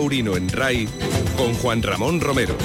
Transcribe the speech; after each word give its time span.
Taurino 0.00 0.34
en 0.34 0.48
RAI 0.48 0.88
con 1.36 1.52
Juan 1.56 1.82
Ramón 1.82 2.22
Romero. 2.22 2.56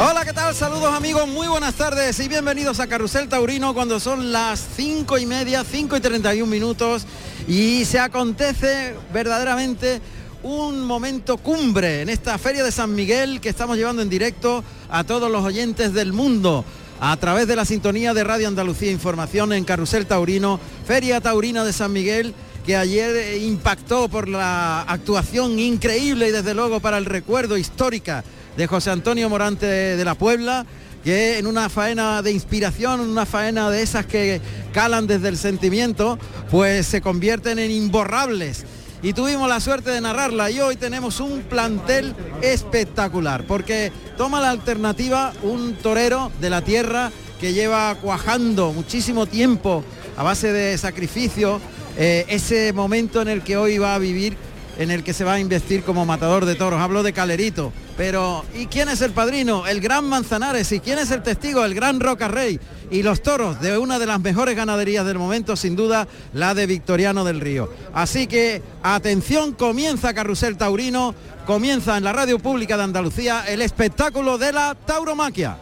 Hola, 0.00 0.24
¿qué 0.24 0.32
tal? 0.32 0.54
Saludos 0.54 0.94
amigos, 0.94 1.28
muy 1.28 1.48
buenas 1.48 1.74
tardes 1.74 2.18
y 2.18 2.28
bienvenidos 2.28 2.80
a 2.80 2.86
Carrusel 2.86 3.28
Taurino 3.28 3.74
cuando 3.74 4.00
son 4.00 4.32
las 4.32 4.66
5 4.74 5.18
y 5.18 5.26
media, 5.26 5.64
5 5.64 5.98
y 5.98 6.00
31 6.00 6.50
minutos 6.50 7.04
y 7.46 7.84
se 7.84 7.98
acontece 7.98 8.94
verdaderamente 9.12 10.00
un 10.42 10.84
momento 10.84 11.36
cumbre 11.36 12.02
en 12.02 12.08
esta 12.08 12.36
Feria 12.38 12.64
de 12.64 12.72
San 12.72 12.94
Miguel 12.94 13.40
que 13.40 13.48
estamos 13.48 13.76
llevando 13.76 14.02
en 14.02 14.10
directo 14.10 14.64
a 14.90 15.04
todos 15.04 15.30
los 15.30 15.44
oyentes 15.44 15.92
del 15.92 16.12
mundo 16.12 16.64
a 17.00 17.16
través 17.16 17.46
de 17.46 17.56
la 17.56 17.64
sintonía 17.64 18.14
de 18.14 18.24
Radio 18.24 18.48
Andalucía 18.48 18.90
Información 18.90 19.52
en 19.52 19.64
Carrusel 19.64 20.06
Taurino, 20.06 20.58
Feria 20.86 21.20
Taurina 21.20 21.64
de 21.64 21.72
San 21.72 21.92
Miguel 21.92 22.34
que 22.66 22.76
ayer 22.76 23.42
impactó 23.42 24.08
por 24.08 24.28
la 24.28 24.82
actuación 24.82 25.58
increíble 25.58 26.28
y 26.28 26.32
desde 26.32 26.54
luego 26.54 26.80
para 26.80 26.98
el 26.98 27.06
recuerdo 27.06 27.56
histórica 27.56 28.24
de 28.56 28.66
José 28.66 28.90
Antonio 28.90 29.28
Morante 29.28 29.66
de 29.66 30.04
la 30.04 30.14
Puebla, 30.14 30.66
que 31.02 31.38
en 31.38 31.46
una 31.46 31.68
faena 31.68 32.22
de 32.22 32.30
inspiración, 32.30 33.00
una 33.00 33.26
faena 33.26 33.70
de 33.70 33.82
esas 33.82 34.06
que 34.06 34.40
calan 34.72 35.06
desde 35.06 35.28
el 35.28 35.38
sentimiento, 35.38 36.18
pues 36.50 36.86
se 36.86 37.00
convierten 37.00 37.58
en 37.58 37.70
imborrables. 37.70 38.64
Y 39.02 39.14
tuvimos 39.14 39.48
la 39.48 39.58
suerte 39.58 39.90
de 39.90 40.00
narrarla 40.00 40.48
y 40.52 40.60
hoy 40.60 40.76
tenemos 40.76 41.18
un 41.18 41.40
plantel 41.42 42.14
espectacular, 42.40 43.44
porque 43.48 43.90
toma 44.16 44.40
la 44.40 44.50
alternativa 44.50 45.32
un 45.42 45.74
torero 45.74 46.30
de 46.40 46.50
la 46.50 46.62
tierra 46.62 47.10
que 47.40 47.52
lleva 47.52 47.96
cuajando 47.96 48.72
muchísimo 48.72 49.26
tiempo 49.26 49.82
a 50.16 50.22
base 50.22 50.52
de 50.52 50.78
sacrificio 50.78 51.60
eh, 51.98 52.26
ese 52.28 52.72
momento 52.72 53.20
en 53.20 53.26
el 53.26 53.42
que 53.42 53.56
hoy 53.56 53.78
va 53.78 53.96
a 53.96 53.98
vivir 53.98 54.36
en 54.78 54.92
el 54.92 55.02
que 55.02 55.12
se 55.12 55.24
va 55.24 55.34
a 55.34 55.40
investir 55.40 55.82
como 55.82 56.06
matador 56.06 56.46
de 56.46 56.54
toros. 56.54 56.80
Hablo 56.80 57.02
de 57.02 57.12
Calerito. 57.12 57.72
Pero, 57.96 58.44
¿y 58.54 58.66
quién 58.66 58.88
es 58.88 59.02
el 59.02 59.12
padrino? 59.12 59.66
El 59.66 59.80
gran 59.80 60.04
Manzanares. 60.04 60.72
¿Y 60.72 60.80
quién 60.80 60.98
es 60.98 61.10
el 61.10 61.22
testigo? 61.22 61.64
El 61.64 61.74
gran 61.74 62.00
Roca 62.00 62.28
Rey. 62.28 62.58
Y 62.90 63.02
los 63.02 63.22
toros 63.22 63.60
de 63.60 63.78
una 63.78 63.98
de 63.98 64.06
las 64.06 64.20
mejores 64.20 64.56
ganaderías 64.56 65.06
del 65.06 65.18
momento, 65.18 65.56
sin 65.56 65.76
duda, 65.76 66.08
la 66.32 66.54
de 66.54 66.66
Victoriano 66.66 67.24
del 67.24 67.40
Río. 67.40 67.72
Así 67.94 68.26
que, 68.26 68.62
atención, 68.82 69.52
comienza 69.52 70.14
Carrusel 70.14 70.56
Taurino, 70.56 71.14
comienza 71.46 71.96
en 71.96 72.04
la 72.04 72.12
radio 72.12 72.38
pública 72.38 72.76
de 72.76 72.84
Andalucía 72.84 73.44
el 73.48 73.62
espectáculo 73.62 74.38
de 74.38 74.52
la 74.52 74.74
tauromaquia. 74.74 75.58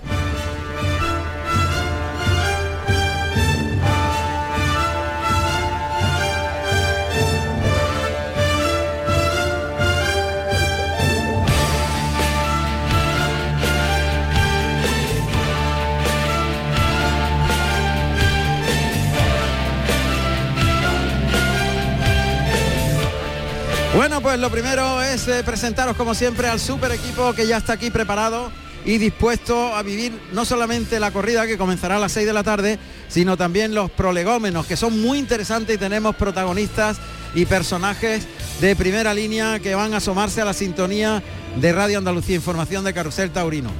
Bueno, 24.10 24.24
pues 24.24 24.40
lo 24.40 24.50
primero 24.50 25.00
es 25.02 25.28
eh, 25.28 25.44
presentaros 25.44 25.96
como 25.96 26.16
siempre 26.16 26.48
al 26.48 26.58
super 26.58 26.90
equipo 26.90 27.32
que 27.32 27.46
ya 27.46 27.58
está 27.58 27.74
aquí 27.74 27.92
preparado 27.92 28.50
y 28.84 28.98
dispuesto 28.98 29.72
a 29.72 29.84
vivir 29.84 30.12
no 30.32 30.44
solamente 30.44 30.98
la 30.98 31.12
corrida 31.12 31.46
que 31.46 31.56
comenzará 31.56 31.94
a 31.94 32.00
las 32.00 32.10
6 32.10 32.26
de 32.26 32.32
la 32.32 32.42
tarde, 32.42 32.80
sino 33.06 33.36
también 33.36 33.72
los 33.72 33.88
prolegómenos, 33.88 34.66
que 34.66 34.76
son 34.76 35.00
muy 35.00 35.18
interesantes 35.18 35.76
y 35.76 35.78
tenemos 35.78 36.16
protagonistas 36.16 36.96
y 37.36 37.44
personajes 37.44 38.26
de 38.60 38.74
primera 38.74 39.14
línea 39.14 39.60
que 39.60 39.76
van 39.76 39.94
a 39.94 39.98
asomarse 39.98 40.40
a 40.40 40.44
la 40.44 40.54
sintonía 40.54 41.22
de 41.54 41.72
Radio 41.72 41.98
Andalucía 41.98 42.34
Información 42.34 42.82
de 42.82 42.92
Carrusel 42.92 43.30
Taurino. 43.30 43.70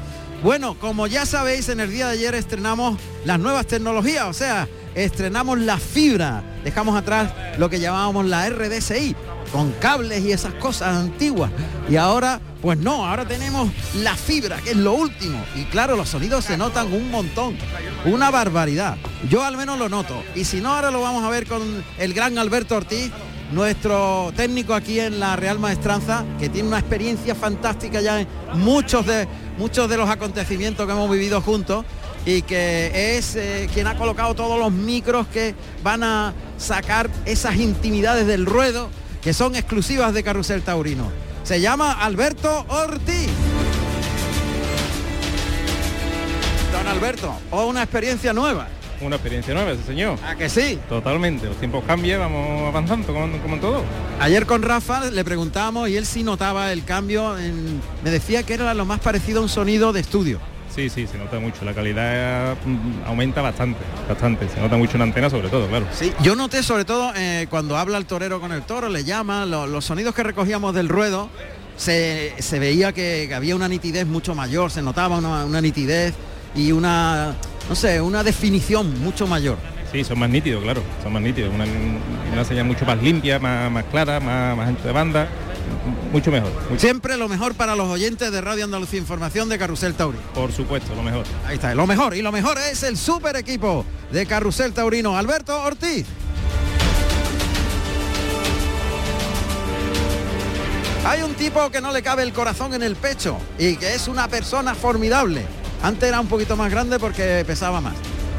Bueno, 0.45 0.79
como 0.79 1.09
ya 1.09 1.27
sabéis, 1.27 1.69
en 1.71 1.81
el 1.81 1.91
día 1.91 2.07
de 2.07 2.13
ayer 2.13 2.37
estrenamos 2.37 3.01
las 3.25 3.41
nuevas 3.41 3.67
tecnologías, 3.67 4.27
o 4.27 4.33
sea, 4.33 4.69
estrenamos 4.95 5.59
la 5.59 5.79
fibra, 5.79 6.43
dejamos 6.65 6.97
atrás 6.97 7.33
lo 7.59 7.71
que 7.71 7.81
llamábamos 7.81 8.27
la 8.27 8.49
RDSI, 8.49 9.15
con 9.53 9.73
cables 9.73 10.25
y 10.25 10.33
esas 10.33 10.55
cosas 10.55 10.97
antiguas. 10.97 11.51
Y 11.89 11.97
ahora, 11.97 12.41
pues 12.63 12.79
no, 12.79 13.07
ahora 13.07 13.27
tenemos 13.27 13.71
la 13.97 14.15
fibra, 14.15 14.59
que 14.59 14.71
es 14.71 14.77
lo 14.77 14.93
último. 14.95 15.43
Y 15.57 15.65
claro, 15.65 15.97
los 15.97 16.09
sonidos 16.09 16.45
se 16.45 16.57
notan 16.57 16.93
un 16.93 17.11
montón, 17.11 17.57
una 18.05 18.31
barbaridad. 18.31 18.97
Yo 19.29 19.45
al 19.45 19.57
menos 19.57 19.79
lo 19.79 19.89
noto. 19.89 20.23
Y 20.35 20.45
si 20.45 20.61
no, 20.61 20.75
ahora 20.75 20.91
lo 20.91 21.01
vamos 21.01 21.25
a 21.25 21.31
ver 21.31 21.47
con 21.47 21.63
el 21.99 22.15
gran 22.15 22.39
Alberto 22.39 22.77
Ortiz, 22.77 23.11
nuestro 23.53 24.33
técnico 24.37 24.75
aquí 24.75 25.01
en 25.01 25.19
la 25.19 25.35
Real 25.37 25.59
Maestranza, 25.59 26.25
que 26.39 26.49
tiene 26.49 26.69
una 26.69 26.79
experiencia 26.79 27.35
fantástica 27.35 28.01
ya 28.01 28.21
en 28.21 28.29
muchos 28.55 29.07
de, 29.07 29.27
muchos 29.59 29.89
de 29.89 29.97
los 29.97 30.09
acontecimientos 30.09 30.87
que 30.87 30.93
hemos 30.93 31.11
vivido 31.11 31.41
juntos 31.41 31.85
y 32.27 32.43
que 32.43 33.17
es 33.17 33.35
eh, 33.37 33.69
quien 33.73 33.87
ha 33.87 33.97
colocado 33.97 34.35
todos 34.35 34.59
los 34.59 34.71
micros 34.73 35.27
que 35.29 35.55
van 35.83 36.05
a 36.05 36.33
sacar 36.59 37.09
esas 37.25 37.57
intimidades 37.57 38.27
del 38.27 38.45
ruedo 38.47 38.91
que 39.23 39.33
son 39.33 39.55
exclusivas 39.57 40.13
de 40.15 40.23
Carrusel 40.23 40.63
Taurino. 40.63 41.11
Se 41.45 41.61
llama 41.61 41.93
Alberto 41.93 42.65
Ortiz. 42.69 43.29
Don 46.73 46.87
Alberto, 46.87 47.33
o 47.51 47.67
una 47.67 47.83
experiencia 47.83 48.33
nueva. 48.33 48.69
Una 49.01 49.17
experiencia 49.17 49.55
nueva, 49.55 49.73
ese 49.73 49.83
señor. 49.85 50.19
¿A 50.27 50.37
que 50.37 50.49
sí? 50.49 50.79
Totalmente, 50.89 51.47
los 51.47 51.57
tiempos 51.57 51.83
cambian, 51.87 52.21
vamos 52.21 52.69
avanzando 52.69 53.07
como, 53.13 53.39
como 53.41 53.55
en 53.55 53.61
todo. 53.61 53.83
Ayer 54.21 54.45
con 54.47 54.63
Rafa 54.63 55.11
le 55.11 55.25
preguntábamos 55.25 55.89
y 55.89 55.97
él 55.97 56.05
sí 56.07 56.23
notaba 56.23 56.71
el 56.73 56.85
cambio, 56.85 57.39
en- 57.39 57.81
me 58.05 58.11
decía 58.11 58.43
que 58.43 58.55
era 58.55 58.73
lo 58.75 58.85
más 58.85 59.01
parecido 59.01 59.41
a 59.41 59.43
un 59.43 59.49
sonido 59.49 59.93
de 59.93 60.01
estudio. 60.01 60.39
Sí, 60.75 60.89
sí, 60.89 61.07
se 61.07 61.19
nota 61.19 61.39
mucho, 61.41 61.65
la 61.65 61.75
calidad 61.75 62.55
mm, 62.65 63.07
aumenta 63.09 63.43
bastante, 63.43 63.81
bastante, 64.09 64.49
se 64.49 64.61
nota 64.61 64.77
mucho 64.77 64.97
en 64.97 65.03
antena 65.03 65.29
sobre 65.29 65.49
todo, 65.49 65.67
claro. 65.67 65.85
Sí, 65.93 66.13
yo 66.23 66.37
noté 66.37 66.63
sobre 66.63 66.85
todo 66.85 67.13
eh, 67.17 67.47
cuando 67.51 67.77
habla 67.77 67.99
el 67.99 68.07
torero 68.07 68.41
con 68.41 68.53
el 68.53 68.63
toro, 68.63 68.89
le 68.89 69.03
llama, 69.05 69.45
lo- 69.47 69.67
los 69.67 69.85
sonidos 69.85 70.15
que 70.15 70.23
recogíamos 70.23 70.73
del 70.75 70.89
ruedo, 70.89 71.29
se, 71.77 72.35
se 72.39 72.59
veía 72.61 72.93
que, 72.93 73.29
había 73.35 73.57
una 73.57 73.67
nitidez 73.69 74.07
mucho 74.07 74.35
mayor, 74.35 74.71
se 74.71 74.81
notaba 74.81 75.19
una, 75.19 75.45
una 75.45 75.61
nitidez 75.61 76.15
y 76.55 76.71
una, 76.73 77.35
no 77.69 77.75
sé, 77.75 78.01
una 78.01 78.23
definición 78.23 79.01
mucho 79.03 79.27
mayor. 79.27 79.59
Sí, 79.91 80.05
son 80.05 80.21
más 80.21 80.31
nítidos, 80.31 80.63
claro, 80.63 80.83
son 81.03 81.13
más 81.13 81.23
nítidos, 81.23 81.53
una, 81.53 81.65
una 82.33 82.45
señal 82.45 82.65
mucho 82.67 82.85
más 82.87 83.03
limpia, 83.03 83.41
más, 83.41 83.71
más 83.73 83.85
clara, 83.87 84.21
más, 84.21 84.57
más 84.57 84.69
ancho 84.69 84.85
de 84.87 84.93
banda, 84.93 85.29
mucho 86.13 86.31
mejor, 86.31 86.51
mucho- 86.69 86.81
Siempre 86.81 87.17
lo 87.17 87.29
mejor 87.29 87.55
para 87.55 87.75
los 87.77 87.89
oyentes 87.89 88.31
de 88.33 88.41
Radio 88.41 88.65
Andalucía 88.65 88.99
Información 88.99 89.49
de 89.49 89.59
Carrusel 89.59 89.95
Taurino. 89.95 90.23
por 90.35 90.53
supuesto, 90.53 90.95
lo 90.95 91.03
mejor. 91.03 91.25
Ahí 91.47 91.55
está, 91.57 91.75
lo 91.75 91.87
mejor. 91.87 92.15
Y 92.17 92.23
lo 92.23 92.33
mejor 92.33 92.59
es 92.59 92.83
el 92.83 92.97
super 92.97 93.37
equipo 93.37 93.85
de 94.13 94.27
Carrusel 94.27 94.73
Taurino, 94.73 95.17
Alberto 95.17 95.61
Ortiz. 95.63 96.07
Hay 101.07 101.23
un 101.23 101.35
tipo 101.35 101.71
que 101.71 101.81
no 101.81 101.93
le 101.93 102.03
cabe 102.03 102.23
el 102.23 102.33
corazón 102.33 102.75
en 102.75 102.83
el 102.83 102.95
pecho 102.95 103.37
y 103.59 103.77
que 103.77 103.95
es 103.95 104.07
una 104.07 104.29
persona 104.29 104.75
formidable. 104.75 105.45
Antes 105.83 106.09
era 106.09 106.21
un 106.21 106.27
poquito 106.29 106.57
más 106.57 106.71
grande 106.71 106.99
porque 106.99 107.43
pesaba 107.47 107.81
más. 107.81 107.95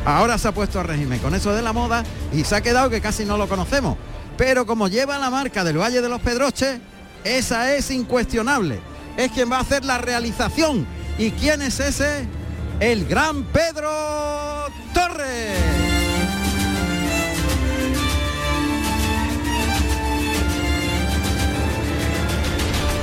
Ahora 0.06 0.38
se 0.38 0.48
ha 0.48 0.52
puesto 0.52 0.80
a 0.80 0.84
régimen 0.84 1.19
con 1.19 1.34
eso 1.36 1.53
de 1.53 1.62
la 1.62 1.74
moda 1.74 2.03
y 2.31 2.44
se 2.44 2.56
ha 2.56 2.62
quedado 2.62 2.90
que 2.90 3.02
casi 3.02 3.25
no 3.25 3.38
lo 3.38 3.48
conocemos. 3.50 3.98
Pero 4.38 4.66
como 4.66 4.88
lleva 4.88 5.18
la 5.19 5.30
marca 5.30 5.63
del 5.63 5.78
Valle 5.80 6.02
de 6.02 6.09
los 6.09 6.22
Pedroches, 6.22 6.80
esa 7.24 7.74
es 7.74 7.92
incuestionable. 7.92 8.80
Es 9.18 9.32
quien 9.32 9.52
va 9.52 9.58
a 9.58 9.62
hacer 9.62 9.86
la 9.86 9.98
realización. 9.98 10.88
¿Y 11.18 11.31
quién 11.31 11.62
es 11.62 11.80
ese? 11.80 12.25
El 12.80 13.06
gran 13.06 13.44
Pedro 13.44 14.68
Torres. 14.94 15.81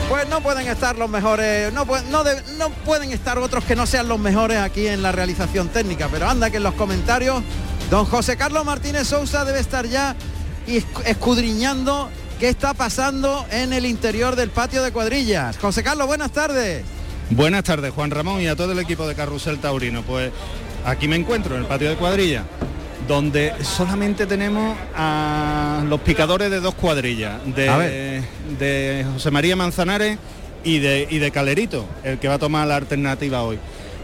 Pues 0.08 0.26
no 0.28 0.40
pueden 0.40 0.66
estar 0.66 0.96
los 0.96 1.10
mejores, 1.10 1.72
no, 1.72 1.84
no, 2.10 2.24
no 2.56 2.70
pueden 2.84 3.12
estar 3.12 3.38
otros 3.38 3.62
que 3.64 3.76
no 3.76 3.86
sean 3.86 4.08
los 4.08 4.18
mejores 4.18 4.58
aquí 4.58 4.86
en 4.86 5.02
la 5.02 5.12
realización 5.12 5.68
técnica, 5.68 6.08
pero 6.10 6.28
anda 6.28 6.50
que 6.50 6.56
en 6.56 6.62
los 6.62 6.74
comentarios 6.74 7.42
don 7.90 8.06
José 8.06 8.38
Carlos 8.38 8.64
Martínez 8.64 9.06
Sousa 9.06 9.44
debe 9.44 9.60
estar 9.60 9.86
ya 9.86 10.16
escudriñando 11.04 12.10
qué 12.38 12.48
está 12.48 12.72
pasando 12.72 13.44
en 13.50 13.72
el 13.72 13.84
interior 13.84 14.36
del 14.36 14.50
patio 14.50 14.82
de 14.82 14.92
cuadrillas. 14.92 15.58
José 15.58 15.82
Carlos, 15.82 16.06
buenas 16.06 16.30
tardes. 16.30 16.84
Buenas 17.30 17.64
tardes, 17.64 17.92
Juan 17.92 18.10
Ramón, 18.10 18.40
y 18.40 18.46
a 18.46 18.56
todo 18.56 18.72
el 18.72 18.78
equipo 18.78 19.06
de 19.06 19.14
Carrusel 19.14 19.58
Taurino. 19.58 20.02
Pues 20.02 20.30
aquí 20.84 21.08
me 21.08 21.16
encuentro 21.16 21.56
en 21.56 21.62
el 21.62 21.66
patio 21.66 21.90
de 21.90 21.96
cuadrilla, 21.96 22.44
donde 23.08 23.52
solamente 23.62 24.26
tenemos 24.26 24.76
a 24.94 25.82
los 25.88 26.00
picadores 26.00 26.50
de 26.50 26.60
dos 26.60 26.74
cuadrillas, 26.74 27.40
de, 27.54 28.22
de 28.58 29.04
José 29.12 29.30
María 29.30 29.56
Manzanares 29.56 30.18
y 30.62 30.78
de, 30.78 31.08
y 31.10 31.18
de 31.18 31.30
Calerito, 31.30 31.86
el 32.04 32.18
que 32.18 32.28
va 32.28 32.34
a 32.34 32.38
tomar 32.38 32.66
la 32.68 32.76
alternativa 32.76 33.42
hoy. 33.42 33.58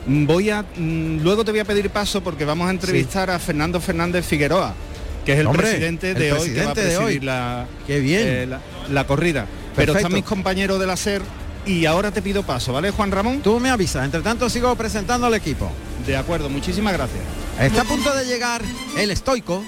Voy 0.07 0.51
a, 0.51 0.63
mm, 0.63 1.21
luego 1.23 1.45
te 1.45 1.53
voy 1.53 1.61
a 1.61 1.65
pedir 1.65 1.89
paso 1.89 2.23
porque 2.23 2.45
vamos 2.45 2.69
a 2.69 2.71
entrevistar 2.73 3.31
a 3.31 3.39
Fernando 3.39 3.81
Fernández 3.81 4.27
Figueroa, 4.27 4.75
que 5.25 5.33
es 5.33 5.39
el 5.39 5.47
Hombre, 5.47 5.63
presidente 5.69 6.11
el 6.11 6.19
de 6.19 6.33
hoy 6.33 6.51
que 6.51 6.65
va 6.65 6.71
a 6.71 6.75
presidente 6.75 6.85
de 6.85 6.97
hoy. 6.99 7.05
presidir 7.05 7.25
la, 7.25 7.67
Qué 7.87 8.01
bien. 8.01 8.21
eh, 8.25 8.47
la, 8.47 8.61
la 8.91 9.07
corrida. 9.07 9.47
Pero 9.77 9.95
están 9.97 10.13
mis 10.13 10.25
compañeros 10.25 10.79
de 10.79 10.87
la 10.87 10.97
SER 10.97 11.23
y 11.67 11.87
ahora 11.87 12.11
te 12.11 12.21
pido 12.23 12.43
paso, 12.43 12.73
¿vale, 12.73 12.91
Juan 12.91 13.11
Ramón? 13.11 13.41
Tú 13.41 13.59
me 13.59 13.71
avisas. 13.71 14.05
Entre 14.05 14.21
tanto 14.21 14.49
sigo 14.51 14.75
presentando 14.77 15.27
al 15.27 15.35
equipo. 15.35 15.71
De 16.07 16.17
acuerdo, 16.17 16.49
muchísimas 16.51 16.93
gracias. 16.93 17.21
Está 17.61 17.83
a 17.83 17.85
punto 17.85 18.15
de 18.15 18.25
llegar 18.27 18.61
el 18.99 19.11
estoico. 19.11 19.65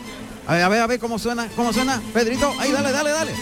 A 0.47 0.55
ver, 0.55 0.63
a 0.63 0.69
ver, 0.69 0.81
a 0.83 0.87
ver 0.87 0.99
cómo 1.01 1.19
suena, 1.19 1.49
cómo 1.57 1.73
suena. 1.73 2.01
Pedrito, 2.13 2.53
ahí, 2.61 2.71
dale, 2.71 2.93
dale, 2.93 3.11
dale. 3.11 3.33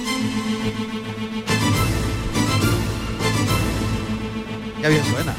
Qué 4.81 4.89
bien 4.89 5.03
suena. 5.05 5.35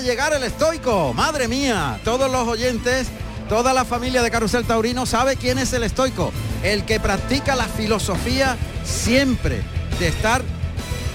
Llegar 0.00 0.32
el 0.32 0.42
estoico. 0.42 1.12
Madre 1.14 1.48
mía, 1.48 2.00
todos 2.04 2.30
los 2.30 2.46
oyentes, 2.46 3.08
toda 3.48 3.72
la 3.72 3.84
familia 3.84 4.22
de 4.22 4.30
Carusel 4.30 4.64
Taurino 4.64 5.06
sabe 5.06 5.36
quién 5.36 5.58
es 5.58 5.72
el 5.72 5.82
estoico. 5.84 6.32
El 6.62 6.84
que 6.84 7.00
practica 7.00 7.54
la 7.54 7.64
filosofía 7.64 8.56
siempre 8.84 9.62
de 9.98 10.08
estar 10.08 10.42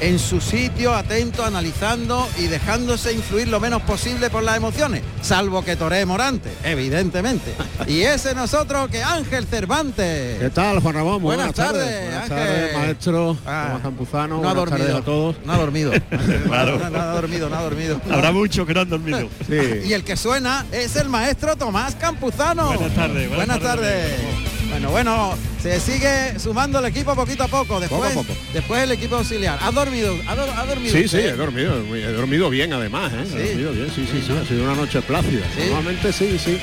en 0.02 0.18
su 0.20 0.42
sitio, 0.42 0.94
atento, 0.96 1.46
analizando 1.46 2.28
y 2.38 2.48
dejándose 2.48 3.14
influir 3.14 3.48
lo 3.48 3.60
menos 3.60 3.84
posible 3.84 4.30
por 4.32 4.42
las 4.44 4.58
emociones, 4.58 5.04
salvo 5.22 5.64
que 5.64 5.76
toree 5.76 6.06
Morante, 6.06 6.50
evidentemente. 6.64 7.54
Y 7.88 8.02
ese 8.02 8.34
nosotros 8.34 8.90
que 8.90 9.04
Ángel 9.04 9.46
Cervantes. 9.46 10.40
¿Qué 10.40 10.50
tal, 10.50 10.80
Juan 10.80 10.96
Ramón? 10.96 11.22
Buenas 11.22 11.54
tardes, 11.54 12.04
Buenas 12.06 12.28
tardes, 12.30 12.74
maestro 12.78 13.38
Ah, 13.46 13.80
Campuzano. 13.82 14.42
No 14.42 14.50
ha 14.50 14.54
dormido 14.56 14.98
a 14.98 15.02
todos. 15.02 15.36
No 15.46 15.54
ha 15.54 15.58
dormido. 15.58 15.92
Claro. 16.48 16.80
No, 16.80 16.90
no 16.90 17.00
ha 17.00 17.06
dormido, 17.14 17.50
no 17.50 17.56
ha 17.58 17.62
dormido. 17.62 18.02
Habrá 18.12 18.32
muchos 18.32 18.66
que 18.68 18.74
no 18.74 18.82
han 18.82 18.90
dormido. 18.90 19.22
Y 19.48 19.86
Sí. 19.88 19.94
el 19.94 20.04
que 20.04 20.18
suena 20.18 20.66
es 20.72 20.96
el 20.96 21.10
maestro 21.10 21.56
Tomás 21.56 21.96
Campuzano. 21.96 22.68
Buenas 22.74 22.96
tardes, 22.96 23.30
buenas 23.30 23.60
tardes. 23.60 24.18
tardes. 24.18 24.51
Bueno, 24.90 24.92
bueno, 24.92 25.38
se 25.62 25.80
sigue 25.80 26.40
sumando 26.40 26.80
el 26.80 26.86
equipo 26.86 27.14
poquito 27.16 27.44
a 27.44 27.48
poco. 27.48 27.80
Después, 27.80 28.02
Poco 28.14 28.22
a 28.22 28.24
poco. 28.24 28.40
después 28.52 28.82
el 28.84 28.92
equipo 28.92 29.16
auxiliar. 29.18 29.60
¿Ha 29.62 29.70
dormido? 29.72 30.16
¿Ha, 30.28 30.36
dor- 30.36 30.50
ha 30.58 30.66
dormido? 30.66 30.92
Sí, 30.92 31.08
sí, 31.08 31.18
he 31.18 31.34
dormido, 31.34 31.80
muy- 31.84 32.00
he 32.02 32.12
dormido 32.12 32.50
bien 32.50 32.74
además, 32.74 33.14
¿eh? 33.14 33.26
Sí. 33.30 33.38
He 33.38 33.48
dormido 33.50 33.72
bien, 33.74 33.92
sí, 33.94 34.08
sí, 34.12 34.24
sí, 34.26 34.34
ha 34.34 34.44
sido 34.46 34.64
una 34.64 34.74
noche 34.76 35.00
plácida. 35.04 35.46
Sí. 35.56 35.62
Normalmente 35.66 36.12
sí, 36.12 36.40
sí. 36.44 36.58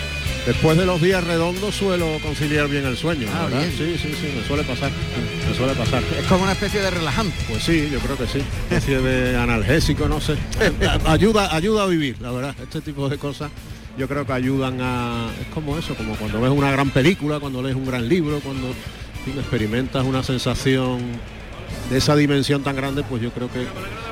Después 0.46 0.76
de 0.78 0.84
los 0.86 1.00
días 1.00 1.22
redondos 1.24 1.74
suelo 1.76 2.18
conciliar 2.22 2.66
bien 2.68 2.86
el 2.86 2.96
sueño, 2.96 3.28
Ah, 3.32 3.44
¿verdad? 3.44 3.58
bien. 3.60 3.72
Sí, 3.78 3.96
sí, 4.02 4.14
sí, 4.20 4.32
me 4.36 4.44
suele 4.46 4.64
pasar, 4.64 4.90
me 5.48 5.54
suele 5.56 5.74
pasar. 5.74 6.02
Es 6.18 6.26
como 6.26 6.42
una 6.42 6.52
especie 6.52 6.80
de 6.80 6.90
relajante. 6.90 7.36
Pues 7.48 7.62
sí, 7.62 7.88
yo 7.92 8.00
creo 8.00 8.16
que 8.18 8.26
sí. 8.26 8.38
Una 8.68 8.78
especie 8.78 9.00
de 9.00 9.36
analgésico, 9.36 10.08
no 10.08 10.20
sé. 10.20 10.36
ayuda, 11.06 11.54
ayuda 11.54 11.84
a 11.84 11.86
vivir, 11.86 12.16
la 12.20 12.32
verdad. 12.32 12.54
Este 12.60 12.80
tipo 12.80 13.08
de 13.08 13.16
cosas 13.18 13.50
yo 13.98 14.06
creo 14.08 14.24
que 14.24 14.32
ayudan 14.32 14.80
a. 14.80 15.28
Es 15.40 15.48
como 15.48 15.76
eso, 15.76 15.94
como 15.94 16.14
cuando 16.14 16.40
ves 16.40 16.50
una 16.50 16.70
gran 16.70 16.90
película, 16.90 17.40
cuando 17.40 17.60
lees 17.60 17.74
un 17.74 17.84
gran 17.84 18.08
libro, 18.08 18.40
cuando 18.40 18.68
experimentas 19.36 20.04
una 20.04 20.22
sensación 20.22 21.00
de 21.90 21.98
esa 21.98 22.14
dimensión 22.16 22.62
tan 22.62 22.76
grande, 22.76 23.02
pues 23.02 23.20
yo 23.20 23.30
creo 23.30 23.50
que, 23.50 23.66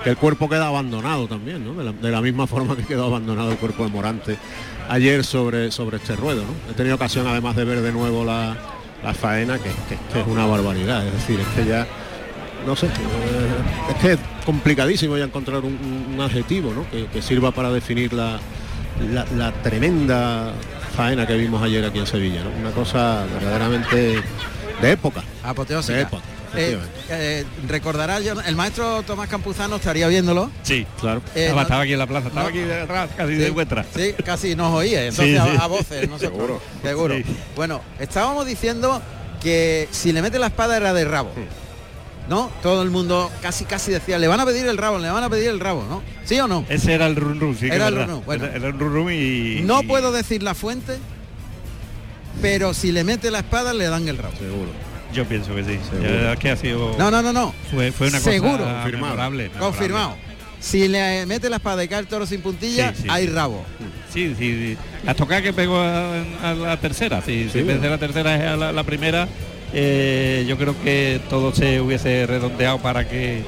el 0.09 0.17
cuerpo 0.17 0.49
queda 0.49 0.67
abandonado 0.67 1.27
también, 1.27 1.65
¿no? 1.65 1.75
De 1.75 2.11
la, 2.11 2.21
misma 2.21 2.47
forma 2.49 2.77
que 2.77 2.83
quedó 2.83 3.07
abandonado 3.07 3.53
el 3.53 3.59
cuerpo 3.59 3.85
de 3.85 3.91
Morante 3.91 4.37
ayer 4.89 5.25
sobre, 5.25 5.71
sobre 5.71 5.97
este 5.99 6.17
ruedo. 6.17 6.43
He 6.71 6.75
tenido 6.75 6.97
ocasión 6.97 7.27
además 7.27 7.57
de 7.57 7.65
ver 7.65 7.81
de 7.81 7.93
nuevo 7.93 8.25
la, 8.25 8.57
la 9.03 9.15
faena, 9.15 9.59
que, 9.59 9.69
es 9.69 10.27
una 10.27 10.47
barbaridad, 10.47 11.07
es 11.07 11.13
decir, 11.13 11.41
es 11.41 11.47
que 11.49 11.65
ya 11.69 11.87
no 12.67 12.75
sé, 12.75 12.87
eh, 12.87 12.91
es 13.91 13.95
que 13.97 14.13
es 14.15 14.19
complicadísimo 14.45 15.17
ya 15.17 15.25
encontrar 15.25 15.63
un, 15.65 16.19
adjetivo 16.21 16.73
que 17.13 17.23
sirva 17.23 17.53
para 17.53 17.71
definir 17.71 18.13
la, 18.13 18.41
la- 19.13 19.27
la 19.37 19.53
tremenda 19.63 20.53
faena 20.97 21.27
que 21.27 21.35
vimos 21.37 21.63
ayer 21.63 21.85
aquí 21.85 21.99
en 21.99 22.07
Sevilla. 22.07 22.43
¿no? 22.45 22.51
Una 22.61 22.71
cosa 22.71 23.25
verdaderamente 23.35 24.23
de 24.81 24.91
época. 24.91 25.23
Apoteósica. 25.43 25.95
De 25.97 26.03
época, 26.03 26.23
Eh, 26.59 26.79
eh, 27.11 27.45
recordará 27.69 28.19
yo- 28.21 28.41
el 28.41 28.57
maestro 28.57 29.03
Tomás 29.03 29.29
Campuzano 29.29 29.77
estaría 29.77 30.09
viéndolo. 30.09 30.51
Sí. 30.63 30.87
Claro. 31.01 31.21
Eh, 31.35 31.43
estaba, 31.43 31.55
no- 31.57 31.63
estaba 31.63 31.83
aquí 31.83 31.93
en 31.93 31.99
la 31.99 32.07
plaza, 32.07 32.29
estaba 32.29 32.45
no. 32.45 32.49
aquí 32.49 32.59
detrás, 32.61 33.11
casi 33.15 33.33
Sí, 33.35 33.39
de 33.39 33.51
vuestra. 33.51 33.85
Sí, 33.95 34.15
casi 34.25 34.57
nos 34.57 34.73
oía, 34.73 35.03
entonces 35.07 35.35
Sí, 35.35 35.37
a- 35.37 35.45
sí. 35.45 35.59
A, 35.61 35.67
voces, 35.67 36.09
nosotros. 36.09 36.33
Seguro. 36.33 36.63
Seguro. 36.83 37.17
Sí. 37.17 37.25
Bueno, 37.57 37.83
estábamos 37.99 38.47
diciendo 38.47 39.03
que 39.43 39.87
si 39.91 40.13
le 40.13 40.23
mete 40.23 40.39
la 40.39 40.47
espada 40.47 40.79
era 40.79 40.95
de 40.95 41.05
rabo. 41.05 41.31
¿No? 42.29 42.51
Todo 42.63 42.83
el 42.83 42.91
mundo 42.91 43.31
casi 43.41 43.65
casi 43.67 43.93
decía, 43.93 44.19
le 44.19 44.27
van 44.27 44.41
a 44.41 44.45
pedir 44.45 44.67
el 44.67 44.77
rabo, 44.79 44.99
le 44.99 45.09
van 45.11 45.23
a 45.23 45.31
pedir 45.31 45.49
el 45.49 45.61
rabo, 45.61 45.85
¿no? 45.89 46.03
¿Sí 46.25 46.39
o 46.41 46.49
no? 46.49 46.65
Ese 46.69 46.93
era 46.95 47.07
el 47.07 47.15
run 47.15 47.39
run, 47.39 47.55
sí. 47.55 47.69
que 47.69 47.75
Era 47.77 47.87
es 47.87 47.93
el 47.93 47.99
run 47.99 48.09
run, 48.09 48.25
bueno. 48.27 48.45
Era, 48.47 48.57
era 48.57 48.67
el 48.69 48.73
run 48.79 48.93
run 48.93 49.13
y... 49.13 49.61
No 49.63 49.83
y- 49.83 49.87
puedo 49.87 50.11
decir 50.11 50.43
la 50.43 50.55
fuente, 50.55 50.99
pero 52.43 52.75
si 52.75 52.93
le 52.93 53.05
mete 53.05 53.31
la 53.31 53.39
espada 53.39 53.73
le 53.75 53.87
dan 53.89 54.09
el 54.09 54.19
rabo. 54.19 54.35
Seguro. 54.37 54.71
Yo 55.15 55.25
pienso 55.25 55.55
que 55.55 55.65
sí. 55.65 55.79
La 56.03 56.09
verdad 56.11 56.33
es 56.35 56.39
que 56.41 56.51
ha 56.51 56.57
sido... 56.57 56.97
No, 56.99 57.11
no, 57.11 57.23
no, 57.23 57.33
no. 57.33 57.55
Fue, 57.73 57.93
fue 57.93 58.09
una 58.09 58.19
Seguro. 58.21 58.59
cosa 58.59 58.73
Confirmado. 58.83 59.07
memorable, 59.15 59.43
memorable. 59.45 59.59
Confirmado. 59.61 60.17
Si 60.59 60.89
le 60.89 61.27
mete 61.27 61.49
la 61.49 61.57
espada 61.57 61.85
y 61.85 61.89
cae 61.89 62.01
el 62.01 62.07
toro 62.09 62.27
sin 62.27 62.41
puntilla, 62.41 62.93
Sí, 62.95 63.03
sí. 63.03 63.09
hay 63.09 63.29
rabo. 63.29 63.65
Sí, 64.13 64.35
sí, 64.37 64.53
sí. 64.53 64.77
La 65.05 65.15
tocada 65.15 65.43
que 65.43 65.53
pegó 65.53 65.79
a, 65.79 66.23
a 66.43 66.55
la 66.55 66.77
tercera, 66.79 67.23
sí, 67.25 67.49
Sí. 67.53 67.61
si 67.63 67.65
la 67.65 67.99
tercera 67.99 68.35
es 68.37 68.43
a 68.53 68.57
la, 68.57 68.73
la 68.73 68.83
primera, 68.83 69.29
eh, 69.73 70.45
yo 70.49 70.57
creo 70.57 70.75
que 70.83 71.21
todo 71.29 71.53
se 71.55 71.81
hubiese 71.81 72.27
redondeado 72.27 72.79
para 72.79 73.09
que 73.09 73.43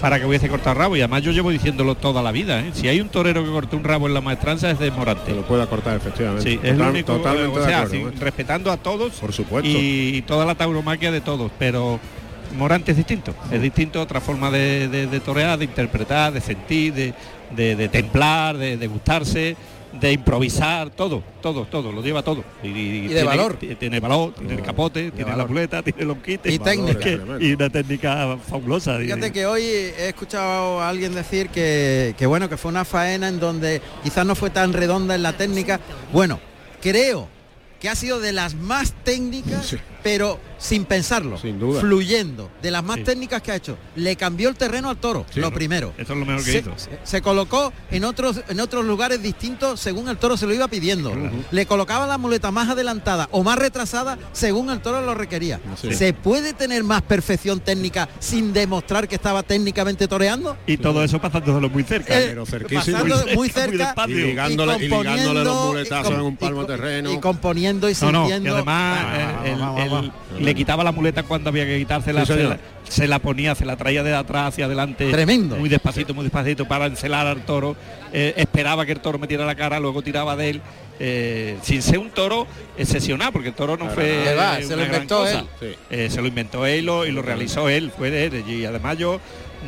para 0.00 0.20
que 0.20 0.26
hubiese 0.26 0.48
cortado 0.50 0.74
rabo 0.74 0.94
y 0.96 1.00
además 1.00 1.22
yo 1.22 1.32
llevo 1.32 1.50
diciéndolo 1.50 1.94
toda 1.94 2.22
la 2.22 2.30
vida 2.30 2.60
¿eh? 2.60 2.70
si 2.74 2.86
hay 2.86 3.00
un 3.00 3.08
torero 3.08 3.42
que 3.42 3.50
cortó 3.50 3.78
un 3.78 3.84
rabo 3.84 4.06
en 4.06 4.12
la 4.12 4.20
maestranza 4.20 4.70
es 4.70 4.78
de 4.78 4.90
Morante 4.90 5.32
lo 5.34 5.40
pueda 5.46 5.66
cortar 5.66 5.96
efectivamente. 5.96 6.42
sí, 6.50 6.60
es 6.62 6.76
lo 6.76 6.88
único 6.90 7.14
totalmente 7.16 7.58
o 7.58 7.64
sea 7.64 7.80
acuerdo, 7.82 8.10
sí, 8.10 8.14
¿eh? 8.14 8.20
respetando 8.20 8.70
a 8.70 8.76
todos 8.76 9.14
Por 9.14 9.32
supuesto. 9.32 9.68
y 9.72 10.22
toda 10.26 10.44
la 10.44 10.54
tauromaquia 10.54 11.10
de 11.10 11.22
todos 11.22 11.50
pero 11.58 11.98
Morante 12.58 12.90
es 12.90 12.98
distinto 12.98 13.34
es 13.50 13.60
distinto 13.62 14.00
otra 14.02 14.20
forma 14.20 14.50
de, 14.50 14.88
de- 14.88 15.06
de 15.06 15.20
torear 15.20 15.58
de 15.58 15.64
interpretar 15.64 16.30
de 16.34 16.42
sentir 16.42 16.92
de, 16.92 17.14
de- 17.56 17.74
de 17.74 17.88
templar 17.88 18.58
de 18.58 18.86
gustarse 18.86 19.56
de 20.00 20.12
improvisar 20.12 20.90
todo 20.90 21.22
todo 21.40 21.64
todo 21.64 21.92
lo 21.92 22.02
lleva 22.02 22.22
todo 22.22 22.44
y, 22.62 23.02
de 23.02 23.08
tiene, 23.08 23.24
valor. 23.24 23.56
tiene 23.56 24.00
valor 24.00 24.32
tiene 24.34 24.54
el 24.54 24.62
capote 24.62 25.10
tiene 25.10 25.36
la 25.36 25.46
muleta 25.46 25.82
tiene 25.82 26.04
los 26.04 26.18
quites 26.18 26.52
Y 26.52 26.58
técnica. 26.58 27.08
y 27.40 27.52
una 27.52 27.70
técnica 27.70 28.36
fabulosa 28.48 28.98
Fíjate 28.98 29.32
que 29.32 29.46
hoy 29.46 29.62
he 29.62 30.08
escuchado 30.08 30.80
a 30.80 30.88
alguien 30.88 31.14
decir 31.14 31.48
que, 31.48 32.14
que 32.18 32.26
bueno, 32.26 32.48
que 32.48 32.56
fue 32.56 32.70
una 32.70 32.84
faena 32.84 33.28
en 33.28 33.40
donde 33.40 33.80
quizás 34.02 34.26
no 34.26 34.34
fue 34.34 34.50
tan 34.50 34.72
redonda 34.72 35.14
en 35.14 35.22
la 35.22 35.32
técnica. 35.34 35.80
Bueno, 36.12 36.38
creo 36.80 37.28
que 37.80 37.88
ha 37.88 37.94
sido 37.94 38.20
de 38.20 38.32
las 38.32 38.54
más 38.54 38.92
técnicas, 39.04 39.66
Sí. 39.66 39.76
Pero 40.06 40.38
sin 40.56 40.84
pensarlo, 40.84 41.36
Sin 41.36 41.58
duda. 41.58 41.80
fluyendo, 41.80 42.48
de 42.62 42.70
las 42.70 42.84
más 42.84 42.98
Sí. 42.98 43.02
técnicas 43.02 43.42
que 43.42 43.50
ha 43.50 43.56
hecho. 43.56 43.76
Le 43.96 44.14
cambió 44.14 44.48
el 44.48 44.54
terreno 44.54 44.88
al 44.88 44.98
toro, 44.98 45.26
Sí, 45.34 45.40
lo 45.40 45.50
¿no? 45.50 45.54
primero. 45.56 45.92
eso 45.98 46.12
es 46.12 46.18
lo 46.20 46.24
mejor 46.24 46.44
que 46.44 46.52
se, 46.52 46.58
hizo 46.58 46.70
se- 47.02 47.20
colocó 47.22 47.72
en 47.90 48.04
otros 48.04 48.40
en 48.48 48.60
otros 48.60 48.84
lugares 48.84 49.20
distintos 49.20 49.80
según 49.80 50.08
el 50.08 50.16
toro 50.16 50.36
se 50.36 50.46
lo 50.46 50.54
iba 50.54 50.68
pidiendo. 50.68 51.12
Le 51.50 51.66
colocaba 51.66 52.06
la 52.06 52.18
muleta 52.18 52.52
más 52.52 52.68
adelantada 52.68 53.28
o 53.32 53.42
más 53.42 53.58
retrasada 53.58 54.16
según 54.32 54.70
el 54.70 54.80
toro 54.80 55.00
lo 55.00 55.12
requería. 55.14 55.58
Sí. 55.82 55.92
¿Se 55.92 56.12
puede 56.12 56.52
tener 56.52 56.84
más 56.84 57.02
perfección 57.02 57.58
técnica 57.58 58.08
sin 58.20 58.52
demostrar 58.52 59.08
que 59.08 59.16
estaba 59.16 59.42
técnicamente 59.42 60.06
toreando? 60.06 60.56
y 60.68 60.76
todo 60.76 61.02
eso 61.02 61.20
pasándolo 61.20 61.68
muy 61.68 61.82
cerca 61.82 62.16
Eh, 62.16 62.26
pero 62.28 62.46
cerquísimo. 62.46 62.96
pasando 62.98 63.24
Muy 63.26 63.34
muy 63.34 63.48
cerca, 63.50 63.94
muy. 64.06 64.12
Y 64.14 64.22
ligándole- 64.34 64.76
y 64.76 64.88
ligándole 64.88 65.42
los 65.44 65.64
muletazos 65.66 66.14
en 66.14 66.20
un 66.20 66.36
palmo 66.36 66.62
y- 66.62 66.66
terreno. 66.66 67.12
y 67.12 67.18
componiendo 67.18 67.90
y 67.90 67.94
No, 68.00 68.12
no, 68.12 68.20
sintiendo 68.28 68.54
además 68.54 68.76
Ah, 68.76 69.42
vamos, 69.58 69.95
le 70.38 70.54
quitaba 70.54 70.82
la 70.84 70.92
muleta 70.92 71.22
cuando 71.22 71.50
había 71.50 71.64
que 71.66 71.78
quitársela, 71.78 72.24
Sí, 72.26 72.32
se, 72.34 72.42
la, 72.44 72.58
se 72.88 73.06
la 73.08 73.18
ponía, 73.18 73.54
se 73.54 73.64
la 73.64 73.76
traía 73.76 74.02
de 74.02 74.14
atrás 74.14 74.48
hacia 74.48 74.66
adelante. 74.66 75.10
Tremendo. 75.10 75.56
Muy 75.56 75.68
despacito, 75.68 76.14
muy 76.14 76.24
despacito 76.24 76.66
para 76.66 76.86
encelar 76.86 77.26
al 77.26 77.42
toro. 77.44 77.76
Eh, 78.12 78.34
esperaba 78.36 78.86
que 78.86 78.92
el 78.92 79.00
toro 79.00 79.18
metiera 79.18 79.44
la 79.44 79.54
cara, 79.54 79.78
luego 79.80 80.02
tiraba 80.02 80.36
de 80.36 80.50
él. 80.50 80.60
eh, 80.98 81.58
sin 81.60 81.82
ser 81.82 81.98
un 81.98 82.08
toro 82.08 82.46
excepcional, 82.78 83.30
porque 83.30 83.48
el 83.48 83.54
toro 83.54 83.76
no 83.76 83.90
fue 83.90 84.34
va, 84.34 84.56
se 84.62 84.74
lo 84.76 84.82
inventó 84.84 85.26
él. 85.26 85.42
Sí. 85.60 85.66
Eh, 85.90 86.08
se 86.10 86.22
lo 86.22 86.26
inventó 86.28 86.64
él 86.64 86.86
lo- 86.86 87.04
y 87.04 87.12
lo 87.12 87.20
realizó 87.20 87.68
él, 87.68 87.92
fue 87.94 88.10
de 88.10 88.24
él. 88.24 88.44
Y 88.48 88.64
además 88.64 88.96
yo, 88.96 89.20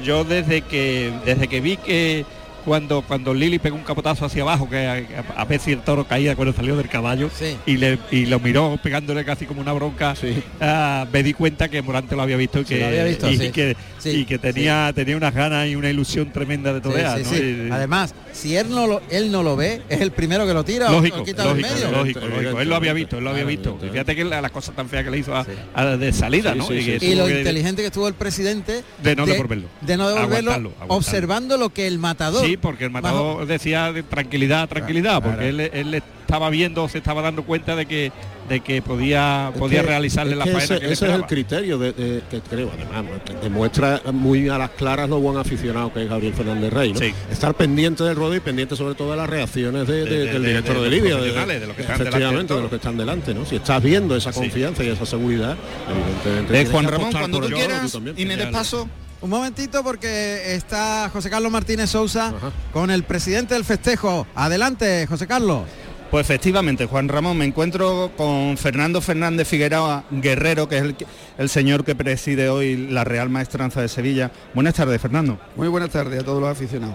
yo 0.03 0.25
desde 0.25 0.63
que 0.63 1.13
desde 1.27 1.47
que 1.49 1.61
vi 1.61 1.77
que, 1.77 2.25
cuando 2.69 3.03
cuando 3.03 3.33
Lili 3.33 3.59
pegó 3.59 3.77
un 3.77 3.83
capotazo 3.83 4.27
hacia 4.27 4.43
abajo, 4.43 4.69
que 4.69 4.87
a, 4.87 5.03
a 5.41 5.45
veces 5.47 5.69
el 5.69 5.81
toro 5.81 6.07
caía 6.07 6.37
cuando 6.37 6.53
salió 6.55 6.77
del 6.77 6.89
caballo 6.89 7.31
Sí. 7.37 7.57
y, 7.67 7.79
le, 7.79 7.99
y 8.11 8.27
lo 8.27 8.39
miró 8.41 8.79
pegándole 8.83 9.25
casi 9.25 9.47
como 9.47 9.61
una 9.63 9.73
bronca, 9.73 10.15
ah, 10.61 11.07
me 11.13 11.23
di 11.23 11.33
cuenta 11.33 11.69
que 11.69 11.81
Morante 11.83 12.15
lo 12.15 12.23
había 12.23 12.37
visto 12.37 12.61
y 12.61 12.65
Sí, 12.65 12.75
que, 12.75 12.81
lo 12.81 12.87
había 12.87 13.05
visto, 13.05 13.31
y, 13.31 13.39
sí. 13.39 13.51
que, 13.51 13.77
Sí, 13.99 14.11
y 14.11 14.25
que 14.27 14.39
tenía, 14.39 14.93
tenía 14.95 15.17
unas 15.17 15.35
ganas 15.35 15.67
y 15.67 15.75
una 15.75 15.91
ilusión 15.91 16.31
tremenda 16.31 16.73
de 16.73 16.79
Sí, 16.79 16.83
torear. 16.85 17.19
sí, 17.19 17.25
¿no? 17.25 17.31
sí. 17.31 17.67
Y- 17.69 17.71
Además, 17.73 18.15
si 18.33 18.55
él 18.57 18.69
no 18.71 18.87
lo, 18.87 19.01
él 19.11 19.33
no 19.33 19.43
lo 19.43 19.57
ve, 19.57 19.83
es 19.89 20.01
el 20.01 20.13
primero 20.13 20.47
que 20.47 20.55
lo 20.55 20.65
tira 20.65 20.89
o 20.91 20.93
lógico, 20.93 21.17
lo 21.17 21.25
quita 21.25 21.45
lógico, 21.45 21.69
medio. 21.75 21.91
lógico, 21.91 22.21
lógico. 22.21 22.61
Él 22.61 22.69
lo 22.69 22.77
había 22.77 22.93
visto, 22.93 23.19
él 23.19 23.25
lo 23.25 23.31
había 23.31 23.43
claro, 23.45 23.73
visto. 23.75 23.79
Fíjate 23.91 24.15
que 24.15 24.25
la, 24.25 24.41
la 24.41 24.51
cosa 24.51 24.73
tan 24.73 24.89
fea 24.89 25.03
que 25.03 25.11
le 25.11 25.19
hizo 25.19 25.35
a, 25.35 25.45
a- 25.75 25.97
de 25.97 26.13
salida, 26.13 26.53
Sí, 26.53 26.59
¿no? 26.59 26.67
sí, 26.69 26.75
Y 26.75 26.81
sí, 26.83 26.87
que 26.93 27.01
sí. 27.01 27.07
Y 27.07 27.13
tuvo 27.15 27.23
lo 27.23 27.27
que- 27.27 27.39
inteligente 27.39 27.83
que 27.83 27.87
estuvo 27.89 28.07
el 28.09 28.15
presidente 28.15 28.85
De 29.03 29.17
no 29.17 29.27
devolverlo. 29.27 29.69
de 29.81 29.97
no 29.97 30.09
devolverlo, 30.11 30.73
observando 30.89 31.57
lo 31.57 31.71
que 31.71 31.87
el 31.87 31.99
matador. 31.99 32.45
Porque 32.61 32.85
el 32.85 32.91
matador 32.91 33.47
decía 33.47 33.93
de 33.93 34.03
tranquilidad, 34.03 34.69
tranquilidad, 34.69 35.23
porque 35.23 35.49
él, 35.49 35.61
él 35.61 35.95
estaba 35.95 36.51
viendo, 36.51 36.89
se 36.89 36.99
estaba 36.99 37.23
dando 37.23 37.43
cuenta 37.45 37.75
de 37.77 37.87
que 37.87 38.13
de 38.49 38.61
que 38.61 38.81
podía 38.81 39.51
Es 39.53 39.59
podía 39.59 39.83
que- 39.83 39.89
realizarle 39.89 40.35
la 40.35 40.45
que 40.45 40.53
faena 40.53 40.65
ese, 40.65 40.81
que 40.81 40.87
le 40.87 40.93
ese 40.95 41.07
es 41.07 41.13
el 41.13 41.27
criterio 41.27 41.77
de, 41.77 41.93
de- 41.93 42.23
que 42.31 42.41
creo 42.41 42.71
además 42.73 43.05
demuestra 43.43 44.01
muy 44.11 44.49
a 44.49 44.57
las 44.57 44.71
claras 44.71 45.07
lo 45.11 45.21
buen 45.21 45.37
aficionado 45.37 45.93
que 45.93 46.03
es 46.05 46.09
Gabriel 46.09 46.33
Fernández 46.33 46.73
Rey 46.73 46.95
¿no? 46.95 46.99
Sí. 46.99 47.13
estar 47.31 47.53
pendiente 47.55 48.05
del 48.05 48.17
ruedo 48.17 48.35
y 48.35 48.41
pendiente 48.41 48.75
sobre 48.75 48.95
todo 48.95 49.11
de 49.11 49.19
las 49.19 49.29
reacciones 49.29 49.87
de- 49.87 50.03
de- 50.03 50.05
De- 50.05 50.17
de- 50.19 50.33
del 50.33 50.43
de- 50.43 50.49
director 50.49 50.81
de 50.81 50.99
profesionales, 50.99 51.61
de 51.61 51.67
los 51.67 51.77
que 51.77 51.83
están 51.83 52.01
efectivamente 52.01 52.55
de 52.55 52.61
los 52.63 52.71
que 52.71 52.77
están 52.77 52.97
delante 52.97 53.35
¿no? 53.35 53.45
si 53.45 53.57
estás 53.57 53.83
viendo 53.83 54.17
esa 54.17 54.33
Sí. 54.33 54.41
confianza 54.41 54.83
y 54.83 54.89
esa 54.89 55.05
seguridad 55.05 55.55
evidentemente 55.91 56.71
Juan 56.73 56.85
Ramón, 56.87 57.13
cuando 57.13 57.41
tú 57.41 57.49
quieras 57.49 57.99
y 58.17 58.25
me 58.25 58.37
des 58.39 58.47
paso, 58.47 58.89
Un 59.21 59.31
momentito 59.31 59.83
porque 59.83 60.55
está 60.55 61.11
José 61.13 61.29
Carlos 61.29 61.51
Martínez 61.51 61.91
Sousa 61.91 62.29
Ajá. 62.29 62.53
con 62.73 62.91
el 62.91 63.03
presidente 63.03 63.55
del 63.55 63.65
festejo. 63.65 64.29
Adelante, 64.37 65.07
José 65.09 65.27
Carlos. 65.27 65.63
Pues 66.11 66.25
efectivamente, 66.25 66.87
Juan 66.87 67.09
Ramón, 67.09 67.37
me 67.37 67.45
encuentro 67.45 68.13
con 68.17 68.57
Fernando 68.57 69.01
Fernández 69.01 69.49
Figueroa 69.49 70.05
Guerrero, 70.11 70.69
que 70.69 70.77
es 70.79 70.83
el, 70.83 70.97
el 71.37 71.49
señor 71.49 71.85
que 71.85 71.97
preside 71.97 72.49
hoy 72.49 72.77
la 72.77 73.03
Real 73.05 73.29
Maestranza 73.29 73.83
de 73.83 73.89
Sevilla. 73.89 74.31
Buenas 74.55 74.75
tardes, 74.75 75.01
Fernando. 75.03 75.39
Muy 75.57 75.69
buenas 75.69 75.91
tardes 75.91 76.21
a 76.21 76.25
todos 76.25 76.41
los 76.41 76.51
aficionados. 76.51 76.95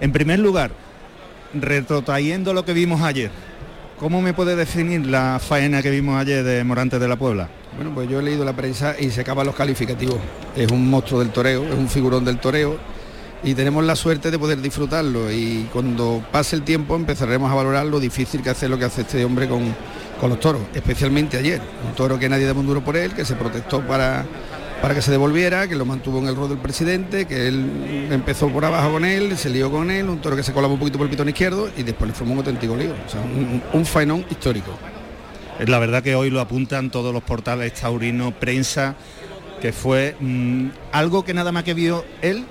En 0.00 0.12
primer 0.12 0.38
lugar, 0.38 0.72
retrotrayendo 1.52 2.54
lo 2.54 2.64
que 2.64 2.72
vimos 2.72 3.02
ayer, 3.02 3.30
¿cómo 4.00 4.22
me 4.22 4.32
puede 4.32 4.56
definir 4.56 5.06
la 5.06 5.38
faena 5.38 5.82
que 5.82 5.90
vimos 5.90 6.18
ayer 6.18 6.42
de 6.42 6.64
Morantes 6.64 6.98
de 6.98 7.06
la 7.06 7.16
Puebla? 7.16 7.48
Bueno, 7.76 7.92
pues 7.94 8.08
yo 8.08 8.18
he 8.18 8.22
leído 8.22 8.46
la 8.46 8.54
prensa 8.54 8.96
y 8.98 9.10
se 9.10 9.20
acaban 9.20 9.46
los 9.46 9.54
calificativos. 9.54 10.18
Es 10.56 10.72
un 10.72 10.88
monstruo 10.88 11.20
del 11.20 11.28
toreo, 11.28 11.62
es 11.64 11.74
un 11.74 11.86
figurón 11.86 12.24
del 12.24 12.38
toreo 12.38 12.78
y 13.44 13.54
tenemos 13.54 13.84
la 13.84 13.94
suerte 13.94 14.30
de 14.30 14.38
poder 14.38 14.60
disfrutarlo 14.62 15.30
y 15.30 15.68
cuando 15.70 16.24
pase 16.32 16.56
el 16.56 16.62
tiempo 16.62 16.96
empezaremos 16.96 17.52
a 17.52 17.54
valorar 17.54 17.86
lo 17.86 18.00
difícil 18.00 18.42
que 18.42 18.50
hace 18.50 18.68
lo 18.68 18.78
que 18.78 18.86
hace 18.86 19.02
este 19.02 19.22
hombre 19.22 19.48
con, 19.48 19.62
con 20.18 20.30
los 20.30 20.40
toros, 20.40 20.62
especialmente 20.74 21.36
ayer. 21.36 21.60
Un 21.86 21.94
toro 21.94 22.18
que 22.18 22.28
nadie 22.28 22.46
duro 22.46 22.82
por 22.82 22.96
él, 22.96 23.12
que 23.12 23.26
se 23.26 23.34
protestó 23.34 23.80
para, 23.86 24.24
para 24.80 24.94
que 24.94 25.02
se 25.02 25.10
devolviera, 25.10 25.68
que 25.68 25.74
lo 25.74 25.84
mantuvo 25.84 26.18
en 26.18 26.28
el 26.28 26.36
rol 26.36 26.48
del 26.48 26.58
presidente, 26.58 27.26
que 27.26 27.48
él 27.48 28.08
empezó 28.10 28.48
por 28.48 28.64
abajo 28.64 28.92
con 28.92 29.04
él, 29.04 29.36
se 29.36 29.50
lió 29.50 29.70
con 29.70 29.90
él, 29.90 30.08
un 30.08 30.20
toro 30.20 30.36
que 30.36 30.42
se 30.42 30.52
colaba 30.52 30.72
un 30.72 30.78
poquito 30.78 30.98
por 30.98 31.06
el 31.06 31.10
pitón 31.10 31.28
izquierdo 31.28 31.70
y 31.76 31.82
después 31.82 32.08
le 32.08 32.14
formó 32.14 32.32
un 32.32 32.38
auténtico 32.38 32.76
lío. 32.76 32.94
O 33.06 33.10
sea, 33.10 33.20
un, 33.20 33.62
un 33.72 33.86
faenón 33.86 34.24
histórico. 34.30 34.76
La 35.66 35.78
verdad 35.78 36.02
que 36.02 36.14
hoy 36.14 36.30
lo 36.30 36.40
apuntan 36.40 36.90
todos 36.90 37.12
los 37.12 37.22
portales 37.22 37.74
taurinos, 37.74 38.32
prensa, 38.32 38.96
que 39.60 39.72
fue 39.72 40.16
mm, 40.18 40.68
algo 40.92 41.24
que 41.24 41.34
nada 41.34 41.52
más 41.52 41.64
que 41.64 41.74
vio 41.74 42.04
él 42.22 42.46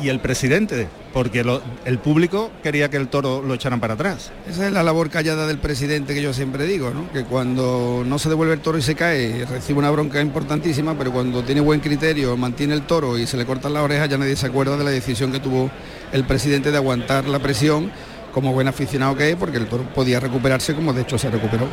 y 0.00 0.08
el 0.08 0.20
presidente, 0.20 0.88
porque 1.12 1.44
el 1.84 1.98
público 1.98 2.50
quería 2.62 2.90
que 2.90 2.96
el 2.96 3.08
toro 3.08 3.42
lo 3.42 3.54
echaran 3.54 3.80
para 3.80 3.94
atrás. 3.94 4.32
Esa 4.48 4.66
es 4.66 4.72
la 4.72 4.82
labor 4.82 5.10
callada 5.10 5.46
del 5.46 5.58
presidente 5.58 6.14
que 6.14 6.22
yo 6.22 6.32
siempre 6.32 6.66
digo, 6.66 6.92
que 7.12 7.24
cuando 7.24 8.02
no 8.06 8.18
se 8.18 8.28
devuelve 8.28 8.54
el 8.54 8.60
toro 8.60 8.78
y 8.78 8.82
se 8.82 8.94
cae, 8.94 9.44
recibe 9.46 9.78
una 9.78 9.90
bronca 9.90 10.20
importantísima, 10.20 10.96
pero 10.96 11.12
cuando 11.12 11.42
tiene 11.42 11.60
buen 11.60 11.80
criterio, 11.80 12.36
mantiene 12.36 12.74
el 12.74 12.82
toro 12.82 13.18
y 13.18 13.26
se 13.26 13.36
le 13.36 13.46
cortan 13.46 13.72
las 13.72 13.82
orejas, 13.82 14.08
ya 14.08 14.18
nadie 14.18 14.36
se 14.36 14.46
acuerda 14.46 14.76
de 14.76 14.84
la 14.84 14.90
decisión 14.90 15.32
que 15.32 15.40
tuvo 15.40 15.70
el 16.12 16.24
presidente 16.24 16.70
de 16.70 16.76
aguantar 16.76 17.26
la 17.26 17.38
presión 17.38 17.90
como 18.32 18.52
buen 18.52 18.68
aficionado 18.68 19.16
que 19.16 19.30
es, 19.30 19.36
porque 19.36 19.56
el 19.56 19.66
toro 19.66 19.84
podía 19.94 20.20
recuperarse 20.20 20.74
como 20.74 20.92
de 20.92 21.02
hecho 21.02 21.16
se 21.16 21.30
recuperó. 21.30 21.66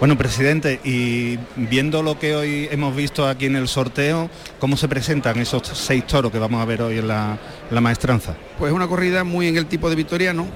Bueno, 0.00 0.16
presidente, 0.16 0.80
y 0.82 1.38
viendo 1.56 2.02
lo 2.02 2.18
que 2.18 2.34
hoy 2.34 2.66
hemos 2.70 2.96
visto 2.96 3.28
aquí 3.28 3.44
en 3.44 3.56
el 3.56 3.68
sorteo, 3.68 4.30
¿cómo 4.58 4.78
se 4.78 4.88
presentan 4.88 5.38
esos 5.38 5.68
seis 5.74 6.06
toros 6.06 6.32
que 6.32 6.38
vamos 6.38 6.62
a 6.62 6.64
ver 6.64 6.80
hoy 6.80 6.96
en 6.96 7.08
la, 7.08 7.38
maestranza? 7.82 8.34
Pues 8.58 8.72
una 8.72 8.88
corrida 8.88 9.24
muy 9.24 9.46
en 9.46 9.58
el 9.58 9.66
tipo 9.66 9.90
de 9.90 9.96
victoriano, 9.96 10.46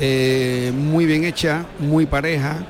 eh, 0.00 0.72
muy 0.74 1.04
bien 1.04 1.24
hecha, 1.24 1.66
muy 1.80 2.06
pareja, 2.06 2.64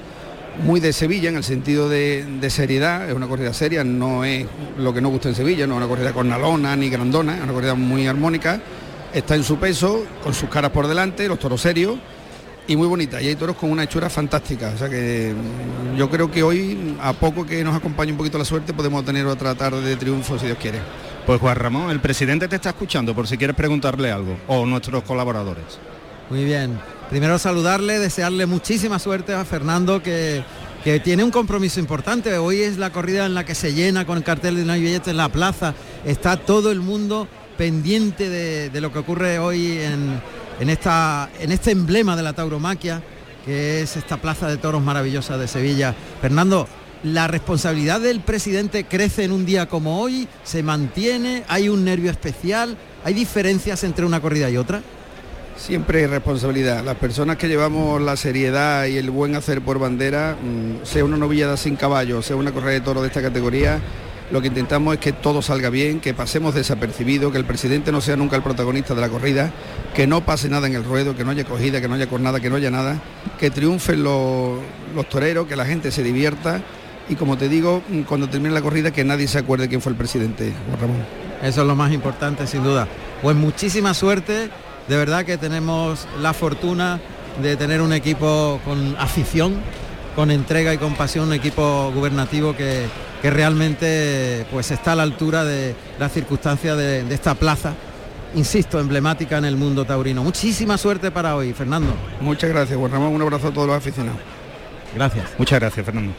muy 0.64 0.80
de 0.80 0.92
Sevilla 0.92 1.28
en 1.28 1.36
el 1.36 1.44
sentido 1.44 1.88
de, 1.88 2.24
de 2.40 2.50
seriedad, 2.50 3.08
es 3.08 3.14
una 3.14 3.28
corrida 3.28 3.52
seria, 3.52 3.84
no 3.84 4.24
es 4.24 4.44
lo 4.76 4.92
que 4.92 5.00
nos 5.00 5.12
gusta 5.12 5.28
en 5.28 5.36
Sevilla, 5.36 5.68
no 5.68 5.74
es 5.74 5.76
una 5.76 5.88
corrida 5.88 6.12
cornalona 6.12 6.74
ni 6.74 6.90
grandona, 6.90 7.36
es 7.36 7.44
una 7.44 7.52
corrida 7.52 7.76
muy 7.76 8.08
armónica, 8.08 8.60
está 9.12 9.36
en 9.36 9.44
su 9.44 9.56
peso, 9.58 10.04
con 10.24 10.34
sus 10.34 10.48
caras 10.48 10.72
por 10.72 10.88
delante, 10.88 11.28
los 11.28 11.38
toros 11.38 11.60
serios 11.60 11.96
y 12.66 12.76
muy 12.76 12.87
bonita, 12.87 13.21
y 13.21 13.28
hay 13.28 13.37
toros 13.37 13.56
con 13.56 13.71
una 13.71 13.85
hechura 13.85 14.09
fantástica, 14.09 14.73
o 14.75 14.78
sea 14.78 14.88
que 14.88 15.35
mm, 15.35 15.97
yo 15.97 16.09
creo 16.09 16.30
que 16.30 16.42
hoy, 16.42 16.97
a 17.00 17.12
poco 17.12 17.44
que 17.44 17.62
nos 17.62 17.76
acompañe 17.76 18.12
un 18.12 18.18
poquito 18.18 18.38
la 18.38 18.44
suerte, 18.44 18.73
podemos 18.73 19.04
tener 19.04 19.26
otra 19.26 19.54
tarde 19.54 19.83
de 19.83 19.97
triunfo 19.97 20.38
si 20.38 20.47
Dios 20.47 20.59
quiere. 20.59 20.78
Pues 21.26 21.40
Juan 21.40 21.56
Ramón, 21.56 21.90
el 21.90 22.00
presidente 22.00 22.49
te 22.49 22.56
está 22.56 22.71
escuchando 22.71 23.14
por 23.14 23.26
si 23.26 23.37
quieres 23.37 23.56
preguntarle 23.56 24.11
algo, 24.11 24.37
o 24.47 24.64
nuestros 24.66 25.02
colaboradores. 25.04 25.78
Muy 26.30 26.44
bien. 26.44 26.78
Primero 27.11 27.38
saludarle, 27.38 27.99
desearle 27.99 28.47
muchísima 28.47 28.99
suerte 28.99 29.35
a 29.35 29.44
Fernando 29.44 30.02
que, 30.02 30.42
que 30.83 31.00
tiene 31.00 31.23
un 31.23 31.30
compromiso 31.30 31.80
importante. 31.80 32.37
Hoy 32.38 32.62
es 32.62 32.78
la 32.78 32.90
corrida 32.90 33.26
en 33.26 33.35
la 33.35 33.44
que 33.44 33.54
se 33.54 33.75
llena 33.75 34.06
con 34.06 34.16
el 34.16 34.25
cartel 34.25 34.56
de 34.56 34.64
no 34.64 34.73
hay 34.73 34.80
billetes 34.80 35.09
en 35.09 35.18
la 35.18 35.28
plaza. 35.28 35.75
Está 36.04 36.38
todo 36.38 36.73
el 36.73 36.80
mundo 36.80 37.28
pendiente 37.59 38.28
de, 38.28 38.71
de 38.71 38.80
lo 38.80 38.92
que 38.92 38.99
ocurre 38.99 39.38
hoy 39.38 39.78
en, 39.78 40.21
en, 40.61 40.70
esta, 40.70 41.30
en 41.40 41.52
este 41.52 41.70
emblema 41.70 42.16
de 42.16 42.23
la 42.23 42.32
tauromaquia, 42.32 43.02
que 43.44 43.82
es 43.82 43.96
esta 43.96 44.16
plaza 44.16 44.49
de 44.49 44.56
toros 44.56 44.82
maravillosa 44.82 45.37
de 45.37 45.49
Sevilla. 45.49 45.94
Fernando, 46.20 46.66
la 47.02 47.28
responsabilidad 47.28 48.00
del 48.00 48.20
presidente 48.20 48.84
crece 48.84 49.25
en 49.25 49.32
un 49.32 49.44
día 49.44 49.68
como 49.68 50.00
hoy, 50.00 50.26
se 50.42 50.62
mantiene, 50.62 51.44
hay 51.49 51.68
un 51.68 51.84
nervio 51.84 52.11
especial, 52.11 52.76
hay 53.04 53.12
diferencias 53.12 53.84
entre 53.84 54.06
una 54.06 54.20
corrida 54.20 54.49
y 54.49 54.56
otra. 54.56 54.80
Siempre 55.56 56.00
hay 56.00 56.06
responsabilidad. 56.06 56.82
Las 56.82 56.96
personas 56.96 57.37
que 57.37 57.46
llevamos 57.46 58.00
la 58.00 58.16
seriedad 58.16 58.87
y 58.87 58.96
el 58.96 59.11
buen 59.11 59.37
hacer 59.37 59.61
por 59.61 59.78
bandera, 59.78 60.37
mm, 60.42 60.84
sea 60.84 61.04
una 61.04 61.16
novillada 61.16 61.56
sin 61.56 61.76
caballo, 61.76 62.23
sea 62.23 62.37
una 62.37 62.52
correa 62.52 62.73
de 62.73 62.80
toro 62.80 63.02
de 63.02 63.08
esta 63.08 63.23
categoría, 63.23 63.80
lo 64.30 64.40
que 64.40 64.48
intentamos 64.48 64.94
es 64.94 65.00
que 65.00 65.12
todo 65.12 65.42
salga 65.42 65.70
bien, 65.70 66.00
que 66.00 66.14
pasemos 66.14 66.54
desapercibido, 66.54 67.30
que 67.30 67.38
el 67.38 67.44
presidente 67.44 67.92
no 67.92 68.00
sea 68.00 68.16
nunca 68.16 68.36
el 68.36 68.42
protagonista 68.42 68.94
de 68.94 69.00
la 69.00 69.08
corrida, 69.08 69.52
que 69.94 70.06
no 70.06 70.24
pase 70.24 70.48
nada 70.48 70.66
en 70.66 70.74
el 70.74 70.84
ruedo, 70.84 71.14
que 71.14 71.24
no 71.24 71.30
haya 71.30 71.44
cogida, 71.44 71.80
que 71.80 71.88
no 71.88 71.94
haya 71.94 72.06
cornada, 72.06 72.40
que 72.40 72.48
no 72.48 72.56
haya 72.56 72.70
nada, 72.70 73.00
que 73.38 73.50
triunfen 73.50 74.02
los, 74.02 74.60
toreros, 75.10 75.46
que 75.46 75.56
la 75.56 75.66
gente 75.66 75.90
se 75.90 76.02
divierta 76.02 76.62
y 77.08 77.16
como 77.16 77.36
te 77.36 77.50
digo, 77.50 77.82
mm, 77.88 78.02
cuando 78.02 78.28
termine 78.30 78.54
la 78.54 78.62
corrida 78.62 78.90
que 78.90 79.04
nadie 79.04 79.28
se 79.28 79.38
acuerde 79.38 79.68
quién 79.68 79.82
fue 79.82 79.92
el 79.92 79.98
presidente, 79.98 80.54
Juan 80.68 80.80
Ramón. 80.80 81.04
Eso 81.42 81.60
es 81.60 81.66
lo 81.66 81.76
más 81.76 81.92
importante, 81.92 82.46
sin 82.46 82.64
duda. 82.64 82.88
Pues 83.20 83.36
muchísima 83.36 83.92
suerte. 83.92 84.48
De 84.88 84.96
verdad 84.96 85.24
que 85.24 85.36
tenemos 85.36 86.06
la 86.20 86.32
fortuna 86.32 87.00
de 87.42 87.56
tener 87.56 87.82
un 87.82 87.92
equipo 87.92 88.60
con 88.64 88.96
afición, 88.98 89.54
con 90.16 90.30
entrega 90.30 90.72
y 90.72 90.78
con 90.78 90.94
pasión, 90.94 91.28
un 91.28 91.34
equipo 91.34 91.90
gubernativo 91.94 92.56
que, 92.56 92.86
que 93.24 93.30
realmente 93.30 94.44
pues 94.50 94.70
está 94.70 94.92
a 94.92 94.96
la 94.96 95.02
altura 95.02 95.46
de 95.46 95.74
las 95.98 96.12
circunstancias 96.12 96.76
de, 96.76 97.04
de 97.04 97.14
esta 97.14 97.34
plaza, 97.34 97.72
insisto, 98.34 98.78
emblemática 98.78 99.38
en 99.38 99.46
el 99.46 99.56
mundo 99.56 99.86
taurino. 99.86 100.22
Muchísima 100.22 100.76
suerte 100.76 101.10
para 101.10 101.34
hoy, 101.34 101.54
Fernando. 101.54 101.94
Muchas 102.20 102.50
gracias, 102.50 102.78
Juan 102.78 102.92
Ramón. 102.92 103.14
Un 103.14 103.22
abrazo 103.22 103.48
a 103.48 103.50
todos 103.50 103.66
los 103.66 103.78
aficionados. 103.78 104.20
Gracias. 104.94 105.30
Muchas 105.38 105.58
gracias, 105.58 105.86
Fernando. 105.86 106.12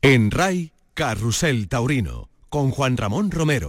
En 0.00 0.30
RAI, 0.30 0.72
Carrusel 0.94 1.68
Taurino, 1.68 2.30
con 2.48 2.70
Juan 2.70 2.96
Ramón 2.96 3.30
Romero. 3.30 3.68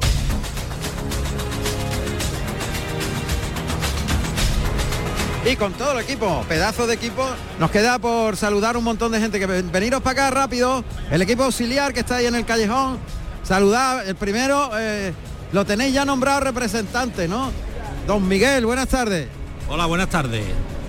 Y 5.46 5.56
con 5.56 5.74
todo 5.74 5.94
el 5.94 6.00
equipo, 6.04 6.44
pedazo 6.48 6.86
de 6.86 6.94
equipo, 6.94 7.26
nos 7.60 7.72
queda 7.72 7.98
por 7.98 8.38
saludar 8.38 8.78
un 8.78 8.84
montón 8.84 9.12
de 9.12 9.20
gente 9.20 9.40
que 9.40 9.48
ven- 9.48 9.72
veniros 9.72 10.02
para 10.02 10.28
acá 10.28 10.30
rápido. 10.36 10.84
El 11.10 11.22
equipo 11.24 11.44
auxiliar 11.44 11.94
que 11.94 12.02
está 12.02 12.18
ahí 12.18 12.28
en 12.28 12.36
el 12.36 12.46
callejón. 12.46 13.00
Saludad, 13.44 14.08
el 14.08 14.16
primero 14.16 14.70
eh, 14.78 15.14
lo 15.52 15.66
tenéis 15.66 15.94
ya 15.96 16.06
nombrado 16.06 16.42
representante, 16.42 17.28
¿no? 17.28 17.52
Don 18.06 18.28
Miguel, 18.28 18.66
buenas 18.68 18.88
tardes. 18.88 19.28
Hola, 19.68 19.88
buenas 19.88 20.10
tardes. 20.10 20.44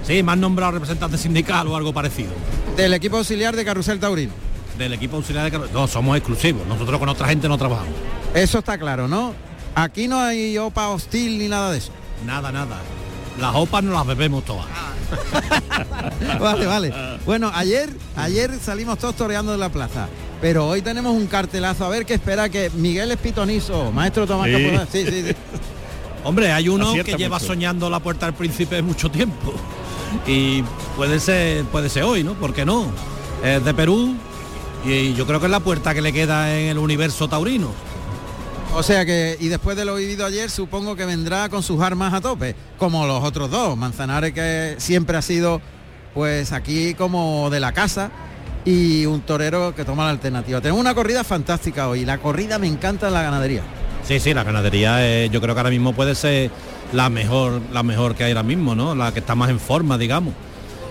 Sí, 0.06 0.22
me 0.22 0.32
han 0.32 0.40
nombrado 0.40 0.72
representante 0.72 1.16
sindical 1.16 1.66
o 1.68 1.76
algo 1.76 1.94
parecido. 1.94 2.32
Del 2.76 2.92
equipo 2.92 3.16
auxiliar 3.16 3.56
de 3.56 3.64
Carrusel 3.64 3.98
Taurino. 4.00 4.32
Del 4.76 4.92
equipo 4.92 5.16
auxiliar 5.16 5.44
de 5.44 5.50
Carlos. 5.50 5.70
No, 5.72 5.86
somos 5.86 6.14
exclusivos. 6.18 6.66
Nosotros 6.66 6.98
con 6.98 7.08
otra 7.08 7.26
gente 7.28 7.48
no 7.48 7.56
trabajamos. 7.56 7.94
Eso 8.34 8.58
está 8.58 8.76
claro, 8.76 9.08
¿no? 9.08 9.32
Aquí 9.74 10.08
no 10.08 10.20
hay 10.20 10.58
OPA 10.58 10.90
hostil 10.90 11.38
ni 11.38 11.48
nada 11.48 11.70
de 11.72 11.78
eso. 11.78 11.92
Nada, 12.26 12.52
nada. 12.52 12.76
Las 13.40 13.54
opas 13.54 13.82
no 13.82 13.92
las 13.92 14.06
bebemos 14.06 14.44
todas. 14.44 14.66
vale, 16.40 16.66
vale. 16.66 16.94
Bueno, 17.24 17.50
ayer, 17.54 17.90
ayer 18.16 18.50
salimos 18.60 18.98
todos 18.98 19.14
toreando 19.16 19.52
de 19.52 19.58
la 19.58 19.68
plaza. 19.70 20.08
Pero 20.40 20.66
hoy 20.68 20.82
tenemos 20.82 21.12
un 21.14 21.26
cartelazo. 21.26 21.84
A 21.84 21.88
ver 21.88 22.04
qué 22.04 22.14
espera 22.14 22.48
que 22.48 22.70
Miguel 22.70 23.10
Espitonizo, 23.12 23.92
maestro 23.92 24.26
Tomás 24.26 24.48
Sí. 24.48 24.70
Sí, 24.90 25.06
sí, 25.06 25.22
sí. 25.28 25.36
Hombre, 26.24 26.52
hay 26.52 26.68
uno 26.68 26.90
Acierta 26.90 27.12
que 27.12 27.18
lleva 27.18 27.36
mucho. 27.36 27.46
soñando 27.46 27.90
la 27.90 28.00
puerta 28.00 28.26
del 28.26 28.34
príncipe 28.34 28.80
mucho 28.82 29.10
tiempo. 29.10 29.52
Y 30.26 30.62
puede 30.96 31.18
ser, 31.20 31.64
puede 31.64 31.88
ser 31.88 32.04
hoy, 32.04 32.22
¿no? 32.22 32.34
¿Por 32.34 32.52
qué 32.52 32.64
no? 32.64 32.86
Es 33.42 33.64
de 33.64 33.74
Perú 33.74 34.14
y 34.84 35.14
yo 35.14 35.26
creo 35.26 35.40
que 35.40 35.46
es 35.46 35.52
la 35.52 35.60
puerta 35.60 35.94
que 35.94 36.02
le 36.02 36.12
queda 36.12 36.56
en 36.58 36.68
el 36.68 36.78
universo 36.78 37.28
taurino. 37.28 37.70
O 38.74 38.82
sea 38.82 39.04
que, 39.04 39.36
y 39.38 39.48
después 39.48 39.76
de 39.76 39.84
lo 39.84 39.96
vivido 39.96 40.24
ayer, 40.24 40.48
supongo 40.48 40.96
que 40.96 41.04
vendrá 41.04 41.50
con 41.50 41.62
sus 41.62 41.80
armas 41.82 42.14
a 42.14 42.22
tope, 42.22 42.56
como 42.78 43.06
los 43.06 43.22
otros 43.22 43.50
dos. 43.50 43.76
Manzanares 43.76 44.32
que 44.32 44.76
siempre 44.78 45.16
ha 45.18 45.22
sido, 45.22 45.60
pues 46.14 46.52
aquí 46.52 46.94
como 46.94 47.50
de 47.50 47.60
la 47.60 47.72
casa, 47.72 48.10
y 48.64 49.04
un 49.04 49.20
torero 49.20 49.74
que 49.74 49.84
toma 49.84 50.04
la 50.04 50.10
alternativa. 50.10 50.60
Tenemos 50.62 50.80
una 50.80 50.94
corrida 50.94 51.22
fantástica 51.22 51.88
hoy. 51.88 52.06
La 52.06 52.18
corrida 52.18 52.58
me 52.58 52.66
encanta 52.66 53.08
en 53.08 53.14
la 53.14 53.22
ganadería. 53.22 53.62
Sí, 54.04 54.18
sí, 54.18 54.32
la 54.32 54.42
ganadería 54.42 55.06
eh, 55.06 55.28
yo 55.30 55.40
creo 55.42 55.54
que 55.54 55.60
ahora 55.60 55.70
mismo 55.70 55.92
puede 55.92 56.14
ser 56.14 56.50
la 56.92 57.10
mejor, 57.10 57.60
la 57.72 57.82
mejor 57.82 58.14
que 58.14 58.24
hay 58.24 58.32
ahora 58.32 58.42
mismo, 58.42 58.74
¿no? 58.74 58.94
La 58.94 59.12
que 59.12 59.20
está 59.20 59.34
más 59.34 59.50
en 59.50 59.60
forma, 59.60 59.98
digamos. 59.98 60.32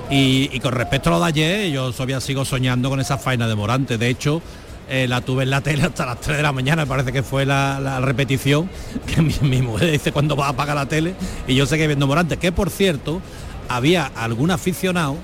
Y, 0.10 0.50
y 0.54 0.60
con 0.60 0.74
respecto 0.74 1.10
a 1.10 1.14
lo 1.14 1.20
de 1.20 1.26
ayer, 1.26 1.72
yo 1.72 1.92
todavía 1.92 2.22
sigo 2.22 2.46
soñando 2.46 2.90
con 2.90 3.00
esa 3.00 3.18
faena 3.18 3.48
de 3.48 3.56
Morante. 3.56 3.98
De 3.98 4.08
hecho, 4.08 4.42
eh, 4.92 5.08
la 5.08 5.22
tuve 5.22 5.44
en 5.44 5.50
la 5.50 5.62
tele 5.62 5.84
hasta 5.84 6.06
las 6.06 6.20
3 6.22 6.38
de 6.38 6.44
la 6.44 6.52
mañana, 6.52 6.84
me 6.84 6.88
parece 6.88 7.12
que 7.12 7.24
fue 7.24 7.46
la, 7.46 7.80
la 7.80 8.00
repetición, 8.02 8.70
que 9.08 9.22
mi, 9.22 9.34
mi 9.42 9.62
mujer 9.62 9.90
dice 9.92 10.12
cuando 10.12 10.36
va 10.36 10.48
a 10.48 10.50
apagar 10.50 10.76
la 10.76 10.86
tele, 10.86 11.16
y 11.48 11.56
yo 11.56 11.66
seguí 11.66 11.88
viendo 11.88 12.06
Morante, 12.08 12.38
que 12.38 12.52
por 12.52 12.70
cierto, 12.70 13.22
había 13.70 14.06
algún 14.06 14.52
aficionado 14.52 15.16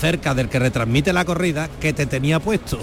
cerca 0.00 0.34
del 0.34 0.48
que 0.48 0.58
retransmite 0.60 1.12
la 1.12 1.24
corrida 1.24 1.68
que 1.80 1.92
te 1.92 2.06
tenía 2.06 2.38
puesto. 2.40 2.78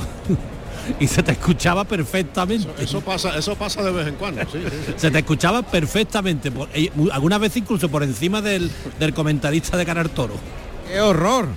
y 1.00 1.08
se 1.08 1.24
te 1.24 1.32
escuchaba 1.32 1.84
perfectamente. 1.86 2.68
Eso 2.80 3.01
pasa, 3.01 3.36
eso 3.38 3.56
pasa 3.56 3.82
de 3.82 3.92
vez 3.92 4.08
en 4.08 4.15
cuando, 4.15 4.42
sí, 4.44 4.60
sí, 4.62 4.77
sí. 4.86 4.94
Se 4.98 5.10
te 5.12 5.20
escuchaba 5.20 5.63
perfectamente, 5.63 6.51
por- 6.51 6.68
eh, 6.74 6.92
algunas 7.12 7.39
veces 7.39 7.58
incluso 7.58 7.89
por 7.89 8.04
encima 8.04 8.42
del, 8.42 8.70
del 9.00 9.13
comentarista 9.13 9.77
de 9.77 9.86
Canal 9.86 10.10
Toro. 10.12 10.36
¡Qué 10.88 11.00
horror! 11.01 11.48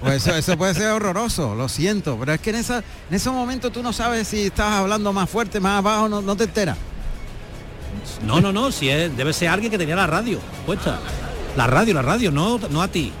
Pues 0.00 0.26
eso, 0.26 0.36
eso 0.36 0.56
puede 0.56 0.74
ser 0.74 0.88
horroroso, 0.88 1.54
lo 1.54 1.68
siento, 1.68 2.16
pero 2.18 2.32
es 2.32 2.40
que 2.40 2.50
en, 2.50 2.56
esa, 2.56 2.78
en 2.78 3.14
esos 3.14 3.32
momentos 3.32 3.72
tú 3.72 3.82
no 3.82 3.92
sabes 3.92 4.28
si 4.28 4.46
estás 4.46 4.72
hablando 4.72 5.12
más 5.12 5.28
fuerte, 5.28 5.60
más 5.60 5.78
abajo, 5.78 6.08
no, 6.08 6.22
no 6.22 6.36
te 6.36 6.44
enteras. 6.44 6.76
No, 8.26 8.40
no, 8.40 8.52
no, 8.52 8.72
si 8.72 8.88
es, 8.88 9.16
debe 9.16 9.32
ser 9.32 9.48
alguien 9.48 9.70
que 9.70 9.78
tenía 9.78 9.96
la 9.96 10.06
radio 10.06 10.38
puesta. 10.66 10.98
La 11.56 11.66
radio, 11.66 11.94
la 11.94 12.02
radio, 12.02 12.30
no, 12.30 12.58
no 12.70 12.82
a 12.82 12.88
ti. 12.88 13.12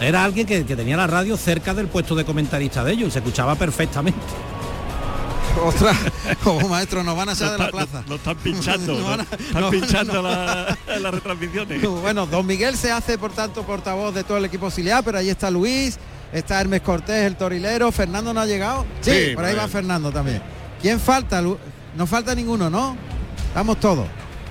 Era 0.00 0.24
alguien 0.24 0.46
que, 0.46 0.64
que 0.64 0.76
tenía 0.76 0.96
la 0.96 1.06
radio 1.06 1.36
cerca 1.36 1.74
del 1.74 1.88
puesto 1.88 2.14
de 2.14 2.24
comentarista 2.24 2.84
de 2.84 2.92
ellos 2.92 3.08
y 3.08 3.10
se 3.12 3.18
escuchaba 3.18 3.54
perfectamente. 3.54 4.20
Ostras, 5.62 5.96
como 6.42 6.68
maestro, 6.68 7.02
nos 7.04 7.16
van 7.16 7.28
a 7.28 7.32
echar 7.32 7.52
de 7.52 7.58
la 7.58 7.70
plaza. 7.70 8.02
Lo 8.08 8.16
están 8.16 8.36
pinchando, 8.36 8.92
No 8.98 8.98
¿no? 9.00 9.04
van 9.08 9.20
a- 9.20 9.22
están 9.22 9.60
no, 9.62 9.70
pinchando 9.70 10.12
no. 10.14 10.22
la- 10.22 10.76
las 11.00 11.14
retransmisiones. 11.14 11.82
Bueno, 11.82 12.26
don 12.26 12.44
Miguel 12.46 12.76
se 12.76 12.90
hace 12.90 13.16
por 13.18 13.32
tanto 13.32 13.62
portavoz 13.64 14.14
de 14.14 14.24
todo 14.24 14.36
el 14.38 14.44
equipo 14.44 14.66
auxiliar, 14.66 15.02
pero 15.04 15.18
ahí 15.18 15.30
está 15.30 15.50
Luis, 15.50 15.98
está 16.32 16.60
Hermes 16.60 16.82
Cortés, 16.82 17.24
el 17.26 17.36
torilero, 17.36 17.90
Fernando 17.92 18.34
no 18.34 18.40
ha 18.40 18.46
llegado. 18.46 18.84
Sí, 19.00 19.10
Sí, 19.28 19.34
por 19.34 19.44
ahí 19.44 19.54
va. 19.54 19.68
Fernando 19.68 20.10
también. 20.12 20.42
¿Quién 20.82 20.98
falta? 21.00 21.40
No 21.40 22.06
falta 22.06 22.34
ninguno, 22.34 22.68
¿no? 22.68 22.96
Estamos 23.48 23.78
todos. 23.80 24.06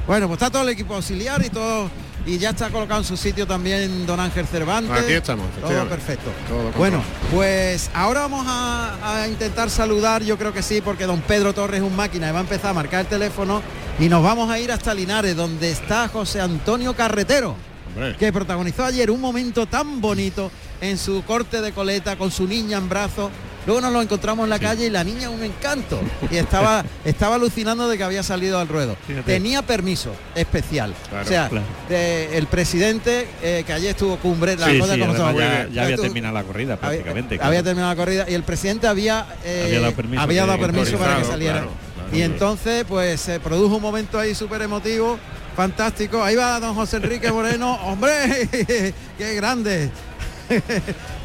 Bueno, 0.07 0.27
pues 0.27 0.38
está 0.41 0.50
todo 0.51 0.63
el 0.63 0.69
equipo 0.69 0.95
auxiliar 0.95 1.45
y 1.45 1.50
todo 1.50 1.89
y 2.25 2.38
ya 2.38 2.51
está 2.51 2.70
colocado 2.70 3.01
en 3.01 3.06
su 3.06 3.18
sitio 3.18 3.46
también 3.46 4.06
don 4.06 4.20
Ángel 4.20 4.48
Cervantes. 4.48 4.92
Aquí 4.98 5.13
estamos, 5.13 5.46
Todo 5.62 5.88
perfecto. 5.89 6.32
Todo 6.48 6.72
bueno, 6.77 7.01
pues 7.32 7.89
ahora 7.94 8.22
vamos 8.22 8.46
a, 8.48 9.22
a 9.22 9.27
intentar 9.27 9.70
saludar, 9.70 10.24
yo 10.24 10.38
creo 10.38 10.53
que 10.53 10.62
sí, 10.62 10.82
porque 10.82 11.06
don 11.06 11.22
Pedro 11.22 11.53
Torres 11.53 11.82
es 11.82 11.88
un 11.88 11.96
máquina 11.96 12.30
y 12.30 12.32
va 12.32 12.39
a 12.39 12.42
empezar 12.42 12.72
a 12.72 12.74
marcar 12.74 13.01
el 13.01 13.08
teléfono 13.08 13.62
y 14.00 14.10
nos 14.10 14.24
vamos 14.24 14.50
a 14.50 14.60
ir 14.60 14.72
hasta 14.72 14.94
Linares, 14.94 15.36
donde 15.36 15.70
está 15.70 16.08
José 16.08 16.42
Antonio 16.42 16.96
Carretero 16.96 17.56
Hombre. 17.88 18.15
que 18.18 18.32
protagonizó 18.34 18.86
ayer 18.86 19.12
un 19.12 19.22
momento 19.22 19.65
tan 19.65 20.01
bonito 20.01 20.50
en 20.82 20.98
su 20.98 21.24
corte 21.25 21.62
de 21.62 21.72
coleta 21.74 22.18
con 22.18 22.32
su 22.32 22.48
niña 22.48 22.77
en 22.77 22.89
brazos. 22.89 23.30
Luego 23.65 23.79
nos 23.82 23.93
lo 23.93 24.01
encontramos 24.01 24.43
en 24.43 24.50
la 24.50 24.60
calle 24.60 24.88
y 24.88 24.89
la 24.89 25.03
niña 25.03 25.29
un 25.29 25.43
encanto. 25.43 26.00
Y 26.29 26.36
estaba, 26.38 26.84
estaba 27.05 27.36
alucinando 27.36 27.88
de 27.88 27.98
que 27.98 28.03
había 28.03 28.24
salido 28.24 28.60
al 28.60 28.67
ruedo. 28.67 28.96
Fíjate. 29.08 29.32
Tenía 29.32 29.62
permiso 29.62 30.11
especial. 30.35 30.94
Claro, 31.09 31.25
o 31.25 31.27
sea, 31.27 31.50
claro. 31.50 31.66
de- 31.90 32.37
el 32.37 32.48
presidente 32.48 33.27
eh, 33.42 33.64
que 33.66 33.74
ayer 33.74 33.92
estuvo 33.92 34.18
cumbre, 34.18 34.55
la 34.57 34.68
Sí, 34.68 34.79
cosa 34.79 34.94
sí, 34.96 35.00
como 35.00 35.14
además 35.14 35.35
ya, 35.37 35.68
ya 35.72 35.83
había 35.83 35.96
Tú- 35.96 36.01
terminado 36.01 36.33
la 36.33 36.44
corrida 36.44 36.74
había, 36.74 36.90
prácticamente. 36.90 37.35
había 37.35 37.48
claro. 37.50 37.64
terminado 37.64 37.92
la 37.94 37.96
corrida 37.96 38.25
y 38.29 38.33
el 38.33 38.44
presidente 38.44 38.87
había, 38.87 39.25
eh, 39.46 39.64
Había 39.68 39.79
dado 39.81 39.94
permiso 39.96 40.22
había 40.24 40.46
dado 40.46 40.59
permiso 40.59 40.98
para 40.98 41.18
que 41.18 41.24
saliera. 41.25 41.66
y 42.11 42.22
entonces 42.22 42.85
pues 42.87 43.22
se 43.22 43.40
produjo 43.40 43.77
un 43.77 43.81
momento 43.81 44.20
ahí 44.20 44.35
súper 44.35 44.61
emotivo, 44.61 45.18
fantástico. 45.55 46.24
Ahí 46.24 46.35
va 46.35 46.59
don 46.59 46.75
José 46.75 46.98
Enrique 46.98 47.31
Moreno, 47.31 47.75
hombre, 47.85 48.50
qué 49.18 49.35
grande. 49.35 49.90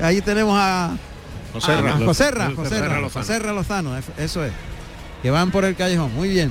ahí 0.00 0.20
tenemos 0.20 0.56
a 0.58 0.96
José 1.60 1.72
a- 1.72 1.80
Ra- 1.80 1.90
a 1.94 1.98
José 1.98 2.30
Ra, 2.30 2.44
José 2.46 2.56
José 2.56 2.80
Ra, 2.80 3.00
Lozano. 3.00 3.10
José 3.24 3.38
Ra 3.38 3.52
Lozano, 3.52 3.98
eso- 4.18 4.44
es. 4.44 4.52
Que 5.22 5.30
van 5.30 5.50
por 5.50 5.64
el 5.64 5.74
callejón, 5.74 6.14
muy 6.14 6.28
bien. 6.28 6.50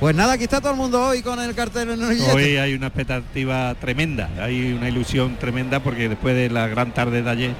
Pues 0.00 0.14
nada, 0.14 0.34
aquí 0.34 0.44
está 0.44 0.60
todo 0.60 0.70
el 0.72 0.76
mundo 0.76 1.02
hoy 1.04 1.22
con 1.22 1.40
el 1.40 1.54
cartel 1.54 1.90
en 1.90 2.02
el. 2.02 2.20
Hoy 2.32 2.56
hay 2.56 2.74
una 2.74 2.86
expectativa 2.88 3.74
tremenda, 3.80 4.30
hay 4.40 4.72
una 4.72 4.88
ilusión 4.88 5.36
tremenda 5.38 5.80
porque 5.80 6.08
después 6.08 6.34
de 6.36 6.50
la 6.50 6.68
gran 6.68 6.92
tarde 6.94 7.22
de 7.22 7.30
ayer, 7.30 7.50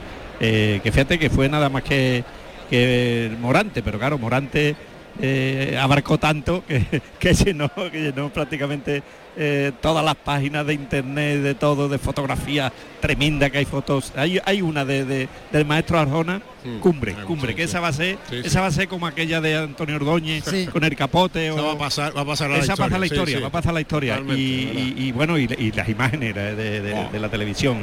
eh, 0.41 0.81
que 0.83 0.93
fíjate 0.93 1.19
que 1.19 1.31
fue 1.31 1.49
nada 1.49 1.69
más 1.69 1.83
que, 1.83 2.25
que 2.71 3.37
Morante, 3.41 3.83
pero 3.83 3.99
claro, 3.99 4.19
Morante 4.19 4.77
eh, 5.21 5.79
abarcó 5.81 6.19
tanto 6.19 6.65
que, 6.67 6.85
que 7.19 7.35
llenó, 7.35 7.71
que 7.91 8.01
llenó 8.01 8.31
prácticamente 8.33 9.03
eh, 9.41 9.71
todas 9.81 10.05
las 10.05 10.17
páginas 10.17 10.67
de 10.67 10.75
internet, 10.75 11.41
de 11.43 11.55
todo, 11.55 11.89
de 11.89 11.99
fotografía 11.99 12.73
tremenda 13.01 13.49
que 13.51 13.59
hay 13.59 13.65
fotos. 13.65 14.13
Hay, 14.17 14.41
hay 14.45 14.63
una 14.63 14.85
de, 14.85 15.05
de- 15.05 15.29
del 15.53 15.65
maestro 15.65 15.99
Arjona, 15.99 16.43
cumbre, 16.81 17.15
hay 17.17 17.25
cumbre, 17.25 17.55
que 17.55 17.63
esa 17.63 17.79
va 17.79 17.89
a 17.89 17.93
ser, 17.93 18.19
esa 18.33 18.61
va 18.61 18.67
a 18.67 18.73
ser 18.73 18.89
como 18.89 19.07
aquella 19.07 19.41
de 19.41 19.57
Antonio 19.57 19.95
Ordóñez 19.97 20.45
con 20.73 20.83
el 20.83 20.97
capote 20.97 21.51
o 21.53 21.57
va 21.65 21.73
a 21.73 21.79
pasar, 21.79 22.17
va 22.17 22.23
a 22.23 22.25
pasar 22.25 22.51
a 22.51 22.57
la 22.57 22.63
esa 22.65 22.73
historia. 22.73 22.89
pasa 22.89 22.99
la 22.99 23.07
sí, 23.07 23.15
historia, 23.15 23.37
sí. 23.37 23.43
va 23.43 23.49
a 23.49 23.53
pasar 23.53 23.75
la 23.75 23.81
historia. 23.81 24.17
Y, 24.19 24.21
¿verdad? 24.23 24.35
y- 24.37 24.95
y 25.09 25.13
bueno, 25.13 25.39
y, 25.39 25.45
y 25.59 25.71
las 25.73 25.89
imágenes 25.89 26.35
de, 26.35 26.81
de- 26.81 27.19
la 27.21 27.29
televisión. 27.29 27.79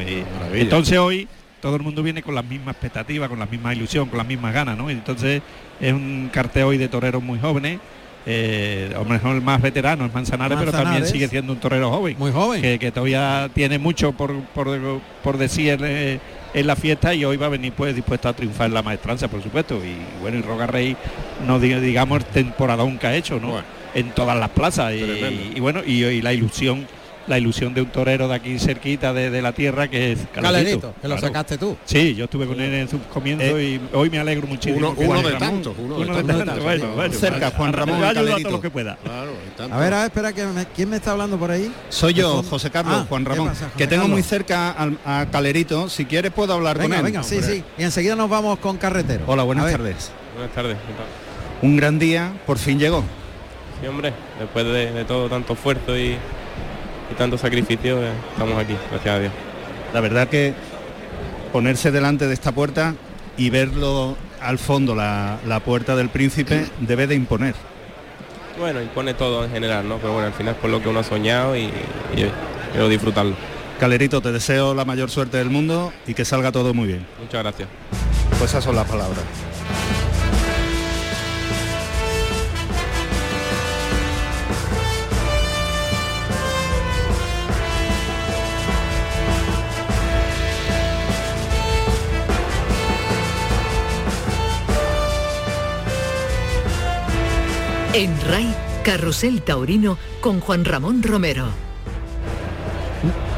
entonces 0.54 0.98
hoy 0.98 1.28
todo 1.62 1.76
el 1.76 1.82
mundo 1.82 2.04
viene 2.04 2.22
con 2.22 2.36
las 2.36 2.46
mismas 2.46 2.74
expectativas, 2.76 3.30
con 3.30 3.40
la 3.40 3.46
misma 3.46 3.74
ilusión, 3.74 4.08
con 4.10 4.18
las 4.18 4.28
mismas 4.28 4.54
ganas, 4.54 4.78
¿no? 4.78 4.90
Y 4.90 4.94
entonces 4.94 5.42
es 5.80 5.94
un 5.94 6.30
cartel 6.32 6.64
hoy 6.64 6.78
de 6.78 6.88
toreros 6.88 7.22
muy 7.24 7.40
jóvenes. 7.40 7.80
Eh, 8.28 8.92
a 8.96 8.98
lo 9.00 9.06
mejor 9.06 9.36
el 9.36 9.42
más 9.44 9.62
veterano 9.62 10.04
es 10.06 10.14
Manzanares, 10.14 10.58
pero 10.58 10.72
también 10.72 11.06
sigue 11.06 11.28
siendo 11.28 11.54
un 11.54 11.60
torero 11.60 11.92
joven. 11.92 12.16
Muy 12.18 12.32
joven. 12.32 12.60
Que, 12.62 12.80
que 12.80 12.92
todavía 12.92 13.50
tiene 13.54 13.78
mucho 13.78 14.14
por, 14.14 14.34
por, 14.46 14.68
por 15.24 15.38
decir 15.38 15.78
eh, 15.84 16.20
en 16.56 16.66
la 16.68 16.76
fiesta 16.76 17.14
y 17.14 17.24
hoy 17.24 17.38
va 17.38 17.46
a 17.46 17.50
venir 17.50 17.72
pues 17.74 17.94
dispuesto 17.96 18.28
a 18.28 18.34
triunfar 18.34 18.68
en 18.68 18.74
la 18.74 18.82
maestranza, 18.82 19.28
por 19.28 19.44
supuesto. 19.44 19.76
Y 19.86 19.96
bueno, 20.22 20.40
y 20.40 20.42
Roca 20.42 20.66
Rey, 20.66 20.98
no 21.46 21.60
diga- 21.60 21.80
digamos 21.80 22.20
el 22.20 22.26
temporadón 22.26 22.98
que 22.98 23.06
ha 23.08 23.16
hecho, 23.16 23.40
¿no? 23.40 23.50
Bueno. 23.50 23.68
En 23.94 24.10
todas 24.12 24.36
las 24.38 24.50
plazas. 24.50 24.94
Y 24.94 25.60
bueno, 25.60 25.82
y, 25.86 26.04
y 26.04 26.22
la 26.24 26.34
ilusión, 26.34 26.88
la 27.28 27.38
ilusión 27.40 27.74
de 27.74 27.82
un 27.82 27.88
torero 27.88 28.28
de 28.28 28.36
aquí 28.36 28.60
cerquita 28.60 29.12
de, 29.14 29.30
de 29.32 29.42
la 29.42 29.52
tierra 29.52 29.88
que 29.88 30.12
es 30.12 30.20
Calerito. 30.34 30.42
Calerito, 30.42 30.94
que 31.02 31.08
lo 31.08 31.16
Claro. 31.16 31.28
sacaste 31.28 31.58
tú. 31.58 31.76
Sí, 31.86 32.14
yo 32.16 32.26
estuve 32.26 32.46
con 32.46 32.60
él 32.62 32.74
en 32.74 32.88
sus 32.88 33.02
comienzos 33.12 33.60
y 33.60 33.82
hoy 33.94 34.10
me 34.10 34.20
alegro 34.20 34.46
muchísimo. 34.48 34.78
uno- 34.90 34.96
que 34.96 35.06
uno 35.08 35.22
de 35.24 35.34
tantos, 35.34 35.74
uno 35.78 35.98
de 35.98 36.04
uno 36.04 36.16
de 36.18 36.24
tantos. 36.24 36.46
tantos, 36.46 36.64
bueno, 36.64 36.88
bueno, 36.96 37.14
Cerca, 37.16 37.52
Juan 37.52 37.74
Ramón 37.74 38.04
a 38.04 38.14
Calerito. 38.14 38.42
todo 38.50 38.52
lo 38.58 38.62
que 38.62 38.70
pueda. 38.70 38.96
Claro, 39.04 39.32
tanto. 39.58 39.74
A 39.76 39.80
ver, 39.80 39.94
a 39.94 39.98
ver, 39.98 40.06
espera, 40.08 40.34
que 40.34 40.46
me- 40.46 40.66
¿quién 40.76 40.90
me 40.90 40.98
está 40.98 41.12
hablando 41.14 41.38
por 41.38 41.50
ahí? 41.50 41.72
Soy 41.90 42.14
yo, 42.14 42.30
De 42.30 42.36
fondo. 42.38 42.50
José 42.52 42.70
Carlos, 42.70 42.96
Ah, 43.02 43.06
Juan 43.10 43.24
¿qué 43.24 43.30
Ramón, 43.30 43.48
pasa, 43.50 43.66
José 43.66 43.78
que 43.78 43.88
tengo 43.88 44.04
Carlos? 44.04 44.16
muy 44.18 44.24
cerca 44.24 44.72
al- 44.72 44.98
a 45.06 45.26
Calerito. 45.32 45.90
Si 45.90 46.06
quieres 46.06 46.32
puedo 46.32 46.54
hablar 46.54 46.78
Venga, 46.78 46.98
con 46.98 47.06
él. 47.08 47.12
venga, 47.12 47.24
sí, 47.24 47.42
sí. 47.42 47.64
Y 47.78 47.84
enseguida 47.84 48.16
nos 48.16 48.30
vamos 48.30 48.60
con 48.60 48.78
carretero. 48.78 49.24
Hola, 49.28 49.42
A 49.42 49.46
buenas 49.46 49.72
tardes. 49.72 50.12
Buenas 50.36 50.54
tardes. 50.54 50.78
¿qué 50.78 50.94
tal? 50.94 51.06
Un 51.70 51.76
gran 51.78 51.98
día, 51.98 52.34
por 52.46 52.58
fin 52.60 52.78
llegó. 52.78 53.04
Sí, 53.82 53.88
hombre, 53.88 54.14
después 54.40 54.64
de, 54.66 54.92
de 54.92 55.06
todo 55.06 55.28
tanto 55.28 55.54
esfuerzo 55.54 55.98
y, 55.98 56.18
y 57.12 57.16
tanto 57.16 57.38
sacrificio, 57.38 58.04
eh, 58.04 58.12
estamos 58.32 58.58
aquí, 58.58 58.76
gracias 58.92 59.16
a 59.16 59.20
Dios. 59.20 59.32
La 59.94 60.02
verdad 60.02 60.28
que 60.28 60.54
ponerse 61.52 61.92
delante 61.92 62.28
de 62.28 62.34
esta 62.34 62.52
puerta 62.52 62.96
y 63.38 63.50
verlo 63.50 64.18
al 64.42 64.60
fondo, 64.60 64.96
la, 64.96 65.40
la 65.48 65.60
puerta 65.60 65.96
del 65.96 66.10
príncipe, 66.10 66.66
debe 66.80 67.08
de 67.08 67.16
imponer. 67.16 67.56
Bueno, 68.60 68.82
impone 68.82 69.14
todo 69.14 69.44
en 69.44 69.52
general, 69.52 69.88
¿no? 69.88 69.98
Pero 69.98 70.14
bueno, 70.14 70.28
al 70.28 70.34
final 70.34 70.54
es 70.56 70.60
por 70.60 70.70
lo 70.70 70.82
que 70.82 70.90
uno 70.90 71.00
ha 71.00 71.04
soñado 71.04 71.56
y, 71.56 71.64
y 71.64 72.32
quiero 72.72 72.88
disfrutarlo. 72.90 73.36
Calerito, 73.80 74.22
te 74.22 74.32
deseo 74.32 74.74
la 74.74 74.86
mayor 74.86 75.10
suerte 75.10 75.38
del 75.38 75.50
mundo 75.50 75.92
y 76.08 76.14
que 76.14 76.24
salga 76.24 76.52
todo 76.52 76.74
muy 76.74 76.88
bien. 76.88 77.06
Muchas 77.22 77.44
gracias. 77.44 77.68
Pues 78.40 78.52
esas 78.52 78.64
son 78.64 78.76
las 78.76 78.88
palabras. 78.88 79.20
En 97.96 98.14
RAI, 98.30 98.54
Carrusel 98.84 99.42
Taurino 99.42 99.98
con 100.20 100.42
Juan 100.42 100.66
Ramón 100.66 101.02
Romero. 101.02 101.46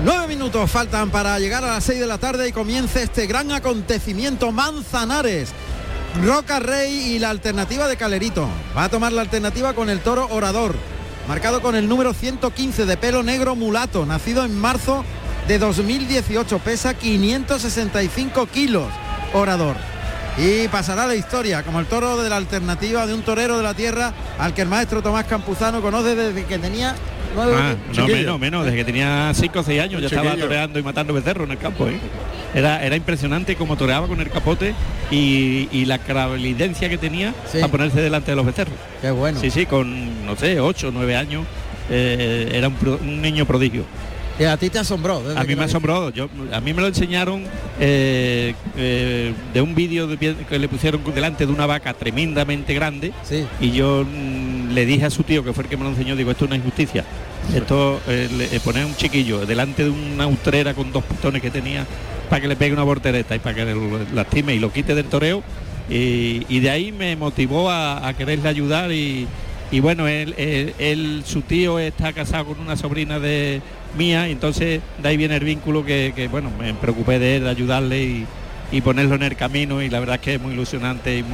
Nueve 0.03 0.27
minutos 0.29 0.71
faltan 0.71 1.11
para 1.11 1.37
llegar 1.37 1.63
a 1.63 1.73
las 1.73 1.83
seis 1.83 1.99
de 1.99 2.07
la 2.07 2.17
tarde 2.17 2.49
y 2.49 2.51
comience 2.51 3.03
este 3.03 3.27
gran 3.27 3.51
acontecimiento 3.51 4.51
Manzanares. 4.51 5.49
Roca 6.25 6.59
Rey 6.59 6.91
y 6.91 7.19
la 7.19 7.29
alternativa 7.29 7.87
de 7.87 7.97
Calerito. 7.97 8.49
Va 8.75 8.85
a 8.85 8.89
tomar 8.89 9.13
la 9.13 9.21
alternativa 9.21 9.75
con 9.75 9.91
el 9.91 9.99
toro 9.99 10.27
Orador, 10.31 10.73
marcado 11.27 11.61
con 11.61 11.75
el 11.75 11.87
número 11.87 12.15
115 12.15 12.87
de 12.87 12.97
pelo 12.97 13.21
negro 13.21 13.55
mulato, 13.55 14.07
nacido 14.07 14.43
en 14.43 14.59
marzo 14.59 15.05
de 15.47 15.59
2018, 15.59 16.57
pesa 16.57 16.95
565 16.95 18.47
kilos, 18.47 18.87
Orador 19.35 19.75
y 20.37 20.67
pasará 20.67 21.07
la 21.07 21.15
historia 21.15 21.63
como 21.63 21.79
el 21.79 21.85
toro 21.87 22.21
de 22.21 22.29
la 22.29 22.37
alternativa 22.37 23.07
de 23.07 23.13
un 23.13 23.21
torero 23.23 23.57
de 23.57 23.63
la 23.63 23.73
tierra 23.73 24.13
al 24.37 24.53
que 24.53 24.61
el 24.61 24.67
maestro 24.67 25.01
Tomás 25.01 25.25
Campuzano 25.25 25.81
conoce 25.81 26.15
desde 26.15 26.43
que 26.45 26.59
tenía 26.59 26.95
nueve 27.35 27.53
Ah, 27.55 27.75
no, 27.95 28.07
menos, 28.07 28.39
menos, 28.39 28.65
desde 28.65 28.77
que 28.77 28.85
tenía 28.85 29.31
5 29.33 29.59
o 29.59 29.63
6 29.63 29.81
años 29.81 30.01
ya 30.01 30.07
estaba 30.07 30.35
toreando 30.47 30.79
y 30.79 30.83
matando 30.83 31.13
becerros 31.13 31.45
en 31.45 31.51
el 31.51 31.57
campo. 31.57 31.87
¿eh? 31.87 31.99
Era, 32.53 32.83
era 32.83 32.95
impresionante 32.95 33.55
cómo 33.55 33.75
toreaba 33.77 34.07
con 34.07 34.19
el 34.21 34.29
capote 34.29 34.73
y, 35.11 35.67
y 35.71 35.85
la 35.85 35.97
clarividencia 35.99 36.87
que 36.89 36.97
tenía 36.97 37.33
a 37.63 37.67
ponerse 37.67 38.01
delante 38.01 38.31
de 38.31 38.35
los 38.37 38.45
becerros. 38.45 38.75
Qué 39.01 39.11
bueno. 39.11 39.39
Sí, 39.39 39.49
sí, 39.51 39.65
con, 39.65 40.25
no 40.25 40.35
sé, 40.35 40.59
8 40.59 40.87
o 40.87 40.91
9 40.91 41.15
años, 41.15 41.45
eh, 41.89 42.51
era 42.53 42.67
un, 42.69 42.75
pro- 42.75 42.99
un 43.01 43.21
niño 43.21 43.45
prodigio. 43.45 43.83
Y 44.39 44.43
a 44.43 44.55
ti 44.57 44.69
te 44.69 44.79
asombró. 44.79 45.21
desde 45.23 45.39
A 45.39 45.43
mí 45.43 45.55
me 45.55 45.63
asombró. 45.65 46.09
Yo, 46.11 46.29
a 46.53 46.61
mí 46.61 46.73
me 46.73 46.81
lo 46.81 46.87
enseñaron 46.87 47.43
eh, 47.79 48.53
eh, 48.77 49.33
de 49.53 49.61
un 49.61 49.73
vídeo 49.73 50.07
que 50.17 50.59
le 50.59 50.67
pusieron 50.69 51.01
delante 51.15 51.45
de 51.45 51.51
una 51.51 51.65
vaca 51.65 51.93
tremendamente 51.93 52.73
grande. 52.73 53.13
Y 53.59 53.71
yo 53.71 54.05
mm, 54.05 54.73
le 54.73 54.85
dije 54.85 55.05
a 55.05 55.09
su 55.09 55.23
tío, 55.23 55.43
que 55.43 55.53
fue 55.53 55.63
el 55.63 55.69
que 55.69 55.77
me 55.77 55.83
lo 55.83 55.89
enseñó, 55.89 56.15
digo, 56.15 56.29
esto 56.31 56.45
es 56.45 56.49
una 56.49 56.57
injusticia. 56.57 57.03
Esto, 57.55 57.99
eh, 58.07 58.29
le- 58.37 58.55
eh, 58.55 58.59
poner 58.59 58.85
un 58.85 58.95
chiquillo 58.95 59.45
delante 59.45 59.83
de 59.83 59.89
una 59.89 60.27
utrera 60.27 60.73
con 60.73 60.91
dos 60.91 61.03
pistones 61.03 61.41
que 61.41 61.49
tenía 61.49 61.85
para 62.29 62.41
que 62.41 62.47
le 62.47 62.55
pegue 62.55 62.73
una 62.73 62.83
voltereta 62.83 63.35
y 63.35 63.39
para 63.39 63.55
que 63.55 63.65
lo 63.73 63.99
lastime 64.13 64.53
y 64.53 64.59
lo 64.59 64.71
quite 64.71 64.93
del 64.93 65.05
toreo. 65.05 65.41
Y, 65.89 66.45
y 66.49 66.59
de 66.59 66.69
ahí 66.69 66.91
me 66.91 67.15
motivó 67.15 67.69
a, 67.71 68.05
a 68.07 68.13
quererle 68.13 68.49
ayudar 68.49 68.91
y, 68.91 69.25
y 69.71 69.79
bueno, 69.79 70.07
él, 70.07 71.23
su 71.25 71.41
tío 71.41 71.79
está 71.79 72.13
casado 72.13 72.45
con 72.45 72.59
una 72.59 72.77
sobrina 72.77 73.19
de 73.19 73.61
mía, 73.97 74.27
y 74.27 74.31
entonces 74.31 74.81
de 75.01 75.09
ahí 75.09 75.17
viene 75.17 75.35
el 75.35 75.43
vínculo 75.43 75.85
que, 75.85 76.29
bueno, 76.31 76.51
me 76.59 76.73
preocupé 76.73 77.19
de 77.19 77.37
él, 77.37 77.43
de 77.43 77.49
ayudarle 77.49 78.03
y, 78.03 78.25
y 78.71 78.81
ponerlo 78.81 79.15
en 79.15 79.23
el 79.23 79.35
camino 79.35 79.81
y 79.81 79.89
la 79.89 79.99
verdad 79.99 80.15
es 80.15 80.21
que 80.21 80.33
es 80.35 80.41
muy 80.41 80.53
ilusionante 80.53 81.19
y 81.19 81.25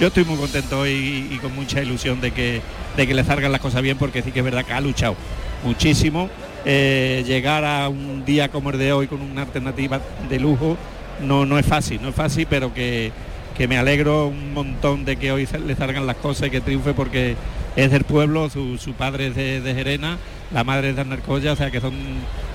yo 0.00 0.08
estoy 0.08 0.24
muy 0.24 0.36
contento 0.36 0.86
y, 0.86 1.38
con 1.40 1.54
mucha 1.54 1.80
ilusión 1.80 2.20
de 2.20 2.32
que, 2.32 2.60
de 2.96 3.06
que 3.06 3.14
le 3.14 3.24
salgan 3.24 3.52
las 3.52 3.60
cosas 3.60 3.82
bien 3.82 3.96
porque 3.96 4.22
sí 4.22 4.32
que 4.32 4.40
es 4.40 4.44
verdad 4.44 4.64
que 4.64 4.72
ha 4.72 4.80
luchado 4.80 5.14
muchísimo. 5.62 6.28
Eh, 6.66 7.22
llegar 7.26 7.64
a 7.64 7.88
un 7.88 8.24
día 8.24 8.48
como 8.48 8.70
el 8.70 8.78
de 8.78 8.92
hoy 8.92 9.06
con 9.06 9.20
una 9.20 9.42
alternativa 9.42 10.00
de 10.28 10.40
lujo 10.40 10.78
no, 11.22 11.44
no 11.46 11.58
es 11.58 11.66
fácil, 11.66 12.00
no 12.02 12.08
es 12.08 12.14
fácil, 12.14 12.46
pero 12.48 12.72
que, 12.72 13.12
que 13.56 13.68
me 13.68 13.78
alegro 13.78 14.28
un 14.28 14.52
montón 14.52 15.04
de 15.04 15.16
que 15.16 15.30
hoy 15.30 15.46
le 15.64 15.76
salgan 15.76 16.06
las 16.06 16.16
cosas 16.16 16.48
y 16.48 16.50
que 16.50 16.60
triunfe 16.60 16.92
porque 16.92 17.36
es 17.76 17.90
del 17.90 18.04
pueblo, 18.04 18.48
su, 18.50 18.78
su 18.78 18.92
padre 18.94 19.28
es 19.28 19.34
de, 19.36 19.60
de 19.60 19.74
Gerena, 19.74 20.18
la 20.52 20.62
madre 20.64 20.90
es 20.90 20.94
de 20.96 21.00
Arnarcoya, 21.02 21.52
o 21.52 21.56
sea 21.56 21.70
que 21.70 21.80
son, 21.80 21.94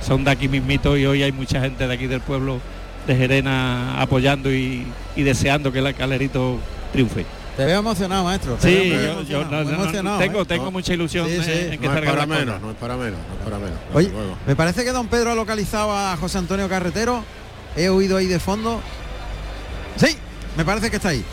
son 0.05 0.23
de 0.23 0.31
aquí 0.31 0.47
mismito 0.47 0.95
y 0.97 1.05
hoy 1.05 1.23
hay 1.23 1.31
mucha 1.31 1.59
gente 1.61 1.87
de 1.87 1.93
aquí 1.93 2.07
del 2.07 2.21
pueblo 2.21 2.59
de 3.07 3.15
Gerena 3.15 4.01
apoyando 4.01 4.51
y, 4.53 4.85
y 5.15 5.23
deseando 5.23 5.71
que 5.71 5.79
el 5.79 5.93
calerito 5.95 6.57
triunfe. 6.93 7.25
Te 7.57 7.65
veo 7.65 7.79
emocionado, 7.79 8.23
maestro. 8.23 8.55
te 8.55 8.67
veo 8.73 8.83
Sí, 8.83 9.15
muy 9.17 9.25
yo, 9.25 9.43
no- 9.45 9.59
emocionado, 9.59 10.19
tengo, 10.19 10.41
¿eh? 10.41 10.45
tengo 10.45 10.71
mucha 10.71 10.93
ilusión 10.93 11.27
Sí, 11.27 11.35
en- 11.35 11.43
sí. 11.43 11.51
en 11.51 11.69
que 11.71 11.87
No 11.87 11.93
es 11.93 11.99
salgan 11.99 12.15
para 12.15 12.25
las 12.25 12.27
menos, 12.39 12.61
no 12.61 12.71
es 12.71 12.77
para 12.77 12.95
menos, 12.95 13.19
no 13.27 13.35
es 13.35 13.43
para 13.43 13.57
menos. 13.59 13.77
Oye, 13.93 14.09
luego. 14.09 14.37
me 14.47 14.55
parece 14.55 14.85
que 14.85 14.91
don 14.91 15.07
Pedro 15.07 15.31
ha 15.31 15.35
localizado 15.35 15.91
a 15.91 16.15
José 16.15 16.37
Antonio 16.37 16.69
Carretero. 16.69 17.23
He 17.75 17.89
oído 17.89 18.15
ahí 18.15 18.27
de 18.27 18.39
fondo. 18.39 18.79
Sí, 19.97 20.15
me 20.55 20.63
parece 20.63 20.89
que 20.89 20.95
está 20.95 21.09
ahí. 21.09 21.23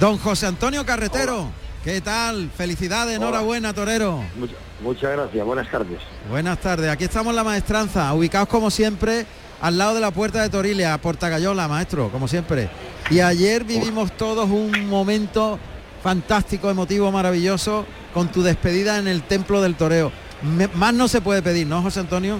Don 0.00 0.16
José 0.18 0.46
Antonio 0.46 0.86
Carretero, 0.86 1.50
¿qué 1.84 2.00
tal? 2.00 2.50
Felicidades, 2.56 3.16
enhorabuena, 3.16 3.72
torero. 3.72 4.22
Mucha- 4.36 4.54
muchas 4.82 5.12
gracias, 5.12 5.44
buenas 5.46 5.70
tardes. 5.70 5.98
Buenas 6.30 6.58
tardes, 6.58 6.90
aquí 6.90 7.04
estamos 7.04 7.30
en 7.30 7.36
la 7.36 7.44
maestranza, 7.44 8.12
ubicados 8.14 8.48
como 8.48 8.70
siempre 8.70 9.26
al 9.60 9.76
lado 9.78 9.94
de 9.94 10.00
la 10.00 10.10
puerta 10.10 10.42
de 10.42 10.48
Torilia, 10.50 10.94
a 10.94 10.98
Portagayola, 10.98 11.66
maestro, 11.68 12.10
como 12.10 12.28
siempre. 12.28 12.68
Y 13.10 13.20
ayer 13.20 13.64
vivimos 13.64 14.12
todos 14.12 14.48
un 14.50 14.88
momento 14.88 15.58
fantástico, 16.02 16.70
emotivo, 16.70 17.10
maravilloso, 17.10 17.84
con 18.14 18.28
tu 18.28 18.42
despedida 18.42 18.98
en 18.98 19.08
el 19.08 19.22
Templo 19.22 19.60
del 19.60 19.74
Toreo. 19.74 20.12
Me- 20.42 20.68
más 20.68 20.94
no 20.94 21.08
se 21.08 21.20
puede 21.20 21.42
pedir, 21.42 21.66
¿no, 21.66 21.82
José 21.82 22.00
Antonio? 22.00 22.38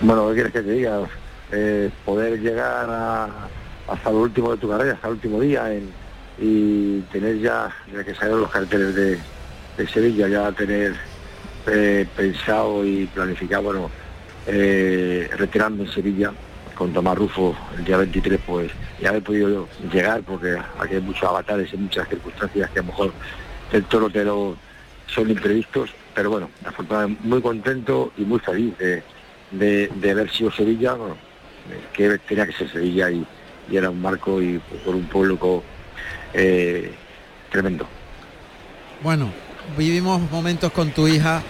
Bueno, 0.00 0.28
¿qué 0.28 0.34
quieres 0.34 0.52
que 0.52 0.62
te 0.62 0.70
diga? 0.72 1.00
Eh, 1.50 1.90
poder 2.06 2.40
llegar 2.40 2.88
a- 2.88 3.28
hasta 3.88 4.10
lo 4.10 4.20
último 4.20 4.52
de 4.52 4.56
tu 4.56 4.68
carrera, 4.70 4.94
hasta 4.94 5.08
el 5.08 5.14
último 5.14 5.40
día 5.40 5.70
en- 5.72 5.92
y 6.42 7.00
tener 7.12 7.38
ya, 7.38 7.72
ya 7.94 8.02
que 8.02 8.14
salieron 8.14 8.40
los 8.40 8.50
carteles 8.50 8.94
de, 8.94 9.18
Sevilla, 9.86 10.28
ya 10.28 10.52
tener 10.52 10.94
eh, 11.66 12.06
pensado 12.16 12.84
y 12.84 13.06
planificado, 13.06 13.62
bueno, 13.62 13.90
eh, 14.46 15.30
retirando 15.36 15.84
en 15.84 15.90
Sevilla 15.90 16.32
con 16.74 16.92
Tomás 16.92 17.16
Rufo 17.16 17.56
el 17.78 17.84
día 17.84 17.96
23, 17.96 18.40
pues 18.44 18.70
ya 19.00 19.10
haber 19.10 19.22
podido 19.22 19.68
llegar 19.92 20.22
porque 20.22 20.56
aquí 20.78 20.94
hay 20.96 21.00
muchos 21.00 21.24
avatares 21.24 21.72
y 21.72 21.76
muchas 21.76 22.08
circunstancias 22.08 22.70
que 22.70 22.78
a 22.80 22.82
lo 22.82 22.88
mejor 22.88 23.12
el 23.72 23.84
toro 23.84 24.10
te 24.10 24.24
lo 24.24 24.56
son 25.06 25.30
imprevistos, 25.30 25.90
pero 26.14 26.30
bueno, 26.30 26.50
afortunadamente 26.64 27.22
muy 27.24 27.40
contento 27.40 28.12
y 28.16 28.22
muy 28.22 28.40
feliz 28.40 28.76
de, 28.78 29.02
de, 29.50 30.10
haber 30.10 30.30
sido 30.30 30.50
Sevilla, 30.50 30.94
bueno, 30.94 31.16
que 31.92 32.18
tenía 32.18 32.46
que 32.46 32.52
ser 32.52 32.70
Sevilla 32.70 33.10
y, 33.10 33.24
y 33.70 33.76
era 33.76 33.90
un 33.90 34.00
marco 34.00 34.40
y 34.42 34.60
por 34.84 34.94
un 34.94 35.04
pueblo 35.06 35.38
co- 35.38 35.64
eh, 36.34 36.92
tremendo. 37.50 37.86
Bueno, 39.02 39.32
vivimos 39.76 40.20
momentos 40.30 40.72
con 40.72 40.90
tu 40.92 41.08
hija 41.08 41.42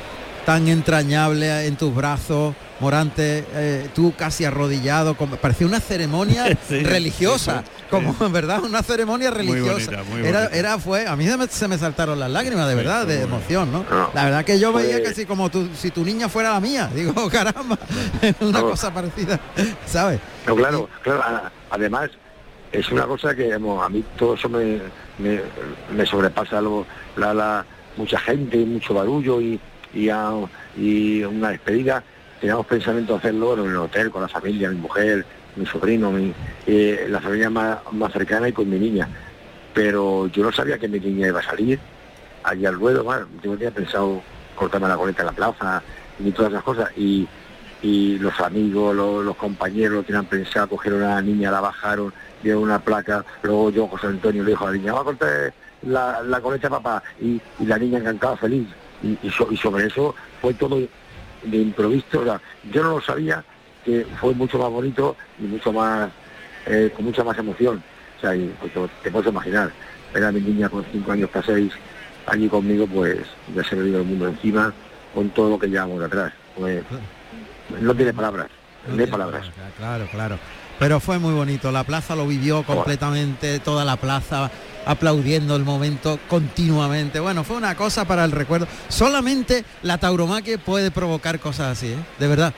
tan 0.47 0.67
entrañable 0.69 1.67
en 1.67 1.77
tus 1.77 1.95
brazos, 1.95 2.55
Morante, 2.81 3.45
eh, 3.55 3.89
tú 3.95 4.13
casi 4.19 4.45
arrodillado, 4.45 5.17
como, 5.17 5.37
parecía 5.37 5.69
una 5.69 5.79
ceremonia 5.79 6.47
Sí, 6.69 6.83
religiosa, 6.83 7.61
sí, 7.61 7.67
sí. 7.77 7.85
como 7.89 8.17
en 8.27 8.33
verdad 8.33 8.61
una 8.65 8.83
ceremonia 8.83 9.31
Muy 9.31 9.39
religiosa. 9.39 9.99
bonita, 9.99 10.03
muy 10.11 10.27
era, 10.27 10.47
era 10.47 10.79
fue, 10.81 11.07
a 11.07 11.15
mí 11.15 11.25
se 11.29 11.37
me, 11.37 11.47
se 11.47 11.69
me 11.69 11.79
saltaron 11.79 12.19
las 12.19 12.29
lágrimas 12.29 12.67
de 12.69 12.75
verdad, 12.75 13.07
de 13.07 13.23
emoción, 13.23 13.71
¿no? 13.71 13.85
No. 13.89 14.11
La 14.15 14.25
verdad 14.25 14.45
que 14.45 14.59
yo 14.59 14.73
veía 14.73 14.97
Pues- 14.97 15.11
casi 15.11 15.27
como 15.27 15.49
tu, 15.49 15.69
si 15.77 15.93
tu 15.93 16.05
niña 16.05 16.29
fuera 16.29 16.51
la 16.55 16.59
mía, 16.61 16.91
digo, 16.95 17.15
caramba, 17.31 17.79
una 18.41 18.59
No. 18.61 18.71
cosa 18.71 18.93
parecida, 18.93 19.39
¿sabes? 19.87 20.19
No, 20.49 20.57
claro, 20.57 20.89
Además, 21.71 22.11
es 22.73 22.91
una 22.91 23.05
cosa 23.05 23.35
que 23.35 23.53
a 23.53 23.59
mí 23.59 24.05
todo 24.17 24.35
eso 24.35 24.49
me, 24.49 24.81
me, 25.19 26.07
sobrepasa 26.07 26.63
la, 27.17 27.65
mucha 27.97 28.19
gente, 28.19 28.57
mucho 28.65 28.95
barullo 28.95 29.41
y, 29.41 29.61
y, 29.95 30.11
y 30.77 31.25
una 31.25 31.51
despedida. 31.51 32.03
Teníamos 32.41 32.67
pensamiento 32.67 33.13
de 33.13 33.19
hacerlo 33.19 33.55
en 33.65 33.71
el 33.71 33.77
hotel 33.77 34.11
con 34.11 34.23
la 34.23 34.29
familia, 34.29 34.71
mi 34.71 34.77
mujer, 34.77 35.25
mi 35.55 35.67
sobrino, 35.67 36.11
mi, 36.11 36.33
eh, 36.67 37.07
la 37.09 37.21
familia 37.21 37.51
más, 37.51 37.79
más 37.93 38.13
cercana 38.13 38.49
y 38.49 38.53
con 38.53 38.69
mi 38.69 38.79
niña. 38.79 39.07
Pero 39.75 40.27
yo 40.29 40.43
no 40.43 40.51
sabía 40.51 40.79
que 40.79 40.89
mi 40.89 40.99
niña 40.99 41.29
iba 41.29 41.41
a 41.41 41.45
salir 41.45 41.79
allí 42.43 42.67
al 42.67 42.75
ruedo, 42.75 43.05
bueno, 43.05 43.27
yo 43.43 43.53
no 43.53 43.57
tenía 43.57 43.71
pensado 43.71 44.23
cortarme 44.57 44.89
la 44.89 44.97
coleta 44.97 45.23
en 45.23 45.27
la 45.27 45.33
plaza 45.33 45.83
ni 46.19 46.33
todas 46.33 46.53
esas 46.53 46.65
cosas. 46.65 46.91
Y, 46.97 47.29
y 47.83 48.19
los 48.19 48.41
amigos, 48.41 48.95
los, 48.95 49.25
los 49.25 49.37
compañeros 49.37 50.07
tenían 50.07 50.25
pensado, 50.25 50.69
cogieron 50.69 51.03
a 51.03 51.17
la 51.17 51.23
niña, 51.23 51.51
la 51.51 51.61
bajaron, 51.61 52.13
dieron 52.43 52.63
una 52.63 52.79
placa, 52.79 53.25
luego 53.43 53.71
yo, 53.71 53.87
José 53.89 54.09
Antonio, 54.09 54.43
le 54.43 54.51
dijo 54.51 54.67
a 54.67 54.71
la 54.71 54.77
niña, 54.77 54.93
va 54.93 55.01
a 55.01 55.05
cortar 55.05 55.53
la, 55.83 56.23
la 56.23 56.41
coleta 56.41 56.69
papá, 56.71 57.03
y, 57.21 57.41
y 57.59 57.67
la 57.67 57.79
niña 57.79 57.99
encantada, 57.99 58.37
feliz. 58.37 58.67
Y, 59.03 59.19
y 59.23 59.31
so- 59.31 59.49
y 59.51 59.57
sobre 59.57 59.87
eso 59.87 60.15
fue 60.41 60.55
todo 60.55 60.79
de 60.79 61.57
improviso, 61.57 62.21
o 62.21 62.25
sea, 62.25 62.41
yo 62.73 62.83
no 62.83 62.91
lo 62.97 63.01
sabía, 63.01 63.45
que 63.85 64.07
fue 64.21 64.33
mucho 64.35 64.59
más 64.59 64.71
bonito 64.71 65.17
y 65.41 65.43
mucho 65.45 65.73
más, 65.73 66.11
eh, 66.67 66.93
con 66.95 67.05
mucha 67.07 67.25
más 67.25 67.37
emoción. 67.39 67.83
O 68.19 68.21
sea, 68.21 68.37
y, 68.37 68.55
pues, 68.61 68.91
te, 69.03 69.11
puedes 69.11 69.29
imaginar, 69.29 69.73
ver 70.15 70.25
a 70.25 70.31
mi 70.31 70.41
niña 70.41 70.69
con 70.69 70.85
cinco 70.93 71.11
años 71.13 71.29
para 71.31 71.45
seis 71.47 71.73
allí 72.27 72.49
conmigo, 72.49 72.87
pues 72.87 73.19
ya 73.57 73.65
se 73.65 73.75
me 73.75 73.83
vino 73.83 73.99
el 73.99 74.05
mundo 74.05 74.29
encima 74.29 74.73
con 75.13 75.29
todo 75.31 75.51
lo 75.51 75.59
que 75.59 75.67
llevamos 75.67 75.99
de 75.99 76.07
atrás. 76.07 76.33
Pues, 76.57 76.85
no 77.81 77.95
tiene 77.95 78.13
palabras, 78.15 78.47
no 78.87 79.01
hay 79.03 79.07
palabras. 79.11 79.51
Claro, 79.77 80.07
claro. 80.13 80.39
Pero 80.83 80.99
fue 80.99 81.21
muy 81.21 81.33
bonito, 81.33 81.71
la 81.71 81.85
plaza 81.85 82.17
lo 82.17 82.27
vivió 82.27 82.65
completamente, 82.65 83.61
toda 83.61 83.85
la 83.85 83.97
plaza 83.97 84.51
aplaudiendo 84.85 85.55
el 85.55 85.63
momento 85.63 86.19
continuamente. 86.29 87.21
Bueno, 87.21 87.45
fue 87.45 87.57
una 87.57 87.77
cosa 87.77 88.05
para 88.05 88.25
el 88.25 88.33
recuerdo. 88.33 88.67
Solamente 88.89 89.65
la 89.85 89.99
tauromaquia 89.99 90.59
puede 90.59 90.91
provocar 90.91 91.39
cosas 91.39 91.79
así, 91.79 91.87
¿eh? 91.87 91.97
de 92.19 92.27
verdad. 92.27 92.53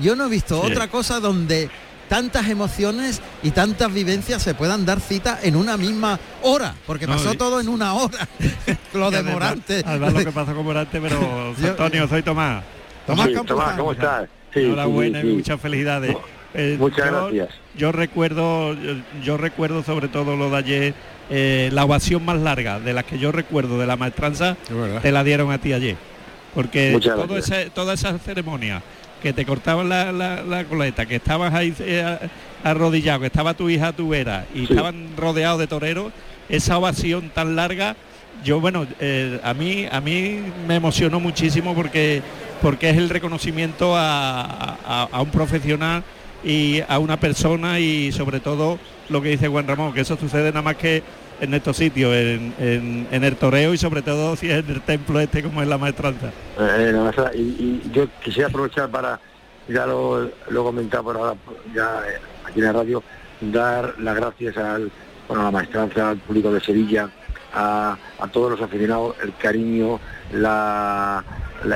Yo 0.00 0.16
no 0.16 0.26
he 0.26 0.28
visto 0.28 0.60
Sí. 0.64 0.72
otra 0.72 0.88
cosa 0.88 1.20
donde 1.20 1.70
tantas 2.08 2.48
emociones 2.48 3.20
y 3.44 3.52
tantas 3.52 3.92
vivencias 3.94 4.42
se 4.42 4.54
puedan 4.54 4.84
dar 4.84 4.98
cita 4.98 5.38
en 5.40 5.54
una 5.54 5.76
misma 5.76 6.18
hora, 6.42 6.74
porque 6.88 7.06
No, 7.06 7.12
pasó 7.12 7.34
y- 7.34 7.36
todo 7.36 7.60
en 7.60 7.68
una 7.68 7.94
hora. 7.94 8.26
lo 8.94 9.12
de 9.12 9.22
Morante. 9.22 9.84
Además 9.86 10.12
lo 10.12 10.24
que 10.24 10.32
pasó 10.32 10.56
con 10.56 10.64
Morante, 10.64 11.00
pero 11.00 11.54
Yo- 11.60 11.68
Antonio, 11.68 12.08
soy 12.08 12.24
Tomás. 12.24 12.64
Tomás 13.06 13.28
Sí. 13.28 13.34
Tomás, 13.46 13.76
¿cómo 13.78 13.92
estás? 13.92 14.28
Sí, 14.52 14.58
Enhorabuena 14.60 15.20
sí, 15.20 15.28
y 15.28 15.32
muchas 15.34 15.60
felicidades. 15.60 16.16
Eh, 16.54 16.76
Muchas 16.78 17.10
yo- 17.10 17.22
gracias. 17.26 17.48
Yo 17.76 17.90
recuerdo, 17.92 18.74
yo, 18.74 18.94
yo 19.22 19.36
recuerdo 19.36 19.82
sobre 19.82 20.08
todo 20.08 20.36
lo 20.36 20.50
de 20.50 20.56
ayer, 20.56 20.94
eh, 21.30 21.68
la 21.72 21.84
ovación 21.84 22.24
más 22.24 22.38
larga 22.38 22.78
de 22.78 22.92
las 22.92 23.04
que 23.04 23.18
yo 23.18 23.32
recuerdo 23.32 23.78
de 23.78 23.86
la 23.86 23.96
maestranza, 23.96 24.56
te 25.02 25.10
la 25.10 25.24
dieron 25.24 25.50
a 25.50 25.58
ti 25.58 25.72
ayer. 25.72 25.96
Porque 26.54 26.98
todo 27.02 27.36
ese- 27.36 27.70
toda 27.70 27.94
esa 27.94 28.16
ceremonia, 28.18 28.80
que 29.20 29.32
te 29.32 29.44
cortaban 29.44 29.88
la, 29.88 30.12
la- 30.12 30.42
la 30.42 30.64
coleta, 30.64 31.06
que 31.06 31.16
estabas 31.16 31.52
ahí 31.54 31.74
eh, 31.80 32.18
arrodillado, 32.62 33.20
que 33.20 33.26
estaba 33.26 33.54
tu 33.54 33.68
hija 33.70 33.88
a 33.88 33.92
tu 33.92 34.08
vera 34.10 34.44
y 34.54 34.58
Sí. 34.66 34.66
estaban 34.70 35.08
rodeados 35.16 35.58
de 35.58 35.66
toreros, 35.66 36.12
esa 36.48 36.78
ovación 36.78 37.30
tan 37.34 37.56
larga, 37.56 37.96
yo 38.44 38.60
bueno, 38.60 38.86
eh, 39.00 39.40
a 39.42 39.54
mí 39.54 39.86
a 39.90 40.00
mí 40.00 40.40
me 40.68 40.76
emocionó 40.76 41.18
muchísimo 41.18 41.74
porque 41.74 42.22
porque 42.62 42.90
es 42.90 42.96
el 42.98 43.08
reconocimiento 43.10 43.96
a, 43.96 44.42
a- 44.86 45.08
a 45.10 45.20
un 45.22 45.30
profesional 45.30 46.02
y 46.44 46.82
a 46.86 46.98
una 46.98 47.18
persona 47.18 47.78
y 47.80 48.12
sobre 48.12 48.40
todo 48.40 48.78
lo 49.08 49.22
que 49.22 49.30
dice 49.30 49.48
Juan 49.48 49.66
Ramón, 49.66 49.92
que 49.92 50.00
eso 50.02 50.16
sucede 50.16 50.50
nada 50.50 50.62
más 50.62 50.76
que 50.76 51.02
en 51.40 51.52
estos 51.54 51.76
sitios, 51.76 52.14
en, 52.14 52.54
en- 53.10 53.24
el 53.24 53.36
toreo 53.36 53.74
y 53.74 53.78
sobre 53.78 54.02
todo 54.02 54.36
si 54.36 54.50
es 54.50 54.64
en 54.64 54.70
el 54.70 54.80
templo 54.82 55.18
este 55.20 55.42
como 55.42 55.62
es 55.62 55.68
la 55.68 55.78
maestranza. 55.78 56.30
Eh, 56.58 56.92
y, 57.34 57.82
yo 57.92 58.06
quisiera 58.22 58.48
aprovechar 58.48 58.88
para, 58.90 59.18
ya 59.68 59.86
lo, 59.86 60.20
lo 60.50 60.60
he 60.60 60.64
comentado 60.64 61.04
por 61.04 61.16
ahora, 61.16 61.34
ya 61.74 62.00
eh, 62.08 62.20
aquí 62.46 62.60
en 62.60 62.66
la 62.66 62.72
radio, 62.72 63.02
dar 63.40 63.94
las 63.98 64.14
gracias 64.16 64.56
al, 64.56 64.90
bueno, 65.26 65.42
a 65.42 65.46
la 65.46 65.50
maestranza, 65.50 66.10
al 66.10 66.18
público 66.18 66.52
de 66.52 66.60
Sevilla, 66.60 67.10
a, 67.52 67.96
a 68.20 68.28
todos 68.28 68.52
los 68.52 68.60
aficionados, 68.62 69.16
el 69.22 69.34
cariño, 69.36 69.98
la, 70.32 71.24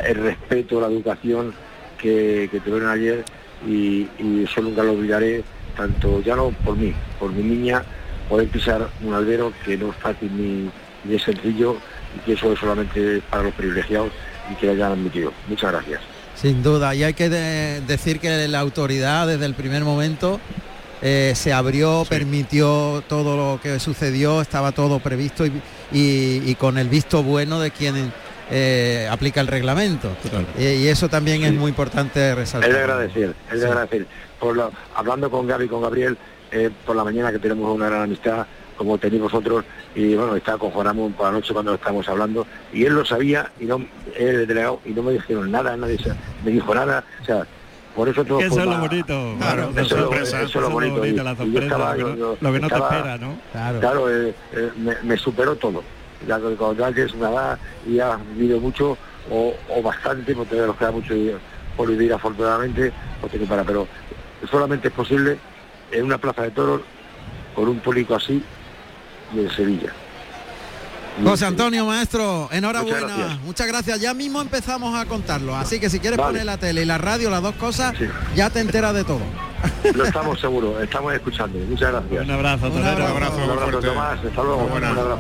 el 0.07 0.15
respeto, 0.17 0.81
la 0.81 0.87
educación 0.89 1.53
que 1.99 2.49
tuvieron 2.65 2.89
ayer 2.91 3.25
y, 3.67 4.07
y 4.19 4.45
eso 4.45 4.61
nunca 4.63 4.83
lo 4.83 4.93
olvidaré, 4.93 5.43
tanto 5.77 6.21
ya 6.23 6.37
no 6.37 6.51
por 6.65 6.77
mí, 6.77 6.93
por 7.19 7.33
mi 7.33 7.43
niña, 7.43 7.83
poder 8.29 8.49
pisar 8.49 8.89
un 9.03 9.15
albero 9.15 9.53
que 9.65 9.77
no 9.77 9.91
es 9.91 9.97
fácil 9.97 10.31
ni, 10.37 10.71
ni 11.05 11.17
es 11.17 11.23
sencillo 11.23 11.77
y 12.17 12.21
que 12.21 12.33
eso 12.35 12.53
es 12.53 12.59
solamente 12.59 13.23
para 13.31 13.45
los 13.45 13.55
privilegiados 13.55 14.11
y 14.51 14.55
que 14.57 14.67
lo 14.67 14.73
hayan 14.73 14.93
admitido. 14.93 15.33
Muchas 15.49 15.73
gracias. 15.73 16.01
Sin 16.35 16.63
duda, 16.63 16.95
y 16.95 17.03
hay 17.03 17.15
que 17.15 17.29
de- 17.29 17.81
decir 17.81 18.21
que 18.21 18.47
la 18.49 18.61
autoridad 18.61 19.27
desde 19.27 19.45
el 19.47 19.55
primer 19.55 19.83
momento 19.85 20.39
eh, 21.03 21.33
se 21.37 21.53
abrió, 21.53 22.05
permitió 22.09 23.03
todo 23.09 23.37
lo 23.37 23.61
que 23.61 23.79
sucedió, 23.81 24.41
estaba 24.41 24.73
todo 24.73 24.99
previsto 25.01 25.47
y, 25.47 25.53
y- 25.93 26.43
y 26.47 26.55
con 26.57 26.77
el 26.79 26.89
visto 26.89 27.23
bueno 27.23 27.61
de 27.61 27.71
quien 27.71 28.13
eh, 28.51 29.09
aplica 29.11 29.41
el 29.41 29.47
reglamento. 29.47 30.11
Eh, 30.59 30.79
y 30.83 30.89
eso 30.89 31.09
también 31.09 31.43
es 31.45 31.53
muy 31.53 31.71
importante 31.71 32.35
resaltar. 32.35 32.69
Es 32.71 32.77
de 32.77 32.83
agradecer, 32.83 33.35
es 33.53 33.61
de 33.61 33.67
agradecer. 33.67 34.07
Por 34.39 34.57
lo- 34.57 34.73
hablando 34.95 35.31
con 35.31 35.47
Gaby 35.47 35.65
y 35.65 35.69
con 35.69 35.83
Gabriel, 35.83 36.17
eh, 36.51 36.71
por 36.87 36.97
la 36.97 37.05
mañana 37.05 37.31
que 37.33 37.39
tenemos 37.39 37.75
una 37.75 37.87
gran 37.89 38.03
amistad, 38.03 38.47
como 38.77 38.97
tenéis 38.97 39.21
vosotros, 39.23 39.65
y 39.95 40.15
bueno, 40.15 40.37
está 40.37 40.57
con 40.57 40.71
Juan 40.71 40.87
Ramón 40.87 41.13
por 41.13 41.27
la 41.27 41.33
noche 41.33 41.53
cuando 41.53 41.75
estamos 41.75 42.09
hablando, 42.09 42.47
y 42.73 42.85
él 42.85 42.95
lo 42.95 43.05
sabía, 43.05 43.51
y 43.59 43.65
no, 43.65 43.77
él 44.17 44.29
el 44.37 44.47
delegado, 44.47 44.81
y 44.87 44.91
no 44.91 45.03
me 45.03 45.13
dijeron 45.13 45.51
nada, 45.51 45.77
nadie 45.77 45.99
se- 45.99 46.13
me 46.45 46.53
dijo 46.53 46.73
nada, 46.75 47.03
o 47.21 47.25
sea, 47.25 47.45
por 47.97 48.09
eso 48.09 48.25
todo 48.25 48.39
eso 48.39 48.61
es 48.61 48.67
lo 48.67 48.79
bonito. 48.79 49.35
Claro, 49.41 49.73
la 49.75 49.83
eso, 49.83 49.95
es 49.97 50.01
lo- 50.01 50.07
sorpresa, 50.07 50.43
eso 50.43 50.59
es 50.59 50.63
lo 50.65 50.71
bonito. 50.71 51.05
y- 51.05 51.11
la 51.13 51.23
y 51.23 51.25
yo 51.25 51.35
sorpresa, 51.35 51.65
estaba- 51.65 51.97
lo, 51.97 51.97
que 51.97 52.11
no- 52.13 52.17
yo- 52.17 52.37
lo 52.41 52.53
que 52.53 52.61
no 52.61 52.69
te 52.69 52.75
estaba- 52.75 52.97
espera, 52.97 53.19
¿no? 53.19 53.39
Claro. 53.81 54.11
eh, 54.29 54.35
eh, 54.53 54.71
me, 54.77 54.95
me 55.03 55.17
superó 55.17 55.57
todo. 55.57 55.83
Ya 56.27 56.37
que 56.39 56.55
cuando 56.57 56.75
ya 56.87 56.93
tienes 56.93 57.13
una 57.15 57.31
edad 57.31 57.59
y 57.87 58.01
has 58.01 58.19
vivido 58.35 58.61
mucho 58.61 58.97
o, 59.31 59.55
o 59.69 59.83
bastante, 59.83 60.35
porque 60.35 60.57
nos 60.57 60.77
queda 60.77 60.91
mucho 60.91 61.15
por 61.77 61.89
vivir 61.89 62.13
afortunadamente, 62.13 62.93
pues 63.21 63.33
te 63.33 63.39
para. 63.41 63.63
Pero 63.65 63.87
solamente 64.51 64.89
es 64.89 64.95
posible 64.95 65.39
en 65.93 66.05
una 66.05 66.19
plaza 66.19 66.43
de 66.43 66.51
toros 66.51 66.81
con 67.55 67.69
un 67.69 67.79
público 67.81 68.15
así 68.15 68.43
y 69.35 69.39
en 69.41 69.51
Sevilla. 69.51 69.93
José 71.25 71.47
Antonio, 71.47 71.85
maestro, 71.85 72.49
enhorabuena. 72.53 73.01
Muchas 73.01 73.17
gracias. 73.19 73.41
Muchas 73.43 73.67
gracias. 73.67 74.01
Ya 74.01 74.15
mismo 74.15 74.41
empezamos 74.41 74.95
a 74.97 75.05
contarlo. 75.07 75.57
Así 75.57 75.81
que 75.81 75.91
si 75.91 75.99
quieres 75.99 76.17
Vale. 76.17 76.31
poner 76.31 76.47
la 76.47 76.59
tele 76.59 76.83
y 76.83 76.85
la 76.85 76.97
radio, 76.99 77.29
las 77.29 77.43
dos 77.43 77.57
cosas, 77.57 77.97
Sí. 77.99 78.07
ya 78.37 78.51
te 78.51 78.61
enteras 78.61 78.95
de 78.95 79.03
todo. 79.05 79.21
Lo 79.95 80.05
estamos 80.05 80.39
seguros, 80.41 80.81
estamos 80.81 81.13
escuchando. 81.15 81.59
Muchas 81.69 81.91
gracias. 81.91 82.25
Un 82.25 82.31
abrazo, 82.31 82.69
Un 82.71 82.85
abrazo. 82.87 83.07
abrazo 83.13 83.37
Un 83.37 83.43
abrazo, 83.51 83.71
fuerte. 83.71 83.89
Tomás. 83.89 84.19
Hasta 84.25 84.43
luego. 84.45 84.71
Un 84.73 84.85
abrazo. 84.85 85.19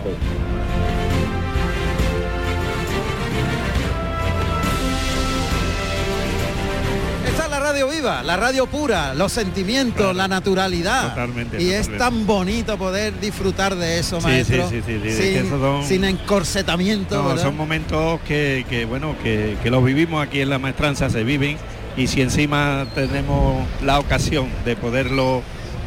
Radio 7.69 7.89
viva, 7.89 8.23
la 8.23 8.37
radio 8.37 8.67
pura, 8.67 9.15
los 9.15 9.33
sentimientos, 9.33 10.15
la 10.17 10.29
naturalidad. 10.29 11.11
Totalmente, 11.11 11.63
y 11.63 11.71
es 11.71 11.97
tan 11.99 12.27
bonito 12.27 12.77
poder 12.79 13.19
disfrutar 13.21 13.75
de 13.77 13.99
eso, 13.99 14.21
Sí, 14.21 14.27
maestro. 14.27 14.69
sí, 14.71 14.81
sí, 14.87 15.01
sí, 15.05 15.13
sin, 15.13 15.51
son- 15.51 15.85
sin 15.85 16.05
encorsetamiento. 16.05 17.37
Son 17.39 17.57
momentos 17.57 18.21
que, 18.27 18.65
que, 18.69 18.85
bueno 18.85 19.15
que, 19.23 19.57
que 19.63 19.71
los 19.71 19.85
vivimos 19.85 20.27
aquí 20.27 20.41
en 20.41 20.51
la 20.51 20.59
maestranza, 20.59 21.11
se 21.11 21.25
viven 21.25 21.57
y 21.97 22.07
si 22.07 22.23
encima 22.23 22.87
tenemos 22.95 23.67
la 23.85 23.99
ocasión 23.99 24.49
de 24.65 24.77
poderlo 24.77 25.43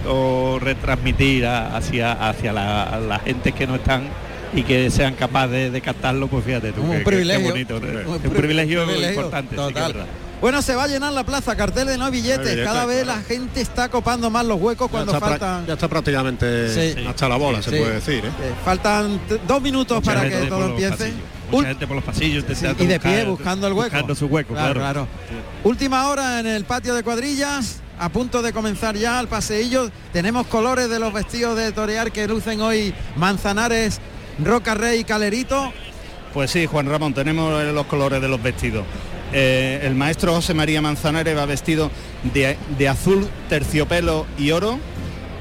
o 0.07 0.57
retransmitir 0.59 1.45
a- 1.45 1.75
hacia 1.77 2.11
hacia 2.29 2.51
la, 2.53 3.19
gente 3.23 3.51
que 3.51 3.67
no 3.67 3.75
están 3.75 4.03
y 4.53 4.63
que 4.63 4.89
sean 4.89 5.13
capaces 5.15 5.71
de, 5.71 5.81
captarlo, 5.81 6.27
pues 6.27 6.43
fíjate 6.43 6.73
tú, 6.73 6.81
Un 6.81 6.91
que- 6.91 6.97
que- 6.99 7.03
privilegio. 7.05 7.53
Un 7.53 7.57
Es 7.59 8.07
un 8.07 8.19
pri- 8.19 8.29
privilegio, 8.31 8.83
privilegio 8.85 9.09
importante, 9.15 9.55
total. 9.55 9.95
Bueno, 10.41 10.61
se 10.63 10.73
va 10.75 10.85
a 10.85 10.87
llenar 10.87 11.13
la 11.13 11.23
plaza, 11.23 11.55
cartel 11.55 11.87
de 11.87 11.97
no 11.99 12.09
billetes. 12.09 12.65
Cada 12.65 12.85
vez 12.87 13.03
claro. 13.03 13.19
la 13.19 13.23
gente 13.25 13.61
está 13.61 13.89
copando 13.89 14.31
más 14.31 14.43
los 14.43 14.59
huecos 14.59 14.87
Ya 14.87 14.91
cuando 14.91 15.19
faltan. 15.19 15.67
ya 15.67 15.73
está 15.73 15.87
prácticamente 15.87 16.95
Sí. 16.95 17.05
hasta 17.07 17.29
la 17.29 17.35
bola, 17.35 17.61
Sí. 17.61 17.69
se 17.69 17.77
puede 17.77 17.93
decir. 17.93 18.25
¿eh? 18.25 18.29
eh, 18.41 18.53
faltan 18.65 19.21
dos 19.47 19.61
minutos 19.61 19.99
Mucha 19.99 20.13
para 20.15 20.27
que 20.27 20.37
todo 20.47 20.65
empiece. 20.69 20.89
pasillos, 20.97 21.15
Mucha 21.51 21.67
gente 21.67 21.85
por 21.87 21.95
los 21.97 22.05
pasillos 22.05 22.43
Sí, 22.55 22.65
y 22.79 22.85
de 22.87 22.99
pie 22.99 23.25
buscando 23.25 23.67
el 23.67 23.73
hueco. 23.73 23.91
Buscando 23.91 24.15
su 24.15 24.25
hueco, 24.25 24.53
claro. 24.55 25.07
Última 25.63 26.07
hora 26.07 26.39
en 26.39 26.47
el 26.47 26.65
patio 26.65 26.95
de 26.95 27.03
cuadrillas, 27.03 27.79
a 27.99 28.09
punto 28.09 28.41
de 28.41 28.51
comenzar 28.51 28.95
ya 28.95 29.19
el 29.19 29.27
paseillo. 29.27 29.91
Tenemos 30.11 30.47
colores 30.47 30.89
de 30.89 30.97
los 30.97 31.13
vestidos 31.13 31.55
de 31.55 31.71
torear 31.71 32.11
que 32.11 32.27
lucen 32.27 32.61
hoy 32.61 32.95
Manzanares, 33.15 33.99
Roca 34.43 34.73
Rey 34.73 35.01
y 35.01 35.03
Calerito. 35.03 35.71
Pues 36.33 36.49
sí, 36.49 36.65
Juan 36.65 36.87
Ramón, 36.89 37.13
tenemos 37.13 37.63
los 37.63 37.85
colores 37.85 38.19
de 38.21 38.27
los 38.27 38.41
vestidos. 38.41 38.85
Eh, 39.33 39.81
el 39.83 39.95
maestro 39.95 40.33
José 40.33 40.53
María 40.53 40.81
Manzanares 40.81 41.37
va 41.37 41.45
vestido 41.45 41.89
de, 42.33 42.57
de 42.77 42.89
azul, 42.89 43.27
terciopelo 43.49 44.25
y 44.37 44.51
oro, 44.51 44.77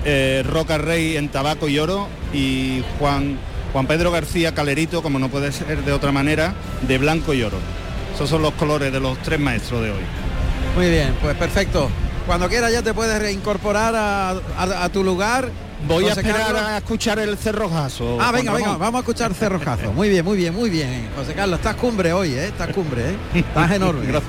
eh, 0.05 0.43
Roca 0.47 0.79
Rey 0.79 1.17
en 1.17 1.29
tabaco 1.29 1.69
y 1.69 1.79
oro 1.79 2.07
y 2.33 2.83
Juan, 2.99 3.39
Juan 3.73 3.87
Pedro 3.87 4.11
García 4.13 4.55
Calerito, 4.55 5.03
como 5.03 5.19
no 5.19 5.29
puede 5.29 5.51
ser 5.53 5.85
de 5.85 5.93
otra 5.93 6.13
manera, 6.13 6.55
de 6.87 6.99
blanco 6.99 7.35
y 7.35 7.43
oro. 7.43 7.59
Esos 8.15 8.29
son 8.31 8.43
los 8.43 8.53
colores 8.55 8.93
de 8.93 9.01
los 9.01 9.19
tres 9.23 9.41
maestros 9.41 9.83
de 9.83 9.91
hoy. 9.91 10.03
Muy 10.77 10.89
bien, 10.89 11.15
pues 11.21 11.37
perfecto. 11.37 11.91
Cuando 12.27 12.49
quieras 12.49 12.71
ya 12.73 12.83
te 12.83 12.95
puedes 12.95 13.19
reincorporar 13.21 13.95
a, 13.97 14.31
a- 14.31 14.85
a 14.85 14.89
tu 14.91 15.03
lugar. 15.03 15.51
Voy 15.87 16.05
a 16.07 16.13
esperar 16.13 16.41
Carlos. 16.41 16.63
a 16.63 16.77
escuchar 16.79 17.19
el 17.19 17.37
cerrojazo. 17.37 18.19
Ah, 18.21 18.33
venga, 18.33 18.53
venga, 18.53 18.77
vamos 18.77 18.97
a 18.97 19.01
escuchar 19.01 19.35
cerrojazo. 19.35 19.93
Muy 19.93 20.09
bien, 20.09 20.25
muy 20.25 20.37
bien, 20.37 20.55
muy 20.55 20.71
bien. 20.71 21.09
José 21.17 21.35
Carlos, 21.35 21.59
estás 21.59 21.77
cumbre 21.77 22.13
hoy, 22.13 22.35
¿eh? 22.35 22.47
Estás 22.47 22.73
cumbre, 22.73 23.11
¿eh? 23.11 23.17
Estás 23.35 23.71
enorme. 23.73 24.07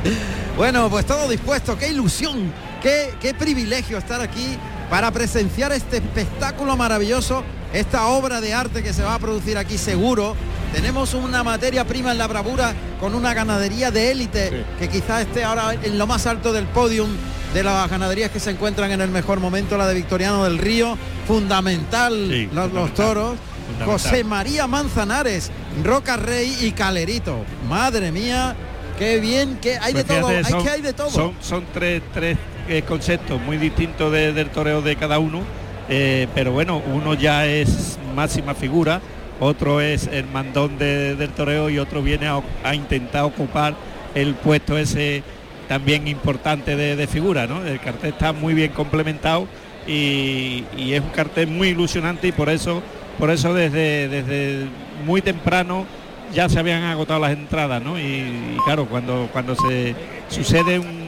bueno, 0.56 0.88
pues 0.88 1.06
todo 1.06 1.28
dispuesto. 1.28 1.76
Qué 1.76 1.88
ilusión, 1.88 2.52
qué, 2.82 3.14
qué 3.20 3.34
privilegio 3.34 3.98
estar 3.98 4.20
aquí 4.20 4.58
para 4.88 5.10
presenciar 5.10 5.72
este 5.72 5.96
espectáculo 5.96 6.76
maravilloso, 6.76 7.42
esta 7.72 8.06
obra 8.06 8.40
de 8.40 8.54
arte 8.54 8.82
que 8.82 8.92
se 8.92 9.02
va 9.02 9.14
a 9.14 9.18
producir 9.18 9.58
aquí 9.58 9.78
seguro. 9.78 10.36
Tenemos 10.72 11.14
una 11.14 11.44
materia 11.44 11.84
prima 11.84 12.12
en 12.12 12.18
la 12.18 12.26
bravura 12.26 12.74
con 13.00 13.14
una 13.14 13.32
ganadería 13.32 13.90
de 13.90 14.10
élite 14.10 14.64
que 14.78 14.88
quizás 14.88 15.22
esté 15.22 15.44
ahora 15.44 15.74
en 15.74 15.98
lo 15.98 16.06
más 16.06 16.26
alto 16.26 16.52
del 16.52 16.66
podium 16.66 17.10
de 17.54 17.62
las 17.62 17.88
ganaderías 17.88 18.30
que 18.30 18.40
se 18.40 18.50
encuentran 18.50 18.90
en 18.92 19.00
el 19.00 19.10
mejor 19.10 19.40
momento, 19.40 19.78
la 19.78 19.86
de 19.86 19.94
Victoriano 19.94 20.44
del 20.44 20.58
Río, 20.58 20.98
fundamental 21.26 22.28
Sí, 22.30 22.48
los, 22.52 22.92
toros. 22.94 23.36
José 23.84 24.24
María 24.24 24.66
Manzanares, 24.66 25.50
Roca 25.82 26.16
Rey 26.18 26.54
y 26.60 26.72
Calerito. 26.72 27.44
Madre 27.68 28.12
mía, 28.12 28.54
qué 28.98 29.18
bien, 29.20 29.56
que 29.56 29.78
hay 29.78 29.92
Pues 29.94 30.06
de 30.06 30.14
todo, 30.20 30.28
fíjate, 30.28 30.54
hay 30.56 30.62
que 30.62 30.68
hay 30.70 30.82
de 30.82 30.92
todo. 30.92 31.10
Son, 31.10 31.32
son 31.40 31.64
tres, 31.72 32.02
tres 32.12 32.36
eh, 32.68 32.82
conceptos 32.82 33.40
muy 33.40 33.56
distintos 33.56 34.12
de- 34.12 34.32
del 34.34 34.50
toreo 34.50 34.82
de 34.82 34.96
cada 34.96 35.18
uno, 35.18 35.40
eh, 35.88 36.26
pero 36.34 36.52
bueno, 36.52 36.82
uno 36.92 37.14
ya 37.14 37.46
es 37.46 37.98
máxima 38.14 38.54
figura, 38.54 39.00
otro 39.40 39.80
es 39.80 40.08
el 40.08 40.26
mandón 40.26 40.76
de- 40.78 41.16
del 41.16 41.30
toreo 41.30 41.70
y 41.70 41.78
otro 41.78 42.02
viene 42.02 42.26
a, 42.28 42.40
a 42.64 42.74
intentar 42.74 43.24
ocupar 43.24 43.74
el 44.14 44.34
puesto 44.34 44.76
ese 44.76 45.22
también 45.68 46.08
importante 46.08 46.76
de, 46.76 46.96
de 46.96 47.06
figura, 47.06 47.46
¿no? 47.46 47.64
El 47.64 47.80
cartel 47.80 48.12
está 48.12 48.32
muy 48.32 48.54
bien 48.54 48.72
complementado 48.72 49.46
y, 49.86 50.64
y 50.76 50.92
es 50.92 51.00
un 51.00 51.10
cartel 51.10 51.48
muy 51.48 51.68
ilusionante 51.68 52.28
y 52.28 52.32
por 52.32 52.48
eso, 52.48 52.82
por 53.18 53.30
eso 53.30 53.54
desde, 53.54 54.08
desde 54.08 54.66
muy 55.04 55.22
temprano 55.22 55.86
ya 56.32 56.48
se 56.48 56.58
habían 56.58 56.82
agotado 56.84 57.20
las 57.20 57.32
entradas, 57.32 57.82
¿no? 57.82 57.98
Y, 57.98 58.02
y 58.02 58.56
claro, 58.64 58.86
cuando, 58.86 59.28
cuando 59.32 59.54
se 59.54 59.94
sucede 60.28 60.78
un, 60.78 61.04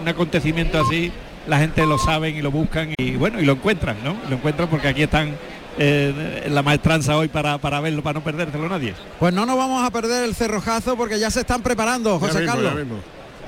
un 0.00 0.08
acontecimiento 0.08 0.80
así, 0.80 1.12
la 1.46 1.58
gente 1.58 1.86
lo 1.86 1.98
saben 1.98 2.36
y 2.36 2.42
lo 2.42 2.50
buscan 2.50 2.92
y 2.98 3.16
bueno, 3.16 3.40
y 3.40 3.44
lo 3.44 3.52
encuentran, 3.52 3.96
¿no? 4.02 4.16
Lo 4.28 4.36
encuentran 4.36 4.68
porque 4.68 4.88
aquí 4.88 5.02
están 5.02 5.36
eh, 5.78 6.46
la 6.48 6.62
maestranza 6.62 7.16
hoy 7.16 7.28
para, 7.28 7.58
para 7.58 7.80
verlo, 7.80 8.02
para 8.02 8.18
no 8.18 8.24
perdérselo 8.24 8.68
nadie. 8.68 8.94
Pues 9.18 9.34
no 9.34 9.46
nos 9.46 9.56
vamos 9.56 9.84
a 9.84 9.90
perder 9.90 10.24
el 10.24 10.34
cerrojazo 10.34 10.96
porque 10.96 11.18
ya 11.18 11.30
se 11.30 11.40
están 11.40 11.62
preparando, 11.62 12.18
José 12.18 12.40
mismo, 12.40 12.52
Carlos. 12.54 12.74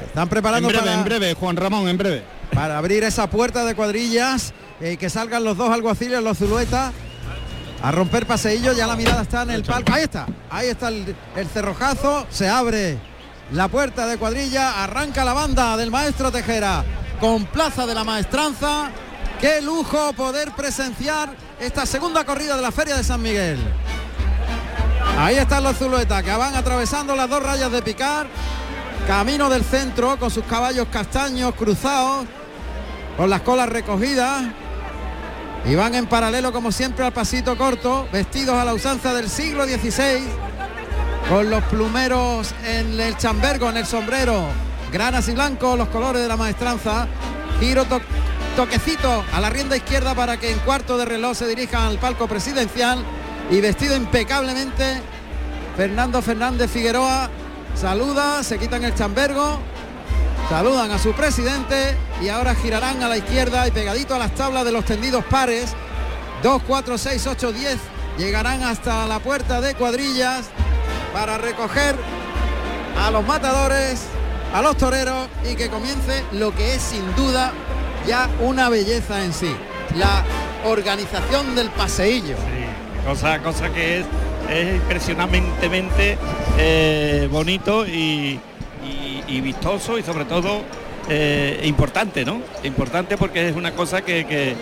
Están 0.07 0.29
preparando 0.29 0.69
En 0.69 0.73
breve, 0.73 0.87
para, 0.87 0.99
en 0.99 1.05
breve, 1.05 1.35
Juan 1.35 1.57
Ramón, 1.57 1.89
en 1.89 1.99
breve. 1.99 2.25
para 2.53 2.79
abrir 2.79 3.05
esa 3.05 3.29
puerta 3.29 3.65
de 3.65 3.75
cuadrillas 3.75 4.53
y 4.81 4.97
que 4.97 5.11
salgan 5.11 5.45
los 5.45 5.57
dos 5.57 5.71
alguaciles, 5.71 6.23
los 6.23 6.39
zuluetas, 6.39 6.93
a 7.83 7.91
romper 7.93 8.27
paseillo. 8.27 8.73
Ya 8.73 8.87
la 8.87 8.97
mirada 8.97 9.23
está 9.23 9.43
en 9.43 9.51
el 9.51 9.63
palco. 9.65 9.93
Ahí 9.93 10.03
está, 10.05 10.27
ahí 10.51 10.69
está 10.69 10.89
el, 10.89 11.15
el 11.37 11.49
cerrojazo. 11.49 12.27
Se 12.31 12.49
abre 12.49 12.99
la 13.53 13.69
puerta 13.69 14.07
de 14.07 14.19
cuadrilla, 14.19 14.83
arranca 14.85 15.25
la 15.25 15.33
banda 15.33 15.77
del 15.77 15.91
maestro 15.91 16.31
Tejera 16.31 16.85
con 17.21 17.45
plaza 17.47 17.87
de 17.87 17.95
la 17.95 18.05
maestranza. 18.05 18.91
Qué 19.41 19.61
lujo 19.63 20.13
poder 20.15 20.53
presenciar 20.53 21.31
esta 21.61 21.87
segunda 21.87 22.25
corrida 22.25 22.57
de 22.57 22.63
la 22.63 22.73
Feria 22.73 22.97
de 22.97 23.05
San 23.05 23.23
Miguel. 23.23 23.59
Ahí 25.19 25.37
están 25.37 25.63
los 25.65 25.77
zuluetas 25.77 26.23
que 26.23 26.31
van 26.31 26.55
atravesando 26.55 27.15
las 27.17 27.29
dos 27.29 27.43
rayas 27.43 27.71
de 27.73 27.83
picar. 27.83 28.27
Camino 29.09 29.49
del 29.49 29.65
centro 29.65 30.19
con 30.19 30.31
sus 30.31 30.45
caballos 30.45 30.87
castaños 30.93 31.55
cruzados, 31.55 32.27
con 33.17 33.31
las 33.31 33.41
colas 33.41 33.67
recogidas. 33.69 34.45
Y 35.65 35.75
van 35.75 35.95
en 35.95 36.07
paralelo 36.07 36.53
como 36.53 36.71
siempre 36.71 37.05
al 37.07 37.13
pasito 37.13 37.57
corto, 37.57 38.07
vestidos 38.13 38.55
a 38.57 38.65
la 38.67 38.75
usanza 38.75 39.15
del 39.15 39.29
siglo 39.31 39.65
XVI, 39.65 40.23
con 41.29 41.49
los 41.51 41.65
plumeros 41.65 42.55
en 42.67 43.01
el 43.01 43.17
chambergo, 43.17 43.71
en 43.71 43.79
el 43.79 43.87
sombrero, 43.87 44.45
granas 44.93 45.27
y 45.29 45.33
blancos, 45.33 45.79
los 45.79 45.89
colores 45.89 46.21
de 46.23 46.29
la 46.29 46.37
maestranza. 46.37 47.07
Giro 47.61 47.87
to- 47.87 48.01
toquecito 48.57 49.25
a 49.33 49.41
la 49.41 49.49
rienda 49.51 49.75
izquierda 49.77 50.15
para 50.15 50.37
que 50.39 50.53
en 50.53 50.59
cuarto 50.61 50.99
de 50.99 51.07
reloj 51.07 51.35
se 51.35 51.49
dirijan 51.49 51.83
al 51.87 51.99
palco 51.99 52.29
presidencial 52.29 53.03
y 53.51 53.61
vestido 53.63 53.97
impecablemente 53.97 55.01
Fernando 55.77 56.21
Fernández 56.23 56.71
Figueroa 56.71 57.29
saluda, 57.75 58.43
se 58.43 58.59
quitan 58.59 58.85
el 58.85 58.95
chambergo, 58.95 59.59
saludan 60.49 60.91
a 60.91 60.99
su 60.99 61.13
presidente 61.13 61.97
y 62.23 62.29
ahora 62.29 62.55
girarán 62.55 63.03
a 63.03 63.09
la 63.09 63.17
izquierda 63.17 63.67
y 63.67 63.71
pegadito 63.71 64.15
a 64.15 64.19
las 64.19 64.35
tablas 64.35 64.65
de 64.65 64.73
los 64.73 64.85
tendidos 64.85 65.25
pares. 65.25 65.75
2, 66.43 66.63
4, 66.67 66.99
6, 66.99 67.27
8, 67.27 67.53
10 67.53 67.79
llegarán 68.19 68.63
hasta 68.63 69.07
la 69.07 69.21
puerta 69.21 69.61
de 69.61 69.75
cuadrillas 69.75 70.47
para 71.13 71.39
recoger 71.39 71.97
a 73.01 73.11
los 73.11 73.27
matadores, 73.27 74.03
a 74.53 74.61
los 74.61 74.77
toreros 74.77 75.29
y 75.51 75.55
que 75.55 75.69
comience 75.69 76.25
lo 76.33 76.55
que 76.55 76.75
es 76.75 76.83
sin 76.83 77.15
duda 77.15 77.53
ya 78.07 78.29
una 78.41 78.69
belleza 78.69 79.25
en 79.25 79.33
sí, 79.33 79.55
la 79.97 80.25
organización 80.65 81.55
del 81.55 81.71
paseillo. 81.71 82.37
cosa, 83.07 83.39
cosa 83.41 83.71
que 83.71 84.01
es, 84.01 84.07
es 84.51 84.75
impresionantemente 84.77 86.17
eh, 86.59 87.29
bonito 87.31 87.87
y, 87.87 88.41
vistoso 89.43 89.99
y 89.99 90.03
sobre 90.03 90.25
todo 90.25 90.63
eh, 91.09 91.61
importante, 91.65 92.25
¿no? 92.25 92.41
Importante 92.65 93.17
porque 93.17 93.49
es 93.49 93.57
una 93.57 93.73
cosa 93.73 94.03
que- 94.03 94.57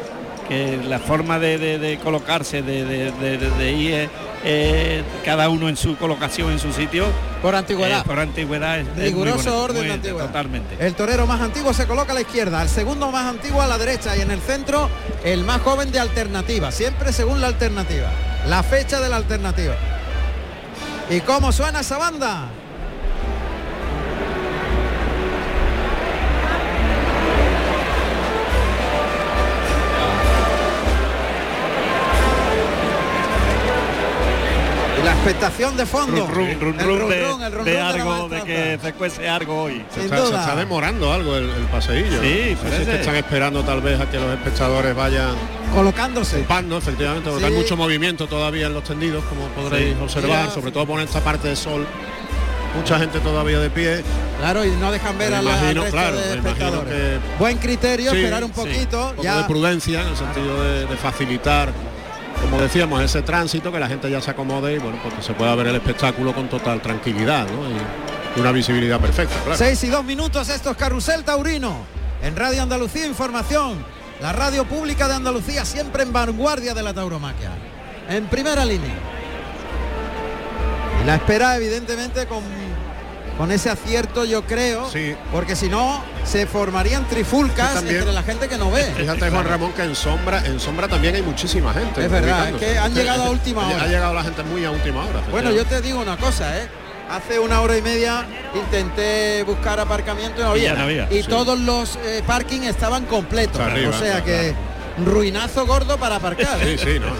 que 0.49 0.79
la 0.89 0.99
forma 0.99 1.39
de, 1.39 1.59
de- 1.59 1.79
de 1.79 1.99
colocarse, 1.99 2.63
de, 2.63 3.73
ir 3.73 4.09
eh, 4.45 5.03
cada 5.25 5.49
uno 5.49 5.69
en 5.69 5.77
su 5.77 5.97
colocación, 5.97 6.53
en 6.53 6.59
su 6.61 6.73
sitio. 6.73 7.07
Por 7.43 7.55
antigüedad. 7.57 8.01
eh, 8.01 8.05
por 8.07 8.19
antigüedad. 8.21 8.79
es- 8.79 8.97
Riguroso 8.97 9.63
orden 9.63 9.79
muy- 9.79 9.87
de 9.89 9.93
antigüedad. 9.95 10.27
Totalmente. 10.27 10.77
El 10.87 10.95
torero 10.95 11.27
más 11.27 11.41
antiguo 11.41 11.73
se 11.75 11.87
coloca 11.87 12.13
a 12.13 12.15
la 12.15 12.21
izquierda, 12.21 12.63
el 12.63 12.69
segundo 12.69 13.11
más 13.11 13.25
antiguo 13.27 13.61
a 13.61 13.67
la 13.67 13.77
derecha 13.79 14.17
y 14.17 14.21
en 14.21 14.31
el 14.31 14.41
centro 14.41 14.89
el 15.25 15.43
más 15.45 15.61
joven 15.63 15.91
de 15.91 15.99
alternativa, 15.99 16.71
siempre 16.71 17.13
según 17.13 17.41
la 17.41 17.49
alternativa, 17.49 18.09
la 18.47 18.63
fecha 18.63 19.01
de 19.01 19.09
la 19.09 19.17
alternativa. 19.17 19.75
¿Y 21.11 21.21
cómo 21.21 21.51
suena 21.53 21.81
esa 21.81 21.99
banda? 21.99 22.49
La 35.07 35.13
expectación 35.13 35.77
de 35.77 35.87
fondo. 35.87 36.27
Run, 36.27 36.61
run, 36.61 36.81
El 36.81 36.87
run 36.87 36.99
run, 37.01 37.09
de, 37.65 37.81
algo, 37.81 38.29
de 38.29 38.43
que 38.43 38.79
se 38.83 38.93
cuece 38.95 39.29
algo 39.29 39.63
hoy. 39.63 39.85
Se 39.95 40.05
está, 40.05 40.17
se 40.17 40.23
duda. 40.25 40.41
está 40.41 40.57
demorando 40.57 41.13
algo 41.13 41.37
el, 41.37 41.49
el 41.49 41.65
paseillo. 41.67 42.21
Sí, 42.21 42.21
No 42.21 42.23
sé 42.23 42.49
si 42.49 42.55
parece. 42.57 42.83
es 42.83 42.89
que 42.89 42.97
están 43.01 43.17
esperando 43.17 43.63
tal 43.63 43.81
vez 43.83 44.01
a 44.01 44.11
que 44.11 44.19
los 44.19 44.31
espectadores 44.35 44.95
vayan 44.97 45.35
Colocándose. 45.75 46.39
ocupando, 46.39 46.79
efectivamente, 46.79 47.31
porque 47.31 47.47
Sí. 47.47 47.53
hay 47.53 47.57
mucho 47.59 47.77
movimiento 47.77 48.27
todavía 48.27 48.67
en 48.67 48.75
los 48.75 48.85
tendidos, 48.85 49.25
como 49.25 49.47
podréis 49.49 49.95
Sí. 49.97 50.03
observar, 50.03 50.47
Ya. 50.47 50.51
sobre 50.51 50.73
todo 50.73 50.87
por 50.87 51.01
esta 51.01 51.21
parte 51.21 51.49
de 51.49 51.57
sol. 51.57 51.87
Mucha 52.75 52.99
gente 52.99 53.21
todavía 53.21 53.59
de 53.59 53.71
pie. 53.71 54.03
Claro, 54.39 54.63
y 54.65 54.71
no 54.73 54.93
dejan 54.93 55.17
ver 55.17 55.31
Me 55.31 55.37
a 55.37 55.43
la 55.43 55.51
imagino, 55.51 55.83
resto 55.83 55.97
claro, 55.97 56.17
de 56.17 56.23
me 56.23 56.33
imagino 56.35 56.49
espectadores. 56.51 56.95
que- 56.95 57.19
Buen 57.39 57.59
criterio, 57.59 58.11
Sí, 58.11 58.17
esperar 58.19 58.45
un 58.45 58.53
sí. 58.53 58.61
poquito. 58.61 59.03
Un 59.05 59.11
poco 59.13 59.23
ya 59.23 59.37
de 59.39 59.45
prudencia 59.45 60.03
en 60.03 60.09
el 60.09 60.17
sentido 60.17 60.63
de, 60.63 60.85
de 60.87 60.97
facilitar, 60.97 61.73
como 62.43 62.61
decíamos, 62.61 63.03
ese 63.03 63.23
tránsito, 63.23 63.73
que 63.73 63.79
la 63.79 63.89
gente 63.89 64.11
ya 64.11 64.21
se 64.21 64.31
acomode 64.31 64.75
y 64.75 64.79
bueno, 64.79 64.99
pues 65.03 65.15
que 65.15 65.23
se 65.23 65.33
pueda 65.33 65.55
ver 65.55 65.69
el 65.69 65.77
espectáculo 65.77 66.35
con 66.35 66.49
total 66.49 66.81
tranquilidad 66.81 67.47
y 68.37 68.41
una 68.41 68.53
visibilidad 68.53 69.01
perfecta. 69.01 69.35
6 69.55 69.85
y 69.85 69.89
2 69.89 70.05
minutos, 70.05 70.49
esto 70.49 70.71
es 70.71 70.77
Carrusel 70.77 71.25
Taurino. 71.25 71.87
En 72.23 72.35
Radio 72.37 72.63
Andalucía 72.63 73.07
Información, 73.07 73.85
la 74.21 74.33
radio 74.33 74.65
pública 74.65 75.09
de 75.09 75.15
Andalucía, 75.15 75.65
siempre 75.65 76.03
en 76.03 76.13
vanguardia 76.13 76.75
de 76.75 76.83
la 76.83 76.95
tauromaquia. 76.95 77.51
En 78.09 78.27
primera 78.27 78.65
línea. 78.65 78.95
Y 81.03 81.07
la 81.07 81.17
espera, 81.17 81.57
evidentemente, 81.57 82.27
con, 82.27 82.43
con 83.37 83.53
ese 83.53 83.69
acierto, 83.71 84.25
yo 84.25 84.45
creo. 84.45 84.91
Sí. 84.91 85.15
Porque 85.33 85.57
si 85.57 85.69
no, 85.69 86.03
se 86.25 86.47
formarían 86.47 87.07
trifulcas 87.07 87.75
también. 87.75 87.97
entre 87.99 88.13
la 88.13 88.23
gente 88.23 88.49
que 88.49 88.57
no 88.59 88.71
ve. 88.71 88.85
Fíjate 88.97 89.31
Juan 89.31 89.45
Ramón 89.47 89.73
que 89.73 89.83
en 89.83 89.95
sombra, 89.95 90.45
en 90.47 90.59
sombra 90.59 90.89
también 90.89 91.15
hay 91.15 91.23
muchísima 91.23 91.73
gente. 91.73 92.05
Es 92.05 92.11
verdad, 92.11 92.49
es 92.51 92.57
que 92.57 92.79
han 92.79 92.95
llegado 92.95 93.25
a 93.25 93.31
última 93.31 93.67
hora. 93.69 93.83
Ha 93.83 93.87
llegado 93.87 94.15
la 94.15 94.23
gente 94.23 94.43
muy 94.43 94.65
a 94.65 94.71
última 94.71 95.05
hora. 95.05 95.21
Bueno, 95.31 95.51
yo 95.53 95.65
te 95.67 95.81
digo 95.83 96.01
una 96.01 96.17
cosa, 96.17 96.57
¿eh? 96.59 96.69
Hace 97.11 97.39
una 97.39 97.61
hora 97.61 97.77
y 97.77 97.83
media 97.83 98.27
intenté 98.55 99.45
buscar 99.45 99.79
aparcamiento 99.79 100.41
y 100.41 100.45
no 100.45 100.49
Y 100.57 100.61
había. 100.61 100.73
ya 100.73 100.79
no 100.79 100.85
había, 100.85 101.09
Y 101.13 101.23
sí. 101.23 101.29
todos 101.29 101.59
los 101.59 101.97
eh, 102.05 102.23
parking 102.27 102.63
estaban 102.63 103.05
completos. 103.07 103.61
Arriba, 103.61 103.91
o 103.91 103.93
sea 103.93 104.23
claro. 104.23 104.25
que 104.25 104.55
ruinazo 105.05 105.67
gordo 105.67 105.99
para 105.99 106.17
aparcar. 106.17 106.59
Sí, 106.61 106.77
sí, 106.79 106.99
no, 106.99 107.07
no. 107.07 107.15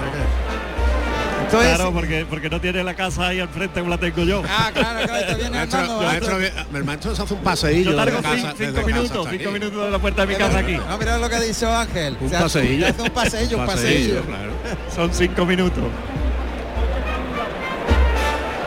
Entonces, 1.47 1.75
Claro, 1.77 1.93
porque, 1.93 2.27
porque 2.29 2.51
no 2.51 2.61
tiene 2.61 2.83
la 2.85 2.95
casa 2.95 3.29
ahí 3.29 3.41
al 3.41 3.49
frente 3.49 3.79
como 3.81 3.91
la 3.91 3.99
tengo 3.99 4.23
yo. 4.25 4.43
Ah, 4.49 4.71
claro, 4.75 5.07
claro, 5.07 5.27
te 5.27 5.35
viene 5.37 5.51
Maestro, 5.51 5.79
andando. 5.81 6.03
maestro, 6.03 6.39
el 6.75 6.85
maestro 6.85 7.15
se 7.17 7.23
hace 7.23 7.35
un 7.35 7.41
paseillo 7.41 7.91
Yo 7.93 7.97
tardo 7.97 8.17
de 8.17 8.23
casa, 8.23 8.37
cinco, 8.37 8.55
cinco 8.59 8.73
casa 8.75 8.87
minutos, 8.87 9.29
cinco 9.31 9.51
minutos 9.53 9.85
de 9.85 9.91
la 9.91 9.99
puerta 9.99 10.27
de 10.27 10.33
mi 10.33 10.35
casa 10.39 10.59
aquí. 10.59 10.73
No, 10.73 10.99
mira 10.99 11.19
lo 11.19 11.29
que 11.29 11.41
dicho 11.41 11.73
Ángel. 11.75 12.17
Un 12.21 12.29
hace- 12.29 12.39
paseillo. 12.43 12.87
un 12.99 13.11
paseillo, 13.11 13.59
un 13.59 13.67
paseillo. 13.67 14.23
claro. 14.23 14.53
Son 14.95 15.15
cinco 15.15 15.47
minutos. 15.47 15.85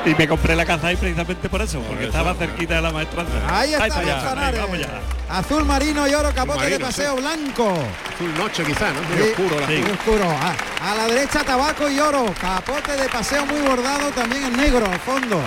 Y 0.05 0.15
me 0.15 0.27
compré 0.27 0.55
la 0.55 0.65
casa 0.65 0.87
ahí 0.87 0.95
precisamente 0.95 1.49
por 1.49 1.61
eso, 1.61 1.79
porque 1.81 2.03
eso, 2.05 2.11
estaba 2.11 2.33
claro. 2.33 2.51
cerquita 2.51 2.75
de 2.75 2.81
la 2.81 2.91
maestranza. 2.91 3.33
Ahí 3.49 3.73
está 3.73 3.87
para 3.87 3.99
allá, 3.99 4.15
Manzanares. 4.15 4.59
ahí, 4.59 4.65
vamos 4.65 4.79
ya. 4.79 5.35
Azul 5.37 5.65
marino 5.65 6.07
y 6.07 6.13
oro, 6.13 6.31
capote 6.33 6.69
de 6.69 6.79
paseo 6.79 7.15
blanco. 7.17 7.73
Full 8.17 8.33
noche 8.37 8.63
quizá, 8.63 8.87
¿no? 8.93 9.01
Muy 9.01 9.17
Sí, 9.17 9.29
oscuro 9.31 9.59
la 9.59 9.67
sí. 9.67 9.73
muy 9.73 9.91
oscuro. 9.91 10.23
A, 10.29 10.91
a 10.91 10.95
la 10.95 11.07
derecha 11.07 11.43
tabaco 11.43 11.89
y 11.89 11.99
oro, 11.99 12.25
capote 12.39 12.93
de 12.95 13.09
paseo 13.09 13.45
muy 13.45 13.59
bordado, 13.61 14.09
también 14.11 14.45
en 14.45 14.57
negro 14.57 14.85
al 14.89 14.99
fondo. 14.99 15.41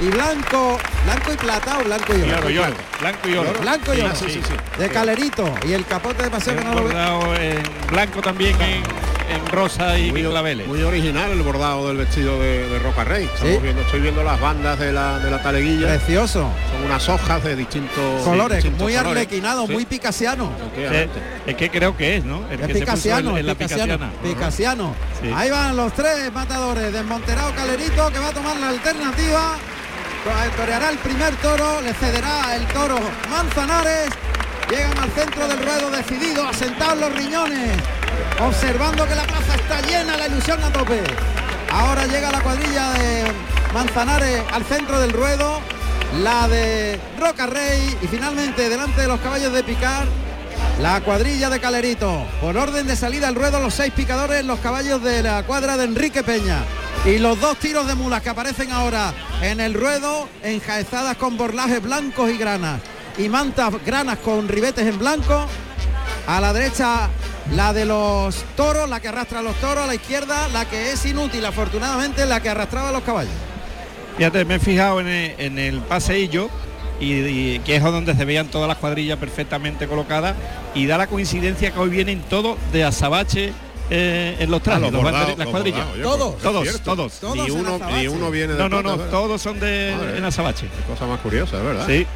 Y 0.00 0.06
blanco, 0.06 0.78
blanco 1.04 1.32
y 1.32 1.36
plata 1.36 1.78
o 1.78 1.84
blanco 1.84 2.14
y 2.14 2.22
oro. 2.22 2.38
Oro, 2.38 2.50
y 2.50 2.58
oro. 2.58 2.74
Blanco 3.00 3.28
y 3.28 3.36
oro. 3.36 3.52
Blanco 3.60 3.94
y 3.94 4.00
oro. 4.02 4.14
Sí, 4.16 4.26
sí, 4.28 4.42
sí. 4.46 4.54
De 4.78 4.88
calerito. 4.90 5.52
Y 5.66 5.72
el 5.72 5.86
capote 5.86 6.22
de 6.24 6.30
paseo 6.30 6.56
que 6.56 6.64
no 6.64 6.74
lo 6.74 6.82
bordado 6.82 7.34
en 7.36 7.62
blanco 7.90 8.20
también 8.20 8.60
en, 8.60 8.82
en 9.30 9.46
rosa 9.46 9.98
y 9.98 10.10
Muy, 10.12 10.22
claveles. 10.22 10.66
muy 10.66 10.82
original 10.82 11.30
el 11.30 11.42
bordado 11.42 11.88
del 11.88 11.96
vestido 11.96 12.38
de, 12.40 12.68
de 12.68 12.78
Roca 12.78 13.04
Rey. 13.04 13.24
Estamos 13.24 13.54
Sí. 13.54 13.58
viendo, 13.62 13.82
estoy 13.82 14.00
viendo 14.00 14.22
las 14.22 14.40
bandas 14.40 14.78
de 14.78 14.92
la, 14.92 15.18
de 15.18 15.30
la 15.30 15.42
taleguilla. 15.42 15.88
Precioso. 15.88 16.50
Son 16.72 16.84
unas 16.84 17.08
hojas 17.08 17.42
de 17.44 17.56
distintos 17.56 18.22
Colores, 18.22 18.56
distintos 18.58 18.82
muy 18.82 18.92
colores. 18.92 19.10
arlequinado, 19.10 19.66
Sí, 19.66 19.72
muy 19.72 19.84
picasiano. 19.86 20.50
es 21.46 21.54
que 21.56 21.70
creo 21.70 21.96
que 21.96 22.16
es, 22.18 22.24
¿no? 22.24 22.46
El 22.50 22.60
Es 22.60 22.66
que 22.66 22.72
se 22.74 22.80
puso 22.80 22.80
picasiano, 22.84 23.30
en, 23.30 23.36
en 23.38 23.46
la 23.46 23.54
picasiano, 23.54 23.92
picasiana. 23.98 24.12
picasiano. 24.22 24.94
Sí. 25.22 25.30
Ahí 25.34 25.50
van 25.50 25.76
los 25.76 25.92
tres 25.94 26.32
matadores, 26.32 26.92
desmonterado 26.92 27.54
Calerito 27.54 28.10
que 28.10 28.18
va 28.18 28.28
a 28.28 28.32
tomar 28.32 28.56
la 28.58 28.68
alternativa 28.68 29.56
toreará 30.56 30.88
el 30.90 30.96
primer 30.98 31.34
toro, 31.36 31.80
le 31.82 31.92
cederá 31.94 32.56
el 32.56 32.64
toro 32.68 32.98
Manzanares. 33.30 34.08
Llegan 34.70 34.96
al 34.98 35.10
centro 35.10 35.46
del 35.46 35.62
ruedo 35.62 35.90
decidido, 35.90 36.48
asentados 36.48 36.98
los 36.98 37.12
riñones, 37.14 37.72
observando 38.40 39.06
que 39.06 39.14
la 39.14 39.24
plaza 39.24 39.54
está 39.54 39.80
llena, 39.82 40.16
la 40.16 40.26
ilusión 40.26 40.62
a 40.62 40.72
tope. 40.72 41.02
Ahora 41.70 42.06
llega 42.06 42.30
la 42.30 42.40
cuadrilla 42.40 42.90
de 42.92 43.24
Manzanares 43.72 44.42
al 44.52 44.64
centro 44.64 45.00
del 45.00 45.12
ruedo, 45.12 45.60
la 46.22 46.46
de 46.48 47.00
Roca 47.18 47.46
Rey 47.46 47.96
y 48.00 48.06
finalmente 48.06 48.68
delante 48.68 49.00
de 49.00 49.08
los 49.08 49.20
caballos 49.20 49.52
de 49.52 49.64
picar 49.64 50.06
la 50.80 51.00
cuadrilla 51.00 51.50
de 51.50 51.60
Calerito. 51.60 52.24
Por 52.40 52.56
orden 52.56 52.86
de 52.86 52.96
salida 52.96 53.28
al 53.28 53.34
ruedo 53.34 53.60
los 53.60 53.74
seis 53.74 53.92
picadores, 53.92 54.44
los 54.44 54.58
caballos 54.60 55.02
de 55.02 55.22
la 55.22 55.42
cuadra 55.44 55.76
de 55.76 55.84
Enrique 55.84 56.22
Peña. 56.22 56.58
Y 57.04 57.18
los 57.18 57.38
dos 57.40 57.58
tiros 57.58 57.86
de 57.86 57.94
mulas 57.94 58.22
que 58.22 58.30
aparecen 58.30 58.72
ahora 58.72 59.12
en 59.42 59.60
el 59.60 59.74
ruedo, 59.74 60.28
enjaezadas 60.42 61.16
con 61.16 61.36
borlajes 61.36 61.82
blancos 61.82 62.30
y 62.30 62.38
granas. 62.38 62.80
Y 63.18 63.28
mantas 63.28 63.72
granas 63.84 64.18
con 64.18 64.48
ribetes 64.48 64.86
en 64.86 64.98
blanco. 64.98 65.46
A 66.26 66.40
la 66.40 66.52
derecha 66.52 67.08
la 67.52 67.72
de 67.72 67.84
los 67.84 68.36
toros, 68.56 68.88
la 68.88 69.00
que 69.00 69.08
arrastra 69.08 69.40
a 69.40 69.42
los 69.42 69.54
toros. 69.56 69.84
A 69.84 69.86
la 69.86 69.94
izquierda 69.94 70.48
la 70.48 70.64
que 70.68 70.92
es 70.92 71.04
inútil, 71.06 71.44
afortunadamente, 71.44 72.24
la 72.26 72.40
que 72.40 72.48
arrastraba 72.48 72.88
a 72.88 72.92
los 72.92 73.02
caballos. 73.02 73.32
Fíjate, 74.16 74.44
me 74.44 74.56
he 74.56 74.58
fijado 74.58 75.00
en 75.00 75.08
el, 75.08 75.34
en 75.38 75.58
el 75.58 75.80
paseillo 75.80 76.48
y, 77.00 77.58
que 77.60 77.76
es 77.76 77.82
donde 77.82 78.14
se 78.14 78.24
veían 78.24 78.46
todas 78.48 78.68
las 78.68 78.78
cuadrillas 78.78 79.18
perfectamente 79.18 79.88
colocadas 79.88 80.34
y 80.74 80.86
da 80.86 80.96
la 80.96 81.08
coincidencia 81.08 81.72
que 81.72 81.78
hoy 81.80 81.90
vienen 81.90 82.20
todos 82.30 82.56
de 82.72 82.84
azabache 82.84 83.52
eh, 83.90 84.36
en 84.38 84.50
los 84.50 84.62
trajes, 84.62 84.78
Ah, 84.78 84.86
los 84.86 84.92
los 84.92 85.02
bordados, 85.02 85.28
banderas- 85.30 85.38
las 85.38 85.48
cuadrillas. 85.48 85.86
todos, 86.02 86.38
todos, 86.38 86.80
todos. 86.82 87.12
Todos 87.20 87.36
Ni 87.36 87.50
uno, 87.50 87.78
ni 87.94 88.06
uno 88.06 88.30
viene 88.30 88.54
de 88.54 88.58
No, 88.60 88.68
no, 88.68 88.82
no, 88.82 88.96
todos 88.96 89.42
son 89.42 89.58
de 89.60 89.90
en 90.16 90.24
azabache. 90.24 90.66
Qué 90.68 90.82
cosa 90.92 91.06
más 91.06 91.20
curiosa, 91.20 91.58
verdad. 91.58 91.86
Sí. 91.86 92.06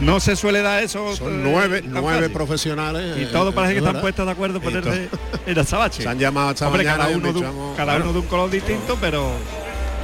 No 0.00 0.18
se 0.20 0.34
suele 0.36 0.60
dar 0.62 0.82
eso. 0.82 1.12
eh, 1.12 1.16
Son 1.16 1.42
nueve, 1.42 1.82
tan 1.82 1.92
nueve 1.92 2.18
fácil. 2.18 2.32
profesionales. 2.32 3.16
Y 3.18 3.22
eh, 3.22 3.26
todos 3.26 3.52
eh, 3.52 3.56
parece 3.56 3.74
que 3.74 3.78
es 3.80 3.84
están 3.86 4.00
puestos 4.00 4.26
de 4.26 4.32
acuerdo 4.32 4.56
en 4.58 4.62
ponerse 4.62 5.08
en 5.46 5.58
azabache. 5.58 6.02
Se 6.02 6.08
han 6.08 6.18
llamado 6.18 6.50
esta 6.50 6.66
Hombre, 6.66 6.84
mañana 6.84 7.04
cada 7.04 7.16
uno, 7.16 7.32
de 7.32 7.38
un, 7.40 7.76
cada 7.76 7.96
uno 7.96 8.12
de 8.12 8.18
un 8.18 8.26
color 8.26 8.50
distinto, 8.50 8.98
pero 9.00 9.30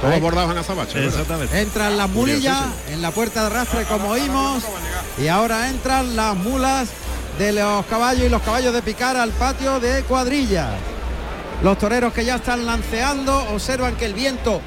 Todos 0.01 0.19
bordados 0.21 0.51
en 0.51 0.57
azabache. 0.57 1.05
exactamente. 1.05 1.59
Entran 1.61 1.97
las 1.97 2.09
mulillas 2.09 2.57
en 2.89 3.01
la 3.01 3.11
puerta 3.11 3.41
de 3.41 3.47
arrastre 3.47 3.83
como 3.85 4.09
oímos 4.09 4.63
y 5.21 5.27
ahora 5.27 5.69
entran 5.69 6.15
las 6.15 6.35
mulas 6.35 6.89
de 7.37 7.51
los 7.53 7.85
caballos 7.87 8.25
y 8.25 8.29
los 8.29 8.41
caballos 8.41 8.73
de 8.73 8.81
picar 8.81 9.17
al 9.17 9.31
patio 9.31 9.79
de 9.79 10.03
cuadrilla. 10.03 10.69
Los 11.63 11.77
toreros 11.77 12.13
que 12.13 12.25
ya 12.25 12.35
están 12.37 12.65
lanceando 12.65 13.37
observan 13.53 13.95
que 13.95 14.05
el 14.05 14.13
viento 14.13 14.61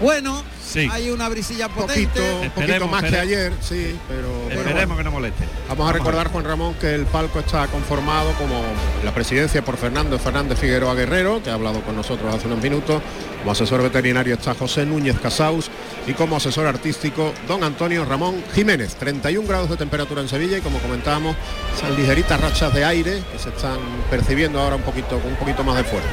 bueno, 0.00 0.42
Sí. 0.70 0.88
hay 0.90 1.10
una 1.10 1.28
brisilla 1.28 1.68
potente. 1.68 2.06
poquito, 2.06 2.40
un 2.42 2.50
poquito 2.50 2.86
más 2.86 3.02
que 3.02 3.18
ayer, 3.18 3.52
sí, 3.60 3.96
pero, 4.08 4.28
pero 4.48 4.60
Esperemos 4.60 4.86
bueno. 4.86 4.96
que 4.96 5.04
no 5.04 5.10
moleste. 5.10 5.44
Vamos 5.68 5.90
a 5.90 5.92
recordar, 5.92 6.28
Juan 6.28 6.44
Ramón, 6.44 6.74
que 6.74 6.94
el 6.94 7.06
palco 7.06 7.40
está 7.40 7.66
conformado 7.66 8.32
como 8.34 8.62
la 9.04 9.12
presidencia 9.12 9.64
por 9.64 9.76
Fernando 9.76 10.18
Fernández 10.18 10.58
Figueroa 10.58 10.94
Guerrero, 10.94 11.42
que 11.42 11.50
ha 11.50 11.54
hablado 11.54 11.80
con 11.82 11.96
nosotros 11.96 12.32
hace 12.32 12.46
unos 12.46 12.62
minutos. 12.62 13.02
Como 13.40 13.52
asesor 13.52 13.82
veterinario 13.82 14.34
está 14.34 14.54
José 14.54 14.84
Núñez 14.84 15.18
Casaus 15.18 15.70
y 16.06 16.12
como 16.12 16.36
asesor 16.36 16.66
artístico 16.66 17.32
don 17.48 17.64
Antonio 17.64 18.04
Ramón 18.04 18.44
Jiménez. 18.54 18.94
31 18.96 19.48
grados 19.48 19.70
de 19.70 19.76
temperatura 19.76 20.20
en 20.20 20.28
Sevilla 20.28 20.58
y 20.58 20.60
como 20.60 20.78
comentábamos, 20.78 21.36
esas 21.76 21.96
ligeritas 21.98 22.40
rachas 22.40 22.72
de 22.74 22.84
aire 22.84 23.22
que 23.32 23.38
se 23.38 23.48
están 23.48 23.78
percibiendo 24.10 24.60
ahora 24.60 24.76
un 24.76 24.82
poquito 24.82 25.18
con 25.18 25.32
un 25.32 25.36
poquito 25.36 25.64
más 25.64 25.76
de 25.76 25.84
fuerza. 25.84 26.08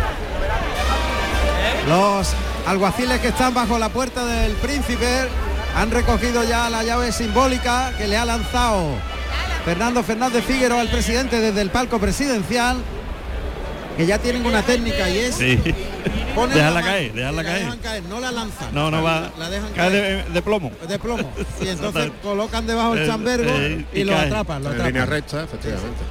Los 1.87 2.33
alguaciles 2.67 3.19
que 3.19 3.29
están 3.29 3.53
bajo 3.53 3.79
la 3.79 3.89
puerta 3.89 4.25
del 4.25 4.51
príncipe 4.53 5.07
han 5.75 5.91
recogido 5.91 6.43
ya 6.43 6.69
la 6.69 6.83
llave 6.83 7.11
simbólica 7.11 7.93
que 7.97 8.07
le 8.07 8.17
ha 8.17 8.25
lanzado 8.25 8.95
Fernando 9.65 10.03
Fernández 10.03 10.43
Figueroa 10.45 10.81
al 10.81 10.89
presidente 10.89 11.39
desde 11.39 11.61
el 11.61 11.69
palco 11.69 11.99
presidencial, 11.99 12.77
que 13.97 14.05
ya 14.05 14.17
tienen 14.17 14.45
una 14.45 14.61
técnica 14.63 15.09
y 15.09 15.17
es 15.17 15.35
Sí. 15.35 15.59
Dejarla 16.53 16.69
la 16.69 16.83
caer, 16.83 17.13
dejarla 17.13 17.41
la 17.43 17.49
caer. 17.49 17.79
caer, 17.79 18.03
no 18.03 18.19
la 18.19 18.31
lanzan. 18.31 18.67
No, 18.71 18.91
no 18.91 19.01
va. 19.01 19.31
La 19.39 19.49
dejan 19.49 19.69
Cae 19.73 19.89
caer 19.89 20.25
de, 20.27 20.33
de 20.33 20.41
plomo. 20.43 20.71
de 20.87 20.99
plomo. 20.99 21.31
Y 21.61 21.67
entonces 21.67 22.11
colocan 22.21 22.67
debajo 22.67 22.93
el 22.93 23.03
Eh, 23.03 23.07
chambergo 23.07 23.49
eh, 23.55 23.85
y, 23.93 23.99
y 24.01 24.03
lo 24.03 24.15
atrapan, 24.15 24.63
lo 24.63 24.69
En 24.71 24.77
línea 24.77 24.89
atrapan. 25.03 25.09
recta, 25.09 25.43
efectivamente. 25.43 26.03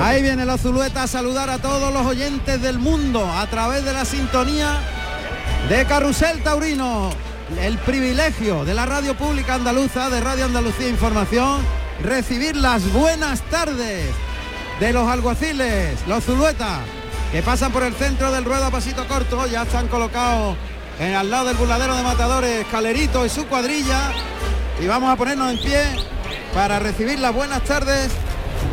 Ahí 0.00 0.22
viene 0.22 0.44
la 0.44 0.56
Zulueta 0.58 1.04
a 1.04 1.06
saludar 1.06 1.50
a 1.50 1.58
todos 1.58 1.92
los 1.92 2.04
oyentes 2.06 2.60
del 2.60 2.78
mundo 2.78 3.24
a 3.32 3.46
través 3.46 3.84
de 3.84 3.92
la 3.92 4.04
sintonía 4.04 4.78
de 5.68 5.84
Carrusel 5.84 6.42
Taurino. 6.42 7.10
El 7.60 7.76
privilegio 7.78 8.64
de 8.64 8.74
la 8.74 8.86
radio 8.86 9.14
pública 9.14 9.54
andaluza, 9.54 10.08
de 10.08 10.20
Radio 10.20 10.46
Andalucía 10.46 10.88
Información, 10.88 11.60
recibir 12.02 12.56
las 12.56 12.90
buenas 12.92 13.42
tardes 13.42 14.10
de 14.80 14.92
los 14.92 15.08
alguaciles, 15.08 15.98
los 16.06 16.24
Zuluetas, 16.24 16.80
que 17.32 17.42
pasan 17.42 17.72
por 17.72 17.82
el 17.82 17.94
centro 17.94 18.32
del 18.32 18.44
ruedo 18.44 18.66
a 18.66 18.70
pasito 18.70 19.06
corto, 19.06 19.46
ya 19.46 19.62
están 19.62 19.88
colocados 19.88 20.56
al 21.00 21.30
lado 21.30 21.46
del 21.46 21.56
burladero 21.56 21.96
de 21.96 22.02
matadores 22.02 22.66
Calerito 22.70 23.26
y 23.26 23.28
su 23.28 23.46
cuadrilla. 23.46 24.12
Y 24.80 24.86
vamos 24.86 25.10
a 25.10 25.16
ponernos 25.16 25.52
en 25.52 25.58
pie 25.58 25.82
para 26.54 26.78
recibir 26.78 27.18
las 27.18 27.34
buenas 27.34 27.62
tardes 27.64 28.10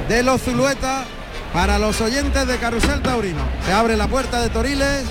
de 0.08 0.24
los 0.24 0.42
Zuluetas 0.42 1.06
para 1.54 1.78
los 1.78 2.00
oyentes 2.02 2.48
de 2.48 2.58
Carrusel 2.58 3.02
Taurino. 3.02 3.42
Se 3.66 3.74
abre 3.74 3.98
la 3.98 4.08
puerta 4.08 4.42
de 4.42 4.50
Toriles 4.50 5.06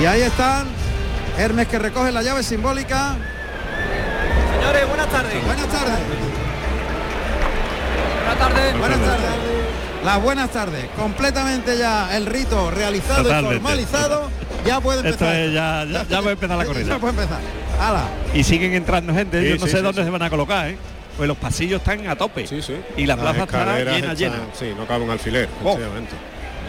y 0.00 0.04
ahí 0.06 0.22
están 0.22 0.66
Hermes 1.38 1.68
que 1.68 1.78
recoge 1.78 2.10
la 2.10 2.20
llave 2.22 2.42
simbólica. 2.42 3.14
Señores, 4.58 4.88
buenas 4.88 5.08
tardes. 5.08 5.44
Buenas 5.44 5.66
tardes. 5.68 5.98
Buenas 8.26 8.38
tardes. 8.38 8.78
Buenas 8.78 8.98
tardes. 8.98 9.30
Las 10.04 10.22
buenas 10.22 10.50
tardes. 10.50 10.86
Completamente 10.96 11.78
ya 11.78 12.16
el 12.16 12.26
rito 12.26 12.70
realizado 12.72 13.22
Totalmente. 13.22 13.56
y 13.56 13.60
formalizado. 13.60 14.30
Ya 14.66 14.80
puede 14.80 15.08
Esto 15.08 15.24
empezar. 15.24 15.36
es 15.36 15.52
ya, 15.54 15.84
ya, 15.84 16.04
ya 16.08 16.18
puede 16.22 16.32
empezar 16.32 16.56
la 16.58 16.64
Ya 16.64 16.68
corrida. 16.68 16.98
puede 16.98 17.14
empezar. 17.14 17.38
Hala. 17.80 18.02
Y 18.34 18.42
siguen 18.42 18.74
entrando 18.74 19.14
gente, 19.14 19.40
Sí, 19.40 19.48
yo 19.50 19.54
no 19.56 19.66
sí, 19.66 19.70
sé 19.70 19.76
sí, 19.76 19.82
dónde 19.82 20.00
sí. 20.02 20.04
se 20.06 20.10
van 20.10 20.22
a 20.22 20.30
colocar, 20.30 20.68
¿eh? 20.68 20.78
Pues 21.16 21.28
los 21.28 21.36
pasillos 21.36 21.80
están 21.80 22.04
a 22.08 22.16
tope. 22.16 22.46
Sí, 22.48 22.60
sí. 22.62 22.74
Y 22.96 23.06
la 23.06 23.14
Las 23.14 23.22
plaza 23.36 23.44
está 23.44 23.78
llena, 23.78 23.96
están- 23.96 24.16
llena. 24.16 24.36
Sí, 24.58 24.74
no 24.76 24.86
cabe 24.86 25.04
un 25.04 25.10
alfiler, 25.10 25.48
Oh, 25.64 25.78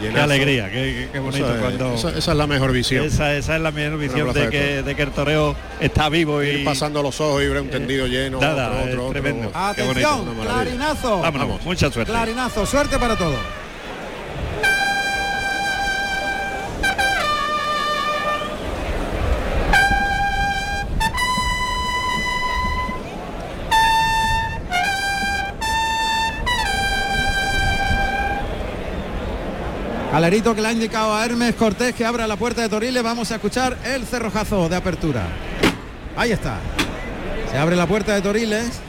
Qué 0.00 0.06
Llenazo. 0.06 0.24
alegría, 0.24 0.70
qué, 0.70 1.08
qué- 1.12 1.18
bonito 1.18 1.56
cuando... 1.60 1.94
esa, 1.94 2.08
esa 2.18 2.30
es 2.32 2.36
la 2.38 2.46
mejor 2.46 2.72
visión. 2.72 3.04
Esa, 3.04 3.34
esa 3.36 3.56
es 3.56 3.62
la 3.62 3.70
mejor 3.70 3.98
visión 3.98 4.32
de 4.32 4.48
que, 4.50 4.82
de 4.82 4.94
que 4.94 5.02
el 5.02 5.10
toreo 5.10 5.54
está 5.80 6.08
vivo 6.08 6.42
y 6.42 6.48
Ir 6.48 6.64
pasando 6.64 7.02
los 7.02 7.20
ojos 7.20 7.42
y 7.42 7.46
ver 7.48 7.60
un 7.60 7.68
tendido 7.68 8.06
lleno, 8.06 8.40
nada, 8.40 8.68
otro, 8.70 8.80
otro, 8.82 9.00
otro. 9.06 9.12
tremendo. 9.12 9.50
Bonito, 9.50 9.58
Atención, 9.58 10.34
clarinazo. 10.42 11.20
Vámonos, 11.20 11.64
mucha 11.64 11.90
suerte. 11.90 12.12
Clarinazo, 12.12 12.66
suerte 12.66 12.98
para 12.98 13.16
todos. 13.16 13.38
Calerito 30.10 30.56
que 30.56 30.60
le 30.60 30.66
ha 30.66 30.72
indicado 30.72 31.14
a 31.14 31.24
Hermes 31.24 31.54
Cortés 31.54 31.94
que 31.94 32.04
abra 32.04 32.26
la 32.26 32.34
puerta 32.34 32.62
de 32.62 32.68
Toriles. 32.68 33.00
Vamos 33.00 33.30
a 33.30 33.36
escuchar 33.36 33.78
el 33.84 34.04
cerrojazo 34.04 34.68
de 34.68 34.74
apertura. 34.74 35.22
Ahí 36.16 36.32
está. 36.32 36.58
Se 37.48 37.56
abre 37.56 37.76
la 37.76 37.86
puerta 37.86 38.12
de 38.12 38.20
Toriles. 38.20 38.80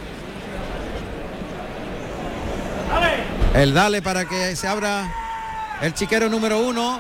El 3.53 3.73
dale 3.73 4.01
para 4.01 4.25
que 4.25 4.55
se 4.55 4.67
abra 4.67 5.13
el 5.81 5.93
chiquero 5.93 6.27
número 6.27 6.59
uno. 6.59 6.99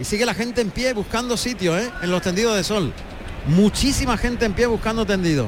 Y 0.00 0.04
sigue 0.04 0.26
la 0.26 0.34
gente 0.34 0.60
en 0.60 0.72
pie 0.72 0.92
buscando 0.92 1.36
sitio 1.36 1.78
¿eh? 1.78 1.88
en 2.02 2.10
los 2.10 2.22
tendidos 2.22 2.56
de 2.56 2.64
sol. 2.64 2.92
Muchísima 3.46 4.16
gente 4.16 4.46
en 4.46 4.52
pie 4.52 4.66
buscando 4.66 5.06
tendido. 5.06 5.46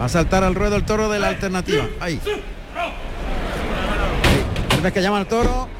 Va 0.00 0.04
a 0.04 0.08
saltar 0.08 0.44
al 0.44 0.54
ruedo 0.54 0.76
el 0.76 0.84
toro 0.84 1.08
de 1.08 1.18
la 1.18 1.26
alternativa. 1.26 1.88
Ahí. 1.98 2.20
Vez 4.80 4.92
que 4.92 5.02
llama 5.02 5.18
al 5.18 5.26
toro. 5.26 5.77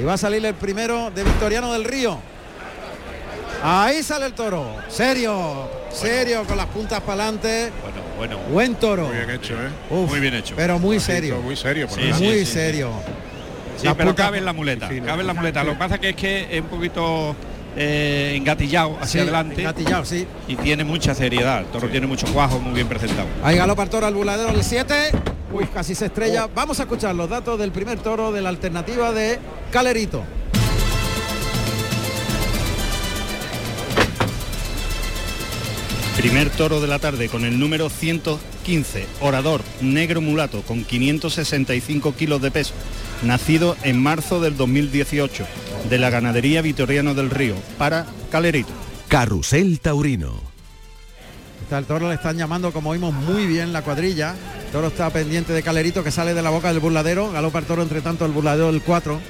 Y 0.00 0.04
va 0.04 0.14
a 0.14 0.18
salir 0.18 0.44
el 0.46 0.54
primero 0.54 1.10
de 1.10 1.24
Victoriano 1.24 1.72
del 1.72 1.84
Río. 1.84 2.18
Ahí 3.62 4.02
sale 4.02 4.26
el 4.26 4.32
toro. 4.32 4.76
Serio. 4.88 5.68
Serio 5.90 6.44
con 6.44 6.56
las 6.56 6.66
puntas 6.66 7.00
para 7.00 7.24
adelante. 7.24 7.72
Bueno, 7.82 8.36
bueno. 8.36 8.38
Buen 8.52 8.74
toro. 8.76 9.06
Muy 9.08 9.16
bien 9.16 9.30
hecho, 9.30 9.54
¿eh? 9.54 9.68
Uf, 9.90 10.08
Muy 10.10 10.20
bien 10.20 10.34
hecho. 10.34 10.54
Pero 10.56 10.78
muy 10.78 11.00
serio. 11.00 11.40
Muy 11.42 11.56
serio, 11.56 11.88
por 11.88 11.96
Sí, 11.98 12.04
verdad. 12.04 12.18
sí, 12.18 12.24
muy 12.24 12.38
sí, 12.40 12.46
serio. 12.46 12.90
Sí, 13.76 13.88
pero 13.96 14.14
cabe 14.14 14.38
en 14.38 14.44
la 14.44 14.52
muleta, 14.52 14.88
cabe 15.06 15.20
en 15.20 15.26
la 15.26 15.34
muleta. 15.34 15.62
Lo 15.62 15.72
que 15.72 15.78
pasa 15.78 15.98
que 15.98 16.10
es 16.10 16.16
que 16.16 16.48
es 16.56 16.60
un 16.60 16.66
poquito 16.66 17.34
eh, 17.76 18.34
engatillado 18.36 18.98
hacia 19.00 19.22
adelante 19.22 19.60
engatillado, 19.60 20.04
sí. 20.04 20.26
y 20.48 20.56
tiene 20.56 20.82
mucha 20.82 21.14
seriedad. 21.14 21.60
El 21.60 21.66
toro 21.66 21.88
tiene 21.88 22.08
mucho 22.08 22.26
cuajo, 22.32 22.58
muy 22.58 22.74
bien 22.74 22.88
presentado. 22.88 23.28
Ahí 23.44 23.56
galopa 23.56 23.84
el 23.84 23.88
toro 23.88 24.06
al 24.06 24.14
buladero 24.14 24.50
del 24.50 24.64
7. 24.64 24.94
Uy, 25.52 25.64
casi 25.72 25.94
se 25.94 26.06
estrella. 26.06 26.48
Vamos 26.52 26.80
a 26.80 26.82
escuchar 26.82 27.14
los 27.14 27.30
datos 27.30 27.56
del 27.58 27.70
primer 27.70 28.00
toro 28.00 28.32
de 28.32 28.42
la 28.42 28.48
alternativa 28.48 29.12
de 29.12 29.38
Calerito. 29.70 30.24
Primer 36.16 36.50
toro 36.50 36.80
de 36.80 36.88
la 36.88 36.98
tarde 36.98 37.28
con 37.28 37.44
el 37.44 37.60
número 37.60 37.90
115, 37.90 39.06
orador 39.20 39.60
negro 39.80 40.20
mulato 40.20 40.62
con 40.62 40.84
565 40.84 42.14
kilos 42.16 42.42
de 42.42 42.50
peso, 42.50 42.72
nacido 43.22 43.76
en 43.82 44.02
marzo 44.02 44.40
del 44.40 44.56
2018, 44.56 45.46
de 45.88 45.98
la 45.98 46.10
ganadería 46.10 46.62
Vitoriano 46.62 47.14
del 47.14 47.30
Río, 47.30 47.54
para 47.76 48.06
Calerito. 48.32 48.72
Carrusel 49.08 49.80
Taurino. 49.80 50.40
Está 51.62 51.78
el 51.78 51.84
toro 51.84 52.08
le 52.08 52.14
están 52.14 52.36
llamando, 52.36 52.72
como 52.72 52.90
oímos 52.90 53.12
muy 53.12 53.46
bien 53.46 53.72
la 53.72 53.82
cuadrilla. 53.82 54.34
El 54.64 54.72
toro 54.72 54.88
está 54.88 55.10
pendiente 55.10 55.52
de 55.52 55.62
Calerito 55.62 56.02
que 56.02 56.10
sale 56.10 56.32
de 56.32 56.42
la 56.42 56.50
boca 56.50 56.68
del 56.68 56.80
burladero. 56.80 57.30
Galopa 57.30 57.58
el 57.58 57.66
toro 57.66 57.82
entre 57.82 58.00
tanto 58.00 58.24
el 58.24 58.32
burladero 58.32 58.72
del 58.72 58.82
4. 58.82 59.20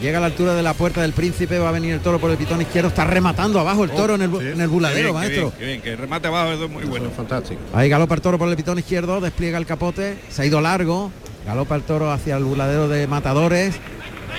Llega 0.00 0.16
a 0.16 0.20
la 0.22 0.28
altura 0.28 0.54
de 0.54 0.62
la 0.62 0.72
puerta 0.72 1.02
del 1.02 1.12
príncipe, 1.12 1.58
va 1.58 1.68
a 1.68 1.72
venir 1.72 1.92
el 1.92 2.00
toro 2.00 2.18
por 2.18 2.30
el 2.30 2.38
pitón 2.38 2.62
izquierdo, 2.62 2.88
está 2.88 3.04
rematando 3.04 3.60
abajo 3.60 3.84
el 3.84 3.90
toro 3.90 4.14
en, 4.14 4.22
el, 4.22 4.30
bu- 4.30 4.40
en 4.52 4.58
el 4.60 4.68
burladero, 4.68 5.12
maestro. 5.12 5.52
Qué 5.58 5.64
bien, 5.66 5.82
que 5.82 5.92
el 5.92 5.98
remate 5.98 6.28
abajo 6.28 6.52
es 6.52 6.70
muy 6.70 6.84
bueno. 6.84 7.10
fantástico. 7.14 7.60
Ahí 7.74 7.90
galopa 7.90 8.14
el 8.14 8.22
toro 8.22 8.38
por 8.38 8.48
el 8.48 8.56
pitón 8.56 8.78
izquierdo, 8.78 9.20
despliega 9.20 9.58
el 9.58 9.66
capote, 9.66 10.18
se 10.30 10.40
ha 10.40 10.46
ido 10.46 10.60
largo, 10.62 11.10
galopa 11.46 11.76
el 11.76 11.82
toro 11.82 12.10
hacia 12.10 12.36
el 12.38 12.44
burladero 12.44 12.88
de 12.88 13.06
matadores, 13.08 13.74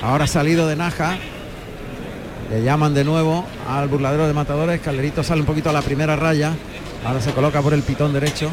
ahora 0.01 0.23
ha 0.23 0.27
salido 0.27 0.67
de 0.67 0.75
Naja, 0.75 1.17
le 2.49 2.63
llaman 2.63 2.95
de 2.95 3.03
nuevo 3.03 3.45
al 3.69 3.87
burladero 3.87 4.25
de 4.27 4.33
matadores, 4.33 4.81
Calderito 4.81 5.23
sale 5.23 5.41
un 5.41 5.47
poquito 5.47 5.69
a 5.69 5.73
la 5.73 5.83
primera 5.83 6.15
raya, 6.15 6.53
ahora 7.05 7.21
se 7.21 7.33
coloca 7.33 7.61
por 7.61 7.75
el 7.75 7.83
pitón 7.83 8.13
derecho, 8.13 8.47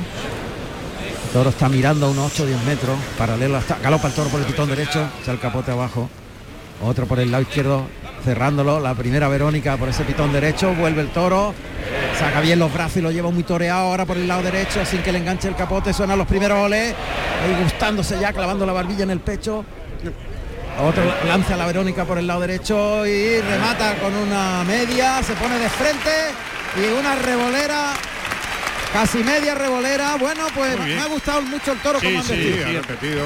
el 1.25 1.31
toro 1.33 1.49
está 1.49 1.71
mirando 1.71 2.05
a 2.05 2.11
unos 2.11 2.33
8 2.35 2.43
o 2.43 2.47
10 2.47 2.65
metros, 2.65 2.99
paralelo 3.17 3.57
hasta, 3.57 3.79
galopa 3.83 4.09
el 4.09 4.15
toro 4.15 4.29
por 4.29 4.41
el 4.41 4.47
pitón 4.47 4.69
derecho, 4.69 5.09
echa 5.23 5.33
el 5.33 5.41
capote 5.41 5.71
abajo, 5.71 6.11
otro 6.83 7.07
por 7.07 7.19
el 7.21 7.31
lado 7.31 7.43
izquierdo 7.43 7.87
cerrándolo, 8.25 8.81
la 8.81 8.95
primera 8.95 9.29
Verónica 9.29 9.77
por 9.77 9.89
ese 9.89 10.05
pitón 10.05 10.33
derecho, 10.33 10.75
vuelve 10.75 11.01
el 11.03 11.09
toro, 11.09 11.55
saca 12.19 12.41
bien 12.41 12.59
los 12.59 12.73
brazos 12.73 12.99
y 12.99 13.01
lo 13.01 13.11
lleva 13.11 13.31
muy 13.31 13.43
toreado 13.45 13.81
ahora 13.89 14.05
por 14.05 14.17
el 14.17 14.27
lado 14.29 14.43
derecho 14.43 14.85
sin 14.85 15.03
que 15.03 15.13
le 15.13 15.19
enganche 15.19 15.49
el 15.49 15.55
capote, 15.55 15.93
suenan 15.93 16.19
los 16.19 16.27
primeros 16.27 16.59
oles, 16.59 16.95
ahí 17.45 17.63
gustándose 17.63 18.19
ya, 18.21 18.33
clavando 18.33 18.67
la 18.67 18.73
barbilla 18.73 19.05
en 19.05 19.11
el 19.11 19.21
pecho. 19.21 19.65
Otro 20.81 21.03
lanza 21.27 21.55
a 21.55 21.57
la 21.57 21.67
Verónica 21.67 22.05
por 22.05 22.19
el 22.19 22.27
lado 22.27 22.41
derecho 22.41 23.05
y 23.07 23.41
remata 23.41 23.95
con 23.97 24.15
una 24.15 24.63
media, 24.65 25.21
se 25.23 25.33
pone 25.35 25.59
de 25.59 25.69
frente 25.69 26.11
y 26.77 26.99
una 27.01 27.17
revolera, 27.17 27.95
casi 28.93 29.19
media 29.25 29.55
revolera. 29.57 30.17
Bueno, 30.17 30.45
pues 30.55 30.79
me 30.79 31.01
ha 31.01 31.07
gustado 31.07 31.43
mucho 31.43 31.73
el 31.73 31.79
toro 31.79 31.99
Sí, 31.99 32.07
como 32.07 32.19
han 32.21 32.25
sí, 32.25 32.33
vestido. 32.37 32.67
sí, 32.69 32.77
repetido. 32.77 33.25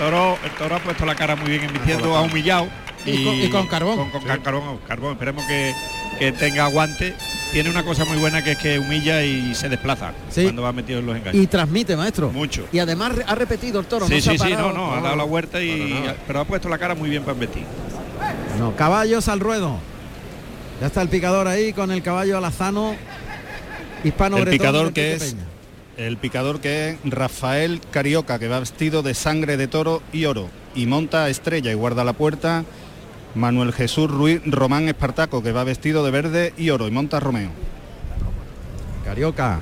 El 0.00 0.04
toro, 0.04 0.38
el 0.44 0.50
toro 0.52 0.76
ha 0.76 0.78
puesto 0.78 1.04
la 1.06 1.14
cara 1.16 1.34
muy 1.34 1.50
bien 1.50 1.64
emitiendo, 1.64 2.16
ha 2.16 2.22
humillado. 2.22 2.68
Y 3.04 3.24
con- 3.24 3.34
y 3.34 3.48
con 3.48 3.66
carbón. 3.66 3.96
Con, 3.96 4.10
con 4.10 4.22
carbón, 4.42 4.78
carbón. 4.86 5.12
Esperemos 5.12 5.44
que, 5.46 5.72
que 6.18 6.32
tenga 6.32 6.66
aguante. 6.66 7.14
Tiene 7.52 7.70
una 7.70 7.82
cosa 7.82 8.04
muy 8.04 8.18
buena 8.18 8.42
que 8.44 8.52
es 8.52 8.58
que 8.58 8.78
humilla 8.78 9.22
y 9.24 9.54
se 9.54 9.68
desplaza 9.70 10.12
Sí. 10.30 10.42
cuando 10.42 10.62
va 10.62 10.72
metido 10.72 10.98
en 11.00 11.06
los 11.06 11.16
engaños. 11.16 11.42
Y 11.42 11.46
transmite, 11.46 11.96
maestro. 11.96 12.30
Mucho. 12.30 12.66
Y 12.72 12.78
además 12.78 13.12
ha 13.26 13.34
repetido 13.34 13.80
el 13.80 13.86
toro. 13.86 14.06
sí, 14.06 14.14
no 14.16 14.20
se 14.20 14.30
sí, 14.38 14.44
ha 14.44 14.46
sí, 14.48 14.52
no, 14.52 14.72
no, 14.72 14.94
ha 14.94 15.00
dado 15.00 15.16
la 15.16 15.24
vuelta 15.24 15.60
y 15.62 16.04
pero 16.26 16.40
ha 16.40 16.44
puesto 16.44 16.68
la 16.68 16.76
cara 16.78 16.94
muy 16.94 17.08
bien 17.08 17.22
para 17.22 17.32
embestir. 17.32 17.64
No, 18.58 18.76
caballos 18.76 19.28
al 19.28 19.40
ruedo. 19.40 19.78
Ya 20.80 20.86
está 20.88 21.00
el 21.02 21.08
picador 21.08 21.48
ahí 21.48 21.72
con 21.72 21.90
el 21.90 22.02
caballo 22.02 22.36
alazano 22.38 22.94
hispano 24.04 24.36
El 24.38 24.48
picador 24.48 24.92
que 24.92 25.14
es 25.14 25.22
Peña. 25.32 25.44
El 25.98 26.16
picador 26.16 26.60
que 26.60 26.90
es 26.90 26.98
Rafael 27.04 27.80
Carioca, 27.90 28.38
que 28.38 28.48
va 28.48 28.60
vestido 28.60 29.02
de 29.02 29.14
sangre 29.14 29.56
de 29.56 29.66
toro 29.66 30.00
y 30.12 30.24
oro 30.24 30.48
y 30.74 30.86
monta 30.86 31.24
a 31.24 31.28
estrella 31.28 31.72
y 31.72 31.74
guarda 31.74 32.04
la 32.04 32.12
puerta. 32.12 32.64
Manuel 33.34 33.72
Jesús 33.72 34.10
Ruiz 34.10 34.40
Román 34.46 34.88
Espartaco, 34.88 35.42
que 35.42 35.52
va 35.52 35.64
vestido 35.64 36.04
de 36.04 36.10
verde 36.10 36.54
y 36.56 36.70
oro 36.70 36.86
y 36.86 36.92
monta 36.92 37.18
a 37.18 37.20
Romeo. 37.20 37.50
Carioca. 39.04 39.60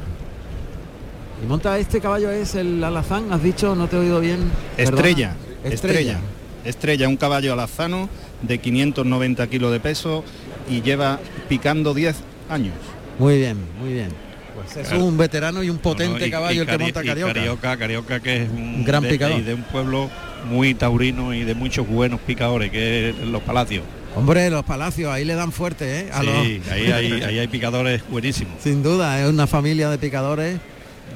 Y 1.43 1.47
monta 1.47 1.79
este 1.79 2.01
caballo 2.01 2.31
es 2.31 2.55
el 2.55 2.85
alazán, 2.85 3.33
has 3.33 3.43
dicho, 3.43 3.75
no 3.75 3.89
te 3.89 3.97
he 3.97 4.01
oído 4.01 4.21
bien. 4.21 4.51
Estrella, 4.77 5.35
Estrella. 5.65 5.73
estrella, 5.73 6.21
estrella, 6.65 7.09
un 7.09 7.17
caballo 7.17 7.53
alazano 7.55 8.09
de 8.43 8.59
590 8.59 9.47
kilos 9.49 9.73
de 9.73 9.81
peso 9.81 10.23
y 10.69 10.83
lleva 10.83 11.19
picando 11.49 11.95
10 11.95 12.17
años. 12.51 12.75
Muy 13.19 13.39
bien, 13.39 13.57
muy 13.81 13.93
bien. 13.95 14.26
Es 14.75 14.93
un 14.93 15.17
veterano 15.17 15.63
y 15.63 15.71
un 15.71 15.79
potente 15.79 16.15
No, 16.15 16.19
no, 16.21 16.27
y- 16.27 16.31
caballo 16.31 16.55
y 16.55 16.59
el 16.59 16.67
que 16.67 16.79
monta 16.79 17.03
Carioca. 17.05 17.33
Carioca, 17.35 17.77
Carioca, 17.77 18.21
que 18.21 18.43
es 18.45 18.51
un, 18.51 18.59
Un 18.59 18.85
gran 18.85 19.03
de- 19.03 19.09
picador. 19.11 19.39
y 19.39 19.43
de 19.43 19.55
un 19.55 19.63
pueblo 19.63 20.11
muy 20.51 20.75
taurino 20.75 21.35
y 21.35 21.45
de 21.45 21.55
muchos 21.55 21.87
buenos 21.89 22.21
picadores, 22.21 22.71
que 22.71 23.11
es 23.11 23.17
los 23.19 23.43
palacios. 23.43 23.85
Hombre, 24.15 24.49
los 24.51 24.65
palacios, 24.65 25.13
ahí 25.13 25.25
le 25.25 25.35
dan 25.35 25.53
fuerte, 25.53 26.01
¿eh? 26.01 26.11
A 26.13 26.21
Sí, 26.21 26.27
los- 26.27 26.73
ahí, 26.73 26.91
hay, 26.93 27.13
ahí 27.23 27.39
hay 27.39 27.49
picadores 27.49 28.03
buenísimos. 28.11 28.55
Sin 28.63 28.83
duda, 28.83 29.21
es 29.23 29.29
una 29.29 29.47
familia 29.47 29.91
de 29.91 29.99
picadores. 29.99 30.59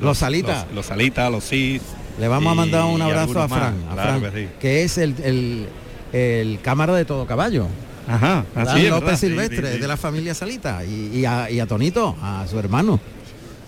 Los, 0.01 0.19
salitas. 0.19 0.67
Los, 0.67 0.75
los 0.77 0.87
salitas, 0.87 1.31
los 1.31 1.45
cis. 1.49 1.83
Le 2.19 2.29
vamos 2.29 2.53
a 2.53 2.55
mandar 2.55 2.85
un 2.85 3.01
abrazo 3.03 3.41
a 3.43 3.49
Fran, 3.49 3.81
más, 3.85 3.91
a 3.91 3.95
claro 3.95 4.21
Fran, 4.21 4.33
que 4.33 4.41
sí. 4.43 4.49
que 4.61 4.83
es 4.85 4.99
el, 4.99 5.15
el, 5.25 5.67
el 6.13 6.61
cámara 6.61 6.95
de 6.95 7.05
todo 7.05 7.27
caballo. 7.27 7.67
Ajá, 8.09 8.45
Dan 8.55 8.69
así 8.69 8.85
es, 8.85 8.91
López 8.91 9.05
¿verdad? 9.05 9.19
Sí, 9.21 9.27
Silvestre, 9.29 9.69
sí, 9.69 9.75
sí. 9.75 9.81
de 9.81 9.89
la 9.89 9.97
familia 9.97 10.35
Salita, 10.35 10.85
y, 10.85 11.19
y 11.21 11.25
a, 11.25 11.51
y 11.51 11.61
a 11.61 11.67
Tonito, 11.67 12.17
a 12.21 12.45
su 12.51 12.59
hermano. 12.59 12.99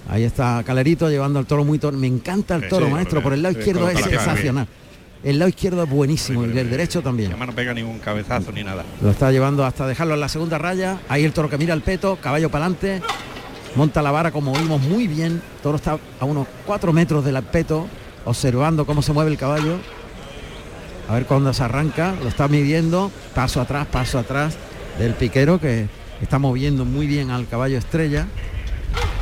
Ahí 0.08 0.24
está 0.24 0.62
Calerito 0.64 1.08
llevando 1.08 1.38
al 1.38 1.46
toro 1.46 1.64
muy 1.64 1.78
toro. 1.78 1.96
Me 1.96 2.06
encanta 2.06 2.56
el 2.56 2.68
toro, 2.68 2.86
sí, 2.86 2.92
maestro. 2.92 3.16
porque- 3.20 3.24
Por 3.24 3.32
el 3.34 3.42
lado 3.42 3.58
izquierdo 3.58 3.88
es 3.88 3.98
sensacional. 4.00 4.66
El 5.24 5.38
lado 5.38 5.48
izquierdo 5.48 5.84
es 5.84 5.88
buenísimo 5.88 6.44
y 6.44 6.58
el 6.58 6.68
derecho 6.68 7.00
también. 7.00 7.30
Además 7.30 7.48
no 7.48 7.54
pega 7.54 7.72
ningún 7.72 8.00
cabezazo 8.00 8.50
ni 8.50 8.64
nada. 8.64 8.84
Lo 9.00 9.10
está 9.10 9.30
llevando 9.30 9.64
hasta 9.64 9.86
dejarlo 9.86 10.14
en 10.14 10.20
la 10.20 10.28
segunda 10.28 10.58
raya. 10.58 10.98
Ahí 11.08 11.24
el 11.24 11.32
toro 11.32 11.48
que 11.48 11.56
mira 11.58 11.72
el 11.74 11.80
peto, 11.82 12.18
caballo 12.20 12.50
para 12.50 12.64
adelante. 12.66 13.00
Monta 13.76 14.02
la 14.02 14.10
vara 14.10 14.32
como 14.32 14.52
oímos 14.52 14.82
muy 14.82 15.06
bien. 15.06 15.34
El 15.56 15.62
toro 15.62 15.76
está 15.76 15.96
a 16.18 16.24
unos 16.24 16.48
cuatro 16.66 16.92
metros 16.92 17.24
del 17.24 17.40
peto, 17.44 17.86
observando 18.24 18.84
cómo 18.84 19.00
se 19.00 19.12
mueve 19.12 19.30
el 19.30 19.38
caballo. 19.38 19.76
A 21.08 21.14
ver 21.14 21.26
cuándo 21.26 21.52
se 21.54 21.62
arranca. 21.62 22.14
Lo 22.20 22.28
está 22.28 22.48
midiendo. 22.48 23.12
Paso 23.34 23.60
atrás, 23.60 23.86
paso 23.86 24.18
atrás 24.18 24.56
del 24.98 25.14
piquero 25.14 25.60
que 25.60 25.86
está 26.20 26.40
moviendo 26.40 26.84
muy 26.84 27.06
bien 27.06 27.30
al 27.30 27.46
caballo 27.46 27.78
estrella. 27.78 28.26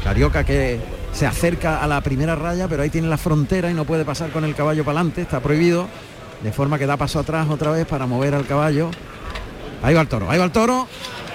Carioca 0.05 0.45
que 0.45 0.79
se 1.13 1.27
acerca 1.27 1.83
a 1.83 1.87
la 1.87 2.01
primera 2.01 2.35
raya, 2.37 2.69
pero 2.69 2.83
ahí 2.83 2.91
tiene 2.91 3.09
la 3.09 3.19
frontera 3.19 3.71
y 3.71 3.75
no 3.75 3.85
puede 3.85 4.05
pasar 4.05 4.31
con 4.31 4.45
el 4.45 4.55
caballo 4.55 4.85
para 4.85 4.99
adelante, 5.01 5.23
está 5.23 5.41
prohibido. 5.41 5.89
De 6.43 6.53
forma 6.53 6.79
que 6.79 6.87
da 6.87 6.97
paso 6.97 7.19
atrás 7.19 7.47
otra 7.51 7.71
vez 7.71 7.87
para 7.87 8.07
mover 8.07 8.35
al 8.35 8.47
caballo. 8.47 8.91
Ahí 9.83 9.95
va 9.95 10.01
el 10.01 10.09
toro, 10.09 10.31
ahí 10.31 10.39
va 10.39 10.45
el 10.47 10.53
toro. 10.53 10.87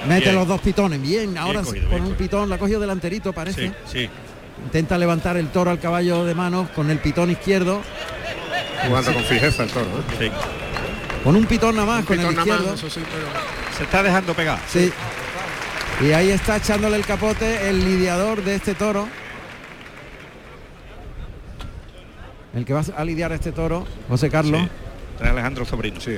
Mete 0.07 0.25
Bien. 0.25 0.35
los 0.35 0.47
dos 0.47 0.61
pitones. 0.61 1.01
Bien, 1.01 1.37
ahora 1.37 1.61
cogido, 1.61 1.89
con 1.89 1.99
bien 1.99 2.11
un 2.11 2.13
pitón, 2.17 2.49
la 2.49 2.55
ha 2.55 2.59
cogido 2.59 2.79
delanterito 2.79 3.33
parece. 3.33 3.67
Sí, 3.67 3.73
sí. 3.91 4.09
Intenta 4.65 4.97
levantar 4.97 5.37
el 5.37 5.49
toro 5.49 5.69
al 5.71 5.79
caballo 5.79 6.25
de 6.25 6.33
manos 6.33 6.69
con 6.69 6.89
el 6.89 6.97
pitón 6.99 7.29
izquierdo. 7.31 7.81
Jugando 8.87 9.13
con 9.13 9.23
fijeza 9.23 9.63
el 9.63 9.69
toro. 9.69 9.85
¿eh? 9.85 10.15
sí. 10.19 10.31
Con 11.23 11.35
un 11.35 11.45
pitón 11.45 11.75
nada 11.75 11.87
más, 11.87 11.99
Un 12.01 12.05
con 12.05 12.19
el 12.19 12.25
más, 12.27 12.35
izquierdo. 12.35 12.73
eso 12.75 12.89
sí, 12.89 13.01
pero- 13.11 13.77
Se 13.77 13.83
está 13.83 14.01
dejando 14.03 14.33
pegar. 14.33 14.59
Sí. 14.67 14.91
Y 16.01 16.11
ahí 16.11 16.29
está 16.29 16.57
echándole 16.57 16.97
el 16.97 17.05
capote 17.05 17.69
el 17.69 17.79
lidiador 17.79 18.43
de 18.43 18.55
este 18.55 18.75
toro. 18.75 19.07
El 22.53 22.65
que 22.65 22.73
va 22.73 22.83
a 22.95 23.05
lidiar 23.05 23.31
a 23.31 23.35
este 23.35 23.51
toro, 23.51 23.85
José 24.09 24.29
Carlos. 24.29 24.61
Sí. 24.61 25.23
Alejandro 25.25 25.65
Sobrino. 25.65 25.99
Sí, 26.01 26.17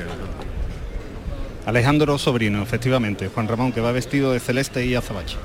Alejandro 1.66 2.18
Sobrino, 2.18 2.64
efectivamente, 2.64 3.28
Juan 3.28 3.48
Ramón, 3.48 3.72
que 3.72 3.82
va 3.82 3.92
vestido 3.92 4.32
de 4.32 4.40
celeste 4.40 4.86
y 4.86 4.96
azabache. 4.96 5.38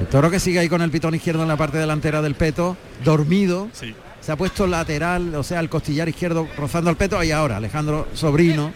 El 0.00 0.06
toro 0.06 0.30
que 0.30 0.38
sigue 0.38 0.60
ahí 0.60 0.68
con 0.68 0.82
el 0.82 0.90
pitón 0.90 1.14
izquierdo 1.14 1.42
en 1.42 1.48
la 1.48 1.56
parte 1.56 1.78
delantera 1.78 2.22
del 2.22 2.34
peto, 2.34 2.76
dormido. 3.04 3.68
Sí. 3.72 3.94
Se 4.20 4.30
ha 4.30 4.36
puesto 4.36 4.66
lateral, 4.68 5.34
o 5.34 5.42
sea, 5.42 5.58
el 5.58 5.68
costillar 5.68 6.08
izquierdo 6.08 6.46
rozando 6.56 6.90
el 6.90 6.96
peto. 6.96 7.22
Y 7.22 7.32
ahora 7.32 7.56
Alejandro 7.56 8.06
Sobrino, 8.14 8.72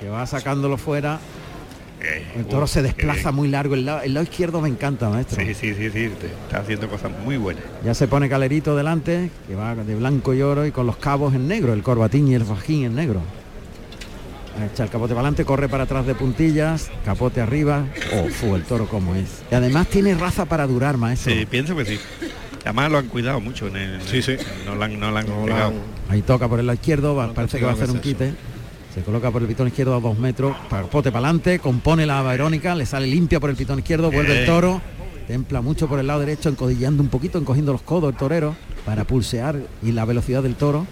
que 0.00 0.08
va 0.08 0.24
sacándolo 0.26 0.76
fuera. 0.76 1.18
El 2.36 2.44
toro 2.46 2.66
se 2.66 2.82
desplaza 2.82 3.32
muy 3.32 3.48
largo. 3.48 3.74
El 3.74 3.84
lado, 3.86 4.02
el 4.02 4.14
lado 4.14 4.24
izquierdo 4.24 4.60
me 4.60 4.68
encanta, 4.68 5.08
maestro. 5.08 5.44
Sí, 5.44 5.54
sí, 5.54 5.74
sí, 5.74 5.90
sí. 5.90 6.04
Está 6.46 6.58
haciendo 6.60 6.88
cosas 6.88 7.10
muy 7.24 7.36
buenas. 7.36 7.62
Ya 7.84 7.94
se 7.94 8.08
pone 8.08 8.28
Calerito 8.28 8.76
delante, 8.76 9.30
que 9.48 9.54
va 9.54 9.74
de 9.74 9.94
blanco 9.94 10.34
y 10.34 10.42
oro 10.42 10.66
y 10.66 10.70
con 10.72 10.86
los 10.86 10.96
cabos 10.96 11.34
en 11.34 11.48
negro, 11.48 11.72
el 11.72 11.82
corbatín 11.82 12.28
y 12.28 12.34
el 12.34 12.44
fajín 12.44 12.84
en 12.84 12.94
negro. 12.94 13.20
Echa 14.72 14.84
el 14.84 14.90
capote 14.90 15.14
para 15.14 15.20
adelante, 15.20 15.44
corre 15.46 15.68
para 15.68 15.84
atrás 15.84 16.06
de 16.06 16.14
puntillas, 16.14 16.90
capote 17.06 17.40
arriba. 17.40 17.86
Oh, 18.14 18.28
fu, 18.28 18.54
el 18.54 18.62
toro 18.64 18.86
como 18.86 19.14
es. 19.14 19.42
Y 19.50 19.54
además 19.54 19.88
tiene 19.88 20.14
raza 20.14 20.44
para 20.44 20.66
durar, 20.66 20.98
maestro. 20.98 21.32
Sí, 21.32 21.46
pienso 21.46 21.74
que 21.74 21.86
sí. 21.86 21.98
Además 22.64 22.90
lo 22.92 22.98
han 22.98 23.08
cuidado 23.08 23.40
mucho 23.40 23.66
en 23.68 23.76
el. 23.76 24.02
Sí, 24.02 24.20
sí. 24.22 24.36
No 24.66 24.74
lo 24.74 24.84
han, 24.84 25.00
no 25.00 25.10
lo 25.10 25.16
han 25.18 25.26
No 25.26 25.46
la 25.46 25.66
han- 25.66 25.74
Ahí 26.10 26.20
toca 26.20 26.48
por 26.48 26.60
el 26.60 26.66
lado 26.66 26.74
izquierdo, 26.74 27.14
No 27.26 27.32
parece 27.32 27.58
que 27.58 27.64
va 27.64 27.70
a 27.70 27.74
hacer 27.74 27.90
un 27.90 28.00
quite. 28.00 28.34
Se 28.94 29.00
coloca 29.02 29.30
por 29.30 29.42
el 29.42 29.48
pitón 29.48 29.68
izquierdo 29.68 29.94
a 29.96 30.00
dos 30.00 30.18
metros, 30.18 30.54
capote 30.68 31.10
para 31.10 31.26
adelante, 31.28 31.58
compone 31.58 32.04
la 32.04 32.20
Verónica, 32.22 32.74
le 32.74 32.84
sale 32.84 33.06
limpia 33.06 33.40
por 33.40 33.48
el 33.48 33.56
pitón 33.56 33.78
izquierdo, 33.78 34.10
vuelve 34.10 34.32
el 34.32 34.38
Bien. 34.38 34.46
toro, 34.46 34.82
templa 35.26 35.62
mucho 35.62 35.88
por 35.88 35.98
el 35.98 36.06
lado 36.06 36.20
derecho, 36.20 36.50
encodillando 36.50 37.02
un 37.02 37.08
poquito, 37.08 37.38
encogiendo 37.38 37.72
los 37.72 37.82
codos 37.82 38.12
el 38.12 38.18
torero 38.18 38.54
para 38.84 39.04
pulsear 39.04 39.56
y 39.82 39.92
la 39.92 40.04
velocidad 40.04 40.42
del 40.42 40.56
toro. 40.56 40.86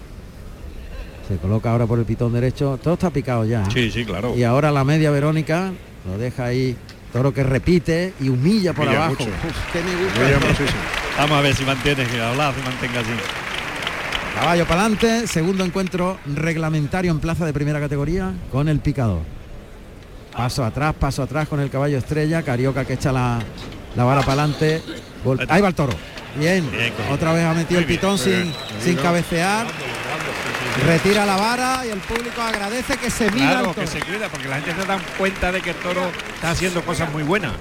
Se 1.27 1.37
coloca 1.37 1.71
ahora 1.71 1.85
por 1.85 1.99
el 1.99 2.05
pitón 2.05 2.33
derecho, 2.33 2.79
todo 2.81 2.95
está 2.95 3.11
picado 3.11 3.45
ya. 3.45 3.61
¿eh? 3.63 3.71
Sí, 3.71 3.91
sí, 3.91 4.03
claro. 4.03 4.35
Y 4.35 4.43
ahora 4.43 4.71
la 4.71 4.83
media 4.83 5.11
Verónica 5.11 5.71
lo 6.05 6.17
deja 6.17 6.45
ahí 6.45 6.75
Toro 7.11 7.33
que 7.33 7.43
repite 7.43 8.13
y 8.21 8.29
humilla 8.29 8.73
por 8.73 8.85
Humilla 8.85 9.05
abajo. 9.05 9.23
Uf, 9.23 9.75
me 9.75 10.31
gusta. 10.31 10.73
Vamos 11.17 11.37
a 11.37 11.41
ver 11.41 11.55
si 11.55 11.65
mantiene, 11.65 12.05
que 12.05 12.21
hablar, 12.21 12.53
si 12.55 12.61
mantenga 12.61 13.01
así. 13.01 13.11
Caballo 14.41 14.65
para 14.65 14.81
adelante, 14.81 15.27
segundo 15.27 15.63
encuentro 15.63 16.17
reglamentario 16.25 17.11
en 17.11 17.19
plaza 17.19 17.45
de 17.45 17.53
primera 17.53 17.79
categoría 17.79 18.33
con 18.51 18.67
el 18.69 18.79
picador. 18.79 19.21
Paso 20.35 20.65
atrás, 20.65 20.95
paso 20.99 21.21
atrás 21.21 21.47
con 21.47 21.59
el 21.59 21.69
caballo 21.69 21.99
estrella, 21.99 22.41
Carioca 22.41 22.83
que 22.83 22.93
echa 22.93 23.11
la, 23.11 23.37
la 23.95 24.03
vara 24.03 24.21
para 24.21 24.41
adelante. 24.41 24.81
Ahí 25.47 25.61
va 25.61 25.67
el 25.67 25.75
toro. 25.75 25.93
Bien, 26.39 26.67
otra 27.11 27.33
vez 27.33 27.45
ha 27.45 27.53
metido 27.53 27.79
el 27.79 27.85
pitón 27.85 28.17
sin, 28.17 28.51
sin 28.83 28.95
cabecear. 28.95 29.67
Retira 30.87 31.23
la 31.27 31.35
vara 31.35 31.85
y 31.85 31.89
el 31.89 31.99
público 31.99 32.41
agradece 32.41 32.97
que 32.97 33.11
se 33.11 33.29
mira 33.29 33.59
Claro, 33.59 33.75
que 33.75 33.85
se 33.85 33.99
cuida, 33.99 34.27
porque 34.27 34.47
la 34.47 34.55
gente 34.59 34.81
se 34.81 34.87
da 34.87 34.97
cuenta 35.19 35.51
de 35.51 35.61
que 35.61 35.69
el 35.69 35.75
toro 35.75 36.01
está 36.33 36.49
haciendo 36.49 36.81
cosas 36.81 37.11
muy 37.11 37.21
buenas. 37.21 37.51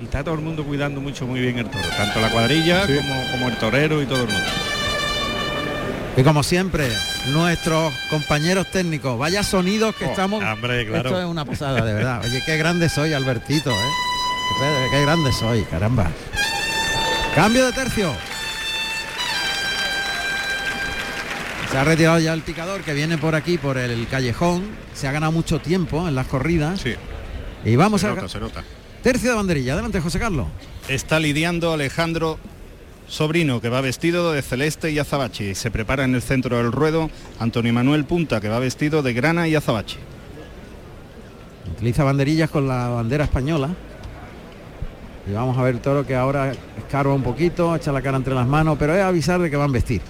Y 0.00 0.04
está 0.06 0.24
todo 0.24 0.34
el 0.34 0.40
mundo 0.40 0.64
cuidando 0.64 1.00
mucho 1.00 1.28
muy 1.28 1.38
bien 1.38 1.58
el 1.58 1.70
toro, 1.70 1.88
tanto 1.96 2.20
la 2.20 2.28
cuadrilla 2.28 2.88
como, 2.88 3.30
como 3.30 3.48
el 3.50 3.56
torero 3.58 4.02
y 4.02 4.06
todo 4.06 4.22
el 4.22 4.28
mundo. 4.28 4.71
Y 6.16 6.22
como 6.22 6.42
siempre, 6.42 6.88
nuestros 7.28 7.92
compañeros 8.10 8.66
técnicos, 8.70 9.18
vaya 9.18 9.42
sonidos 9.42 9.94
que 9.96 10.04
Oh, 10.04 10.10
estamos. 10.10 10.44
hombre, 10.44 10.86
claro. 10.86 11.08
Esto 11.08 11.20
es 11.22 11.26
una 11.26 11.44
pasada, 11.44 11.82
de 11.84 11.94
verdad. 11.94 12.20
Oye, 12.24 12.42
qué 12.44 12.56
grande 12.58 12.88
soy, 12.90 13.14
Albertito, 13.14 13.70
¿eh? 13.70 13.90
Qué, 14.60 14.88
qué 14.90 15.02
grande 15.02 15.32
soy, 15.32 15.62
caramba. 15.64 16.10
Cambio 17.34 17.64
de 17.66 17.72
tercio. 17.72 18.12
Se 21.70 21.78
ha 21.78 21.84
retirado 21.84 22.18
ya 22.18 22.34
el 22.34 22.42
picador 22.42 22.82
que 22.82 22.92
viene 22.92 23.16
por 23.16 23.34
aquí, 23.34 23.56
por 23.56 23.78
el 23.78 24.06
callejón. 24.08 24.64
Se 24.92 25.08
ha 25.08 25.12
ganado 25.12 25.32
mucho 25.32 25.60
tiempo 25.60 26.06
en 26.06 26.14
las 26.14 26.26
corridas. 26.26 26.80
Sí. 26.82 26.94
Y 27.64 27.76
vamos 27.76 28.02
se 28.02 28.08
a... 28.08 28.10
nota, 28.14 28.28
se 28.28 28.38
nota. 28.38 28.62
Tercio 29.02 29.30
de 29.30 29.36
banderilla. 29.36 29.72
Adelante, 29.72 29.98
José 30.00 30.18
Carlos. 30.18 30.48
Está 30.88 31.18
lidiando 31.18 31.72
Alejandro 31.72 32.38
Sobrino, 33.08 33.60
que 33.60 33.68
va 33.68 33.80
vestido 33.80 34.32
de 34.32 34.42
celeste 34.42 34.90
y 34.90 34.98
azabache. 34.98 35.50
Y 35.50 35.54
se 35.54 35.70
prepara 35.70 36.04
en 36.04 36.14
el 36.14 36.22
centro 36.22 36.56
del 36.56 36.72
ruedo 36.72 37.10
Antonio 37.38 37.72
Manuel 37.72 38.04
Punta, 38.04 38.40
que 38.40 38.48
va 38.48 38.58
vestido 38.58 39.02
de 39.02 39.12
grana 39.12 39.48
y 39.48 39.54
azabache. 39.54 39.98
Utiliza 41.76 42.04
banderillas 42.04 42.50
con 42.50 42.68
la 42.68 42.88
bandera 42.88 43.24
española. 43.24 43.70
Y 45.28 45.32
vamos 45.32 45.56
a 45.56 45.62
ver 45.62 45.76
el 45.76 45.80
toro 45.80 46.04
que 46.04 46.16
ahora 46.16 46.52
escarba 46.76 47.14
un 47.14 47.22
poquito, 47.22 47.76
echa 47.76 47.92
la 47.92 48.02
cara 48.02 48.16
entre 48.16 48.34
las 48.34 48.46
manos, 48.46 48.76
pero 48.78 48.94
es 48.94 49.02
avisar 49.02 49.40
de 49.40 49.50
que 49.50 49.56
van 49.56 49.70
a 49.70 49.72
vestir. 49.72 50.00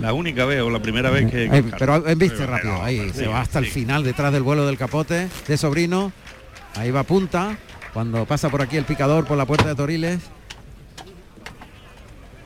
La 0.00 0.12
única 0.12 0.44
vez 0.44 0.60
o 0.60 0.68
la 0.68 0.82
primera 0.82 1.08
vez 1.10 1.30
que... 1.30 1.44
Eh, 1.44 1.64
pero 1.78 2.02
viste 2.16 2.44
rápido, 2.46 2.82
ahí 2.82 3.10
se 3.14 3.24
sí, 3.24 3.26
va 3.26 3.40
hasta 3.40 3.60
el 3.60 3.66
sí. 3.66 3.70
final 3.70 4.02
detrás 4.04 4.32
del 4.32 4.42
vuelo 4.42 4.66
del 4.66 4.76
capote 4.76 5.28
de 5.46 5.56
sobrino. 5.56 6.12
Ahí 6.74 6.90
va 6.90 7.04
punta. 7.04 7.56
Cuando 7.94 8.24
pasa 8.26 8.50
por 8.50 8.62
aquí 8.62 8.76
el 8.76 8.84
picador 8.84 9.26
por 9.26 9.36
la 9.36 9.46
puerta 9.46 9.68
de 9.68 9.74
Toriles. 9.74 10.20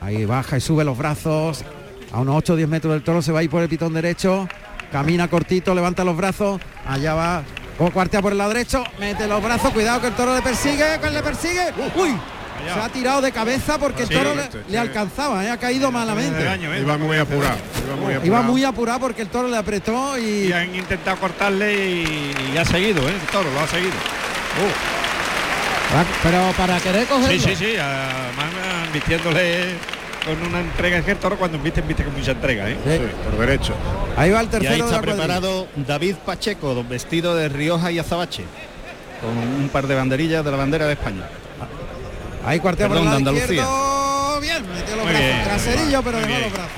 Ahí 0.05 0.23
baja 0.25 0.57
y 0.57 0.61
sube 0.61 0.83
los 0.83 0.95
brazos. 0.97 1.63
A 2.13 2.19
unos 2.19 2.35
8 2.37 2.53
o 2.53 2.55
10 2.55 2.69
metros 2.69 2.93
del 2.93 3.01
toro 3.03 3.21
se 3.23 3.31
va 3.31 3.39
ahí 3.39 3.47
por 3.47 3.63
el 3.63 3.67
pitón 3.69 3.91
derecho. 3.93 4.47
Camina 4.91 5.27
cortito, 5.27 5.73
levanta 5.73 6.03
los 6.03 6.15
brazos. 6.15 6.61
Allá 6.87 7.15
va. 7.15 7.43
Como 7.77 7.91
cuartea 7.91 8.21
por 8.21 8.31
el 8.31 8.37
lado 8.37 8.51
derecho. 8.51 8.83
Mete 8.99 9.27
los 9.27 9.41
brazos. 9.41 9.71
Cuidado 9.71 9.99
que 10.01 10.07
el 10.07 10.13
toro 10.13 10.35
le 10.35 10.41
persigue. 10.43 10.99
Que 11.01 11.09
le 11.09 11.23
persigue. 11.23 11.73
Uy. 11.95 12.15
Se 12.71 12.79
ha 12.79 12.89
tirado 12.89 13.21
de 13.21 13.31
cabeza 13.31 13.77
porque 13.79 14.03
el 14.03 14.07
Sí, 14.09 14.13
toro 14.15 14.33
le, 14.35 14.43
sí. 14.43 14.57
le 14.69 14.77
alcanzaba, 14.77 15.43
¿eh? 15.43 15.49
ha 15.51 15.57
caído 15.57 15.91
malamente. 15.91 16.41
Iba 16.79 16.97
muy 16.97 17.17
apurado. 17.17 17.57
Iba 17.85 17.95
muy 17.95 18.13
apurado. 18.13 18.25
Iba 18.25 18.41
muy 18.43 18.63
apurado 18.63 18.99
porque 19.01 19.21
el 19.23 19.27
toro 19.27 19.47
le 19.49 19.57
apretó 19.57 20.17
y 20.17 20.47
Y 20.47 20.51
han 20.53 20.73
intentado 20.73 21.17
cortarle 21.17 21.73
y, 21.75 22.33
y 22.53 22.57
ha 22.57 22.63
seguido, 22.65 23.01
¿eh? 23.07 23.13
El 23.21 23.27
toro 23.27 23.51
lo 23.51 23.59
ha 23.59 23.67
seguido. 23.67 23.91
pero 26.23 26.51
para 26.57 26.79
querer 26.79 27.05
cogerlo. 27.07 27.31
Sí, 27.31 27.39
sí, 27.39 27.55
sí, 27.55 27.75
además 27.77 28.45
ah, 28.63 28.87
vistiéndole 28.93 29.73
con 30.25 30.47
una 30.47 30.59
entrega 30.59 30.97
es 30.97 31.05
que 31.05 31.11
el 31.11 31.17
toro 31.17 31.37
cuando 31.37 31.57
visten 31.59 31.87
viste 31.87 32.03
con 32.03 32.13
mucha 32.13 32.31
entrega, 32.31 32.69
¿eh? 32.69 32.77
Sí. 32.83 32.99
por 33.23 33.39
derecho. 33.39 33.73
Ahí 34.17 34.31
va 34.31 34.41
el 34.41 34.47
Y 34.47 34.49
tercero 34.49 34.73
ahí 34.73 34.79
de 34.81 34.85
está 34.85 34.97
la 34.97 35.01
cuadrilla. 35.03 35.25
preparado 35.27 35.67
David 35.75 36.15
Pacheco, 36.25 36.83
vestido 36.83 37.35
de 37.35 37.49
Rioja 37.49 37.91
y 37.91 37.99
azabache. 37.99 38.43
Con 39.21 39.37
un 39.37 39.69
par 39.69 39.87
de 39.87 39.95
banderillas 39.95 40.43
de 40.43 40.51
la 40.51 40.57
bandera 40.57 40.85
de 40.87 40.93
España. 40.93 41.23
Ahí 42.45 42.59
cuartea 42.59 42.87
por 42.87 42.97
el 42.97 43.03
Perdón, 43.03 43.23
lado 43.23 43.33
de 43.33 43.39
Andalucía. 43.41 43.63
izquierdo. 43.63 44.41
Bien, 44.41 44.61
metió 44.75 44.95
los 44.97 45.05
Muy 45.05 45.13
brazos. 45.13 45.19
bien, 45.33 45.43
Traserillo, 45.45 46.03
pero 46.03 46.17
dejó 46.19 46.39
los 46.41 46.51
brazos. 46.51 46.71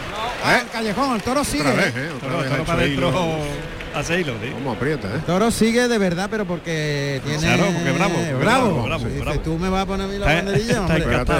Ah, 0.45 0.59
el 0.61 0.67
callejón, 0.69 1.15
el 1.15 1.23
toro 1.23 1.43
sigue. 1.43 1.61
Otra 1.63 1.73
vez, 1.73 1.87
¿eh? 1.87 1.91
¿eh? 1.97 2.09
Otra 2.15 2.29
Toro, 2.29 2.39
vez 2.41 2.49
toro 2.51 2.63
para 2.65 2.83
hecho 2.85 3.07
adentro 3.07 3.09
hilo. 3.09 3.99
a 3.99 4.03
seis 4.03 4.21
hilos, 4.21 4.35
¿sí? 4.43 4.49
Cómo 4.51 4.71
aprieta, 4.71 5.07
¿eh? 5.07 5.19
Toro 5.25 5.51
sigue 5.51 5.87
de 5.87 5.97
verdad, 5.97 6.27
pero 6.29 6.45
porque 6.45 7.19
tiene. 7.25 7.39
Claro, 7.39 7.65
porque 7.73 7.91
bravo, 7.91 8.13
porque 8.13 8.33
bravo. 8.33 8.65
bravo, 8.73 8.83
bravo, 8.83 9.05
Dice, 9.05 9.19
bravo. 9.21 9.39
Tú 9.41 9.57
me 9.57 9.69
vas 9.69 9.83
a 9.83 9.85
poner 9.87 10.05
a 10.05 10.09
mí 10.09 10.17
la 10.19 10.25
banderilla, 10.27 10.69
está 10.69 10.81
hombre. 10.81 10.97
Espérate, 10.99 11.33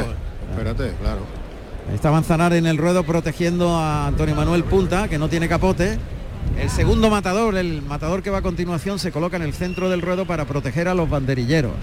espérate, 0.52 0.94
claro. 1.00 1.20
Ahí 1.90 1.96
está 1.96 2.12
Manzanares 2.12 2.60
en 2.60 2.66
el 2.68 2.78
ruedo 2.78 3.04
protegiendo 3.04 3.76
a 3.78 4.08
Antonio 4.08 4.36
Manuel 4.36 4.64
Punta, 4.64 5.08
que 5.08 5.18
no 5.18 5.30
tiene 5.30 5.48
capote. 5.48 5.98
El 6.60 6.70
segundo 6.70 7.10
matador, 7.10 7.56
el 7.56 7.82
matador 7.82 8.22
que 8.24 8.30
va 8.30 8.40
a 8.40 8.42
continuación, 8.42 9.00
se 9.00 9.12
coloca 9.12 9.38
en 9.38 9.44
el 9.44 9.54
centro 9.54 9.90
del 9.90 10.02
ruedo 10.02 10.26
para 10.26 10.46
proteger 10.46 10.88
a 10.88 10.94
los 10.94 11.10
banderilleros, 11.10 11.74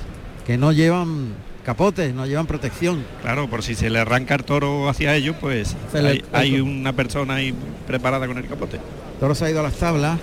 que 0.47 0.59
no 0.59 0.73
llevan 0.73 1.29
capotes, 1.65 2.13
no 2.15 2.27
llevan 2.27 2.47
protección. 2.47 3.05
Claro, 3.23 3.49
por 3.49 3.63
si 3.63 3.75
se 3.75 3.89
le 3.89 3.99
arranca 3.99 4.35
el 4.35 4.45
toro 4.45 4.89
hacia 4.89 5.15
ellos, 5.15 5.37
pues 5.41 5.75
Se 5.93 6.03
le- 6.03 6.09
hay, 6.11 6.25
hay 6.33 6.61
una 6.61 6.93
persona 6.93 7.35
ahí 7.37 7.55
preparada 7.87 8.27
con 8.27 8.37
el 8.37 8.47
capote. 8.47 8.81
Toro 9.21 9.35
se 9.35 9.47
ha 9.47 9.51
ido 9.51 9.61
a 9.61 9.63
las 9.63 9.75
tablas. 9.75 10.19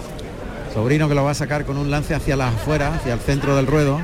Sobrino 0.74 1.10
que 1.10 1.16
lo 1.16 1.24
va 1.24 1.32
a 1.32 1.36
sacar 1.36 1.66
con 1.66 1.78
un 1.78 1.90
lance 1.92 2.14
hacia 2.16 2.36
las 2.36 2.54
afueras, 2.54 2.96
hacia 2.98 3.14
el 3.14 3.20
centro 3.20 3.56
del 3.56 3.68
ruedo. 3.68 4.00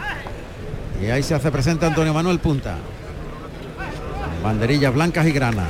Y 1.02 1.06
ahí 1.12 1.22
se 1.24 1.34
hace 1.36 1.52
presente 1.52 1.86
Antonio 1.86 2.14
Manuel 2.14 2.40
Punta. 2.40 2.78
Banderillas 4.48 4.94
blancas 4.94 5.28
y 5.28 5.34
grana. 5.34 5.68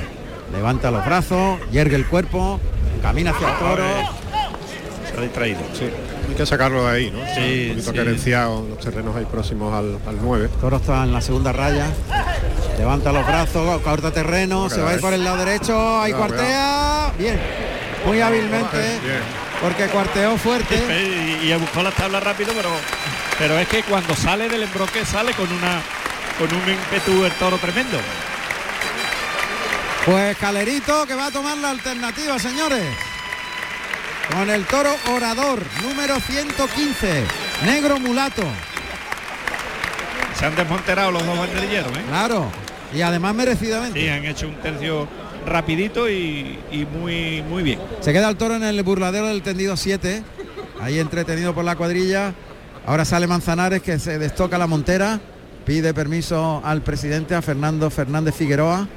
Levanta 0.53 0.91
los 0.91 1.03
brazos, 1.03 1.57
yergue 1.71 1.95
el 1.95 2.05
cuerpo, 2.05 2.59
camina 3.01 3.31
hacia 3.31 3.49
el 3.49 3.57
toro. 3.57 3.83
Ha 5.17 5.21
distraído. 5.21 5.61
Sí. 5.73 5.89
Hay 6.29 6.35
que 6.35 6.45
sacarlo 6.45 6.85
de 6.85 6.91
ahí, 6.95 7.09
¿no? 7.11 7.23
Está 7.23 7.33
Sí, 7.41 7.63
un 7.69 7.75
poquito 7.77 7.91
sí. 7.91 7.97
carenciado 7.97 8.67
los 8.69 8.77
terrenos 8.79 9.15
ahí 9.15 9.25
próximos 9.25 9.73
al, 9.73 9.97
al 10.07 10.17
9. 10.21 10.47
Toro 10.61 10.77
está 10.77 11.03
en 11.03 11.11
la 11.11 11.21
segunda 11.21 11.51
raya. 11.53 11.87
Levanta 12.77 13.11
los 13.11 13.25
brazos, 13.25 13.81
corta 13.81 14.11
terreno, 14.11 14.69
se 14.69 14.79
va 14.79 14.91
a 14.91 14.93
ir 14.93 15.01
por 15.01 15.11
el 15.11 15.23
lado 15.23 15.37
derecho, 15.37 15.99
ahí 15.99 16.13
cuartea. 16.13 17.11
Bien, 17.17 17.39
muy 18.05 18.21
hábilmente, 18.21 18.77
Bien. 18.77 19.21
porque 19.59 19.87
cuarteó 19.87 20.37
fuerte. 20.37 20.75
Y, 21.43 21.47
y 21.51 21.53
buscó 21.55 21.81
las 21.81 21.95
tablas 21.95 22.23
rápido, 22.23 22.51
pero 22.55 22.69
pero 23.39 23.57
es 23.57 23.67
que 23.69 23.81
cuando 23.81 24.15
sale 24.15 24.47
del 24.49 24.61
embroque 24.63 25.03
sale 25.03 25.31
con 25.33 25.51
una 25.51 25.81
con 26.37 26.47
un 26.55 26.69
ímpetu 26.69 27.25
el 27.25 27.31
toro 27.33 27.57
tremendo. 27.57 27.97
Pues 30.07 30.37
Calerito 30.37 31.05
que 31.05 31.15
va 31.15 31.25
a 31.25 31.31
tomar 31.31 31.57
la 31.57 31.69
alternativa, 31.71 32.39
señores. 32.39 32.85
Con 34.33 34.49
el 34.49 34.63
toro 34.65 34.89
orador, 35.13 35.59
número 35.83 36.17
115, 36.21 37.23
negro 37.65 37.99
mulato. 37.99 38.43
Se 40.39 40.45
han 40.45 40.55
desmonterado 40.55 41.11
los 41.11 41.25
dos 41.25 41.37
banderilleros, 41.37 41.91
¿eh? 41.91 42.03
Claro, 42.07 42.49
y 42.93 43.01
además 43.01 43.35
merecidamente. 43.35 43.99
Sí, 43.99 44.07
han 44.07 44.23
hecho 44.23 44.47
un 44.47 44.55
tercio 44.55 45.09
rapidito 45.45 46.09
y, 46.09 46.57
y 46.71 46.85
muy 46.85 47.41
muy 47.41 47.63
bien. 47.63 47.79
Se 47.99 48.13
queda 48.13 48.29
el 48.29 48.37
toro 48.37 48.55
en 48.55 48.63
el 48.63 48.81
burladero 48.83 49.27
del 49.27 49.41
tendido 49.41 49.75
7, 49.75 50.23
ahí 50.79 50.99
entretenido 50.99 51.53
por 51.53 51.65
la 51.65 51.75
cuadrilla. 51.75 52.33
Ahora 52.85 53.03
sale 53.03 53.27
Manzanares 53.27 53.81
que 53.81 53.99
se 53.99 54.19
destoca 54.19 54.57
la 54.57 54.67
montera, 54.67 55.19
pide 55.65 55.93
permiso 55.93 56.61
al 56.63 56.81
presidente, 56.81 57.35
a 57.35 57.41
Fernando 57.41 57.89
Fernández 57.89 58.35
Figueroa. 58.35 58.87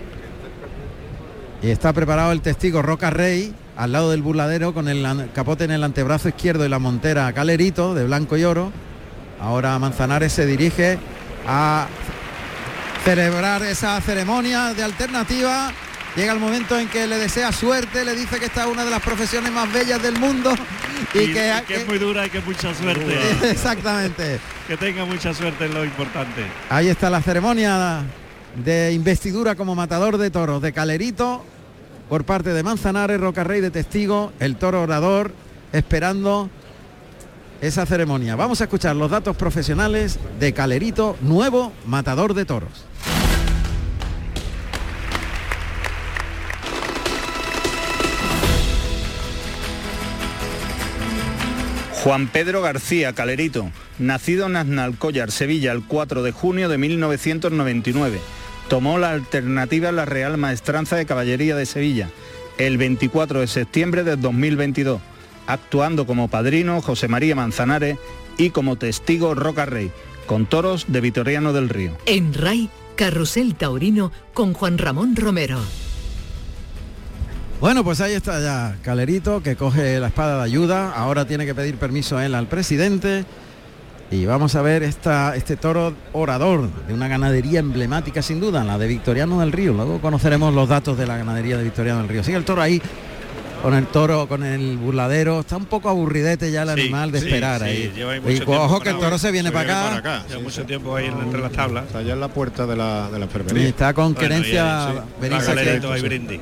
Y 1.62 1.70
está 1.70 1.92
preparado 1.92 2.32
el 2.32 2.40
testigo 2.40 2.80
Roca 2.80 3.10
Rey 3.10 3.54
al 3.76 3.92
lado 3.92 4.10
del 4.10 4.22
burladero 4.22 4.72
con 4.72 4.88
el 4.88 5.06
capote 5.34 5.64
en 5.64 5.70
el 5.70 5.84
antebrazo 5.84 6.28
izquierdo 6.28 6.64
y 6.64 6.68
la 6.70 6.78
montera 6.78 7.30
Calerito 7.32 7.94
de 7.94 8.04
blanco 8.04 8.38
y 8.38 8.44
oro. 8.44 8.72
Ahora 9.40 9.78
Manzanares 9.78 10.32
se 10.32 10.46
dirige 10.46 10.98
a 11.46 11.86
celebrar 13.04 13.62
esa 13.62 14.00
ceremonia 14.00 14.72
de 14.72 14.82
alternativa. 14.82 15.70
Llega 16.16 16.32
el 16.32 16.40
momento 16.40 16.78
en 16.78 16.88
que 16.88 17.06
le 17.06 17.18
desea 17.18 17.52
suerte, 17.52 18.04
le 18.04 18.14
dice 18.14 18.38
que 18.38 18.46
esta 18.46 18.64
es 18.64 18.72
una 18.72 18.84
de 18.84 18.90
las 18.90 19.02
profesiones 19.02 19.52
más 19.52 19.70
bellas 19.72 20.02
del 20.02 20.18
mundo 20.18 20.52
y, 21.14 21.18
Y, 21.18 21.32
que, 21.32 21.54
y 21.56 21.66
que 21.66 21.76
es 21.76 21.86
muy 21.86 21.98
dura 21.98 22.26
y 22.26 22.30
que 22.30 22.40
mucha 22.40 22.74
suerte. 22.74 23.18
exactamente. 23.50 24.40
que 24.66 24.76
tenga 24.78 25.04
mucha 25.04 25.34
suerte 25.34 25.66
es 25.66 25.74
lo 25.74 25.84
importante. 25.84 26.46
Ahí 26.70 26.88
está 26.88 27.10
la 27.10 27.20
ceremonia 27.20 28.02
de 28.64 28.92
investidura 28.92 29.54
como 29.54 29.74
matador 29.74 30.18
de 30.18 30.30
toros 30.30 30.60
de 30.60 30.72
Calerito 30.72 31.44
por 32.10 32.24
parte 32.24 32.52
de 32.52 32.64
Manzanares, 32.64 33.20
Rocarrey 33.20 33.60
de 33.60 33.70
testigo, 33.70 34.32
el 34.40 34.56
toro 34.56 34.82
orador, 34.82 35.32
esperando 35.72 36.50
esa 37.60 37.86
ceremonia. 37.86 38.34
Vamos 38.34 38.60
a 38.60 38.64
escuchar 38.64 38.96
los 38.96 39.12
datos 39.12 39.36
profesionales 39.36 40.18
de 40.40 40.52
Calerito, 40.52 41.16
nuevo 41.20 41.72
matador 41.86 42.34
de 42.34 42.44
toros. 42.44 42.84
Juan 52.02 52.26
Pedro 52.26 52.60
García 52.60 53.12
Calerito, 53.12 53.70
nacido 54.00 54.46
en 54.46 54.56
Aznalcóllar, 54.56 55.30
Sevilla, 55.30 55.70
el 55.70 55.84
4 55.84 56.24
de 56.24 56.32
junio 56.32 56.68
de 56.68 56.76
1999. 56.76 58.18
Tomó 58.70 58.98
la 58.98 59.10
alternativa 59.10 59.88
en 59.88 59.96
la 59.96 60.04
Real 60.04 60.38
Maestranza 60.38 60.94
de 60.94 61.04
Caballería 61.04 61.56
de 61.56 61.66
Sevilla 61.66 62.08
el 62.56 62.78
24 62.78 63.40
de 63.40 63.48
septiembre 63.48 64.04
del 64.04 64.20
2022, 64.20 65.00
actuando 65.48 66.06
como 66.06 66.28
padrino 66.28 66.80
José 66.80 67.08
María 67.08 67.34
Manzanares 67.34 67.98
y 68.38 68.50
como 68.50 68.76
testigo 68.76 69.34
Roca 69.34 69.66
Rey, 69.66 69.90
con 70.26 70.46
toros 70.46 70.84
de 70.86 71.00
Vitoriano 71.00 71.52
del 71.52 71.68
Río. 71.68 71.98
En 72.06 72.32
RAI, 72.32 72.70
Carrusel 72.94 73.56
Taurino 73.56 74.12
con 74.34 74.52
Juan 74.52 74.78
Ramón 74.78 75.16
Romero. 75.16 75.58
Bueno, 77.60 77.82
pues 77.82 78.00
ahí 78.00 78.12
está 78.12 78.40
ya 78.40 78.78
Calerito 78.82 79.42
que 79.42 79.56
coge 79.56 79.98
la 79.98 80.06
espada 80.06 80.36
de 80.36 80.44
ayuda. 80.44 80.92
Ahora 80.92 81.24
tiene 81.24 81.44
que 81.44 81.56
pedir 81.56 81.74
permiso 81.74 82.18
a 82.18 82.24
él 82.24 82.36
al 82.36 82.46
presidente. 82.46 83.24
Y 84.10 84.26
vamos 84.26 84.56
a 84.56 84.62
ver 84.62 84.82
esta, 84.82 85.36
este 85.36 85.56
toro 85.56 85.94
orador 86.12 86.68
de 86.88 86.92
una 86.94 87.06
ganadería 87.06 87.60
emblemática 87.60 88.22
sin 88.22 88.40
duda, 88.40 88.64
la 88.64 88.76
de 88.76 88.88
Victoriano 88.88 89.38
del 89.38 89.52
Río. 89.52 89.72
Luego 89.72 90.00
conoceremos 90.00 90.52
los 90.52 90.68
datos 90.68 90.98
de 90.98 91.06
la 91.06 91.16
ganadería 91.16 91.56
de 91.56 91.62
Victoriano 91.62 92.00
del 92.00 92.08
Río. 92.08 92.24
Sigue 92.24 92.36
el 92.36 92.44
toro 92.44 92.60
ahí 92.60 92.82
con 93.62 93.72
el 93.74 93.86
toro, 93.86 94.26
con 94.26 94.42
el 94.42 94.78
burladero. 94.78 95.40
Está 95.40 95.56
un 95.58 95.66
poco 95.66 95.88
aburridete 95.90 96.50
ya 96.50 96.62
el 96.62 96.70
Sí, 96.74 96.80
animal 96.80 97.12
de 97.12 97.20
sí, 97.20 97.26
esperar 97.26 97.60
sí, 97.60 97.66
ahí. 97.66 97.92
lleva 97.94 98.12
ahí 98.14 98.20
Y 98.26 98.42
ojo 98.50 98.80
que 98.80 98.88
el 98.90 98.98
toro 98.98 99.16
se 99.16 99.30
viene 99.30 99.50
se 99.50 99.52
para 99.52 99.64
viene 99.66 99.80
acá. 99.80 100.02
para 100.02 100.16
acá. 100.16 100.28
Lleva 100.28 100.42
mucho 100.42 100.64
tiempo 100.64 100.96
ahí 100.96 101.06
entre 101.06 101.40
las 101.40 101.52
tablas. 101.52 101.84
Está 101.86 101.98
allá 101.98 102.12
en 102.14 102.20
la 102.20 102.28
puerta 102.28 102.66
de 102.66 102.76
la, 102.76 103.04
de 103.10 103.12
la 103.12 103.18
Y 103.18 103.22
enfermería. 103.22 103.68
está 103.68 103.94
con 103.94 104.14
Bueno, 104.14 104.18
querencia 104.28 104.88
aquí. 104.88 104.98
Calerito, 105.46 105.92
ahí 105.92 106.02
brindis. 106.02 106.40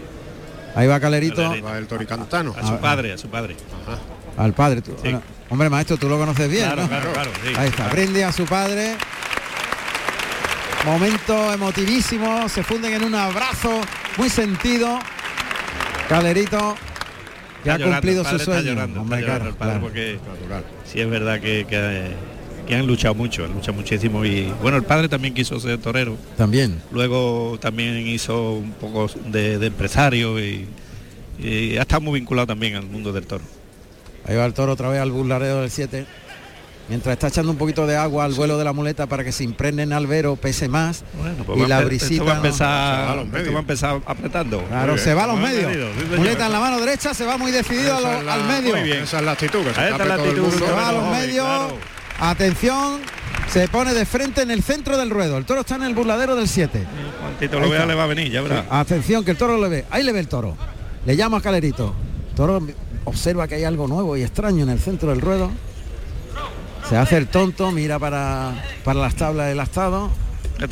Ahí 0.75 0.87
va 0.87 0.99
Calerito 1.01 1.43
Calerito. 1.43 1.67
Va 1.67 1.77
el 1.77 1.87
toricantano. 1.87 2.55
A 2.59 2.67
su 2.67 2.79
padre, 2.79 3.13
a 3.13 3.19
su 3.19 3.29
padre. 3.29 3.57
al 4.39 4.55
padre. 4.55 4.81
Tú- 4.81 4.95
bueno, 5.03 5.21
hombre, 5.51 5.69
maestro, 5.71 5.97
tú 5.97 6.09
lo 6.09 6.19
conoces 6.19 6.51
bien, 6.51 6.65
Claro, 6.65 6.83
¿no? 6.83 6.89
claro, 6.89 7.13
claro, 7.13 7.31
sí. 7.45 7.53
Ahí 7.57 7.69
está, 7.69 7.89
brinde 7.89 8.25
a 8.25 8.33
su 8.33 8.45
padre. 8.45 8.97
Momento 10.85 11.53
emotivísimo, 11.53 12.49
se 12.49 12.63
funden 12.63 12.95
en 12.95 13.05
un 13.05 13.15
abrazo 13.15 13.81
muy 14.17 14.31
sentido. 14.31 14.99
Calerito, 16.09 16.77
que 17.63 17.71
Está 17.71 17.85
ha 17.85 17.91
cumplido 17.91 18.25
su 18.25 18.37
está 18.37 18.45
sueño. 18.45 18.63
llorando, 18.63 18.93
está 18.93 19.01
Hombre, 19.03 19.21
llorando 19.21 19.39
claro, 19.45 19.51
el 19.51 19.57
padre 19.57 19.73
claro. 19.73 19.81
porque 19.83 20.19
sí 20.91 21.01
es 21.01 21.11
verdad 21.11 21.41
que, 21.41 21.67
que, 21.69 22.11
que 22.67 22.75
han 22.77 22.87
luchado 22.87 23.15
mucho, 23.15 23.45
han 23.45 23.53
luchado 23.53 23.75
muchísimo 23.75 24.25
y 24.25 24.51
bueno, 24.63 24.79
el 24.79 24.85
padre 24.85 25.09
también 25.09 25.35
quiso 25.35 25.61
ser 25.61 25.79
torero. 25.79 26.17
También. 26.39 26.81
Luego 26.93 27.59
también 27.61 28.07
hizo 28.07 28.53
un 28.53 28.73
poco 28.73 29.11
de, 29.27 29.59
de 29.59 29.67
empresario 29.67 30.41
y, 30.41 30.67
y 31.39 31.77
ha 31.77 31.83
estado 31.83 32.01
muy 32.01 32.21
vinculado 32.21 32.47
también 32.47 32.77
al 32.77 32.87
mundo 32.87 33.13
del 33.13 33.27
toro. 33.27 33.45
Ahí 34.29 34.37
va 34.37 34.45
el 34.45 34.53
toro 34.55 34.73
otra 34.73 34.89
vez 34.89 35.01
al 35.01 35.11
burladero 35.11 35.63
del 35.63 35.71
7. 35.71 36.07
Mientras 36.89 37.13
está 37.15 37.29
echando 37.29 37.51
un 37.53 37.59
poquito 37.59 37.87
de 37.87 37.97
agua 37.97 38.25
al 38.25 38.33
vuelo 38.33 38.57
de 38.57 38.65
la 38.65 38.73
muleta 38.73 39.07
para 39.07 39.23
que 39.23 39.31
se 39.31 39.45
impregne 39.45 39.83
en 39.83 39.93
albero, 39.93 40.37
pese 40.37 40.69
más. 40.69 41.05
Pues 41.47 41.59
y 41.59 41.63
va 41.63 41.69
la 41.69 41.81
brisita. 41.83 42.25
va 42.25 42.31
a 42.31 42.35
¿no? 42.37 42.41
empezar, 42.45 43.19
esto 43.37 43.53
va 43.53 43.59
a 43.59 43.61
empezar 43.61 44.01
apretando. 44.07 44.63
Claro, 44.65 44.97
se 44.97 45.13
va 45.13 45.25
a 45.25 45.27
los 45.27 45.39
medios. 45.39 45.67
medido, 45.71 45.89
sí, 45.95 46.01
señor. 46.01 46.19
muleta 46.19 46.47
en 46.47 46.53
la 46.53 46.61
mano 46.61 46.81
derecha, 46.81 47.13
se 47.13 47.27
va 47.27 47.37
muy 47.37 47.51
decidido 47.53 47.95
a 47.95 48.01
lo- 48.01 48.09
Esa 48.09 48.19
es 48.21 48.25
la- 48.25 48.35
al 48.35 48.45
medio. 48.45 48.75
Muy 48.75 48.85
bien. 48.85 49.03
Esa 49.03 49.19
es 49.19 49.25
la 49.25 49.33
actitud, 49.33 49.65
que 49.65 49.75
se 49.75 49.81
Ahí 49.81 49.93
está 49.93 50.05
la 50.07 50.15
actitud, 50.15 50.41
mundo. 50.41 50.67
Se 50.67 50.73
va 50.73 50.89
a 50.89 50.93
los 50.93 51.11
medios. 51.11 51.45
claro. 51.47 51.77
Atención, 52.21 53.01
se 53.49 53.69
pone 53.69 53.93
de 53.95 54.05
frente 54.07 54.43
en 54.43 54.51
el 54.51 54.63
centro 54.63 54.97
del 54.97 55.11
ruedo. 55.11 55.37
El 55.37 55.45
toro 55.45 55.61
está 55.61 55.77
en 55.77 55.83
el 55.85 55.95
burladero 55.95 56.37
del 56.37 56.49
7. 56.49 56.85
Cuantito 57.21 57.61
lo 57.61 57.69
vea 57.69 57.85
le 57.87 57.95
va 57.95 58.05
a 58.05 58.07
venir, 58.07 58.31
ya 58.33 58.41
verá. 58.41 58.65
Atención, 58.71 59.25
que 59.25 59.33
el 59.33 59.37
toro 59.37 59.59
le 59.59 59.69
ve. 59.69 59.85
Ahí 59.91 60.03
le 60.03 60.13
ve 60.13 60.21
el 60.21 60.29
toro. 60.29 60.57
Le 61.05 61.17
llama 61.17 61.39
a 61.39 61.41
Calerito. 61.43 61.95
Toro 62.35 62.61
observa 63.09 63.49
que 63.49 63.57
hay 63.57 63.65
algo 63.65 63.87
nuevo 63.89 64.17
y 64.17 64.23
extraño 64.23 64.63
en 64.63 64.71
el 64.71 64.79
centro 64.79 65.11
del 65.11 65.21
ruedo. 65.21 65.51
Se 66.89 66.97
hace 66.97 67.17
el 67.17 67.29
tonto, 67.29 67.71
mira 67.71 67.99
para, 67.99 68.53
para 68.85 69.01
las 69.01 69.15
tablas 69.15 69.49
del 69.49 69.61
astado. 69.61 70.11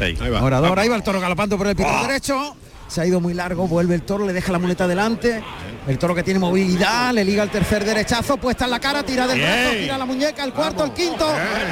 Ahí. 0.01 0.14
Va. 0.14 0.43
Orador, 0.43 0.78
ahí 0.78 0.89
va 0.89 0.97
el 0.97 1.03
toro 1.03 1.20
galopando 1.20 1.59
por 1.59 1.66
el 1.66 1.76
pito 1.76 1.89
derecho. 2.07 2.57
Se 2.89 3.01
ha 3.01 3.07
ido 3.07 3.20
muy 3.20 3.34
largo, 3.34 3.66
vuelve 3.66 3.97
el 3.97 4.03
toro, 4.03 4.24
le 4.24 4.32
deja 4.32 4.53
la 4.53 4.59
muleta 4.61 4.87
delante. 4.87 5.43
El 5.89 5.99
toro 5.99 6.14
que 6.14 6.22
tiene 6.22 6.39
movilidad, 6.39 7.12
le 7.12 7.24
liga 7.24 7.43
el 7.43 7.51
tercer 7.51 7.84
derechazo, 7.84 8.37
puesta 8.37 8.64
en 8.64 8.70
la 8.70 8.80
cara, 8.80 9.03
tira 9.03 9.26
del 9.26 9.41
brazo, 9.41 9.70
tira 9.72 9.99
la 9.99 10.05
muñeca, 10.05 10.45
el 10.45 10.53
cuarto, 10.53 10.84
el 10.84 10.93
quinto, 10.93 11.28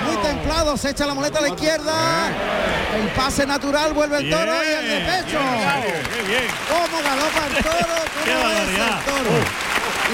muy 0.07 0.17
templado, 0.17 0.77
se 0.77 0.91
echa 0.91 1.07
la 1.07 1.15
muleta 1.15 1.39
a 1.39 1.43
la 1.43 1.49
izquierda. 1.49 1.93
El 3.01 3.09
pase 3.09 3.47
natural, 3.47 3.93
vuelve 3.93 4.19
el 4.19 4.31
toro 4.31 4.53
y 4.55 4.85
el 4.85 4.89
de 4.89 5.01
pecho. 5.01 5.39
¿Cómo 6.69 7.03
galopa 7.03 7.47
el 7.49 7.63
toro? 7.65 7.95
Qué 8.25 8.31
¿Cómo 8.33 8.51
es 8.51 8.57
barbaridad. 8.57 8.99
el 8.99 9.05
toro? 9.05 9.64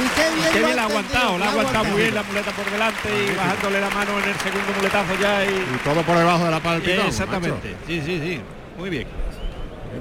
Y 0.01 0.09
qué 0.17 0.35
bien, 0.35 0.53
Qué 0.53 0.59
bien 0.65 0.77
la 0.77 0.83
ha 0.83 0.87
aguantado, 0.87 1.39
la 1.39 1.47
ha 1.47 1.51
aguantado 1.51 1.85
muy 1.85 2.01
bien 2.03 2.15
la 2.15 2.23
muleta 2.23 2.51
por 2.53 2.71
delante 2.71 3.09
y 3.09 3.37
bajándole 3.37 3.81
la 3.81 3.91
mano 3.91 4.11
en 4.19 4.29
el 4.31 4.37
segundo 4.37 4.73
muletazo 4.77 5.13
ya 5.21 5.45
y... 5.45 5.49
Y 5.49 5.79
todo 5.85 6.03
por 6.03 6.17
debajo 6.19 6.45
de 6.45 6.51
la 6.51 6.61
pitón, 6.61 7.07
Exactamente, 7.07 7.77
sí, 7.87 8.03
sí, 8.05 8.21
sí, 8.23 8.41
muy 8.79 8.91
bien. 8.91 9.05
macho. 9.05 9.21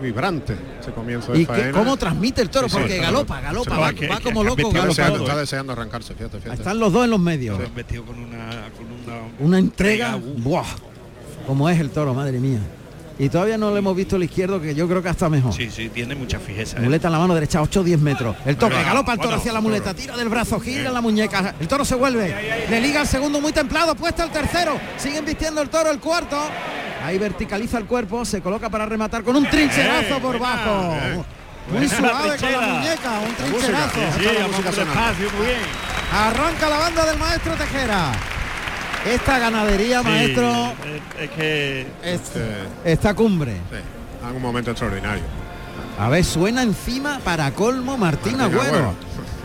Vibrante 0.01 0.55
ese 0.79 0.91
comienzo 0.91 1.31
de 1.33 1.39
¿Y 1.41 1.45
faena. 1.45 1.71
cómo 1.71 1.97
transmite 1.97 2.41
el 2.43 2.49
toro? 2.49 2.69
Sí, 2.69 2.75
sí, 2.75 2.79
Porque 2.79 2.95
está- 2.97 3.05
galopa, 3.07 3.41
galopa, 3.41 3.63
se 3.63 3.69
va, 3.71 3.77
va, 3.87 3.93
que- 3.93 4.07
va 4.07 4.17
que- 4.17 4.23
como 4.23 4.43
loco, 4.43 4.61
Está 4.69 4.85
deseando, 4.85 5.19
está 5.25 5.35
deseando 5.37 5.73
arrancarse, 5.73 6.13
fíjate, 6.13 6.37
fíjate. 6.39 6.55
Están 6.61 6.79
los 6.79 6.93
dos 6.93 7.03
en 7.05 7.09
los 7.11 7.19
medios. 7.19 7.57
Se 7.57 7.65
vestido 7.73 8.05
con 8.05 8.19
una, 8.19 8.69
con 8.77 8.85
una, 8.85 9.21
Una 9.39 9.57
entrega, 9.59 10.15
uf. 10.15 10.43
¡buah! 10.43 10.63
Como 11.47 11.67
es 11.69 11.79
el 11.79 11.89
toro, 11.89 12.13
madre 12.13 12.39
mía. 12.39 12.59
Y 13.19 13.27
todavía 13.27 13.57
no 13.57 13.71
le 13.71 13.79
hemos 13.79 13.93
visto 13.97 14.15
el 14.15 14.23
izquierdo, 14.23 14.61
que 14.61 14.73
yo 14.73 14.87
creo 14.87 15.03
que 15.03 15.09
hasta 15.09 15.27
mejor. 15.27 15.53
Sí, 15.53 15.69
sí, 15.69 15.89
tiene 15.89 16.15
mucha 16.15 16.39
fijeza. 16.39 16.77
¿eh? 16.77 16.81
Muleta 16.81 17.09
en 17.09 17.11
la 17.11 17.19
mano 17.19 17.35
derecha, 17.35 17.61
8 17.61 17.81
o 17.81 17.83
10 17.83 17.99
metros. 17.99 18.33
El 18.45 18.55
toque, 18.55 18.81
galopa 18.81 19.11
el 19.11 19.19
toro 19.19 19.35
hacia 19.35 19.51
la 19.51 19.59
muleta, 19.59 19.93
tira 19.93 20.15
del 20.15 20.29
brazo, 20.29 20.57
gira 20.61 20.89
la 20.89 21.01
muñeca. 21.01 21.53
El 21.59 21.67
toro 21.67 21.83
se 21.83 21.95
vuelve, 21.95 22.65
le 22.69 22.79
liga 22.79 23.01
el 23.01 23.07
segundo 23.07 23.41
muy 23.41 23.51
templado, 23.51 23.93
puesta 23.93 24.23
el 24.23 24.31
tercero. 24.31 24.79
Siguen 24.95 25.25
vistiendo 25.25 25.61
el 25.61 25.69
toro 25.69 25.91
el 25.91 25.99
cuarto. 25.99 26.39
Ahí 27.03 27.17
verticaliza 27.17 27.77
el 27.77 27.85
cuerpo, 27.85 28.23
se 28.23 28.41
coloca 28.41 28.69
para 28.69 28.85
rematar 28.85 29.23
con 29.23 29.35
un 29.35 29.49
trincherazo 29.49 30.19
por 30.19 30.39
bajo. 30.39 30.95
Muy 31.73 31.89
suave 31.89 32.37
con 32.37 32.51
la 32.53 32.61
muñeca, 32.61 33.19
un 33.19 33.35
trincherazo. 33.35 33.99
Está. 34.79 35.13
Arranca 36.13 36.69
la 36.69 36.77
banda 36.77 37.05
del 37.05 37.19
maestro 37.19 37.53
Tejera. 37.55 38.38
Esta 39.05 39.39
ganadería, 39.39 40.03
maestro, 40.03 40.51
es, 40.85 41.23
es 41.23 41.29
que 41.31 41.81
es- 42.03 42.21
esta 42.83 43.13
cumbre. 43.13 43.53
sí, 43.71 43.77
en 44.29 44.35
un 44.35 44.41
momento 44.41 44.71
extraordinario. 44.71 45.23
A 45.99 46.09
ver, 46.09 46.23
suena 46.23 46.63
encima 46.63 47.19
para 47.23 47.51
colmo 47.51 47.97
Martín 47.97 48.37
Martín 48.37 48.57
Agüero. 48.57 48.75
Agüero. 48.77 48.93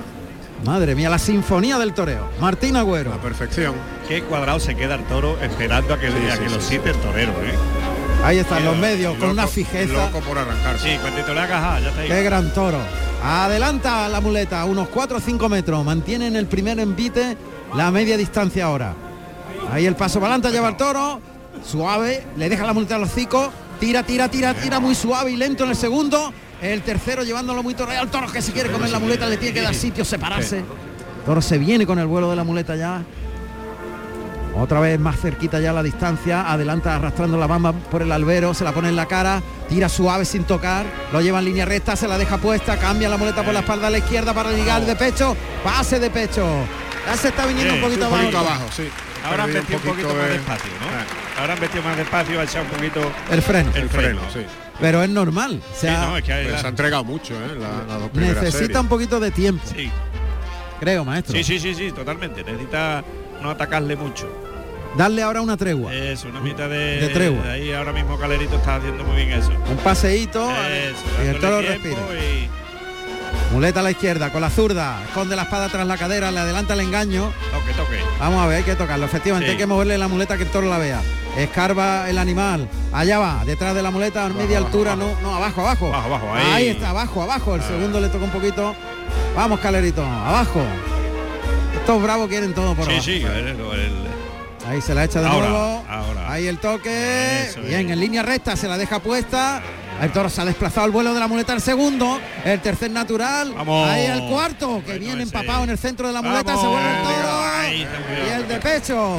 Madre 0.65 0.95
mía, 0.95 1.09
la 1.11 1.19
sinfonía 1.19 1.79
del 1.79 1.93
toreo. 1.95 2.29
Martín 2.41 2.77
Agüero. 2.77 3.11
La 3.11 3.21
perfección. 3.21 3.75
qué 4.09 4.23
cuadrado 4.23 4.59
se 4.61 4.75
queda 4.75 4.95
el 4.97 5.05
toro 5.05 5.39
esperando 5.41 5.95
a 5.95 5.99
que, 6.01 6.09
Sí, 6.11 6.15
a 6.31 6.37
sí, 6.37 6.43
que 6.43 6.49
sí, 6.49 6.55
lo 6.55 6.61
sí. 6.61 6.69
cite 6.77 6.91
el 6.91 6.97
torero, 6.97 7.33
¿eh? 7.43 7.55
Ahí 8.25 8.39
están 8.39 8.65
los 8.65 8.77
medios 8.77 9.17
con 9.19 9.31
una 9.31 9.47
fijeza. 9.47 9.93
Loco 10.07 10.21
por 10.21 10.39
arrancarse. 10.39 10.95
Sí, 10.95 10.99
cuando 11.01 11.41
hagas, 11.41 11.63
ah, 11.63 11.79
ya 11.81 11.89
está 11.91 12.01
ahí. 12.01 12.09
Qué 12.09 12.23
gran 12.23 12.53
toro. 12.55 12.79
Adelanta 13.23 14.09
la 14.09 14.21
muleta, 14.21 14.65
unos 14.65 14.89
4 14.89 15.19
o 15.19 15.21
5 15.21 15.49
metros. 15.49 15.85
Mantiene 15.85 16.27
en 16.29 16.37
el 16.37 16.47
primer 16.47 16.79
envite 16.81 17.37
la 17.75 17.91
media 17.91 18.17
distancia 18.17 18.65
ahora. 18.65 18.95
Ahí 19.71 19.87
el 19.87 19.97
paso 19.97 20.21
para 20.21 20.35
adelante 20.35 20.55
lleva 20.57 20.69
el 20.69 20.77
toro. 20.77 21.21
Suave, 21.65 22.25
le 22.37 22.49
deja 22.49 22.65
la 22.67 22.73
muleta 22.73 22.97
a 22.97 22.99
los 22.99 23.11
hocico. 23.11 23.53
Tira, 23.81 24.03
tira, 24.03 24.29
tira, 24.29 24.55
tira 24.55 24.81
muy 24.81 24.95
suave 24.95 25.31
y 25.33 25.37
lento 25.37 25.65
en 25.65 25.71
el 25.71 25.77
segundo. 25.77 26.33
El 26.63 26.83
tercero 26.83 27.23
llevándolo 27.25 27.63
muy 27.63 27.75
torreado. 27.75 28.05
El 28.05 28.11
toro 28.11 28.31
que 28.31 28.41
si 28.43 28.53
quiere 28.53 28.71
comer 28.71 28.91
la 28.91 28.99
muleta 28.99 29.27
le 29.27 29.37
tiene 29.37 29.55
que 29.55 29.63
dar 29.63 29.75
sitio, 29.75 30.05
separarse. 30.05 30.59
El 30.59 30.65
toro 31.27 31.43
se 31.43 31.59
viene 31.59 31.87
con 31.87 31.99
el 31.99 32.07
vuelo 32.07 32.31
de 32.31 32.37
la 32.37 32.45
muleta 32.45 32.77
ya. 32.77 33.03
Otra 34.57 34.79
vez 34.79 35.01
más 35.01 35.19
cerquita 35.19 35.59
ya 35.59 35.73
la 35.73 35.83
distancia, 35.83 36.51
adelanta 36.53 36.95
arrastrando 36.95 37.37
la 37.37 37.49
bamba 37.49 37.73
por 37.73 38.03
el 38.03 38.13
albero, 38.13 38.55
se 38.55 38.63
la 38.63 38.71
pone 38.71 38.89
en 38.89 38.95
la 38.95 39.07
cara, 39.07 39.43
tira 39.69 39.89
suave 39.89 40.25
sin 40.25 40.45
tocar, 40.45 40.87
lo 41.13 41.21
lleva 41.21 41.41
en 41.41 41.47
línea 41.47 41.65
recta, 41.65 41.97
se 41.97 42.07
la 42.07 42.17
deja 42.17 42.39
puesta, 42.39 42.77
cambia 42.79 43.09
la 43.09 43.17
muleta 43.17 43.43
por 43.43 43.53
la 43.53 43.61
espalda 43.61 43.89
a 43.89 43.91
la 43.91 43.99
izquierda 43.99 44.33
para 44.33 44.53
ligar 44.53 44.87
de 44.87 44.95
pecho, 44.95 45.37
pase 45.65 45.99
de 45.99 46.09
pecho. 46.09 46.47
Ya 47.05 47.17
se 47.17 47.29
está 47.29 47.47
viniendo 47.47 47.73
Bien, 47.75 47.85
un 47.85 47.91
poquito 47.91 48.09
Un 48.09 48.17
poquito 48.21 48.39
abajo. 48.39 48.55
abajo, 48.55 48.71
sí. 48.77 48.85
Ahora 49.25 49.45
han 49.45 49.53
metido 49.53 49.79
un 49.79 49.85
poquito 49.85 50.09
más 50.15 50.27
de- 50.27 50.33
despacio, 50.35 50.71
¿no? 50.81 50.87
Eh, 50.87 51.05
Ahora 51.41 51.53
han 51.55 51.61
metido 51.61 51.83
más 51.83 51.97
despacio, 51.97 52.41
ha 52.41 52.45
echado 52.45 52.65
un 52.65 52.71
poquito 52.71 53.13
El 53.31 53.43
freno. 53.43 53.71
el 53.75 53.83
El 53.83 53.89
freno. 53.89 54.21
freno, 54.21 54.33
sí. 54.33 54.55
Pero 54.81 55.03
es 55.03 55.09
normal, 55.11 55.61
o 55.63 55.75
Sí, 55.75 55.81
sea, 55.83 56.07
no, 56.07 56.17
es 56.17 56.25
que 56.25 56.33
hay 56.33 56.43
Pero 56.45 56.55
la- 56.57 56.61
se 56.61 56.67
ha 56.67 56.71
entregado 56.71 57.05
mucho, 57.05 57.35
¿eh? 57.35 57.57
La, 57.59 58.09
primeras 58.09 58.37
necesita 58.43 58.59
series. 58.67 58.81
un 58.81 58.89
poquito 58.89 59.21
de 59.21 59.31
tiempo, 59.31 59.65
sí, 59.75 59.91
creo, 60.81 61.05
maestro. 61.05 61.35
sí, 61.37 61.45
sí, 61.45 61.59
sí, 61.59 61.75
sí, 61.75 61.93
totalmente. 61.93 62.43
Necesita 62.45 63.03
no 63.43 63.51
atacarle 63.51 63.97
mucho. 63.97 64.29
Darle 64.97 65.23
ahora 65.23 65.41
una 65.41 65.57
tregua, 65.57 65.93
Es 65.93 66.23
una 66.25 66.41
mitad 66.41 66.69
de, 66.69 67.01
De 67.01 67.09
tregua. 67.09 67.43
de 67.45 67.51
ahí 67.53 67.73
ahora 67.73 67.93
mismo 67.93 68.17
Calerito 68.19 68.57
está 68.57 68.77
haciendo 68.77 69.03
muy 69.05 69.17
bien 69.25 69.33
eso. 69.33 69.51
un 69.69 69.77
paseíto 69.79 70.49
Eso, 70.51 71.25
y 71.25 71.29
el 71.29 71.41
toro 71.41 71.61
respira. 71.63 71.97
y- 72.21 72.49
Muleta 73.53 73.81
a 73.81 73.83
la 73.85 73.91
izquierda, 73.93 74.31
con 74.33 74.41
la 74.41 74.51
zurda, 74.51 75.01
esconde 75.07 75.37
la 75.37 75.43
espada 75.43 75.69
tras 75.69 75.87
la 75.87 75.97
cadera, 75.97 76.31
le 76.31 76.41
adelanta 76.41 76.75
el 76.75 76.81
engaño. 76.81 77.33
Toque, 77.53 77.73
toque. 77.75 77.99
Vamos 78.19 78.43
a 78.43 78.47
ver, 78.49 78.59
hay 78.59 78.63
que 78.65 78.75
tocarlo. 78.75 79.07
Efectivamente, 79.07 79.47
Sí. 79.49 79.53
hay 79.53 79.59
que 79.59 79.67
moverle 79.67 79.97
la 79.99 80.09
muleta 80.09 80.37
que 80.37 80.43
el 80.45 80.49
toro 80.51 80.69
la 80.69 80.79
vea. 80.79 81.01
Escarba 81.37 82.09
el 82.11 82.19
animal. 82.19 82.69
Allá 82.93 83.19
va, 83.19 83.45
detrás 83.45 83.75
de 83.75 83.83
la 83.83 83.91
muleta, 83.91 84.25
a 84.25 84.29
media 84.29 84.59
abajo, 84.59 84.67
altura, 84.67 84.93
abajo. 84.93 85.17
no, 85.23 85.31
no, 85.31 85.37
abajo, 85.37 85.61
abajo. 85.61 85.87
Abajo, 85.95 86.07
abajo, 86.15 86.35
ahí. 86.35 86.69
Ah. 86.69 86.73
está, 86.73 86.91
abajo, 86.91 87.23
abajo. 87.23 87.55
El 87.57 87.63
segundo 87.63 88.01
le 88.01 88.09
toca 88.09 88.25
un 88.25 88.31
poquito. 88.31 88.75
Vamos, 89.37 89.61
Calerito, 89.61 90.05
abajo. 90.05 90.63
Estos 91.77 92.03
bravos 92.03 92.29
quieren 92.29 92.55
todo 92.55 92.75
por 92.75 92.87
Sí, 92.87 92.91
abajo. 92.93 93.05
sí, 93.05 93.23
el- 93.23 93.49
el- 93.49 94.05
Ahí 94.69 94.81
se 94.81 94.95
la 94.95 95.05
echa 95.05 95.21
de 95.21 95.27
Ahora, 95.27 95.49
nuevo. 95.51 95.85
ahora. 95.91 96.33
Ahí 96.33 96.47
el 96.47 96.59
toque. 96.59 97.43
Eso 97.51 97.61
Bien, 97.61 97.91
en 97.91 98.01
línea 98.01 98.23
recta 98.23 98.57
se 98.57 98.67
la 98.67 98.79
deja 98.79 98.99
puesta. 98.99 99.61
El 100.03 100.11
toro 100.13 100.29
se 100.29 100.41
ha 100.41 100.45
desplazado 100.45 100.85
al 100.85 100.91
vuelo 100.91 101.15
de 101.15 101.21
la 101.21 101.29
muleta 101.29 101.53
el 101.55 101.61
segundo. 101.61 102.19
El 102.45 102.61
tercer 102.61 102.91
natural. 102.91 103.53
Vamos. 103.55 103.89
Ahí 103.89 104.07
el 104.07 104.21
cuarto, 104.29 104.83
que 104.85 104.99
viene 104.99 105.23
empapado 105.23 105.65
en 105.65 105.71
el 105.71 105.79
centro 105.79 106.07
de 106.09 106.13
la 106.13 106.21
muleta. 106.23 106.55
Vamos. 106.55 106.61
Se 106.63 106.69
vuelve 106.69 106.91
el 106.91 107.03
toro. 107.03 107.45
Ahí 107.45 107.87
muy 108.07 108.17
bien. 108.17 108.27
Y 108.29 108.33
el 108.33 108.49
de 108.49 108.57
pecho. 108.59 109.17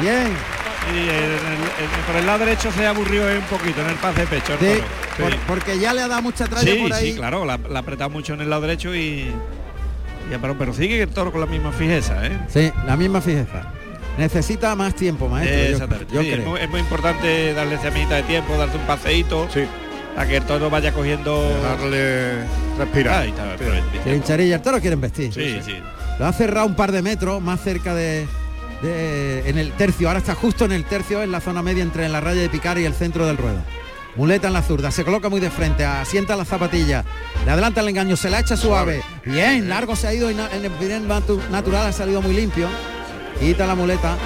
Bien. 0.00 0.32
Y 0.92 0.98
el- 0.98 1.06
el- 1.08 1.84
el- 1.84 2.04
por 2.06 2.16
el 2.16 2.26
lado 2.26 2.40
derecho 2.40 2.72
se 2.72 2.86
aburrió 2.86 3.22
un 3.24 3.44
poquito 3.44 3.80
en 3.82 3.88
el 3.90 3.94
pase 3.96 4.20
de 4.22 4.26
pecho. 4.26 4.54
el 4.54 4.58
Sí, 4.58 4.82
toro. 5.16 5.30
por- 5.30 5.38
porque 5.46 5.78
ya 5.78 5.94
le 5.94 6.02
ha 6.02 6.08
dado 6.08 6.22
mucha 6.22 6.46
tralla 6.46 6.70
Sí, 6.72 6.78
por 6.82 6.92
ahí. 6.92 7.12
sí, 7.12 7.16
claro, 7.16 7.44
la, 7.44 7.56
la 7.58 7.78
ha 7.78 7.82
apretado 7.82 8.10
mucho 8.10 8.34
en 8.34 8.40
el 8.40 8.50
lado 8.50 8.62
derecho 8.62 8.94
y, 8.94 8.98
y- 9.00 9.34
pero, 10.40 10.58
pero 10.58 10.74
sigue 10.74 11.00
el 11.02 11.08
toro 11.08 11.30
con 11.30 11.40
la 11.40 11.46
misma 11.46 11.70
fijeza, 11.72 12.26
¿eh? 12.26 12.36
Sí, 12.52 12.72
la 12.84 12.96
misma 12.96 13.20
fijeza. 13.20 13.62
Necesita 14.18 14.74
más 14.74 14.94
tiempo, 14.94 15.28
maestro. 15.28 15.56
yo- 15.58 15.64
Exactamente. 15.70 16.14
yo 16.14 16.20
sí, 16.22 16.30
es, 16.30 16.44
muy, 16.44 16.60
es 16.60 16.68
muy 16.70 16.80
importante 16.80 17.54
darle 17.54 17.76
esa 17.76 17.90
mitad 17.90 18.16
de 18.16 18.22
tiempo, 18.24 18.56
darte 18.56 18.76
un 18.76 18.84
paseíto, 18.86 19.48
para 20.14 20.28
que 20.28 20.36
el 20.36 20.42
toro 20.44 20.68
vaya 20.70 20.92
cogiendo. 20.92 21.48
Dejarle 21.48 22.44
respirar. 22.78 23.22
Ahí 23.22 23.30
está, 23.30 23.54
pero 23.58 23.72
el- 23.74 23.82
Trincherilla, 24.04 24.56
el 24.56 24.62
toro 24.62 24.80
quiere 24.80 24.96
vestir. 24.96 25.32
Sí, 25.32 25.60
sí. 25.64 25.76
Lo 26.18 26.26
ha 26.26 26.32
cerrado 26.32 26.66
un 26.66 26.74
par 26.74 26.92
de 26.92 27.00
metros 27.00 27.40
más 27.40 27.60
cerca 27.62 27.94
de, 27.94 28.26
de- 28.82 29.48
en 29.48 29.56
el 29.58 29.72
tercio. 29.72 30.08
Ahora 30.08 30.18
está 30.18 30.34
justo 30.34 30.66
en 30.66 30.72
el 30.72 30.84
tercio, 30.84 31.22
en 31.22 31.32
la 31.32 31.40
zona 31.40 31.62
media 31.62 31.82
entre 31.82 32.06
la 32.10 32.20
raya 32.20 32.42
de 32.42 32.50
picar 32.50 32.78
y 32.78 32.84
el 32.84 32.92
centro 32.94 33.26
del 33.26 33.38
ruedo. 33.38 33.58
Muleta 34.14 34.48
en 34.48 34.52
la 34.52 34.60
zurda, 34.60 34.90
se 34.90 35.04
coloca 35.04 35.30
muy 35.30 35.40
de 35.40 35.50
frente, 35.50 35.86
asienta 35.86 36.36
la 36.36 36.44
zapatilla, 36.44 37.02
le 37.46 37.50
adelanta 37.50 37.80
el 37.80 37.88
engaño, 37.88 38.14
se 38.14 38.28
la 38.28 38.40
echa 38.40 38.58
suave. 38.58 39.02
Bien, 39.24 39.70
largo 39.70 39.96
se 39.96 40.06
ha 40.06 40.12
ido 40.12 40.30
y 40.30 40.34
na- 40.34 40.50
en 40.54 40.66
el 40.66 41.08
natu- 41.08 41.40
natural 41.48 41.86
ha 41.86 41.92
salido 41.92 42.20
muy 42.20 42.34
limpio. 42.34 42.68
Quita 43.40 43.66
la 43.66 43.74
muleta, 43.74 44.16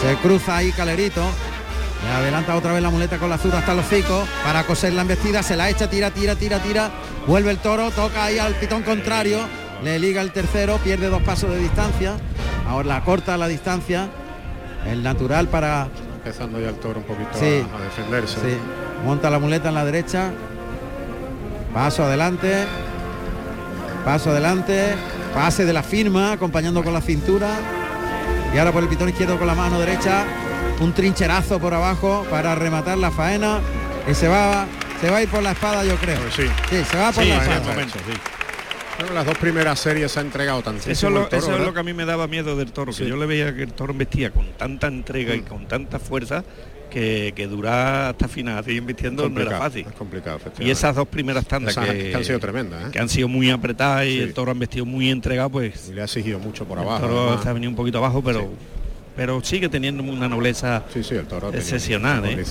se 0.00 0.14
cruza 0.16 0.56
ahí 0.56 0.72
Calerito. 0.72 1.22
Le 2.04 2.10
adelanta 2.12 2.54
otra 2.54 2.72
vez 2.72 2.82
la 2.82 2.90
muleta 2.90 3.18
con 3.18 3.28
la 3.28 3.38
zurda 3.38 3.58
hasta 3.58 3.74
los 3.74 3.84
hocicos 3.86 4.28
para 4.44 4.62
coser 4.64 4.92
la 4.92 5.02
embestida, 5.02 5.42
se 5.42 5.56
la 5.56 5.68
echa, 5.68 5.90
tira, 5.90 6.10
tira, 6.12 6.36
tira, 6.36 6.60
tira. 6.60 6.90
Vuelve 7.26 7.50
el 7.50 7.58
toro, 7.58 7.90
toca 7.90 8.24
ahí 8.24 8.38
al 8.38 8.54
pitón 8.54 8.82
contrario, 8.84 9.40
le 9.82 9.98
liga 9.98 10.22
el 10.22 10.30
tercero, 10.30 10.76
pierde 10.78 11.08
dos 11.08 11.22
pasos 11.22 11.50
de 11.50 11.58
distancia. 11.58 12.12
Ahora 12.68 12.86
la 12.88 13.00
corta 13.04 13.36
la 13.36 13.48
distancia. 13.48 14.08
El 14.86 15.02
natural 15.02 15.48
para 15.48 15.88
Empezando 16.24 16.60
ya 16.60 16.68
el 16.68 16.76
toro 16.76 17.00
un 17.00 17.04
poquito 17.06 17.30
Sí. 17.38 17.64
a, 17.72 17.76
a 17.76 17.80
defenderse. 17.82 18.36
Sí, 18.36 18.56
monta 19.04 19.28
la 19.30 19.38
muleta 19.40 19.68
en 19.70 19.74
la 19.74 19.84
derecha. 19.84 20.30
Paso 21.74 22.04
adelante. 22.04 22.64
Paso 24.04 24.30
adelante. 24.30 24.94
Pase 25.34 25.64
de 25.64 25.72
la 25.72 25.82
firma, 25.82 26.32
acompañando 26.32 26.82
con 26.84 26.92
la 26.92 27.00
cintura. 27.00 27.48
Y 28.54 28.58
ahora 28.58 28.72
por 28.72 28.82
el 28.82 28.88
pitón 28.88 29.08
izquierdo 29.08 29.38
con 29.38 29.46
la 29.46 29.54
mano 29.54 29.78
derecha. 29.78 30.24
Un 30.80 30.92
trincherazo 30.92 31.58
por 31.58 31.74
abajo 31.74 32.24
para 32.30 32.54
rematar 32.54 32.98
la 32.98 33.10
faena. 33.10 33.60
Y 34.10 34.14
se 34.14 34.28
va, 34.28 34.66
se 35.00 35.10
va 35.10 35.18
a 35.18 35.22
ir 35.22 35.28
por 35.28 35.42
la 35.42 35.52
espada, 35.52 35.84
yo 35.84 35.96
creo. 35.96 36.18
Pues 36.20 36.34
sí. 36.34 36.84
se 36.90 36.96
va 36.96 37.12
por 37.12 37.22
Sí, 37.24 37.28
la 37.30 37.36
en 37.36 37.40
espada. 37.42 37.60
el 37.62 37.68
momento, 37.68 37.98
sí. 38.06 38.14
Que 39.06 39.14
las 39.14 39.26
dos 39.26 39.38
primeras 39.38 39.78
series 39.78 40.10
se 40.10 40.18
ha 40.18 40.22
entregado 40.22 40.60
tantísimo 40.60 40.92
Eso, 40.92 41.06
es 41.06 41.12
lo, 41.12 41.22
el 41.22 41.28
toro, 41.28 41.42
eso 41.42 41.56
es 41.56 41.60
lo 41.64 41.72
que 41.72 41.80
a 41.80 41.82
mí 41.84 41.92
me 41.92 42.04
daba 42.04 42.26
miedo 42.26 42.56
del 42.56 42.72
toro, 42.72 42.92
que 42.92 43.06
yo 43.06 43.16
le 43.16 43.26
veía 43.26 43.54
que 43.54 43.62
el 43.62 43.72
toro 43.72 43.94
vestía 43.94 44.32
con 44.32 44.46
tanta 44.56 44.88
entrega 44.88 45.36
y 45.36 45.42
con 45.42 45.68
tanta 45.68 46.00
fuerza 46.00 46.42
que, 46.88 47.32
que 47.36 47.46
durar 47.46 48.10
hasta 48.10 48.28
final, 48.28 48.58
así 48.58 48.72
invirtiendo 48.76 49.28
no 49.28 49.40
era 49.40 49.58
fácil. 49.58 49.86
Es 49.86 49.92
complicado, 49.94 50.38
Y 50.58 50.70
esas 50.70 50.94
dos 50.96 51.06
primeras 51.08 51.46
tandas 51.46 51.76
que, 51.76 52.10
que 52.10 52.14
han 52.14 52.24
sido 52.24 52.38
tremendas, 52.40 52.86
¿eh? 52.86 52.90
que 52.92 52.98
han 52.98 53.08
sido 53.08 53.28
muy 53.28 53.50
apretadas 53.50 54.06
y 54.06 54.12
Sí. 54.12 54.18
el 54.20 54.34
toro 54.34 54.50
han 54.50 54.58
vestido 54.58 54.84
muy 54.84 55.10
entregado, 55.10 55.50
pues 55.50 55.88
Y 55.90 55.94
le 55.94 56.00
ha 56.00 56.04
exigido 56.04 56.38
mucho 56.38 56.64
por 56.64 56.78
el 56.78 56.84
abajo. 56.84 57.02
toro 57.06 57.20
además. 57.22 57.42
se 57.42 57.48
ha 57.48 57.52
venido 57.52 57.70
un 57.70 57.76
poquito 57.76 57.98
abajo, 57.98 58.22
pero 58.22 58.48
pero 59.16 59.42
sigue 59.42 59.68
teniendo 59.68 60.00
una 60.04 60.28
nobleza 60.28 60.84
Sí, 60.94 61.02
sí, 61.02 61.16
el 61.16 61.26
toro 61.26 61.48
tenía 61.48 61.58
excepcional, 61.60 62.24
¿eh? 62.24 62.44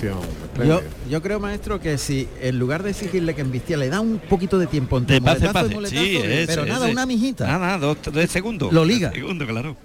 Yo, 0.66 0.82
yo 1.08 1.22
creo, 1.22 1.40
maestro, 1.40 1.80
que 1.80 1.96
si 1.96 2.28
en 2.42 2.58
lugar 2.58 2.82
de 2.82 2.90
exigirle 2.90 3.34
que 3.34 3.40
embistía, 3.40 3.78
le 3.78 3.88
da 3.88 4.00
un 4.00 4.18
poquito 4.18 4.58
de 4.58 4.66
tiempo 4.66 4.98
entre 4.98 5.14
De 5.14 5.22
pase, 5.22 5.46
muletazo 5.46 5.66
y 5.70 5.74
pase. 6.16 6.42
ese, 6.42 6.46
pero 6.52 6.66
nada, 6.66 6.84
ese. 6.84 6.92
una 6.92 7.06
mijita. 7.06 7.46
Nada, 7.46 7.78
dos, 7.78 7.96
tres 8.02 8.30
segundos. 8.30 8.70
Lo 8.70 8.84
liga. 8.84 9.08
Tres 9.10 9.22
segundos, 9.22 9.48
claro. 9.48 9.76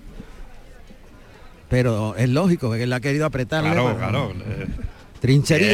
Pero 1.73 2.15
es 2.15 2.29
lógico, 2.29 2.71
que 2.71 2.83
él 2.83 2.93
ha 2.93 2.99
querido 2.99 3.25
apretarle. 3.25 3.71
Claro, 3.71 3.85
para- 3.95 3.97
claro. 3.97 4.31
eh, 4.45 4.67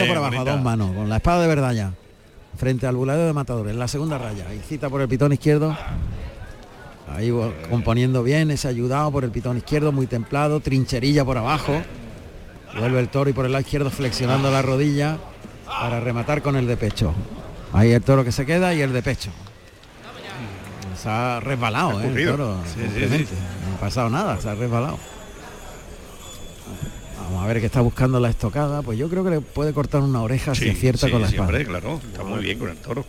por 0.07 0.15
abajo, 0.15 0.33
bonita. 0.33 0.51
a 0.51 0.55
dos 0.55 0.63
manos, 0.63 0.95
con 0.95 1.09
la 1.09 1.17
espada 1.17 1.41
de 1.41 1.47
verdad 1.49 1.73
ya. 1.73 1.91
Frente 2.55 2.87
al 2.87 2.95
buladeo 2.95 3.27
de 3.27 3.33
matadores, 3.33 3.73
en 3.73 3.79
la 3.79 3.87
segunda 3.89 4.17
raya. 4.17 4.45
Y 4.53 4.59
cita 4.59 4.87
por 4.89 5.01
el 5.01 5.09
pitón 5.09 5.33
izquierdo. 5.33 5.75
Ahí 7.13 7.33
componiendo 7.69 8.23
bien, 8.23 8.49
ese 8.49 8.69
ayudado 8.69 9.11
por 9.11 9.25
el 9.25 9.31
pitón 9.31 9.57
izquierdo, 9.57 9.91
muy 9.91 10.07
templado, 10.07 10.61
trincherilla 10.61 11.25
por 11.25 11.37
abajo. 11.37 11.81
Vuelve 12.79 13.01
el 13.01 13.09
toro 13.09 13.29
y 13.29 13.33
por 13.33 13.45
el 13.45 13.51
lado 13.51 13.61
izquierdo 13.63 13.89
flexionando 13.89 14.49
la 14.51 14.61
rodilla 14.61 15.17
para 15.65 15.99
rematar 15.99 16.41
con 16.41 16.55
el 16.55 16.65
de 16.65 16.77
pecho. 16.77 17.13
Ahí 17.73 17.91
el 17.91 18.01
toro 18.01 18.23
que 18.23 18.31
se 18.31 18.45
queda 18.45 18.73
y 18.73 18.79
el 18.81 18.93
de 18.93 19.03
pecho. 19.03 19.31
Se 20.95 21.09
ha 21.09 21.41
resbalado, 21.41 21.97
Ha 21.99 22.05
¿eh? 22.05 22.13
El 22.15 22.25
toro, 22.25 22.55
Sí. 22.73 22.79
No 23.69 23.75
ha 23.75 23.79
pasado 23.81 24.09
nada, 24.09 24.39
se 24.39 24.47
ha 24.47 24.55
resbalado. 24.55 24.97
Vamos 27.29 27.43
a 27.43 27.47
ver 27.47 27.59
que 27.59 27.67
está 27.67 27.81
buscando 27.81 28.19
la 28.19 28.29
estocada. 28.29 28.81
Pues 28.81 28.97
yo 28.97 29.07
creo 29.07 29.23
que 29.23 29.29
le 29.29 29.41
puede 29.41 29.71
cortar 29.71 30.01
una 30.01 30.23
oreja 30.23 30.55
si 30.55 30.67
acierta 30.69 31.05
sí, 31.05 31.11
con 31.11 31.21
la 31.21 31.27
espada. 31.27 31.63
claro. 31.63 31.99
Está 32.03 32.23
muy 32.23 32.39
bien 32.41 32.57
con 32.57 32.69
el 32.69 32.77
toro. 32.77 33.05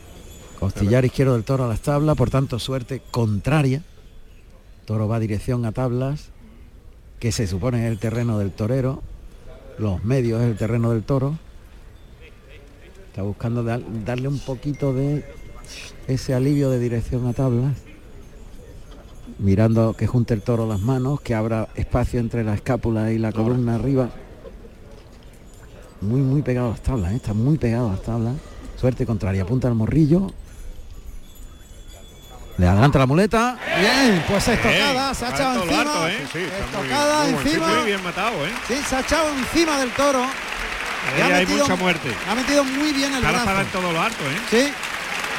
Costillar 0.59 1.07
izquierdo 1.07 1.33
del 1.35 1.45
toro 1.45 1.65
a 1.65 1.69
las 1.69 1.81
tablas, 1.81 2.17
por 2.17 2.29
tanto 2.29 2.59
suerte 2.59 3.01
contraria. 3.11 3.83
Toro 4.85 5.09
va 5.09 5.19
dirección 5.19 5.65
a 5.65 5.73
tablas, 5.73 6.29
que 7.19 7.33
se 7.33 7.47
supone 7.47 7.87
es 7.87 7.91
el 7.91 7.99
terreno 7.99 8.39
del 8.39 8.51
torero. 8.51 9.03
Los 9.79 10.05
medios 10.05 10.43
es 10.43 10.49
el 10.49 10.57
terreno 10.59 10.91
del 10.93 11.03
toro. 11.03 11.39
Está 13.09 13.23
buscando 13.23 13.63
dar- 13.65 13.81
darle 14.05 14.29
un 14.29 14.39
poquito 14.39 14.93
de 14.93 15.25
ese 16.09 16.35
alivio 16.35 16.69
de 16.69 16.79
dirección 16.79 17.27
a 17.27 17.33
tablas. 17.33 17.73
Mirando 19.41 19.95
que 19.95 20.07
junte 20.07 20.35
el 20.35 20.43
toro 20.43 20.67
las 20.69 20.81
manos, 20.81 21.21
que 21.23 21.35
abra 21.35 21.69
espacio 21.75 22.21
entre 22.21 22.45
la 22.45 22.55
escápula 22.55 23.11
y 23.11 23.19
la 23.19 23.33
columna 23.33 23.75
arriba. 23.77 24.11
Muy, 26.03 26.21
muy 26.21 26.43
pegado 26.43 26.69
a 26.69 26.71
las 26.73 26.83
tablas, 26.83 27.13
¿eh? 27.13 27.17
está 27.17 27.33
muy 27.33 27.57
pegado 27.57 27.89
a 27.89 27.93
las 27.93 28.03
tablas. 28.03 28.35
Suerte 28.79 29.07
contraria, 29.07 29.43
apunta 29.43 29.69
al 29.69 29.75
morrillo. 29.75 30.31
Le 32.59 32.67
adelanta 32.69 32.99
la 32.99 33.07
muleta. 33.07 33.59
Bien, 33.79 34.23
pues 34.29 34.47
estocada, 34.49 35.15
se 35.15 35.25
ha 35.25 35.31
echado 35.31 35.63
encima. 35.63 36.11
¿eh? 36.11 36.19
Sí, 36.21 36.29
sí, 36.33 36.39
está 36.45 36.79
muy- 36.79 36.87
Estocada 36.89 37.25
muy 37.25 37.33
encima. 37.43 37.69
Muy 37.75 37.87
bien 37.87 38.05
matado, 38.05 38.47
¿eh? 38.47 38.51
Sí, 38.69 38.75
se 38.87 38.97
ha 38.97 39.01
echado 39.01 39.29
encima 39.39 39.79
del 39.81 39.91
toro. 39.93 40.23
Ahí 40.23 41.21
ha 41.23 41.37
hay 41.37 41.47
metido- 41.47 41.65
mucha 41.65 41.77
muerte. 41.77 42.11
Ha 42.29 42.35
metido 42.35 42.63
muy 42.65 42.93
bien 42.93 43.15
el 43.15 43.25
Está 43.25 43.43
brazo. 43.43 43.61
en 43.63 43.67
todo 43.69 43.93
lo 43.93 44.01
alto, 44.03 44.23
¿eh? 44.25 44.37
Sí, 44.51 44.73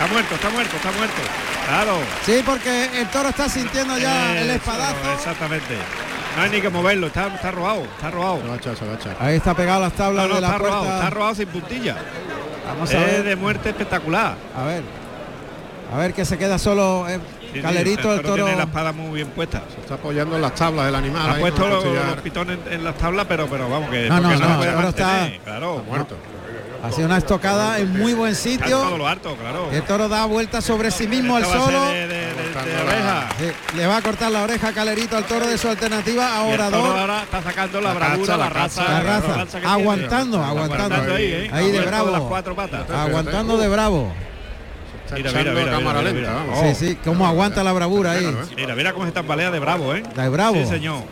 Está 0.01 0.13
muerto, 0.13 0.35
está 0.35 0.49
muerto, 0.49 0.75
está 0.77 0.91
muerto. 0.93 1.21
Claro. 1.67 1.97
sí, 2.25 2.41
porque 2.45 2.99
el 2.99 3.07
toro 3.09 3.29
está 3.29 3.47
sintiendo 3.47 3.97
ya 3.99 4.39
el 4.41 4.49
espadazo. 4.49 5.13
Exactamente. 5.15 5.75
No 6.35 6.41
hay 6.41 6.49
ni 6.49 6.61
que 6.61 6.69
moverlo, 6.69 7.07
está, 7.07 7.27
está 7.27 7.51
robado, 7.51 7.83
está 7.83 8.09
robado. 8.09 8.41
Se 8.41 8.47
va 8.47 8.53
a 8.53 8.57
echar, 8.57 8.75
se 8.77 8.85
va 8.85 8.91
a 8.93 8.95
echar. 8.95 9.17
Ahí 9.19 9.35
está 9.35 9.53
pegado 9.53 9.77
a 9.77 9.81
las 9.87 9.93
tablas 9.93 10.23
No, 10.23 10.29
no, 10.29 10.35
de 10.35 10.41
la 10.41 10.47
está 10.47 10.59
puerta. 10.59 10.77
robado, 10.77 10.93
está 10.95 11.09
robado 11.11 11.35
sin 11.35 11.47
puntilla. 11.49 11.95
Vamos 12.67 12.89
a 12.89 12.93
Es 12.97 13.05
ver. 13.05 13.23
de 13.23 13.35
muerte 13.35 13.69
espectacular. 13.69 14.35
A 14.57 14.63
ver. 14.63 14.83
A 15.93 15.97
ver 15.97 16.13
que 16.13 16.25
se 16.25 16.37
queda 16.37 16.57
solo 16.57 17.07
eh, 17.09 17.19
Sí, 17.41 17.57
sí, 17.57 17.61
Calerito, 17.61 18.13
el 18.13 18.21
toro. 18.21 18.35
tiene 18.45 18.55
la 18.55 18.63
espada 18.63 18.93
muy 18.93 19.11
bien 19.13 19.27
puesta. 19.27 19.61
Se 19.75 19.81
está 19.81 19.95
apoyando 19.95 20.37
en 20.37 20.41
las 20.41 20.55
tablas 20.55 20.85
del 20.85 20.95
animal. 20.95 21.29
Ha 21.31 21.35
puesto 21.35 21.67
los, 21.67 21.83
los 21.83 22.21
pitones 22.23 22.57
en, 22.67 22.73
en 22.73 22.83
las 22.85 22.97
tablas, 22.97 23.25
pero 23.27 23.45
pero 23.47 23.69
vamos 23.69 23.89
que 23.89 24.07
No, 24.07 24.21
no, 24.21 24.29
no, 24.31 24.39
toro 24.39 24.89
está- 24.89 25.05
mantener, 25.05 25.39
claro. 25.41 25.75
Está 25.79 25.89
muerto. 25.89 26.15
Ha 26.83 26.91
sido 26.91 27.05
una 27.07 27.17
estocada 27.17 27.77
en 27.79 27.91
muy 27.97 28.13
buen 28.13 28.31
Está 28.31 28.49
en 28.49 28.59
todo 28.59 28.81
sitio. 28.81 28.97
lo 28.97 29.07
alto, 29.07 29.35
claro. 29.35 29.69
El 29.71 29.83
toro 29.83 30.09
da 30.09 30.25
vuelta 30.25 30.61
sobre 30.61 30.89
sí 30.91 31.07
mismo 31.07 31.35
al 31.35 31.45
solo. 31.45 31.85
de, 31.85 32.07
de- 32.07 32.07
de- 32.07 32.51
la- 32.53 32.83
oreja. 32.83 33.29
Sí, 33.39 33.77
le 33.77 33.87
va 33.87 33.97
a 33.97 34.01
cortar 34.01 34.31
la 34.31 34.41
oreja 34.43 34.71
Calerito 34.73 35.15
al 35.15 35.25
toro 35.25 35.47
de 35.47 35.57
su 35.57 35.67
alternativa 35.69 36.39
a 36.41 36.47
Y 36.47 36.51
el 36.51 36.57
toro 36.57 36.67
Orador. 36.79 36.99
ahora 36.99 37.23
está 37.23 37.41
sacando 37.43 37.81
la, 37.81 37.89
La 37.93 37.99
bravura, 37.99 38.37
la, 38.37 38.43
la 38.45 38.49
raza, 38.49 38.83
La 38.83 38.89
la 39.03 39.19
raza, 39.19 39.45
tiene. 39.45 39.67
aguantando, 39.67 40.37
Está 40.37 40.49
aguantando. 40.49 41.13
ahí, 41.15 41.23
¿eh? 41.25 41.49
Ahí 41.53 41.71
de 41.71 41.81
bravo. 41.81 42.11
las 42.11 42.21
cuatro 42.21 42.55
patas. 42.55 42.89
Aguantando 42.89 43.57
de 43.57 43.67
bravo. 43.69 44.11
Mira, 45.13 45.31
mira, 45.33 45.51
mira, 45.51 45.71
cámara 45.71 46.01
lenta. 46.01 46.33
Oh. 46.53 46.63
Sí, 46.63 46.75
sí, 46.75 46.97
cómo 47.03 47.27
aguanta 47.27 47.63
la 47.63 47.73
bravura 47.73 48.11
ahí. 48.13 48.35
Mira, 48.55 48.75
mira 48.75 48.93
cómo 48.93 49.05
se 49.05 49.11
tambalea 49.11 49.51
de 49.51 49.59
bravo, 49.59 49.93
¿eh? 49.93 50.03
De 50.15 50.29
bravo. 50.29 50.55
Sí, 50.55 50.65
señor. 50.65 51.03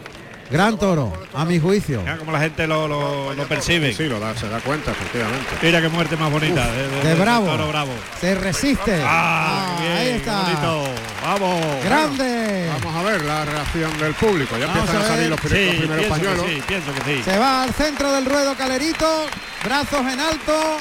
Gran 0.52 0.80
toro, 0.80 1.14
a 1.36 1.46
mi 1.46 1.60
juicio. 1.60 2.00
Mira 2.02 2.18
cómo 2.18 2.32
la 2.32 2.40
gente 2.40 2.66
lo, 2.66 2.88
lo, 2.88 3.34
lo 3.36 3.44
percibe. 3.48 3.94
Sí, 3.94 4.06
lo 4.10 4.20
da, 4.20 4.36
se 4.36 4.50
da 4.50 4.60
cuenta, 4.62 4.92
efectivamente. 4.92 5.46
Mira 5.62 5.80
qué 5.80 5.90
muerte 5.90 6.18
más 6.18 6.32
bonita. 6.32 6.66
de, 6.72 6.88
de- 6.88 7.02
De 7.04 7.10
del 7.10 7.20
bravo. 7.20 7.46
toro 7.46 7.68
bravo. 7.68 7.92
Se 8.20 8.34
resiste. 8.34 9.00
Ah, 9.06 9.76
Ah, 9.78 9.80
bien, 9.80 9.92
ahí 9.94 10.08
está. 10.18 10.42
bonito. 10.42 10.84
Vamos. 11.24 11.84
Grande. 11.86 12.70
Vamos 12.82 12.96
a 12.96 13.04
ver 13.12 13.22
la 13.26 13.46
reacción 13.46 13.98
del 14.00 14.14
público. 14.16 14.58
Ya 14.58 14.66
Vamos 14.68 14.80
empiezan 14.90 15.02
a 15.02 15.06
a, 15.06 15.08
salir 15.16 15.30
los, 15.30 15.40
Sí, 15.40 15.48
los 15.48 15.76
primeros 15.76 15.88
pienso 15.98 16.04
que 16.04 16.10
pañuelos. 16.10 16.46
sí, 16.48 16.64
pienso 16.68 16.94
que 16.94 17.02
sí. 17.18 17.24
Se 17.24 17.38
va 17.38 17.64
al 17.64 17.74
centro 17.74 18.12
del 18.12 18.26
ruedo 18.26 18.56
Calerito, 18.56 19.26
brazos 19.64 20.02
en 20.02 20.20
alto. 20.20 20.78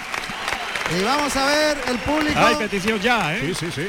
Y 0.98 1.04
vamos 1.04 1.36
a 1.36 1.44
ver 1.44 1.76
el 1.88 1.98
público. 1.98 2.38
Hay 2.40 2.54
petición 2.54 2.98
ya, 3.00 3.34
¿eh? 3.36 3.40
Sí, 3.54 3.66
sí, 3.66 3.72
sí. 3.74 3.88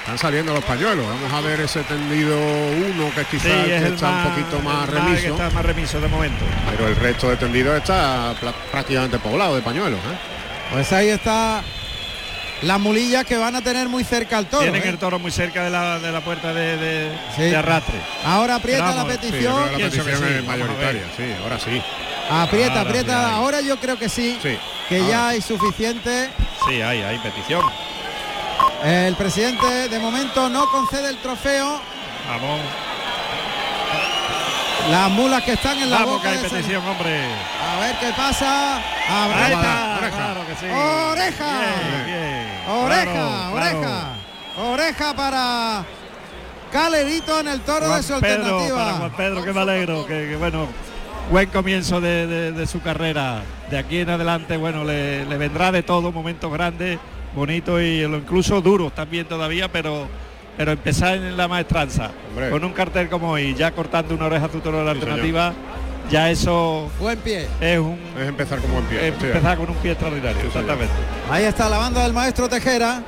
Están 0.00 0.18
saliendo 0.18 0.52
los 0.54 0.64
pañuelos. 0.64 1.06
Vamos 1.06 1.32
a 1.32 1.40
ver 1.40 1.60
ese 1.60 1.82
tendido 1.84 2.36
uno 2.36 3.14
que 3.14 3.24
quizás 3.26 3.42
Sí, 3.64 3.70
es 3.70 3.82
está 3.82 4.10
más- 4.10 4.26
un 4.26 4.32
poquito 4.32 4.58
más 4.60 4.86
que 4.88 4.94
remiso. 4.96 5.26
está 5.34 5.50
más 5.50 5.64
remiso 5.64 6.00
de 6.00 6.08
momento. 6.08 6.44
Pero 6.70 6.88
el 6.88 6.96
resto 6.96 7.28
de 7.28 7.36
tendidos 7.36 7.76
está 7.76 8.34
prácticamente 8.72 9.18
poblado 9.18 9.54
de 9.56 9.62
pañuelos. 9.62 10.00
¿eh? 10.00 10.72
Pues 10.72 10.92
ahí 10.92 11.08
está 11.10 11.62
las 12.62 12.80
mulillas 12.80 13.24
que 13.24 13.36
van 13.36 13.54
a 13.56 13.62
tener 13.62 13.88
muy 13.88 14.02
cerca 14.02 14.38
al 14.38 14.46
toro. 14.46 14.62
Tienen 14.62 14.82
¿eh? 14.82 14.88
el 14.88 14.98
toro 14.98 15.18
muy 15.18 15.30
cerca 15.30 15.62
de 15.64 15.70
la, 15.70 15.98
de 15.98 16.10
la 16.10 16.20
puerta 16.22 16.52
de, 16.54 16.76
de- 16.76 17.10
Sí. 17.36 17.42
de 17.42 17.56
arrastre. 17.56 17.94
Ahora 18.24 18.56
aprieta 18.56 18.94
la 18.94 19.02
Sí, 19.02 19.08
petición. 19.08 19.68
que 19.76 19.86
es 19.86 20.44
mayoritaria, 20.46 21.02
sí, 21.16 21.24
ahora 21.42 21.58
sí. 21.60 21.80
Aprieta, 22.30 22.78
Ahora 22.78 22.80
aprieta. 22.88 23.34
Ahora 23.34 23.60
yo 23.60 23.78
creo 23.78 23.98
que 23.98 24.08
sí. 24.08 24.38
Sí. 24.42 24.56
Que 24.88 24.96
ahora. 24.98 25.08
ya 25.10 25.28
hay 25.28 25.40
suficiente. 25.42 26.30
Sí, 26.68 26.80
hay, 26.80 27.02
hay 27.02 27.18
petición. 27.18 27.62
El 28.84 29.14
presidente 29.16 29.88
de 29.88 29.98
momento 29.98 30.48
no 30.48 30.66
concede 30.70 31.10
el 31.10 31.18
trofeo. 31.18 31.80
Vamos, 32.28 32.60
Las 34.90 35.10
mulas 35.10 35.42
que 35.44 35.52
están 35.52 35.78
en 35.78 35.90
la 35.90 35.98
vamos 35.98 36.14
boca 36.16 36.22
que 36.22 36.28
hay 36.28 36.36
de 36.40 36.46
ese- 36.46 36.56
petición, 36.56 36.86
hombre. 36.86 37.20
A 37.24 37.80
ver 37.80 37.96
qué 38.00 38.10
pasa. 38.16 38.76
Ahí 38.78 38.82
Aprieta. 39.32 39.52
está, 39.60 39.98
oreja. 39.98 40.16
claro 40.16 40.46
que 40.46 40.54
sí. 40.56 40.66
Oreja. 40.66 41.58
Bien, 41.60 42.06
bien. 42.06 42.46
Oreja, 42.68 43.04
Claro, 43.12 43.52
oreja. 43.54 43.80
claro. 43.80 44.70
Oreja 44.72 45.14
para 45.14 45.84
Calerito 46.72 47.40
en 47.40 47.48
el 47.48 47.60
toro 47.60 47.94
de 47.94 48.02
su 48.02 48.08
Juan 48.10 48.20
Pedro, 48.22 48.42
alternativa. 48.44 48.76
para 48.78 48.92
Juan 48.98 49.12
Pedro, 49.16 49.44
que 49.44 49.52
me 49.52 49.60
alegro, 49.60 50.06
que, 50.06 50.28
que, 50.30 50.36
bueno, 50.36 50.66
buen 51.30 51.48
comienzo 51.50 52.00
de, 52.00 52.26
de- 52.26 52.52
de 52.52 52.66
su 52.66 52.80
carrera. 52.80 53.42
De 53.70 53.78
aquí 53.78 53.98
en 54.00 54.10
adelante, 54.10 54.56
bueno, 54.56 54.84
le, 54.84 55.24
le 55.26 55.36
vendrá 55.36 55.70
de 55.72 55.82
todo, 55.82 56.10
momentos 56.12 56.50
grandes, 56.52 56.98
bonitos 57.34 57.80
y 57.82 58.02
lo- 58.02 58.18
incluso 58.18 58.60
duros 58.60 58.92
también 58.94 59.26
todavía, 59.26 59.70
pero 59.70 60.08
pero 60.56 60.72
empezar 60.72 61.14
en 61.16 61.36
la 61.38 61.48
maestranza, 61.48 62.10
Hombre. 62.30 62.50
con 62.50 62.62
un 62.64 62.72
cartel 62.74 63.08
como 63.08 63.30
hoy, 63.30 63.54
ya 63.54 63.70
cortando 63.72 64.14
una 64.14 64.26
oreja 64.26 64.44
a 64.44 64.48
tu 64.48 64.60
toro 64.60 64.78
de 64.80 64.84
la 64.84 64.92
Sí, 64.92 64.98
señor. 65.00 65.12
alternativa, 65.14 65.54
ya 66.10 66.30
eso 66.30 66.90
Buen 66.98 67.18
pie. 67.20 67.46
es 67.62 67.78
un 67.78 67.98
Es 68.20 68.28
empezar 68.28 68.58
como 68.58 68.78
empieza. 68.80 69.06
es 69.06 69.14
empezar 69.22 69.56
con 69.56 69.70
un 69.70 69.76
pie 69.76 69.92
extraordinario, 69.92 70.36
Sí, 70.42 70.48
señor. 70.50 70.64
exactamente. 70.70 70.92
Ahí 71.30 71.44
está 71.44 71.68
la 71.70 71.78
banda 71.78 72.02
del 72.02 72.12
maestro 72.12 72.46
Tejera, 72.50 73.02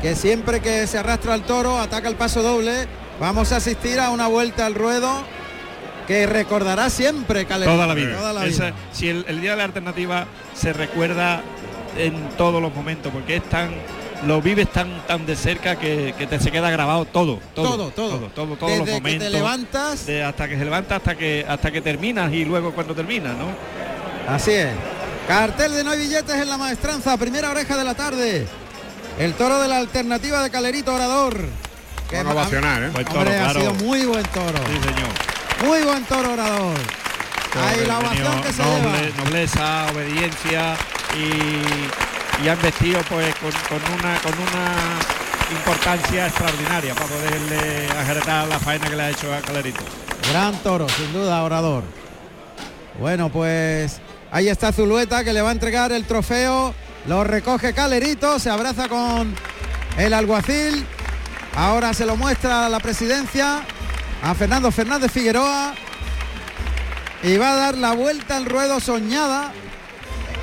que 0.00 0.14
siempre 0.16 0.60
que 0.60 0.86
se 0.86 0.96
arrastra 0.96 1.34
el 1.34 1.42
toro 1.42 1.78
ataca 1.78 2.08
el 2.08 2.14
paso 2.16 2.42
doble. 2.42 2.86
Vamos 3.20 3.52
a 3.52 3.56
asistir 3.56 4.00
a 4.00 4.08
una 4.10 4.28
vuelta 4.28 4.64
al 4.64 4.74
ruedo 4.74 5.24
que 6.06 6.26
recordará 6.26 6.88
siempre 6.88 7.44
Calerito. 7.44 7.74
Toda 7.74 7.86
la 7.86 7.92
vida. 7.94 8.16
Toda 8.16 8.32
la 8.32 8.46
Esa- 8.46 8.66
vida. 8.66 8.76
si 8.92 9.08
el, 9.10 9.26
el 9.28 9.42
día 9.42 9.50
de 9.50 9.56
la 9.58 9.64
alternativa 9.64 10.26
se 10.54 10.72
recuerda 10.72 11.42
en 11.98 12.28
todos 12.36 12.60
los 12.62 12.74
momentos, 12.74 13.12
porque 13.12 13.36
es 13.36 13.42
tan 13.48 13.70
lo 14.26 14.42
vives 14.42 14.68
tan 14.72 15.06
tan 15.06 15.26
de 15.26 15.36
cerca 15.36 15.76
que, 15.76 16.12
que 16.18 16.26
te 16.26 16.40
se 16.40 16.50
queda 16.50 16.70
grabado 16.70 17.04
todo, 17.04 17.38
todo, 17.54 17.68
Todo, 17.76 17.90
todo. 17.90 18.08
todo, 18.18 18.28
todo, 18.34 18.56
todos 18.56 18.70
Desde 18.72 18.78
los 18.78 18.86
que 18.86 18.92
te 18.94 19.00
momentos. 19.00 19.30
levantas. 19.32 20.06
de 20.06 20.24
hasta 20.24 20.48
que 20.48 20.58
se 20.58 20.64
levanta 20.64 20.96
hasta 20.96 21.14
que 21.16 21.46
hasta 21.48 21.70
que 21.70 21.80
terminas 21.80 22.32
y 22.32 22.44
luego 22.44 22.72
cuando 22.72 22.94
terminas, 22.94 23.34
¿no? 23.36 23.46
Así 24.32 24.50
es. 24.52 24.70
Cartel 25.28 25.72
de 25.74 25.84
no 25.84 25.90
hay 25.90 25.98
billetes 25.98 26.34
en 26.34 26.48
la 26.48 26.56
maestranza, 26.56 27.16
primera 27.16 27.50
oreja 27.50 27.76
de 27.76 27.84
la 27.84 27.94
tarde. 27.94 28.46
El 29.18 29.34
toro 29.34 29.60
de 29.60 29.68
la 29.68 29.76
alternativa 29.78 30.42
de 30.42 30.50
Calerito 30.50 30.94
Orador. 30.94 31.38
Que 32.08 32.16
Van 32.16 32.28
a 32.28 32.32
ovacionar, 32.32 32.82
¿eh? 32.84 32.88
Buen 32.90 33.04
toro, 33.04 33.20
Hombre, 33.20 33.38
ha 33.38 33.52
sido 33.52 33.74
muy 33.74 34.04
buen 34.06 34.24
toro. 34.26 34.58
Sí, 34.66 34.80
señor. 34.82 35.66
Muy 35.66 35.82
buen 35.84 36.04
toro 36.06 36.32
Orador. 36.32 36.76
Ahí 37.66 37.80
la 37.86 37.94
Toro 37.94 37.98
ovación 38.06 38.24
venido 38.30 38.42
que 38.42 38.52
se 38.52 38.62
noble- 38.62 39.00
lleva. 39.06 39.24
nobleza, 39.24 39.86
obediencia 39.92 40.76
y, 41.16 42.44
y 42.44 42.48
han 42.48 42.62
vestido 42.62 43.00
pues 43.08 43.34
con, 43.36 43.50
con 43.50 43.92
una 43.98 44.18
con 44.20 44.32
una 44.34 44.98
importancia 45.50 46.26
extraordinaria 46.26 46.94
para 46.94 47.06
poderle 47.06 47.88
ajertar 47.98 48.46
la 48.48 48.58
faena 48.58 48.88
que 48.88 48.96
le 48.96 49.02
ha 49.02 49.10
hecho 49.10 49.32
a 49.34 49.40
Calerito. 49.40 49.80
Gran 50.30 50.54
toro, 50.62 50.86
sin 50.88 51.12
duda, 51.12 51.42
Orador. 51.42 51.84
Bueno, 53.00 53.30
pues 53.30 54.00
ahí 54.30 54.48
está 54.48 54.72
Zulueta 54.72 55.24
que 55.24 55.32
le 55.32 55.40
va 55.40 55.48
a 55.50 55.52
entregar 55.52 55.92
el 55.92 56.04
trofeo. 56.04 56.74
Lo 57.06 57.24
recoge 57.24 57.72
Calerito, 57.72 58.38
se 58.38 58.50
abraza 58.50 58.88
con 58.88 59.34
el 59.96 60.12
alguacil. 60.12 60.84
Ahora 61.56 61.94
se 61.94 62.04
lo 62.04 62.16
muestra 62.16 62.66
a 62.66 62.68
la 62.68 62.78
presidencia 62.80 63.60
a 64.22 64.34
Fernando 64.34 64.70
Fernández 64.70 65.10
Figueroa. 65.10 65.74
Y 67.22 67.36
va 67.36 67.52
a 67.52 67.56
dar 67.56 67.78
la 67.78 67.92
vuelta 67.92 68.36
al 68.36 68.46
ruedo 68.46 68.80
soñada 68.80 69.52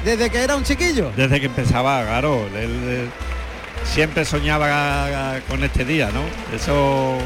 desde 0.03 0.29
que 0.29 0.39
era 0.39 0.55
un 0.55 0.63
chiquillo. 0.63 1.11
Desde 1.15 1.39
que 1.39 1.45
empezaba, 1.45 2.03
claro, 2.03 2.47
él, 2.55 2.71
él 2.89 3.09
siempre 3.85 4.25
soñaba 4.25 5.39
con 5.47 5.63
este 5.63 5.85
día, 5.85 6.09
¿no? 6.11 6.21
Eso 6.55 7.17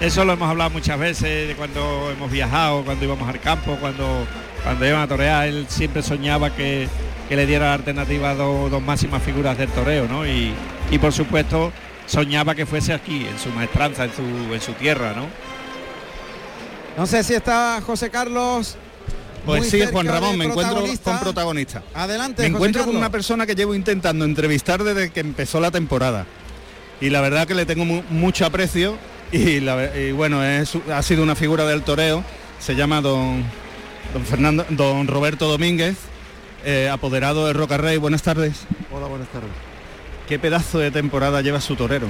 eso 0.00 0.24
lo 0.24 0.32
hemos 0.32 0.48
hablado 0.48 0.70
muchas 0.70 0.98
veces 0.98 1.48
de 1.48 1.54
cuando 1.56 2.10
hemos 2.10 2.30
viajado, 2.30 2.84
cuando 2.84 3.04
íbamos 3.04 3.28
al 3.28 3.38
campo, 3.40 3.76
cuando 3.80 4.26
cuando 4.62 4.86
iban 4.86 5.00
a 5.00 5.08
torear, 5.08 5.48
él 5.48 5.66
siempre 5.68 6.02
soñaba 6.02 6.50
que, 6.50 6.88
que 7.28 7.36
le 7.36 7.46
diera 7.46 7.66
la 7.66 7.74
alternativa 7.74 8.30
a 8.30 8.34
dos, 8.34 8.70
dos 8.70 8.82
máximas 8.82 9.22
figuras 9.22 9.56
del 9.56 9.68
toreo, 9.70 10.06
¿no? 10.06 10.26
Y, 10.26 10.52
y 10.90 10.98
por 10.98 11.12
supuesto 11.12 11.72
soñaba 12.06 12.54
que 12.54 12.66
fuese 12.66 12.92
aquí, 12.92 13.26
en 13.26 13.38
su 13.38 13.50
maestranza, 13.50 14.04
en 14.04 14.12
su, 14.12 14.54
en 14.54 14.60
su 14.60 14.72
tierra, 14.72 15.12
¿no? 15.14 15.26
No 16.96 17.06
sé 17.06 17.22
si 17.22 17.34
está 17.34 17.80
José 17.84 18.10
Carlos. 18.10 18.76
Pues 19.44 19.60
muy 19.62 19.70
sí, 19.70 19.80
Juan 19.90 20.06
Ramón, 20.06 20.36
me 20.38 20.44
encuentro 20.46 20.84
con 21.02 21.18
protagonista. 21.20 21.82
Adelante. 21.94 22.42
Me 22.42 22.48
encuentro 22.48 22.84
con 22.84 22.96
una 22.96 23.10
persona 23.10 23.46
que 23.46 23.54
llevo 23.54 23.74
intentando 23.74 24.24
entrevistar 24.24 24.82
desde 24.84 25.10
que 25.10 25.20
empezó 25.20 25.60
la 25.60 25.70
temporada. 25.70 26.26
Y 27.00 27.08
la 27.10 27.20
verdad 27.20 27.46
que 27.46 27.54
le 27.54 27.64
tengo 27.66 27.84
mu- 27.84 28.02
mucho 28.10 28.44
aprecio 28.44 28.96
y, 29.32 29.60
la 29.60 29.74
ve- 29.76 30.08
y 30.08 30.12
bueno, 30.12 30.44
es, 30.44 30.72
ha 30.92 31.02
sido 31.02 31.22
una 31.22 31.34
figura 31.34 31.64
del 31.64 31.82
toreo. 31.82 32.22
Se 32.58 32.74
llama 32.76 33.00
don, 33.00 33.42
don 34.12 34.24
Fernando, 34.26 34.66
don 34.68 35.06
Roberto 35.06 35.48
Domínguez, 35.48 35.96
eh, 36.64 36.90
apoderado 36.92 37.46
de 37.46 37.54
Roca 37.54 37.78
Rey. 37.78 37.96
Buenas 37.96 38.22
tardes. 38.22 38.56
Hola, 38.92 39.06
buenas 39.06 39.28
tardes. 39.28 39.48
¿Qué 40.28 40.38
pedazo 40.38 40.78
de 40.78 40.90
temporada 40.90 41.40
lleva 41.40 41.60
su 41.60 41.74
torero? 41.74 42.06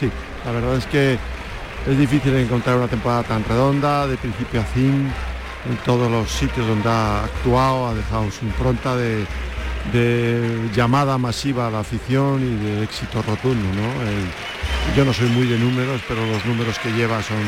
Sí, 0.00 0.08
la 0.46 0.50
verdad 0.52 0.76
es 0.76 0.86
que 0.86 1.18
es 1.88 1.98
difícil 1.98 2.34
encontrar 2.36 2.76
una 2.78 2.88
temporada 2.88 3.22
tan 3.22 3.44
redonda, 3.44 4.06
de 4.06 4.16
principio 4.16 4.62
a 4.62 4.64
fin, 4.64 5.12
en 5.68 5.76
todos 5.84 6.10
los 6.10 6.30
sitios 6.30 6.66
donde 6.66 6.88
ha 6.88 7.24
actuado, 7.24 7.88
ha 7.88 7.94
dejado 7.94 8.30
su 8.30 8.44
impronta 8.44 8.96
de, 8.96 9.26
llamada 10.74 11.16
masiva 11.16 11.68
a 11.68 11.70
la 11.70 11.80
afición 11.80 12.42
y 12.42 12.64
de 12.64 12.84
éxito 12.84 13.22
rotundo. 13.22 13.66
¿no? 13.74 14.96
Yo 14.96 15.04
no 15.04 15.12
soy 15.12 15.28
muy 15.28 15.46
de 15.46 15.58
números, 15.58 16.00
pero 16.08 16.26
los 16.26 16.44
números 16.44 16.78
que 16.78 16.90
lleva 16.90 17.22
son 17.22 17.42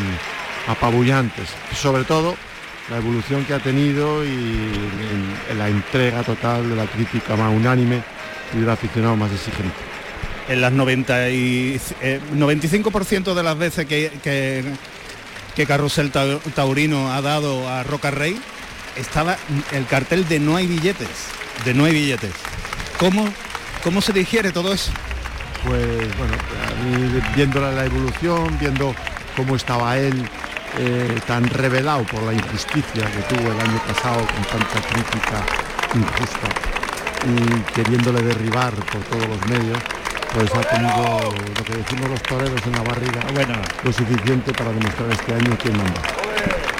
apabullantes. 0.68 1.48
Sobre 1.74 2.04
todo 2.04 2.36
la 2.90 2.98
evolución 2.98 3.44
que 3.44 3.54
ha 3.54 3.58
tenido 3.58 4.24
y 4.24 4.70
la 5.56 5.68
entrega 5.68 6.22
total 6.22 6.68
de 6.68 6.76
la 6.76 6.86
crítica 6.86 7.36
más 7.36 7.54
unánime 7.54 8.02
y 8.54 8.60
del 8.60 8.70
aficionado 8.70 9.16
más 9.16 9.30
exigente. 9.32 9.74
En 10.48 10.62
las 10.62 10.72
90 10.72 11.30
y, 11.30 11.80
eh, 12.00 12.20
95% 12.34 13.34
de 13.34 13.42
las 13.42 13.58
veces 13.58 13.86
que, 13.86 14.64
que 15.58 15.66
Carrusel 15.66 16.12
Tau- 16.12 16.38
Taurino 16.54 17.12
ha 17.12 17.20
dado 17.20 17.68
a 17.68 17.82
Roca 17.82 18.12
Rey, 18.12 18.40
estaba 18.94 19.36
el 19.72 19.86
cartel 19.86 20.28
de 20.28 20.38
no 20.38 20.54
hay 20.54 20.68
billetes, 20.68 21.08
de 21.64 21.74
no 21.74 21.84
hay 21.84 21.94
billetes. 21.94 22.30
¿Cómo, 23.00 23.28
cómo 23.82 24.00
se 24.00 24.12
digiere 24.12 24.52
todo 24.52 24.72
eso? 24.72 24.92
Pues 25.64 26.16
bueno, 26.16 26.34
viendo 27.34 27.60
la, 27.60 27.72
la 27.72 27.86
evolución, 27.86 28.56
viendo 28.60 28.94
cómo 29.36 29.56
estaba 29.56 29.98
él 29.98 30.28
eh, 30.78 31.18
tan 31.26 31.42
revelado 31.50 32.04
por 32.04 32.22
la 32.22 32.34
injusticia 32.34 33.10
que 33.10 33.34
tuvo 33.34 33.50
el 33.50 33.60
año 33.60 33.82
pasado 33.92 34.20
con 34.26 34.44
tanta 34.44 34.80
crítica 34.88 35.44
injusta 35.92 36.48
y 37.26 37.72
queriéndole 37.74 38.22
derribar 38.22 38.72
por 38.74 39.00
todos 39.06 39.26
los 39.26 39.46
medios, 39.48 39.78
pues 40.34 40.50
ha 40.54 40.60
tenido 40.60 41.34
lo 41.56 41.64
que 41.64 41.76
decimos 41.76 42.10
los 42.10 42.22
toreros 42.22 42.60
en 42.66 42.72
la 42.72 42.82
barriga, 42.82 43.20
lo 43.82 43.92
suficiente 43.92 44.52
para 44.52 44.70
demostrar 44.70 45.10
este 45.12 45.34
año 45.34 45.56
quién 45.60 45.76
manda. 45.76 46.02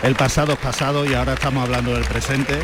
El 0.02 0.14
pasado 0.14 0.52
es 0.52 0.58
pasado 0.58 1.04
y 1.04 1.14
ahora 1.14 1.34
estamos 1.34 1.64
hablando 1.64 1.92
del 1.92 2.04
presente. 2.04 2.58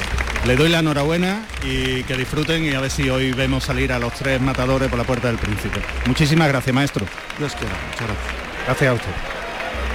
Le 0.46 0.56
doy 0.56 0.68
la 0.68 0.80
enhorabuena 0.80 1.46
y 1.64 2.04
que 2.04 2.16
disfruten 2.16 2.64
y 2.64 2.74
a 2.74 2.80
ver 2.80 2.90
si 2.90 3.10
hoy 3.10 3.32
vemos 3.32 3.64
salir 3.64 3.92
a 3.92 3.98
los 3.98 4.12
tres 4.12 4.40
matadores 4.40 4.88
por 4.88 4.98
la 4.98 5.04
puerta 5.04 5.28
del 5.28 5.38
príncipe. 5.38 5.80
Muchísimas 6.06 6.48
gracias, 6.48 6.74
maestro. 6.74 7.06
Dios 7.38 7.54
quiera, 7.54 7.74
muchas 7.90 8.06
gracias. 8.06 8.44
Gracias 8.66 8.90
a 8.90 8.94
usted. 8.94 9.10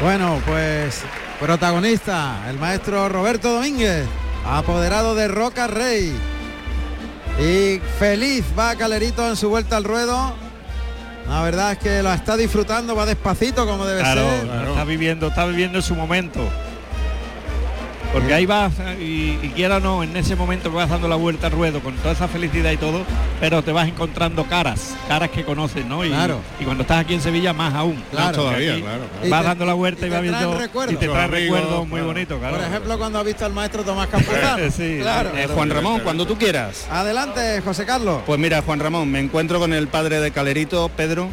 Bueno, 0.02 0.42
pues 0.46 1.02
protagonista, 1.40 2.46
el 2.50 2.58
maestro 2.58 3.08
Roberto 3.08 3.54
Domínguez, 3.54 4.06
apoderado 4.46 5.16
de 5.16 5.28
Roca 5.28 5.68
Rey. 5.68 6.14
Y 7.40 7.80
feliz 8.00 8.44
va 8.58 8.76
Calerito 8.76 9.28
en 9.30 9.38
su 9.38 9.50
vuelta 9.50 9.78
al 9.78 9.86
ruedo. 9.86 10.49
La 11.30 11.44
verdad 11.44 11.74
es 11.74 11.78
que 11.78 12.02
lo 12.02 12.12
está 12.12 12.36
disfrutando, 12.36 12.96
va 12.96 13.06
despacito 13.06 13.66
como 13.68 13.86
debe 13.86 14.02
Claro, 14.02 14.22
ser. 14.42 14.68
está 14.70 14.84
viviendo, 14.84 15.28
está 15.28 15.46
viviendo 15.46 15.80
su 15.82 15.96
momento. 15.96 16.42
Porque 18.12 18.34
ahí 18.34 18.46
vas 18.48 18.74
y, 19.00 19.38
y 19.44 19.52
quiera 19.56 19.78
o 19.78 19.80
no, 19.80 20.02
en 20.04 20.18
ese 20.18 20.36
momento 20.36 20.72
que 20.72 20.76
vas 20.78 20.90
dando 20.90 21.08
la 21.08 21.16
vuelta 21.16 21.46
al 21.48 21.54
ruedo 21.54 21.80
con 21.80 21.96
toda 21.98 22.14
esa 22.14 22.28
felicidad 22.28 22.72
y 22.72 22.78
todo, 22.78 23.04
pero 23.40 23.62
te 23.64 23.72
vas 23.72 23.88
encontrando 23.88 24.46
caras, 24.46 24.96
caras 25.08 25.30
que 25.30 25.44
conoces, 25.46 25.86
¿no? 25.86 26.04
Y, 26.04 26.10
Claro. 26.10 26.40
y 26.60 26.64
cuando 26.64 26.82
estás 26.82 27.02
aquí 27.02 27.14
en 27.14 27.22
Sevilla 27.22 27.54
más 27.54 27.74
aún. 27.76 28.04
Claro. 28.10 28.36
todavía, 28.36 28.80
claro. 28.82 29.04
Vas 29.30 29.42
te- 29.42 29.48
dando 29.48 29.66
la 29.68 29.74
vuelta 29.74 30.06
y, 30.06 30.10
y 30.10 30.12
vas 30.12 30.22
viendo 30.24 30.58
recuerdos. 30.58 30.94
y 30.96 30.98
te 30.98 31.08
trae 31.08 31.28
recuerdos 31.28 31.82
muy 31.82 32.00
claro. 32.00 32.06
bonitos, 32.08 32.40
claro. 32.40 32.56
Por 32.58 32.66
ejemplo, 32.66 32.98
cuando 32.98 33.20
ha 33.20 33.24
visto 33.24 33.46
al 33.46 33.54
maestro 33.54 33.84
Tomás 33.84 34.08
Campuzano. 34.08 34.58
Sí, 34.76 34.98
claro. 35.02 35.30
Eh, 35.36 35.48
Juan 35.54 35.70
Ramón, 35.70 36.00
cuando 36.02 36.26
tú 36.26 36.36
quieras. 36.36 36.88
Adelante, 36.92 37.62
José 37.62 37.86
Carlos. 37.86 38.22
Pues 38.26 38.40
mira, 38.40 38.62
Juan 38.64 38.80
Ramón, 38.80 39.10
me 39.12 39.20
encuentro 39.20 39.60
con 39.60 39.72
el 39.74 39.88
padre 39.88 40.20
de 40.20 40.32
Calerito, 40.32 40.90
Pedro. 40.90 41.30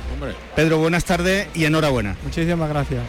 Pedro, 0.55 0.79
buenas 0.79 1.05
tardes 1.07 1.49
y 1.55 1.65
enhorabuena. 1.65 2.17
Muchísimas 2.23 2.69
gracias. 2.69 3.01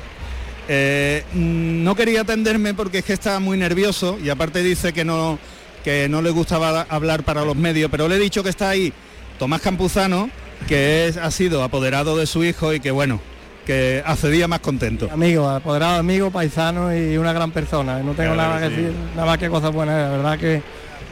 Eh, 0.67 1.23
mm, 1.33 1.83
no 1.83 1.95
quería 1.95 2.21
atenderme 2.21 2.73
porque 2.73 2.99
es 2.99 3.05
que 3.05 3.13
está 3.13 3.39
muy 3.39 3.57
nervioso 3.57 4.17
y 4.23 4.29
aparte 4.29 4.61
dice 4.63 4.91
que 4.93 5.05
no, 5.05 5.39
que 5.83 6.09
no 6.09 6.21
le 6.21 6.29
gustaba 6.31 6.85
hablar 6.89 7.23
para 7.23 7.45
los 7.45 7.55
medios, 7.55 7.89
pero 7.89 8.07
le 8.07 8.15
he 8.15 8.19
dicho 8.19 8.43
que 8.43 8.49
está 8.49 8.69
ahí 8.69 8.91
Tomás 9.39 9.61
Campuzano, 9.61 10.29
que 10.67 11.07
es, 11.07 11.17
ha 11.17 11.31
sido 11.31 11.63
apoderado 11.63 12.17
de 12.17 12.25
su 12.25 12.43
hijo 12.43 12.73
y 12.73 12.79
que 12.79 12.91
bueno, 12.91 13.21
que 13.65 14.01
hace 14.05 14.29
día 14.29 14.47
más 14.47 14.59
contento. 14.61 15.09
Amigo, 15.11 15.47
apoderado 15.49 15.97
amigo, 15.97 16.31
paisano 16.31 16.95
y 16.95 17.17
una 17.17 17.33
gran 17.33 17.51
persona. 17.51 17.99
No 17.99 18.13
tengo 18.13 18.33
Claro 18.33 18.35
nada 18.55 18.61
que 18.61 18.69
que 18.69 18.75
sí. 18.75 18.81
decir, 18.81 18.97
nada 19.15 19.25
más 19.27 19.37
que 19.37 19.49
cosas 19.49 19.71
buenas. 19.73 20.09
La 20.09 20.17
verdad 20.17 20.39
que, 20.39 20.61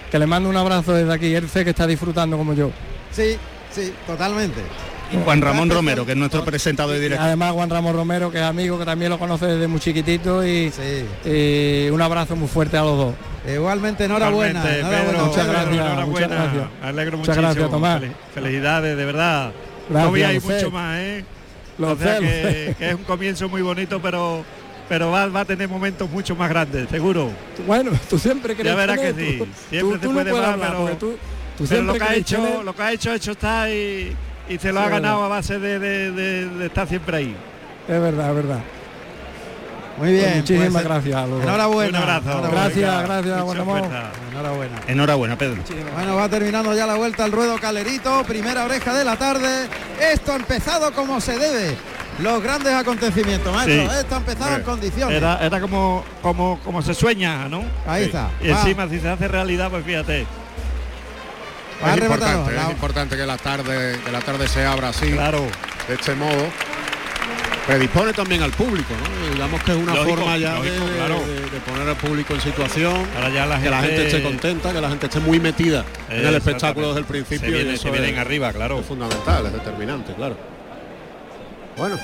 que 0.10 0.20
le 0.20 0.26
mando 0.26 0.50
un 0.50 0.56
abrazo 0.58 0.94
desde 0.94 1.14
aquí. 1.14 1.34
Él 1.36 1.48
sé 1.50 1.64
que 1.64 1.70
está 1.72 1.86
disfrutando 1.86 2.38
como 2.38 2.54
yo. 2.54 2.72
Sí, 3.12 3.38
sí, 3.72 3.94
totalmente. 4.08 4.62
Y 5.12 5.18
Juan 5.24 5.42
Ramón 5.42 5.70
Romero, 5.70 6.06
que 6.06 6.14
es 6.14 6.18
nuestro 6.18 6.44
presentador 6.44 6.96
y 6.96 7.00
director. 7.00 7.26
Además 7.28 7.52
Juan 7.54 7.70
Ramón 7.70 7.96
Romero, 7.96 8.32
que 8.32 8.40
es 8.40 8.44
amigo, 8.44 8.78
que 8.80 8.86
también 8.86 9.12
lo 9.12 9.20
conoce 9.20 9.46
desde 9.46 9.68
muy 9.68 9.80
chiquitito 9.80 10.46
y, 10.46 10.72
y 11.26 11.90
un 11.90 12.02
abrazo 12.02 12.36
muy 12.36 12.48
fuerte 12.48 12.78
a 12.78 12.82
los 12.82 12.98
dos. 12.98 13.16
Igualmente, 13.48 14.06
enhorabuena. 14.06 14.60
Igualmente, 14.62 14.80
enhorabuena. 14.80 15.12
Pedro, 15.12 15.26
Muchas 15.28 15.46
Pedro, 15.46 15.52
gracias, 15.54 15.74
enhorabuena. 15.86 16.06
muchas 16.28 16.30
gracias. 16.54 16.68
Alegro 16.82 17.18
Muchas 17.18 17.38
muchísimo. 17.38 17.42
gracias, 17.54 17.72
Tomás. 17.72 18.02
Fel- 18.02 18.12
Felicidades, 18.34 18.98
de 18.98 19.06
verdad. 19.06 19.52
Gracias, 19.90 20.12
no 20.12 20.34
lo 20.34 20.42
sé. 20.42 20.54
mucho 20.56 20.72
más, 20.72 21.00
¿eh? 21.00 21.26
Lo 21.78 21.92
o 21.92 21.96
sea 21.98 22.18
sé, 22.20 22.76
que, 22.80 22.90
es 22.90 22.96
un 22.96 23.04
comienzo 23.04 23.48
muy 23.50 23.62
bonito, 23.62 24.02
pero 24.02 24.44
pero 24.90 25.12
va, 25.12 25.28
va 25.28 25.42
a 25.42 25.46
tener 25.46 25.68
momentos 25.68 26.10
mucho 26.10 26.36
más 26.36 26.48
grandes, 26.50 26.88
seguro. 26.90 27.30
Bueno, 27.68 27.92
tú 28.10 28.18
siempre 28.18 28.56
crees 28.56 28.70
Ya 28.74 28.76
verás 28.76 28.98
que 29.00 29.14
sí. 29.14 29.44
Siempre 29.70 30.00
Tú- 30.00 30.08
no 30.14 30.22
puede 30.22 30.32
más, 30.34 30.42
hablar, 30.46 30.70
pero, 30.70 30.80
porque 30.82 30.96
tú- 30.96 31.12
tú 31.12 31.18
pero 31.58 31.68
siempre 31.68 31.86
lo 31.86 31.94
que 31.94 32.04
ha 32.04 32.16
hecho, 32.16 32.64
lo 32.64 32.76
que 32.76 32.82
ha 32.82 32.92
hecho, 32.94 33.14
hecho 33.14 33.32
está 33.34 33.70
y, 33.70 34.16
y 34.50 34.58
se 34.58 34.72
lo 34.72 34.80
Sí, 34.82 34.86
ha 34.86 34.90
ganado 34.90 35.16
verdad. 35.22 35.26
a 35.26 35.36
base 35.38 35.60
de, 35.60 35.80
de- 35.80 36.12
de- 36.12 36.46
de 36.50 36.66
estar 36.66 36.88
siempre 36.88 37.18
ahí. 37.18 37.36
Es 37.88 38.02
verdad, 38.02 38.30
es 38.30 38.36
verdad. 38.36 38.60
Muy 39.98 40.12
bien. 40.12 40.24
Pues 40.26 40.36
muchísimas 40.38 40.72
pues, 40.74 40.84
gracias. 40.84 41.30
dos. 41.30 41.44
Enhorabuena. 41.44 41.90
Un 42.00 42.04
abrazo. 42.04 42.32
enhorabuena. 42.32 42.62
Gracias, 42.64 43.04
gracias. 43.04 43.40
Enhorabuena. 43.40 44.12
Enhorabuena, 44.88 45.38
Pedro. 45.38 45.62
Bueno, 45.96 46.16
va 46.16 46.28
terminando 46.30 46.74
ya 46.76 46.86
la 46.86 46.96
vuelta 46.96 47.24
al 47.24 47.32
ruedo 47.32 47.58
Calerito, 47.58 48.24
primera 48.26 48.66
oreja 48.66 48.94
de 48.94 49.06
la 49.06 49.16
tarde. 49.16 49.68
Esto 50.02 50.34
ha 50.34 50.36
empezado 50.36 50.92
como 50.92 51.22
se 51.22 51.38
debe. 51.40 51.76
Los 52.20 52.42
grandes 52.44 52.74
acontecimientos, 52.74 53.54
maestro. 53.54 53.90
Sí. 53.92 53.98
Esto 54.00 54.16
ha 54.16 54.18
empezado 54.18 54.56
en 54.56 54.62
condiciones. 54.64 55.16
Era, 55.18 55.38
era 55.46 55.60
como, 55.62 56.04
como, 56.22 56.60
como 56.64 56.82
se 56.82 56.94
sueña, 56.94 57.48
¿no? 57.50 57.64
Ahí 57.88 58.04
está. 58.06 58.30
Y 58.42 58.50
Va. 58.50 58.60
encima 58.60 58.88
si 58.90 59.00
se 59.00 59.10
hace 59.10 59.28
realidad, 59.28 59.70
pues 59.70 59.84
fíjate. 59.86 60.26
Va 61.84 61.94
Es 61.94 61.98
importante, 62.02 62.54
la- 62.54 62.64
es 62.64 62.70
importante 62.72 63.18
que 63.18 63.26
la 63.26 63.38
tarde, 63.38 64.00
que 64.04 64.12
la 64.12 64.22
tarde 64.22 64.48
se 64.48 64.66
abra 64.66 64.90
así, 64.90 65.12
Claro. 65.12 65.46
de 65.88 65.94
este 65.94 66.16
modo. 66.16 66.48
Predispone 67.68 68.14
también 68.14 68.44
al 68.44 68.52
público, 68.52 68.94
¿no? 68.94 69.34
Digamos 69.34 69.62
que 69.64 69.72
es 69.72 69.78
una 69.78 69.96
Lógico, 69.96 70.18
forma 70.18 70.38
ya 70.38 70.54
de- 70.54 70.70
lógico, 70.70 70.86
de, 70.86 70.96
claro. 70.98 71.20
de- 71.26 71.50
de 71.50 71.60
poner 71.66 71.90
al 71.90 71.96
público 71.96 72.34
en 72.36 72.42
situación, 72.42 73.08
Ahora 73.16 73.30
ya 73.30 73.46
la 73.48 73.60
que 73.60 73.70
la 73.72 73.82
gente- 73.82 73.96
gente 73.96 74.08
esté 74.18 74.24
contenta, 74.24 74.72
que 74.72 74.82
la 74.82 74.90
gente 74.90 75.06
esté 75.08 75.20
muy 75.20 75.40
metida 75.40 75.84
en 76.10 76.28
el 76.28 76.36
espectáculo 76.36 76.88
desde 76.90 77.00
el 77.00 77.06
principio. 77.08 77.40
Se 77.50 77.56
viene- 77.56 77.72
y 77.72 77.74
eso 77.74 77.84
se 77.84 77.92
vienen 77.92 78.14
es- 78.14 78.20
arriba, 78.20 78.54
claro. 78.54 78.80
Es 78.82 78.86
fundamental, 78.86 79.48
es 79.48 79.54
determinante, 79.54 80.14
claro. 80.14 80.38
Bueno, 81.76 81.98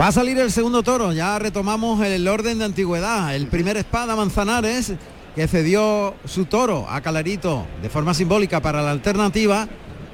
Va 0.00 0.06
a 0.06 0.12
salir 0.12 0.38
el 0.38 0.50
segundo 0.50 0.82
toro, 0.82 1.12
ya 1.12 1.38
retomamos 1.38 2.02
el 2.02 2.26
orden 2.26 2.58
de 2.58 2.64
antigüedad. 2.64 3.36
El 3.36 3.48
primer 3.48 3.76
espada 3.76 4.16
Manzanares, 4.16 4.94
que 5.34 5.46
cedió 5.46 6.14
su 6.24 6.46
toro 6.46 6.86
a 6.88 7.02
Calerito 7.02 7.66
de 7.82 7.90
forma 7.90 8.14
simbólica 8.14 8.62
para 8.62 8.80
la 8.80 8.92
alternativa, 8.92 9.68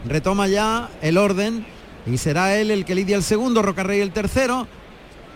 retoma 0.05 0.49
ya 0.49 0.91
el 1.03 1.17
orden 1.17 1.65
y 2.05 2.19
será 2.19 2.59
él 2.59 2.73
el 2.73 2.85
que 2.85 2.97
lidia 2.97 3.15
el 3.15 3.23
segundo, 3.23 3.63
Rocarrey 3.63 4.01
el 4.01 4.11
tercero, 4.11 4.67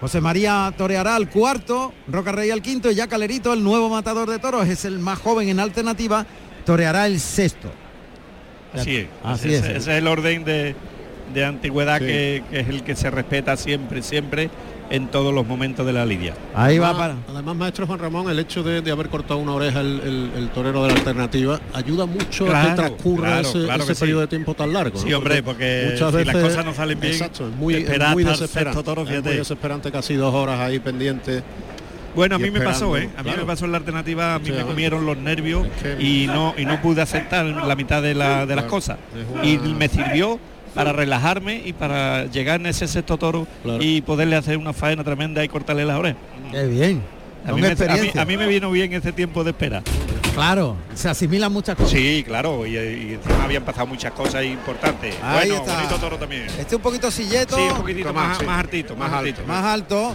José 0.01 0.20
María 0.20 0.74
toreará 0.76 1.14
al 1.14 1.30
cuarto, 1.30 1.92
Rocarrey 2.09 2.51
al 2.51 2.61
quinto 2.61 2.90
y 2.90 2.96
ya 2.96 3.07
Calerito, 3.07 3.53
el 3.53 3.62
nuevo 3.62 3.88
matador 3.88 4.28
de 4.28 4.40
toros, 4.40 4.66
es 4.66 4.84
el 4.84 4.98
más 4.98 5.20
joven 5.20 5.48
en 5.48 5.61
alternativa, 5.61 6.26
toreará 6.66 7.07
el 7.07 7.20
sexto. 7.20 7.70
Así 8.74 8.96
es. 8.96 9.07
Así 9.22 9.55
es. 9.55 9.62
ese 9.62 9.76
es 9.76 9.86
el 9.86 10.09
orden 10.09 10.42
de, 10.42 10.74
de 11.35 11.45
antigüedad 11.45 11.99
que, 11.99 12.43
que 12.51 12.61
es 12.61 12.68
el 12.68 12.83
que 12.83 12.95
se 12.97 13.11
respeta 13.11 13.57
siempre, 13.57 14.03
siempre 14.03 14.51
en 14.91 15.07
todos 15.07 15.33
los 15.33 15.47
momentos 15.47 15.87
de 15.87 15.93
la 15.93 16.05
lidia. 16.05 16.35
Ahí 16.53 16.78
va 16.78 16.97
para... 16.97 17.14
además, 17.33 17.55
maestro 17.55 17.87
Juan 17.87 18.01
Ramón, 18.01 18.28
el 18.28 18.41
hecho 18.41 18.64
de, 18.64 18.83
de 18.83 18.91
haber 18.91 19.09
cortado 19.09 19.39
una 19.39 19.53
oreja 19.53 19.81
el, 19.81 20.01
el- 20.01 20.31
el 20.37 20.49
torero 20.49 20.83
de 20.83 20.89
la 20.91 20.95
alternativa 20.97 21.61
ayuda 21.72 22.07
mucho 22.07 22.53
a 22.55 22.62
que 22.70 22.74
transcurra 22.74 23.28
claro, 23.28 23.49
ese, 23.49 23.64
claro 23.66 23.83
ese 23.85 23.89
que 23.89 23.95
sí. 23.95 24.01
periodo 24.01 24.20
de 24.22 24.26
tiempo 24.26 24.55
tan 24.55 24.72
largo. 24.72 24.99
¿no? 24.99 25.07
Sí, 25.07 25.12
hombre, 25.12 25.43
porque 25.45 25.91
muchas 25.93 26.11
si 26.11 26.16
veces 26.16 26.35
las 26.35 26.43
cosas 26.45 26.64
no 26.64 26.74
salen 26.74 26.99
bien, 26.99 27.12
exacto, 27.12 27.49
es 27.49 27.55
muy, 27.55 27.74
es 27.74 28.09
muy 28.11 28.24
desesperante. 28.24 28.83
toro, 28.83 29.03
es 29.03 29.22
muy 29.24 29.35
desesperante 29.37 29.93
casi 29.93 30.14
dos 30.14 30.35
horas 30.35 30.59
ahí 30.59 30.81
pendiente. 30.81 31.43
Bueno, 32.16 32.35
a 32.35 32.39
mí 32.41 32.51
me 32.51 32.61
pasó, 32.61 32.97
¿eh? 32.97 33.09
A 33.16 33.18
mí 33.18 33.28
claro. 33.28 33.43
me 33.43 33.47
pasó 33.47 33.66
en 33.66 33.70
la 33.70 33.78
alternativa, 33.78 34.35
a 34.35 34.39
mí 34.41 34.47
Sí, 34.47 34.51
me 34.53 34.62
comieron 34.64 35.07
los 35.07 35.16
nervios 35.16 35.68
y 36.01 36.26
no 36.26 36.53
y 36.59 36.64
no 36.64 36.83
pude 36.83 37.01
aceptar 37.01 37.47
la 37.47 37.76
mitad 37.76 38.03
de, 38.03 38.14
la- 38.16 38.45
de 38.47 38.57
las 38.57 38.64
cosas. 38.64 38.99
Y 39.45 39.57
me 39.59 39.87
sirvió 39.89 40.41
para 40.75 40.93
relajarme 40.93 41.62
y 41.64 41.73
para 41.73 42.27
llegar 42.27 42.61
en 42.61 42.66
ese 42.66 42.87
sexto 42.89 43.16
toro 43.18 43.47
Claro. 43.62 43.83
y 43.83 44.01
poderle 44.03 44.37
hacer 44.37 44.57
una 44.57 44.73
faena 44.73 45.03
tremenda 45.05 45.43
y 45.45 45.49
cortarle 45.49 45.85
las 45.85 45.99
orejas. 45.99 46.18
Qué 46.53 46.66
bien. 46.66 47.03
A 47.47 47.53
mí, 47.53 47.61
me, 47.62 47.68
a, 47.68 47.71
mí, 47.71 47.75
experiencia. 47.75 48.23
a 48.23 48.25
mí 48.25 48.37
me 48.37 48.47
vino 48.47 48.71
bien 48.71 48.93
ese 48.93 49.12
tiempo 49.12 49.43
de 49.45 49.51
espera. 49.51 49.83
Claro, 50.35 50.77
se 50.95 51.09
asimilan 51.09 51.51
muchas 51.53 51.75
cosas. 51.75 51.91
Sí, 51.91 52.23
claro, 52.25 52.64
y, 52.66 52.77
y 52.77 53.14
encima 53.14 53.45
habían 53.45 53.64
pasado 53.64 53.87
muchas 53.87 54.12
cosas 54.12 54.45
importantes. 54.45 55.14
Ahí 55.23 55.49
bueno, 55.49 55.64
está. 55.64 55.75
bonito 55.77 55.97
toro 55.99 56.16
también. 56.18 56.47
Este 56.59 56.77
un 56.77 56.83
poquito 56.83 57.11
silleto. 57.11 57.57
Sí, 57.57 57.62
un 57.62 57.79
poquitito 57.79 58.12
más, 58.12 58.39
sí. 58.39 58.45
más 58.45 58.59
hartito, 58.61 58.95
más, 58.95 59.11
Más 59.11 59.18
hartito. 59.21 59.43
más 59.47 59.64
alto. 59.64 60.14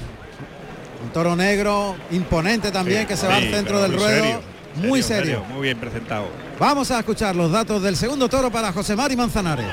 Un 1.04 1.10
toro 1.12 1.36
negro, 1.36 1.96
imponente 2.12 2.72
también, 2.72 3.02
Sí, 3.02 3.08
que 3.08 3.18
se 3.18 3.28
va 3.28 3.36
al 3.36 3.50
centro 3.52 3.82
del 3.82 3.92
muy 3.92 4.00
ruedo. 4.00 4.24
serio, 4.24 4.42
muy 4.76 5.04
serio. 5.04 5.44
Muy 5.52 5.62
bien 5.64 5.78
presentado. 5.80 6.28
Vamos 6.60 6.90
a 6.92 7.00
escuchar 7.00 7.36
los 7.36 7.52
datos 7.52 7.82
del 7.84 7.96
segundo 7.98 8.30
toro 8.30 8.50
para 8.52 8.72
José 8.72 8.96
Mari 8.96 9.16
Manzanares. 9.16 9.68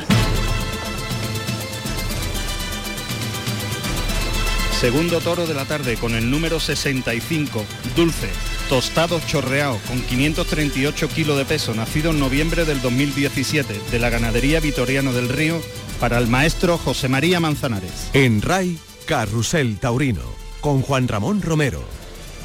Segundo 4.82 5.20
toro 5.20 5.46
de 5.46 5.54
la 5.54 5.64
tarde 5.64 5.96
con 5.96 6.16
el 6.16 6.28
número 6.28 6.58
65, 6.58 7.64
Dulce, 7.94 8.28
tostado 8.68 9.20
chorreado 9.28 9.78
con 9.86 10.02
538 10.02 11.08
kilos 11.08 11.38
de 11.38 11.44
peso, 11.44 11.72
nacido 11.72 12.10
en 12.10 12.18
noviembre 12.18 12.64
del 12.64 12.82
2017 12.82 13.80
de 13.92 13.98
la 14.00 14.10
ganadería 14.10 14.58
Vitoriano 14.58 15.12
del 15.12 15.28
Río 15.28 15.62
para 16.00 16.18
el 16.18 16.26
maestro 16.26 16.78
José 16.78 17.06
María 17.06 17.38
Manzanares. 17.38 18.10
En 18.12 18.42
RAI, 18.42 18.76
Carrusel 19.06 19.78
Taurino, 19.78 20.24
con 20.60 20.82
Juan 20.82 21.06
Ramón 21.06 21.42
Romero. 21.42 22.01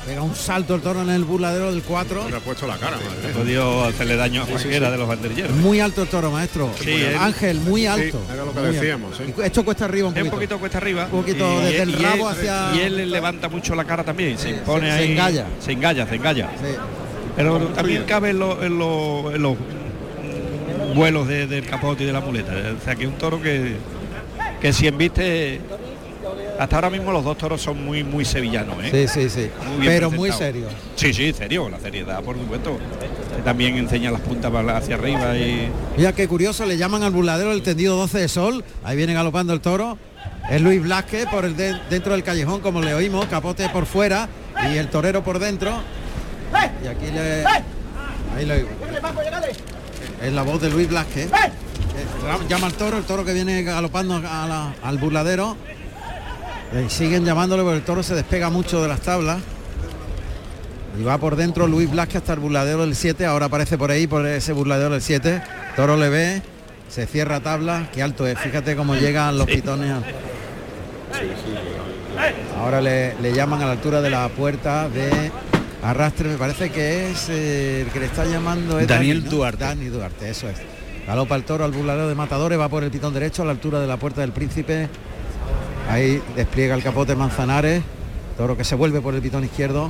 Pega 0.07 0.21
un 0.21 0.33
salto 0.35 0.73
el 0.75 0.81
toro 0.81 1.01
en 1.01 1.09
el 1.09 1.25
burladero 1.25 1.69
del 1.71 1.83
4. 1.83 2.29
Le 2.29 2.37
ha 2.37 2.39
puesto 2.39 2.65
la 2.65 2.77
cara, 2.77 2.95
madre. 2.95 3.33
Podió 3.33 3.83
hacerle 3.83 4.15
daño 4.15 4.43
a 4.43 4.45
cualquiera 4.45 4.89
de 4.89 4.97
los 4.97 5.05
banderilleros. 5.07 5.51
Muy 5.57 5.81
alto 5.81 6.01
el 6.03 6.07
toro, 6.07 6.31
maestro. 6.31 6.71
Sí, 6.81 7.03
Ángel, 7.19 7.59
muy 7.59 7.85
alto. 7.87 8.21
era 8.33 8.45
lo 8.45 8.53
que 8.53 8.59
Muy 8.59 8.67
alto. 8.69 8.79
decíamos, 8.81 9.17
sí. 9.17 9.23
Y 9.37 9.41
Esto 9.41 9.65
cuesta 9.65 9.83
arriba 9.83 10.07
un 10.07 10.15
Es 10.17 10.23
un 10.23 10.29
poquito. 10.29 10.37
poquito 10.55 10.59
cuesta 10.59 10.77
arriba. 10.77 11.03
Un 11.11 11.19
poquito 11.21 11.59
desde 11.59 11.81
el 11.81 11.89
y 11.89 11.95
rabo 11.95 12.29
él, 12.31 12.37
hacia- 12.37 12.75
Y 12.75 12.79
él 12.79 13.11
levanta 13.11 13.49
mucho 13.49 13.75
la 13.75 13.83
cara 13.83 14.05
también, 14.05 14.37
se 14.37 14.51
impone 14.51 14.87
se 14.89 14.97
ahí. 14.97 15.11
engalla. 15.11 15.45
Se 15.59 15.71
engalla, 15.73 16.07
se 16.07 16.15
engalla. 16.15 16.49
Sí. 16.57 16.73
Pero 17.35 17.57
también 17.75 18.03
cabe 18.05 18.29
en, 18.29 18.39
lo- 18.39 18.63
en 18.63 18.79
lo- 18.79 19.31
en 19.35 19.41
los 19.41 19.57
vuelos 20.95 21.27
de- 21.27 21.47
del 21.47 21.65
capote 21.65 22.03
y 22.03 22.07
de 22.07 22.13
la 22.13 22.21
muleta. 22.21 22.53
O 22.79 22.83
sea 22.83 22.95
que 22.95 23.03
es 23.03 23.09
un 23.09 23.17
toro 23.17 23.41
que, 23.41 23.75
que 24.61 24.71
si 24.71 24.87
embiste. 24.87 25.59
Hasta 26.59 26.75
ahora 26.77 26.89
mismo 26.89 27.11
los 27.11 27.23
dos 27.23 27.37
toros 27.37 27.61
son 27.61 27.83
muy 27.85 28.03
muy 28.03 28.25
sevillanos, 28.25 28.77
¿eh? 28.83 29.07
Sí, 29.07 29.07
sí, 29.07 29.29
sí. 29.29 29.49
Muy 29.77 29.85
Pero 29.85 30.09
muy 30.09 30.29
presentados. 30.29 30.37
serio. 30.65 30.67
Sí, 30.95 31.13
sí, 31.13 31.33
serio, 31.33 31.69
la 31.69 31.79
seriedad, 31.79 32.21
por 32.23 32.35
supuesto. 32.37 32.77
También 33.45 33.77
enseña 33.77 34.09
las 34.11 34.21
puntas 34.21 34.51
para- 34.51 34.77
hacia 34.77 34.95
arriba 34.95 35.37
y. 35.37 35.69
Mira 35.97 36.13
qué 36.13 36.27
curioso, 36.27 36.65
le 36.65 36.77
llaman 36.77 37.03
al 37.03 37.11
burladero 37.11 37.51
el 37.51 37.61
tendido 37.61 37.95
12 37.95 38.19
de 38.19 38.27
sol. 38.27 38.63
Ahí 38.83 38.97
viene 38.97 39.13
galopando 39.13 39.53
el 39.53 39.61
toro. 39.61 39.97
Es 40.49 40.61
Luis 40.61 40.81
Blasque 40.81 41.25
por 41.29 41.45
el 41.45 41.55
de- 41.55 41.77
dentro 41.89 42.13
del 42.13 42.23
callejón, 42.23 42.61
como 42.61 42.81
le 42.81 42.93
oímos, 42.93 43.25
capote 43.25 43.67
por 43.69 43.85
fuera 43.85 44.27
y 44.71 44.77
el 44.77 44.87
torero 44.89 45.23
por 45.23 45.39
dentro. 45.39 45.71
Y 46.83 46.87
aquí 46.87 47.11
le. 47.13 47.45
Ahí 48.35 48.45
lo. 48.45 48.53
Es 48.55 50.33
la 50.33 50.41
voz 50.41 50.59
de 50.61 50.69
Luis 50.69 50.87
Blasque. 50.89 51.27
que 51.27 52.47
Llama 52.49 52.67
al 52.67 52.73
toro, 52.73 52.97
el 52.97 53.03
toro 53.03 53.23
que 53.23 53.33
viene 53.33 53.61
galopando 53.63 54.15
a 54.15 54.19
la- 54.47 54.73
al 54.83 54.97
burladero. 54.97 55.55
Y 56.85 56.89
siguen 56.89 57.23
llamándole 57.25 57.63
porque 57.63 57.77
el 57.77 57.83
toro 57.83 58.03
se 58.03 58.13
despega 58.15 58.49
mucho 58.49 58.81
de 58.81 58.87
las 58.87 58.99
tablas. 59.01 59.39
Y 60.99 61.03
va 61.03 61.17
por 61.17 61.35
dentro 61.35 61.67
Luis 61.67 61.89
Blasque 61.89 62.17
hasta 62.17 62.33
el 62.33 62.39
burladero 62.39 62.81
del 62.81 62.95
7. 62.95 63.25
Ahora 63.25 63.45
aparece 63.45 63.77
por 63.77 63.91
ahí, 63.91 64.07
por 64.07 64.25
ese 64.25 64.51
burladero 64.53 64.89
del 64.91 65.01
7. 65.01 65.41
Toro 65.75 65.95
le 65.95 66.09
ve, 66.09 66.41
se 66.89 67.05
cierra 67.05 67.39
tabla. 67.39 67.89
Qué 67.93 68.01
alto 68.01 68.25
es. 68.27 68.37
Fíjate 68.39 68.75
cómo 68.75 68.95
llegan 68.95 69.37
los 69.37 69.47
pitones. 69.47 69.91
al- 69.91 70.03
Ahora 72.59 72.81
le, 72.81 73.15
le 73.21 73.33
llaman 73.33 73.61
a 73.61 73.65
la 73.67 73.71
altura 73.73 74.01
de 74.01 74.09
la 74.09 74.27
puerta 74.29 74.89
de 74.89 75.31
arrastre. 75.83 76.29
Me 76.29 76.37
parece 76.37 76.71
que 76.71 77.11
es 77.11 77.27
eh, 77.29 77.81
el 77.85 77.87
que 77.91 77.99
le 77.99 78.07
está 78.07 78.25
llamando 78.25 78.79
es 78.79 78.87
Daniel 78.87 79.19
Dani, 79.19 79.29
¿no? 79.29 79.37
Duarte. 79.37 79.63
Dani 79.63 79.85
Duarte, 79.85 80.29
eso 80.29 80.49
es. 80.49 80.57
Galopa 81.05 81.35
el 81.35 81.43
toro 81.43 81.63
al 81.63 81.71
burladero 81.71 82.09
de 82.09 82.15
matadores, 82.15 82.59
va 82.59 82.67
por 82.67 82.83
el 82.83 82.89
pitón 82.91 83.13
derecho 83.13 83.43
a 83.43 83.45
la 83.45 83.51
altura 83.51 83.79
de 83.79 83.87
la 83.87 83.97
puerta 83.97 84.21
del 84.21 84.31
príncipe. 84.31 84.89
Ahí 85.89 86.21
despliega 86.35 86.75
el 86.75 86.83
capote 86.83 87.15
Manzanares. 87.15 87.81
Toro 88.37 88.55
que 88.57 88.63
se 88.63 88.75
vuelve 88.75 89.01
por 89.01 89.15
el 89.15 89.21
pitón 89.21 89.43
izquierdo. 89.43 89.89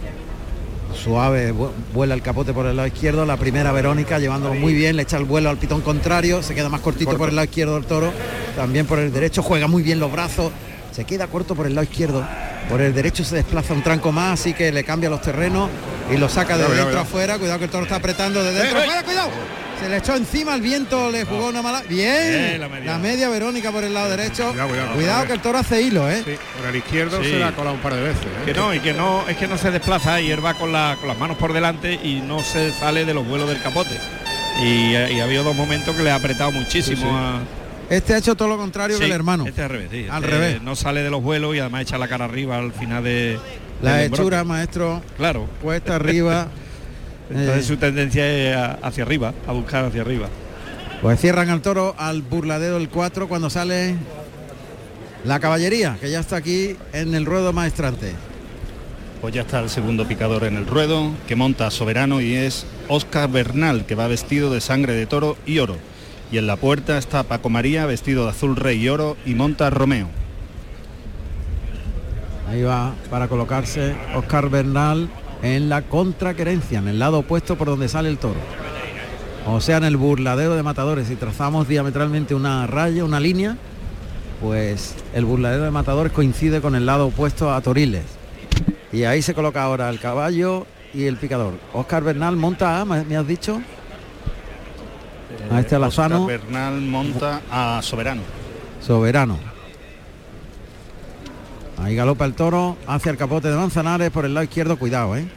Suave, 0.96 1.52
vu- 1.54 1.72
vuela 1.94 2.14
el 2.14 2.22
capote 2.22 2.54
por 2.54 2.66
el 2.66 2.76
lado 2.78 2.88
izquierdo. 2.88 3.26
La 3.26 3.38
primera 3.38 3.72
Verónica 3.72 4.20
llevándolo 4.20 4.56
muy 4.56 4.74
bien, 4.74 4.96
le 4.96 5.04
echa 5.04 5.18
el 5.18 5.26
vuelo 5.26 5.50
al 5.50 5.58
pitón 5.58 5.82
contrario. 5.82 6.42
Se 6.44 6.56
queda 6.56 6.70
más 6.70 6.82
cortito 6.82 7.18
por 7.18 7.30
el 7.30 7.36
lado 7.36 7.46
izquierdo 7.46 7.76
del 7.76 7.86
toro. 7.86 8.12
También 8.56 8.86
por 8.86 9.00
el 9.00 9.12
derecho, 9.12 9.44
juega 9.44 9.68
muy 9.68 9.84
bien 9.84 10.00
los 10.00 10.12
brazos. 10.12 10.52
Se 10.92 11.04
queda 11.04 11.28
corto 11.28 11.56
por 11.56 11.68
el 11.68 11.76
lado 11.76 11.84
izquierdo. 11.84 12.26
Por 12.70 12.82
el 12.82 12.94
derecho 12.94 13.24
se 13.24 13.36
desplaza 13.36 13.74
un 13.74 13.84
tranco 13.84 14.12
más, 14.12 14.40
así 14.40 14.54
que 14.54 14.72
le 14.72 14.84
cambia 14.84 15.10
los 15.10 15.22
terrenos 15.22 15.70
y 16.14 16.18
lo 16.18 16.30
saca 16.30 16.58
de 16.58 16.64
Cuidado, 16.66 16.86
dentro 16.86 17.02
afuera. 17.02 17.38
Cuidado 17.38 17.60
que 17.60 17.66
el 17.66 17.72
toro 17.72 17.84
está 17.84 17.96
apretando 17.98 18.44
de 18.44 18.54
dentro. 18.54 18.80
Eh, 18.82 18.86
eh. 18.86 19.04
¡Cuidado! 19.04 19.30
Se 19.80 19.88
le 19.90 19.98
echó 19.98 20.16
encima 20.16 20.56
el 20.56 20.62
viento, 20.62 21.12
le 21.12 21.24
jugó 21.24 21.50
una 21.50 21.62
mala. 21.62 21.84
Bien, 21.88 22.58
Bien, 22.58 22.60
la, 22.62 22.94
la 22.94 22.98
media. 22.98 23.30
Verónica 23.30 23.72
por 23.72 23.84
el 23.84 23.94
lado 23.94 24.10
derecho. 24.10 24.50
Cuidado, 24.50 24.70
cuidado. 24.70 24.94
Cuidado 24.96 25.28
que 25.28 25.34
el 25.34 25.40
toro 25.40 25.60
hace 25.60 25.82
hilo, 25.84 26.10
¿eh? 26.10 26.24
Por 26.58 26.68
el 26.70 26.76
izquierdo 26.78 27.22
Sí. 27.24 27.30
se 27.30 27.40
la 27.40 27.50
ha 27.50 27.52
colado 27.52 27.76
un 27.76 27.82
par 27.82 27.94
de 27.94 28.02
veces. 28.02 28.24
¿eh? 28.26 28.46
Que 28.46 28.54
no, 28.56 28.74
y 28.74 28.80
que 28.80 28.94
no, 28.94 29.28
es 29.28 29.38
que 29.38 29.48
no 29.48 29.56
se 29.58 29.70
desplaza 29.70 30.20
y 30.20 30.32
él 30.32 30.44
va 30.44 30.56
con, 30.56 30.72
la- 30.74 30.96
con 31.00 31.08
las 31.08 31.18
manos 31.20 31.38
por 31.38 31.54
delante 31.54 31.94
y 31.94 32.22
no 32.22 32.40
se 32.40 32.72
sale 32.72 33.06
de 33.06 33.14
los 33.14 33.28
vuelos 33.28 33.48
del 33.50 33.62
capote. 33.62 34.00
Y, 34.64 34.94
y 34.96 35.20
ha 35.20 35.24
habido 35.26 35.44
dos 35.44 35.56
momentos 35.56 35.96
que 35.96 36.02
le 36.02 36.10
ha 36.10 36.16
apretado 36.16 36.52
muchísimo 36.52 36.98
Sí, 36.98 37.04
sí. 37.04 37.08
a. 37.08 37.42
Este 37.90 38.14
ha 38.14 38.18
hecho 38.18 38.36
todo 38.36 38.50
lo 38.50 38.58
contrario 38.58 39.00
que 39.00 39.06
el 39.06 39.12
hermano. 39.12 39.46
Este 39.48 39.62
al 39.62 39.70
revés, 39.70 39.90
sí, 39.92 40.08
Al 40.10 40.24
este 40.24 40.36
revés. 40.36 40.62
No 40.62 40.76
sale 40.76 41.04
de 41.04 41.10
los 41.10 41.24
vuelos 41.24 41.56
y 41.56 41.60
además 41.60 41.84
echa 41.84 41.98
la 41.98 42.08
cara 42.08 42.26
arriba 42.26 42.58
al 42.58 42.74
final 42.74 43.04
de. 43.04 43.40
La 43.82 44.04
hechura, 44.04 44.44
maestro. 44.44 45.02
Claro. 45.18 45.48
Puesta 45.62 45.96
arriba. 45.96 46.48
Entonces 47.30 47.66
Eh, 47.66 47.68
su 47.68 47.78
tendencia 47.78 48.26
es 48.26 48.78
hacia 48.82 49.04
arriba, 49.04 49.34
a 49.48 49.52
buscar 49.52 49.86
hacia 49.86 50.02
arriba. 50.02 50.30
Pues 51.02 51.20
cierran 51.20 51.50
al 51.50 51.62
toro 51.62 51.94
al 51.98 52.22
burladero 52.22 52.76
del 52.80 52.90
4 52.90 53.28
cuando 53.28 53.50
sale 53.50 53.96
la 55.26 55.40
caballería, 55.40 55.98
que 56.00 56.10
ya 56.10 56.22
está 56.22 56.38
aquí 56.38 56.76
en 56.94 57.14
el 57.14 57.26
ruedo 57.26 57.54
maestrante. 57.54 58.14
Pues 59.22 59.34
ya 59.34 59.42
está 59.42 59.60
el 59.60 59.70
segundo 59.70 60.08
picador 60.08 60.44
en 60.46 60.56
el 60.56 60.66
ruedo, 60.66 61.12
que 61.28 61.36
monta 61.36 61.70
soberano 61.70 62.22
y 62.22 62.34
es 62.34 62.66
Oscar 62.88 63.30
Bernal, 63.30 63.86
que 63.86 63.96
va 63.96 64.08
vestido 64.08 64.52
de 64.52 64.62
sangre 64.62 64.94
de 64.94 65.06
toro 65.06 65.38
y 65.46 65.60
oro. 65.60 65.78
Y 66.32 66.38
en 66.38 66.48
la 66.48 66.58
puerta 66.58 66.98
está 66.98 67.24
Paco 67.24 67.50
María, 67.50 67.86
vestido 67.86 68.26
de 68.26 68.32
azul 68.32 68.56
rey 68.56 68.84
y 68.84 68.90
oro, 68.90 69.16
y 69.26 69.34
monta 69.34 69.70
Romeo. 69.70 70.08
Ahí 72.50 72.64
va 72.64 72.94
para 73.10 73.28
colocarse 73.28 73.96
Oscar 74.16 74.50
Bernal 74.50 75.10
en 75.42 75.70
la 75.70 75.84
contraquerencia, 75.84 76.80
en 76.80 76.88
el 76.88 77.00
lado 77.00 77.20
opuesto 77.20 77.58
por 77.58 77.68
donde 77.68 77.88
sale 77.88 78.10
el 78.10 78.18
toro. 78.18 78.40
O 79.46 79.62
sea, 79.62 79.78
en 79.78 79.86
el 79.86 79.96
burladero 79.96 80.56
de 80.56 80.64
matadores, 80.64 81.08
si 81.08 81.16
trazamos 81.16 81.68
diametralmente 81.68 82.36
una 82.36 82.68
raya, 82.68 83.06
una 83.06 83.20
línea, 83.20 83.56
pues 84.42 84.96
el 85.14 85.24
burladero 85.24 85.64
de 85.64 85.72
matadores 85.72 86.12
coincide 86.12 86.60
con 86.60 86.76
el 86.76 86.86
lado 86.86 87.08
opuesto 87.08 87.54
a 87.54 87.62
Toriles. 87.62 88.04
Y 88.92 89.04
ahí 89.04 89.22
se 89.22 89.34
coloca 89.34 89.64
ahora 89.64 89.90
el 89.90 90.00
caballo 90.00 90.68
y 90.94 91.06
el 91.06 91.16
picador. 91.16 91.54
Oscar 91.74 92.04
Bernal 92.04 92.36
monta 92.36 92.84
me 92.86 93.16
has 93.16 93.28
dicho, 93.28 93.62
a 95.52 95.60
este 95.60 95.76
Oscar 95.76 96.26
Bernal 96.26 96.82
monta 96.82 97.42
a 97.52 97.82
soberano. 97.82 98.22
soberano. 98.82 99.38
Ahí 101.78 101.96
galopa 101.96 102.26
el 102.26 102.34
toro 102.34 102.78
hacia 102.88 103.12
el 103.12 103.18
capote 103.18 103.50
de 103.50 103.56
Manzanares 103.56 104.10
por 104.10 104.26
el 104.26 104.34
lado 104.34 104.44
izquierdo, 104.44 104.78
cuidado, 104.78 105.16
¿eh? 105.16 105.28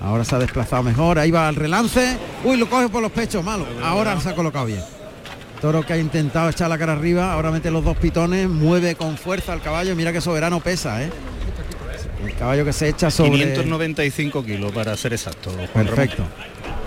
Ahora 0.00 0.24
se 0.24 0.34
ha 0.34 0.38
desplazado 0.38 0.82
mejor, 0.82 1.18
ahí 1.18 1.30
va 1.30 1.48
al 1.48 1.56
relance. 1.56 2.18
Uy, 2.44 2.56
lo 2.56 2.68
coge 2.68 2.88
por 2.88 3.00
los 3.00 3.12
pechos, 3.12 3.42
malo. 3.44 3.66
Ahora 3.82 4.20
se 4.20 4.28
ha 4.28 4.34
colocado 4.34 4.66
bien. 4.66 4.82
Toro 5.60 5.86
que 5.86 5.92
ha 5.92 5.98
intentado 5.98 6.50
echar 6.50 6.68
la 6.68 6.76
cara 6.76 6.92
arriba, 6.92 7.32
ahora 7.32 7.52
mete 7.52 7.70
los 7.70 7.84
dos 7.84 7.96
pitones, 7.96 8.48
mueve 8.48 8.96
con 8.96 9.16
fuerza 9.16 9.52
al 9.52 9.62
caballo, 9.62 9.94
mira 9.94 10.12
que 10.12 10.20
soberano 10.20 10.60
pesa, 10.60 11.02
¿eh? 11.02 11.10
El 12.24 12.34
caballo 12.34 12.64
que 12.64 12.72
se 12.72 12.88
echa 12.88 13.10
sobre... 13.10 13.38
595 13.38 14.44
kilos 14.44 14.72
para 14.72 14.96
ser 14.96 15.12
exacto. 15.12 15.50
Ramón. 15.74 16.28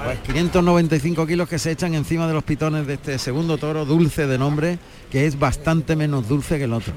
Perfecto. 0.06 0.23
Pues 0.26 0.34
595 0.36 1.27
kilos 1.27 1.49
que 1.49 1.60
se 1.60 1.72
echan 1.72 1.94
encima 1.95 2.27
de 2.27 2.34
los 2.34 2.44
pitones 2.44 2.86
de 2.88 2.94
este 2.95 3.18
segundo 3.19 3.57
toro 3.57 3.86
dulce 3.86 4.27
de 4.27 4.38
nombre, 4.38 4.80
que 5.11 5.26
es 5.26 5.38
bastante 5.40 5.95
menos 5.95 6.27
dulce 6.27 6.57
que 6.57 6.64
el 6.65 6.73
otro. 6.73 6.94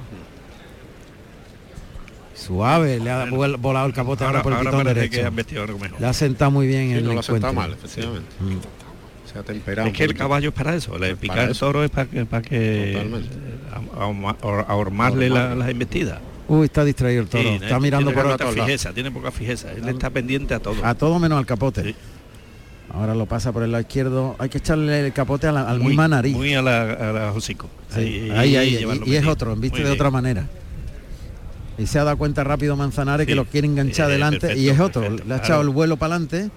Suave, 2.34 3.00
le 3.00 3.10
ha 3.10 3.26
volado 3.26 3.86
el 3.86 3.92
capote 3.92 4.24
ahora, 4.24 4.38
Ahora, 4.38 4.42
por 4.44 4.52
el 4.52 4.58
ahora 4.58 4.70
pitón 4.70 4.94
derecho. 4.94 5.20
que 5.20 5.24
han 5.26 5.34
vestido 5.36 5.62
algo 5.64 5.78
mejor. 5.78 6.00
Le 6.00 6.06
ha 6.06 6.12
sentado 6.12 6.50
muy 6.50 6.66
bien 6.66 6.88
Sí, 6.88 6.94
el 6.94 7.04
no 7.04 7.12
lo 7.14 7.20
ha 7.20 7.22
sentado 7.22 7.52
encuentro. 7.52 7.76
mal, 7.76 7.84
efectivamente. 7.84 8.28
Mm. 8.40 9.30
Se 9.32 9.38
ha 9.38 9.42
temperado. 9.42 9.88
Es 9.88 9.94
que 9.94 10.04
el 10.04 10.14
caballo 10.14 10.48
es 10.50 10.54
para 10.54 10.74
eso, 10.74 10.96
el 10.96 11.16
picar 11.16 11.36
Para 11.36 11.50
el 11.50 11.58
toro 11.58 11.84
es 11.84 11.90
para 11.90 12.06
que, 12.08 12.24
para 12.24 12.42
que 12.42 13.20
a- 13.72 14.62
ahormarle 14.72 15.28
la- 15.28 15.54
las 15.54 15.68
embestidas. 15.68 16.20
Uy, 16.46 16.64
está 16.64 16.82
distraído 16.84 17.22
el 17.22 17.28
toro. 17.28 17.42
Sí, 17.42 17.48
está 17.60 17.76
¿eh? 17.76 17.80
mirando 17.80 18.10
tiene 18.10 18.22
por 18.22 18.40
lados. 18.40 18.54
fijeza, 18.54 18.92
tiene 18.94 19.10
poca 19.10 19.30
fijeza. 19.30 19.70
Él 19.72 19.86
está 19.88 20.08
pendiente 20.08 20.54
a 20.54 20.60
todo. 20.60 20.76
A 20.82 20.94
todo 20.94 21.18
menos 21.18 21.38
al 21.38 21.44
capote. 21.44 21.94
Ahora 22.92 23.14
lo 23.14 23.26
pasa 23.26 23.52
por 23.52 23.62
el 23.62 23.70
lado 23.72 23.82
izquierdo. 23.82 24.34
Hay 24.38 24.48
que 24.48 24.58
echarle 24.58 25.06
el 25.06 25.12
capote 25.12 25.46
a 25.46 25.52
la, 25.52 25.68
al 25.68 25.78
muy, 25.78 25.88
misma 25.88 26.08
nariz. 26.08 26.34
Muy 26.34 26.54
a 26.54 26.62
la, 26.62 26.82
a 26.82 27.12
la 27.12 27.32
hocico. 27.32 27.68
Sí, 27.94 28.30
ahí, 28.34 28.56
ahí, 28.56 28.78
y, 29.04 29.10
y 29.10 29.16
es 29.16 29.26
otro, 29.26 29.54
viste 29.56 29.80
Muy 29.80 29.86
de 29.88 29.92
otra 29.94 30.10
manera. 30.10 30.46
Y 31.76 31.86
se 31.86 31.98
ha 31.98 32.04
dado 32.04 32.16
cuenta 32.18 32.42
rápido 32.42 32.74
Manzanares 32.76 33.26
que 33.26 33.34
lo 33.36 33.44
quiere 33.44 33.66
enganchar 33.68 34.06
Eh, 34.10 34.14
adelante 34.14 34.40
perfecto, 34.40 34.62
y 34.62 34.68
es 34.68 34.80
otro. 34.80 35.02
perfecto, 35.02 35.24
Le 35.28 35.34
ha 35.34 35.36
claro. 35.38 35.44
echado 35.44 35.62
el 35.62 35.68
vuelo 35.68 35.96
para 35.96 36.16
adelante. 36.16 36.50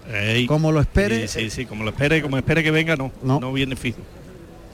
Como 0.47 0.71
lo 0.71 0.79
espere, 0.81 1.27
Sí, 1.27 1.41
sí, 1.41 1.49
sí, 1.51 1.65
como 1.65 1.83
lo 1.83 1.91
espere, 1.91 2.21
como 2.21 2.37
espere 2.37 2.63
que 2.63 2.71
venga, 2.71 2.95
no. 2.95 3.11
No, 3.21 3.53
viene 3.53 3.75
fijo. 3.75 3.99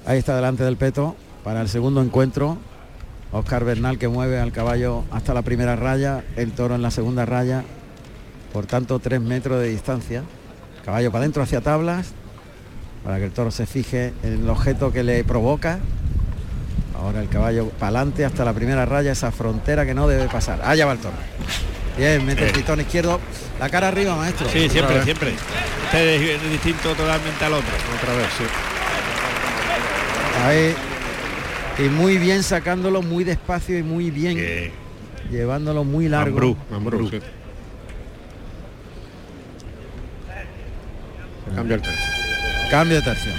ahí 0.06 0.20
está 0.20 0.36
delante 0.36 0.64
del 0.64 0.78
peto 0.78 1.16
para 1.44 1.62
el 1.62 1.68
segundo 1.70 2.02
encuentro. 2.02 2.58
Oscar 3.34 3.66
Bernal 3.66 3.98
que 3.98 4.08
mueve 4.08 4.40
al 4.40 4.54
caballo 4.54 5.04
hasta 5.12 5.34
la 5.34 5.42
primera 5.42 5.76
raya, 5.76 6.24
el 6.38 6.52
toro 6.54 6.76
en 6.76 6.82
la 6.82 6.92
segunda 6.92 7.26
raya, 7.26 7.66
por 8.54 8.66
tanto 8.68 9.00
tres 9.00 9.20
metros 9.20 9.60
de 9.60 9.68
distancia. 9.70 10.24
Caballo 10.88 11.12
para 11.12 11.24
adentro 11.24 11.44
hacia 11.44 11.60
tablas, 11.60 12.14
para 13.04 13.18
que 13.18 13.26
el 13.26 13.32
toro 13.32 13.52
se 13.52 13.66
fije 13.66 14.14
en 14.24 14.44
el 14.44 14.50
objeto 14.50 14.94
que 14.94 15.04
le 15.04 15.22
provoca. 15.26 15.80
Ahora 16.98 17.20
el 17.20 17.28
caballo 17.28 17.68
para 17.72 17.88
adelante 17.88 18.24
hasta 18.24 18.46
la 18.46 18.54
primera 18.54 18.86
raya, 18.86 19.12
esa 19.12 19.34
frontera 19.34 19.86
que 19.86 19.94
no 19.94 20.08
debe 20.08 20.30
pasar. 20.30 20.62
Allá 20.64 20.86
va 20.86 20.94
el 20.94 21.00
toro. 21.00 21.18
Bien, 21.98 22.26
mete 22.26 22.46
el 22.46 22.54
pitón 22.54 22.80
izquierdo, 22.80 23.20
la 23.60 23.68
cara 23.68 23.90
arriba, 23.90 24.16
maestro. 24.16 24.48
Sí, 24.48 24.70
siempre, 24.70 24.96
vez. 24.96 25.04
siempre. 25.04 25.34
Este 25.88 26.36
es, 26.36 26.52
distinto 26.52 26.96
totalmente 26.96 27.44
al 27.44 27.52
otro. 27.52 27.74
Otra 28.02 28.16
vez, 28.16 28.28
sí. 28.38 28.44
Ahí. 30.46 31.86
Y 31.86 31.90
muy 31.90 32.18
bien 32.18 32.44
sacándolo 32.44 33.02
muy 33.02 33.26
despacio 33.26 33.78
y 33.78 33.84
muy 33.84 34.10
bien. 34.10 34.72
Llevándolo 35.30 35.84
muy 35.84 36.08
largo. 36.08 36.56
Sí. 37.12 37.20
Cambia 41.56 41.76
el 41.76 41.82
tercio. 41.82 42.06
Cambio 42.70 42.96
de 42.98 43.02
tercio. 43.02 43.32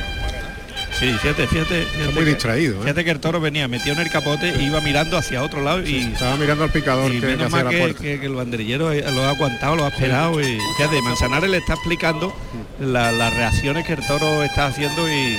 Sí, 0.99 1.13
fíjate, 1.23 1.47
fíjate. 1.47 1.83
fíjate 1.85 2.13
muy 2.13 2.25
que- 2.25 2.31
distraído, 2.31 2.75
¿eh? 2.79 2.83
Fíjate 2.83 3.05
que 3.05 3.11
el 3.13 3.21
toro 3.21 3.41
venía 3.41 3.69
metido 3.69 3.95
en 3.95 4.01
el 4.03 4.11
capote 4.11 4.49
e 4.51 4.63
iba 4.65 4.81
mirando 4.81 5.17
hacia 5.17 5.45
otro 5.45 5.63
lado 5.63 5.87
y 5.87 5.99
Estaba 5.99 6.37
mirando 6.37 6.65
al 6.65 6.71
picador 6.71 7.13
y 7.15 7.21
que, 7.21 7.27
menos 7.27 7.53
mal 7.53 7.65
la 7.67 7.71
que, 7.71 7.79
puerta. 7.79 8.03
que- 8.03 8.19
que 8.19 8.27
el 8.27 8.35
banderillero 8.35 8.91
eh, 8.91 9.05
lo 9.13 9.23
ha 9.25 9.31
aguantado, 9.31 9.77
lo 9.77 9.85
ha 9.85 9.89
esperado 9.89 10.41
y 10.41 10.59
fíjate, 10.77 11.01
Manzanares 11.03 11.51
le 11.51 11.59
está 11.59 11.75
explicando 11.75 12.35
la- 12.81 13.13
las 13.13 13.33
reacciones 13.33 13.87
que 13.87 13.93
el 13.93 14.05
toro 14.09 14.43
está 14.43 14.67
haciendo 14.67 15.09
y, 15.09 15.39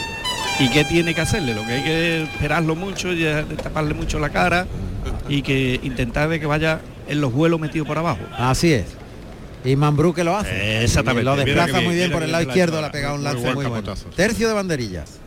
y 0.63 0.69
qué 0.69 0.85
tiene 0.85 1.13
que 1.13 1.21
hacerle, 1.21 1.53
lo 1.53 1.65
que 1.65 1.73
hay 1.73 1.83
que 1.83 2.23
esperarlo 2.23 2.75
mucho, 2.77 3.11
y 3.11 3.25
taparle 3.61 3.93
mucho 3.95 4.17
la 4.19 4.29
cara 4.29 4.65
y 5.27 5.41
que 5.41 5.77
intentar 5.83 6.29
de 6.29 6.39
que 6.39 6.45
vaya 6.45 6.79
en 7.09 7.19
los 7.19 7.33
vuelos 7.33 7.59
metido 7.59 7.83
por 7.83 7.97
abajo. 7.97 8.19
Así 8.37 8.71
es. 8.71 8.85
Y 9.65 9.75
Mambrú 9.75 10.13
que 10.13 10.23
lo 10.23 10.37
hace. 10.37 10.83
Exactamente. 10.83 11.23
Lo 11.25 11.35
desplaza 11.35 11.79
que 11.79 11.85
muy 11.85 11.95
bien 11.95 12.11
por 12.11 12.23
el 12.23 12.31
lado 12.31 12.43
izquierdo, 12.43 12.79
le 12.81 12.87
ha 12.87 12.91
pegado 12.91 13.15
un 13.15 13.21
Muy 13.21 13.25
lance 13.31 13.43
buen 13.43 13.55
muy 13.55 13.65
bueno. 13.65 13.93
Tercio 14.15 14.47
de 14.47 14.53
banderillas. 14.53 15.19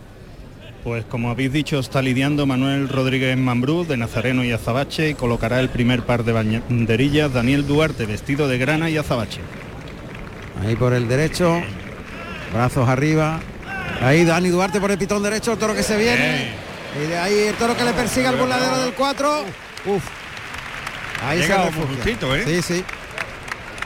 Pues 0.84 1.04
como 1.04 1.30
habéis 1.30 1.52
dicho, 1.52 1.78
está 1.78 2.02
lidiando 2.02 2.44
Manuel 2.44 2.88
Rodríguez 2.88 3.36
Mambrú 3.38 3.84
de 3.86 3.96
Nazareno 3.96 4.42
y 4.42 4.50
Azabache 4.50 5.10
y 5.10 5.14
colocará 5.14 5.60
el 5.60 5.68
primer 5.68 6.02
par 6.02 6.24
de 6.24 6.32
banderillas 6.32 7.32
Daniel 7.32 7.66
Duarte 7.66 8.04
vestido 8.04 8.48
de 8.48 8.59
grana 8.59 8.90
y 8.90 8.96
azabache. 8.96 9.40
Ahí 10.64 10.74
por 10.74 10.92
el 10.92 11.06
derecho, 11.09 11.62
brazos 12.52 12.88
arriba. 12.88 13.38
Ahí 14.00 14.24
Dani 14.24 14.48
Duarte 14.48 14.80
por 14.80 14.90
el 14.90 14.98
pitón 14.98 15.22
derecho, 15.22 15.52
el 15.52 15.59
toro 15.59 15.74
que 15.74 15.84
se 15.84 15.96
viene. 15.96 16.50
Y 17.00 17.06
de 17.09 17.16
ahí 17.18 17.38
el 17.48 17.54
toro 17.54 17.76
que 17.76 17.84
le 17.84 17.92
persigue 17.92 18.26
al 18.26 18.36
burladero 18.36 18.78
del 18.82 18.92
4. 18.94 19.44
Uf. 19.86 20.02
Ahí 21.24 21.42
Ha 21.42 21.46
se 21.46 21.56
refugia. 21.56 21.86
muy 21.86 21.96
justito, 21.96 22.34
¿eh? 22.34 22.42
Sí, 22.44 22.62
sí. 22.62 22.84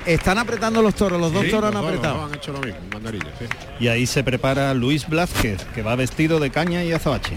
Están 0.06 0.38
apretando 0.38 0.82
los 0.82 0.94
toros, 0.94 1.20
los 1.20 1.32
dos 1.32 1.48
toros 1.50 1.74
han 1.74 1.74
dos, 1.74 1.84
apretado. 1.84 2.14
los 2.14 2.22
dos 2.22 2.32
han 2.32 2.38
hecho 2.38 2.52
lo 2.52 2.60
mismo, 2.60 2.80
banderilla, 2.92 3.26
sí. 3.38 3.46
Y 3.80 3.88
ahí 3.88 4.06
se 4.06 4.22
prepara 4.22 4.72
Luis 4.72 5.08
Blázquez, 5.08 5.64
que 5.74 5.82
va 5.82 5.96
vestido 5.96 6.38
de 6.38 6.50
caña 6.50 6.84
y 6.84 6.92
azabache. 6.92 7.34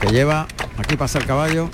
que 0.00 0.08
lleva, 0.10 0.46
aquí 0.76 0.96
pasa 0.96 1.18
el 1.18 1.26
caballo. 1.26 1.70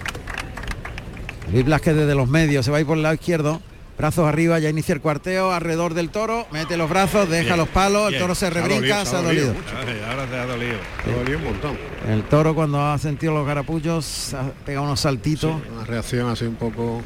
Luis 1.53 1.65
Blasquez 1.65 1.95
desde 1.97 2.15
los 2.15 2.29
medios, 2.29 2.65
se 2.65 2.71
va 2.71 2.77
a 2.79 2.81
ir 2.81 2.87
por 2.87 2.97
el 2.97 3.03
lado 3.03 3.15
izquierdo. 3.15 3.61
Brazos 3.97 4.27
arriba, 4.27 4.59
ya 4.59 4.69
inicia 4.69 4.93
el 4.93 5.01
cuarteo, 5.01 5.53
alrededor 5.53 5.95
del 5.95 6.11
toro, 6.11 6.49
mete 6.51 6.77
los 6.77 6.91
brazos, 6.91 7.29
deja 7.29 7.45
Bien, 7.45 7.57
los 7.59 7.69
palos, 7.69 8.13
el 8.13 8.19
toro 8.19 8.35
se 8.35 8.41
Se 8.41 8.47
ha 8.47 8.51
rebrinca, 8.51 9.05
dolido, 9.05 9.05
se 9.07 9.17
ha 9.17 9.23
dolido. 9.23 9.55
Ay, 9.79 10.03
ahora 10.11 10.27
se 10.29 10.37
ha 10.37 10.47
dolido. 10.47 10.79
Se 11.05 11.13
ha 11.13 11.17
dolido 11.17 11.39
un 11.39 11.45
montón. 11.45 11.79
El 12.09 12.23
toro 12.25 12.55
cuando 12.57 12.83
ha 12.85 12.99
sentido 12.99 13.33
los 13.33 13.47
garapullos 13.47 14.35
ha 14.35 14.51
pegado 14.67 14.85
unos 14.85 14.99
saltitos. 15.01 15.55
Una 15.73 15.85
reacción 15.85 16.29
así 16.29 16.45
un 16.45 16.57
poco... 16.57 17.03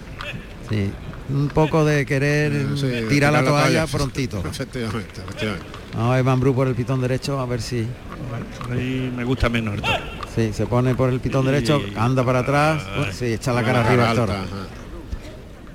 Sí, 0.70 0.90
un 1.30 1.48
poco 1.48 1.84
de 1.84 2.06
querer 2.06 2.52
sí, 2.76 2.86
tirar 3.08 3.32
la 3.32 3.44
toalla 3.44 3.86
prontito. 3.86 4.42
Efectivamente, 4.46 5.20
efectivamente. 5.20 5.66
Vamos 5.94 6.12
a 6.12 6.16
ver 6.16 6.24
Mambrú 6.24 6.54
por 6.54 6.68
el 6.68 6.74
pitón 6.74 7.00
derecho, 7.00 7.40
a 7.40 7.46
ver 7.46 7.62
si 7.62 7.86
Ahí 8.70 9.12
me 9.14 9.24
gusta 9.24 9.48
menos 9.48 9.74
el 9.74 9.82
toro. 9.82 9.98
sí, 10.34 10.52
se 10.52 10.66
pone 10.66 10.94
por 10.94 11.10
el 11.10 11.20
pitón 11.20 11.46
derecho, 11.46 11.80
anda 11.96 12.24
para 12.24 12.40
atrás, 12.40 12.82
sí, 13.12 13.26
echa 13.26 13.52
la 13.52 13.62
cara 13.62 13.82
Cara 13.82 13.88
arriba 13.88 14.10
al 14.10 14.16
toro. 14.16 14.34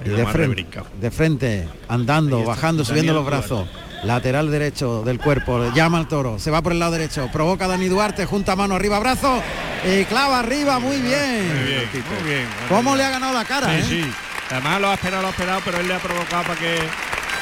Y 0.05 0.09
de 0.09 0.25
frente, 0.25 0.65
de 0.99 1.11
frente, 1.11 1.67
andando, 1.87 2.43
bajando, 2.43 2.83
subiendo 2.83 3.13
los 3.13 3.25
brazos. 3.25 3.67
Lateral 4.03 4.51
derecho 4.51 5.01
del 5.03 5.17
cuerpo, 5.17 5.71
llama 5.73 5.97
al 5.97 6.09
toro, 6.09 6.37
se 6.37 6.51
va 6.51 6.61
por 6.61 6.73
el 6.73 6.79
lado 6.79 6.91
derecho, 6.91 7.29
provoca 7.31 7.65
a 7.65 7.67
Dani 7.69 7.87
Duarte, 7.87 8.25
junta 8.25 8.53
mano 8.53 8.75
arriba, 8.75 8.99
brazo, 8.99 9.41
y 9.85 10.03
clava 10.03 10.39
arriba, 10.39 10.77
muy 10.79 10.97
bien. 10.97 11.47
Muy 11.47 11.63
bien, 11.65 11.89
muy 11.93 12.29
bien. 12.29 12.45
¿Cómo 12.67 12.97
le 12.97 13.05
ha 13.05 13.11
ganado 13.11 13.33
la 13.33 13.45
cara? 13.45 13.67
Sí, 13.81 13.99
eh? 13.99 14.03
sí. 14.03 14.32
Además 14.53 14.81
lo 14.81 14.89
ha 14.89 14.93
esperado, 14.93 15.21
lo 15.23 15.27
ha 15.29 15.31
esperado, 15.31 15.61
pero 15.65 15.79
él 15.79 15.87
le 15.87 15.95
ha 15.95 15.99
provocado 15.99 16.43
para 16.43 16.59
que 16.59 16.77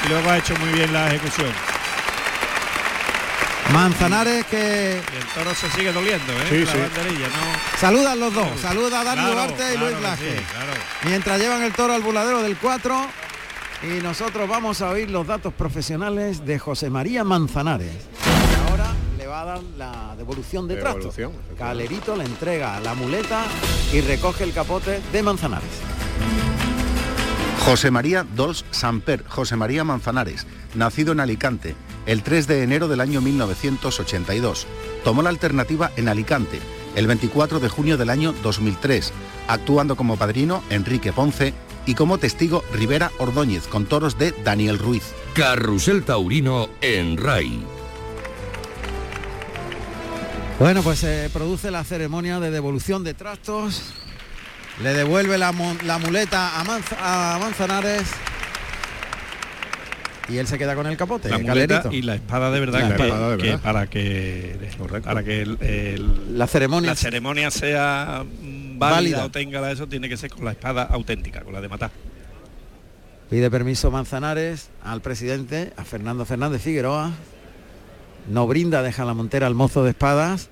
y 0.04 0.08
luego 0.08 0.30
ha 0.30 0.38
hecho 0.38 0.56
muy 0.56 0.70
bien 0.70 0.92
la 0.92 1.08
ejecución. 1.08 1.52
Manzanares 3.72 4.44
que 4.46 5.00
Y 5.12 5.16
el 5.16 5.24
toro 5.28 5.54
se 5.54 5.70
sigue 5.70 5.92
doliendo, 5.92 6.32
¿eh? 6.32 6.46
Sí, 6.48 6.64
la 6.64 6.72
sí. 6.72 6.78
banderilla, 6.78 7.26
¿no? 7.28 7.78
saludan 7.78 8.20
los 8.20 8.34
dos, 8.34 8.48
saluda 8.60 9.00
a 9.00 9.04
Dani 9.04 9.20
Claro, 9.20 9.34
Duarte 9.34 9.62
y 9.62 9.76
claro 9.76 9.78
Luis 9.80 9.94
que 9.94 10.00
Blasquez. 10.00 10.38
sí, 10.38 10.44
claro. 10.52 10.72
Mientras 11.04 11.38
llevan 11.40 11.62
el 11.62 11.72
toro 11.72 11.92
al 11.94 12.02
buladero 12.02 12.42
del 12.42 12.56
4 12.56 13.06
y 13.84 14.02
nosotros 14.02 14.48
vamos 14.48 14.80
a 14.82 14.90
oír 14.90 15.10
los 15.10 15.26
datos 15.26 15.52
profesionales 15.54 16.44
de 16.44 16.58
José 16.58 16.90
María 16.90 17.24
Manzanares. 17.24 17.92
Y 18.26 18.70
ahora 18.70 18.86
le 19.16 19.26
va 19.26 19.40
a 19.42 19.44
dar 19.44 19.60
la 19.78 20.14
devolución 20.16 20.68
de 20.68 20.76
trastos. 20.76 21.14
Devolución, 21.16 21.32
efectivamente. 21.32 21.58
Calerito 21.88 22.16
le 22.16 22.24
entrega 22.24 22.80
la 22.80 22.94
muleta 22.94 23.42
y 23.92 24.00
recoge 24.02 24.44
el 24.44 24.52
capote 24.52 25.00
de 25.12 25.22
Manzanares. 25.22 25.68
José 27.64 27.92
María 27.92 28.26
Dols 28.34 28.64
Samper, 28.72 29.24
José 29.28 29.54
María 29.54 29.84
Manzanares, 29.84 30.46
nacido 30.74 31.12
en 31.12 31.20
Alicante 31.20 31.76
el 32.06 32.24
3 32.24 32.48
de 32.48 32.62
enero 32.64 32.88
del 32.88 33.00
año 33.00 33.20
1982. 33.20 34.66
Tomó 35.04 35.22
la 35.22 35.28
alternativa 35.30 35.92
en 35.96 36.08
Alicante 36.08 36.58
el 36.96 37.06
24 37.06 37.60
de 37.60 37.68
junio 37.68 37.96
del 37.96 38.10
año 38.10 38.34
2003, 38.42 39.12
actuando 39.46 39.94
como 39.94 40.16
padrino 40.16 40.62
Enrique 40.70 41.12
Ponce 41.12 41.54
y 41.86 41.94
como 41.94 42.18
testigo 42.18 42.64
Rivera 42.72 43.12
Ordóñez 43.18 43.68
con 43.68 43.86
toros 43.86 44.18
de 44.18 44.32
Daniel 44.44 44.80
Ruiz. 44.80 45.04
Carrusel 45.32 46.02
Taurino 46.02 46.68
en 46.80 47.16
RAI. 47.16 47.62
Bueno, 50.58 50.82
pues 50.82 50.98
se 50.98 51.30
produce 51.32 51.70
la 51.70 51.84
ceremonia 51.84 52.40
de 52.40 52.50
devolución 52.50 53.04
de 53.04 53.14
trastos. 53.14 53.94
Le 54.82 54.94
devuelve 54.94 55.38
la, 55.38 55.52
la 55.84 55.98
muleta 55.98 56.60
a, 56.60 56.64
Manz- 56.64 56.96
a 56.98 57.38
Manzanares. 57.40 58.04
Y 60.28 60.38
él 60.38 60.46
se 60.46 60.56
queda 60.56 60.74
con 60.74 60.86
el 60.86 60.96
capote, 60.96 61.28
La 61.28 61.38
muleta 61.38 61.84
y 61.90 62.00
la 62.02 62.14
espada 62.14 62.50
de 62.50 62.60
verdad, 62.60 62.80
La 62.88 62.96
que, 62.96 63.02
espada 63.02 63.30
de 63.30 63.36
que 63.36 63.42
verdad. 63.50 63.60
para 63.62 63.86
que 63.88 64.56
para 65.02 65.22
que 65.24 65.42
el- 65.42 65.58
el- 65.60 66.38
La 66.38 66.46
ceremonia- 66.46 66.90
la 66.90 66.96
ceremonia 66.96 67.50
sea 67.50 68.24
válida, 68.76 68.78
Válida. 68.94 69.24
o 69.26 69.30
tenga 69.30 69.60
la 69.60 69.72
eso 69.72 69.88
tiene 69.88 70.08
que 70.08 70.16
ser 70.16 70.30
con 70.30 70.44
la 70.44 70.52
espada 70.52 70.84
auténtica, 70.84 71.42
con 71.42 71.52
la 71.52 71.60
de 71.60 71.68
matar. 71.68 71.90
Pide 73.30 73.50
permiso 73.50 73.90
Manzanares 73.90 74.70
al 74.82 75.00
presidente, 75.02 75.72
a 75.76 75.84
Fernando 75.84 76.24
Fernández 76.24 76.62
Figueroa. 76.62 77.10
No 78.28 78.46
brinda, 78.46 78.82
deja 78.82 79.04
la 79.04 79.14
montera 79.14 79.48
al 79.48 79.54
mozo 79.54 79.82
de 79.84 79.90
espadas. 79.90 80.48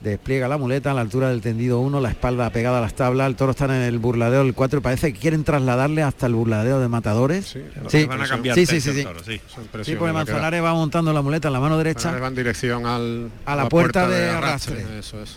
Despliega 0.00 0.46
la 0.46 0.56
muleta 0.58 0.92
a 0.92 0.94
la 0.94 1.00
altura 1.00 1.28
del 1.30 1.40
tendido 1.40 1.80
1, 1.80 2.00
la 2.00 2.10
espalda 2.10 2.48
pegada 2.50 2.78
a 2.78 2.80
las 2.80 2.94
tablas. 2.94 3.26
El 3.26 3.34
toro 3.34 3.50
está 3.50 3.64
en 3.64 3.82
el 3.82 3.98
burladeo 3.98 4.44
del 4.44 4.54
4 4.54 4.78
y 4.78 4.82
parece 4.82 5.12
que 5.12 5.18
quieren 5.18 5.42
trasladarle 5.42 6.04
hasta 6.04 6.26
el 6.26 6.34
burladeo 6.34 6.78
de 6.78 6.86
matadores. 6.86 7.46
Sí, 7.46 7.58
le 7.98 8.06
van 8.06 8.22
a 8.22 8.28
cambiar 8.28 8.54
sí, 8.54 8.64
sí, 8.64 8.80
sí, 8.80 8.92
sí. 8.92 9.02
toro, 9.02 9.18
sí. 9.24 9.40
Sí, 9.82 9.96
porque. 9.96 10.12
Manzanares 10.12 10.62
va 10.62 10.72
montando 10.72 11.12
la 11.12 11.20
muleta 11.20 11.48
en 11.48 11.54
la 11.54 11.58
mano 11.60 11.76
derecha. 11.78 12.12
Manzanares 12.12 12.22
va 12.22 12.28
en 12.28 12.34
dirección 12.36 12.86
al, 12.86 13.30
A 13.44 13.56
la 13.56 13.68
puerta 13.68 14.06
de 14.06 14.30
arrastre. 14.30 14.86
Eso 15.00 15.20
es. 15.20 15.36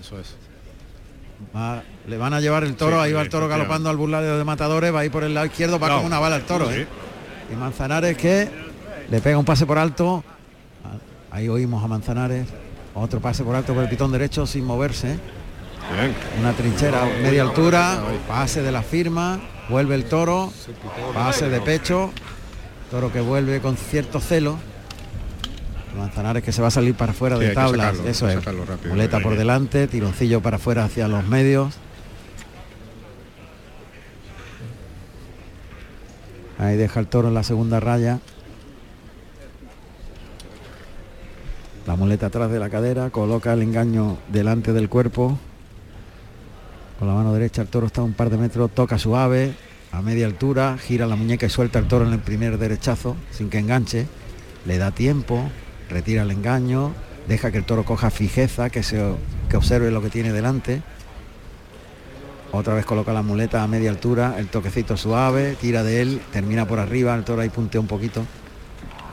Eso 0.00 0.18
es. 0.18 0.36
Va- 1.54 1.82
le 2.08 2.16
van 2.16 2.32
a 2.32 2.40
llevar 2.40 2.64
el 2.64 2.76
toro, 2.76 2.96
Sí, 2.96 3.02
ahí 3.08 3.12
va 3.12 3.20
sí, 3.20 3.24
el 3.26 3.30
toro 3.30 3.46
galopando 3.46 3.90
al 3.90 3.96
burladeo 3.98 4.38
de 4.38 4.44
matadores, 4.44 4.94
va 4.94 5.00
a 5.00 5.04
ir 5.04 5.10
por 5.12 5.22
el 5.22 5.34
lado 5.34 5.44
izquierdo, 5.46 5.78
va 5.78 5.88
No, 5.88 5.94
como 5.96 6.06
una 6.06 6.18
bala 6.18 6.36
el 6.36 6.42
toro. 6.44 6.66
sí. 6.70 6.76
¿eh? 6.80 6.86
Y 7.52 7.56
Manzanares 7.56 8.16
que 8.16 8.48
le 9.10 9.20
pega 9.20 9.36
un 9.36 9.44
pase 9.44 9.66
por 9.66 9.76
alto. 9.76 10.24
Ahí 11.30 11.48
oímos 11.50 11.84
a 11.84 11.88
Manzanares. 11.88 12.46
Otro 12.94 13.20
pase 13.20 13.42
por 13.42 13.54
alto 13.56 13.72
por 13.74 13.82
el 13.82 13.88
pitón 13.88 14.12
derecho 14.12 14.46
sin 14.46 14.64
moverse. 14.64 15.18
Una 16.40 16.52
trinchera 16.52 17.04
media 17.22 17.42
altura, 17.42 18.02
pase 18.28 18.62
de 18.62 18.70
la 18.72 18.82
firma, 18.82 19.40
vuelve 19.68 19.94
el 19.94 20.04
toro, 20.04 20.52
pase 21.12 21.48
de 21.48 21.60
pecho, 21.60 22.10
toro 22.90 23.12
que 23.12 23.20
vuelve 23.20 23.60
con 23.60 23.76
cierto 23.76 24.20
celo. 24.20 24.58
Manzanares 25.98 26.42
que 26.42 26.52
se 26.52 26.62
va 26.62 26.68
a 26.68 26.70
salir 26.70 26.94
para 26.94 27.12
afuera 27.12 27.36
Sí, 27.36 27.44
de 27.44 27.50
tablas, 27.54 27.88
sacarlo, 27.96 28.10
eso 28.10 28.28
es. 28.28 28.44
rápido. 28.44 28.88
Muleta 28.88 29.20
por 29.20 29.36
delante, 29.36 29.86
tironcillo 29.88 30.40
para 30.40 30.56
afuera 30.56 30.84
hacia 30.84 31.08
los 31.08 31.26
medios. 31.26 31.74
Ahí 36.58 36.76
deja 36.76 37.00
el 37.00 37.06
toro 37.08 37.28
en 37.28 37.34
la 37.34 37.42
segunda 37.42 37.80
raya. 37.80 38.20
La 41.86 41.96
muleta 41.96 42.26
atrás 42.26 42.48
de 42.50 42.60
la 42.60 42.70
cadera, 42.70 43.10
coloca 43.10 43.52
el 43.52 43.62
engaño 43.62 44.18
delante 44.28 44.72
del 44.72 44.88
cuerpo. 44.88 45.36
Con 46.98 47.08
la 47.08 47.14
mano 47.14 47.32
derecha 47.32 47.62
el 47.62 47.68
toro 47.68 47.86
está 47.86 48.02
a 48.02 48.04
un 48.04 48.12
par 48.12 48.30
de 48.30 48.36
metros, 48.36 48.70
toca 48.70 48.98
suave, 48.98 49.52
a 49.90 50.00
media 50.00 50.26
altura, 50.26 50.78
gira 50.78 51.06
la 51.06 51.16
muñeca 51.16 51.46
y 51.46 51.50
suelta 51.50 51.80
el 51.80 51.88
toro 51.88 52.06
en 52.06 52.12
el 52.12 52.20
primer 52.20 52.56
derechazo, 52.56 53.16
sin 53.32 53.50
que 53.50 53.58
enganche. 53.58 54.06
Le 54.64 54.78
da 54.78 54.92
tiempo, 54.92 55.50
retira 55.90 56.22
el 56.22 56.30
engaño, 56.30 56.92
deja 57.26 57.50
que 57.50 57.58
el 57.58 57.64
toro 57.64 57.84
coja 57.84 58.10
fijeza, 58.10 58.70
que, 58.70 58.84
se, 58.84 59.02
que 59.50 59.56
observe 59.56 59.90
lo 59.90 60.00
que 60.00 60.08
tiene 60.08 60.32
delante. 60.32 60.82
Otra 62.52 62.74
vez 62.74 62.86
coloca 62.86 63.12
la 63.12 63.22
muleta 63.22 63.64
a 63.64 63.66
media 63.66 63.90
altura, 63.90 64.36
el 64.38 64.46
toquecito 64.46 64.96
suave, 64.96 65.56
tira 65.60 65.82
de 65.82 66.00
él, 66.00 66.20
termina 66.32 66.64
por 66.64 66.78
arriba, 66.78 67.12
el 67.16 67.24
toro 67.24 67.42
ahí 67.42 67.48
puntea 67.48 67.80
un 67.80 67.88
poquito. 67.88 68.24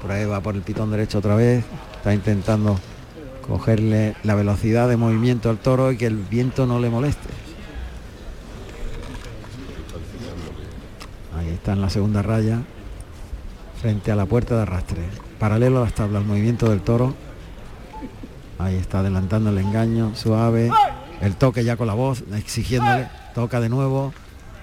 Por 0.02 0.12
ahí 0.12 0.26
va 0.26 0.42
por 0.42 0.56
el 0.56 0.62
pitón 0.62 0.92
derecho 0.92 1.20
otra 1.20 1.36
vez. 1.36 1.66
Está 1.98 2.14
intentando 2.14 2.80
cogerle 3.48 4.16
la 4.24 4.36
velocidad 4.36 4.88
de 4.88 4.96
movimiento 4.96 5.50
al 5.50 5.58
toro 5.58 5.92
y 5.92 5.98
que 5.98 6.06
el 6.06 6.18
viento 6.18 6.66
no 6.66 6.80
le 6.80 6.90
moleste. 6.90 7.30
Ahí 11.38 11.50
está 11.50 11.74
en 11.74 11.82
la 11.82 11.90
segunda 11.90 12.22
raya, 12.22 12.60
frente 13.82 14.12
a 14.12 14.16
la 14.16 14.26
puerta 14.26 14.56
de 14.56 14.62
arrastre. 14.62 15.02
Paralelo 15.40 15.80
a 15.80 15.86
las 15.86 15.94
tablas, 15.94 16.22
el 16.22 16.28
movimiento 16.28 16.70
del 16.70 16.82
toro. 16.82 17.16
Ahí 18.60 18.76
está 18.76 19.00
adelantando 19.00 19.50
el 19.50 19.58
engaño, 19.58 20.16
suave. 20.16 20.70
El 21.22 21.36
toque 21.36 21.64
ya 21.64 21.76
con 21.76 21.88
la 21.88 21.94
voz, 21.94 22.24
exigiéndole. 22.34 23.08
Toca 23.34 23.60
de 23.60 23.70
nuevo. 23.70 24.14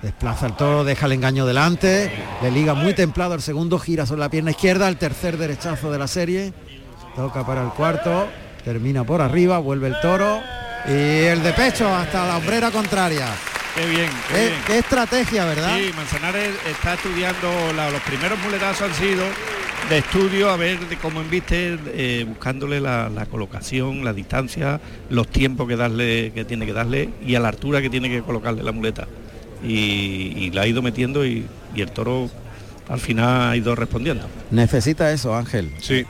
Desplaza 0.02 0.46
el 0.46 0.52
toro, 0.56 0.84
deja 0.84 1.06
el 1.06 1.12
engaño 1.12 1.46
delante. 1.46 2.10
Le 2.42 2.50
liga 2.50 2.74
muy 2.74 2.94
templado 2.94 3.34
el 3.34 3.42
segundo, 3.42 3.78
gira 3.78 4.06
sobre 4.06 4.20
la 4.20 4.28
pierna 4.28 4.50
izquierda. 4.50 4.88
El 4.88 4.96
tercer 4.96 5.36
derechazo 5.36 5.90
de 5.90 5.98
la 5.98 6.06
serie. 6.06 6.52
Toca 7.16 7.44
para 7.46 7.62
el 7.62 7.70
cuarto. 7.70 8.28
Termina 8.64 9.04
por 9.04 9.20
arriba, 9.22 9.58
vuelve 9.58 9.88
el 9.88 10.00
toro. 10.00 10.40
Y 10.86 10.90
el 10.90 11.42
de 11.42 11.52
pecho 11.52 11.88
hasta 11.92 12.26
la 12.26 12.36
hombrera 12.36 12.70
contraria. 12.70 13.26
Qué 13.74 13.86
bien, 13.86 14.08
qué 14.28 14.34
Qué, 14.34 14.40
bien. 14.48 14.60
qué 14.66 14.78
estrategia, 14.78 15.44
¿verdad? 15.44 15.76
Sí, 15.76 15.90
Manzanares 15.96 16.50
está 16.70 16.94
estudiando, 16.94 17.72
la- 17.74 17.90
los 17.90 18.00
primeros 18.02 18.38
muletazos 18.38 18.88
han 18.88 18.94
sido 18.94 19.22
de 19.90 19.98
estudio 19.98 20.48
a 20.50 20.56
ver 20.56 20.78
de 20.88 20.96
cómo 20.96 21.20
embiste, 21.20 21.78
eh, 21.88 22.24
buscándole 22.26 22.80
la, 22.80 23.08
la 23.10 23.26
colocación, 23.26 24.02
la 24.04 24.12
distancia, 24.14 24.80
los 25.10 25.28
tiempos 25.28 25.68
que 25.68 25.76
darle, 25.76 26.32
que 26.32 26.44
tiene 26.44 26.64
que 26.64 26.72
darle 26.72 27.10
y 27.24 27.34
a 27.34 27.40
la 27.40 27.48
altura 27.48 27.82
que 27.82 27.90
tiene 27.90 28.08
que 28.08 28.22
colocarle 28.22 28.62
la 28.62 28.72
muleta. 28.72 29.06
Y, 29.62 30.34
y 30.36 30.50
la 30.52 30.62
ha 30.62 30.66
ido 30.66 30.82
metiendo 30.82 31.24
y, 31.26 31.46
y 31.74 31.80
el 31.80 31.90
toro 31.90 32.28
al 32.88 33.00
final 33.00 33.50
ha 33.50 33.56
ido 33.56 33.74
respondiendo. 33.74 34.26
Necesita 34.50 35.10
eso, 35.12 35.34
Ángel. 35.34 35.72
Sí. 35.80 36.04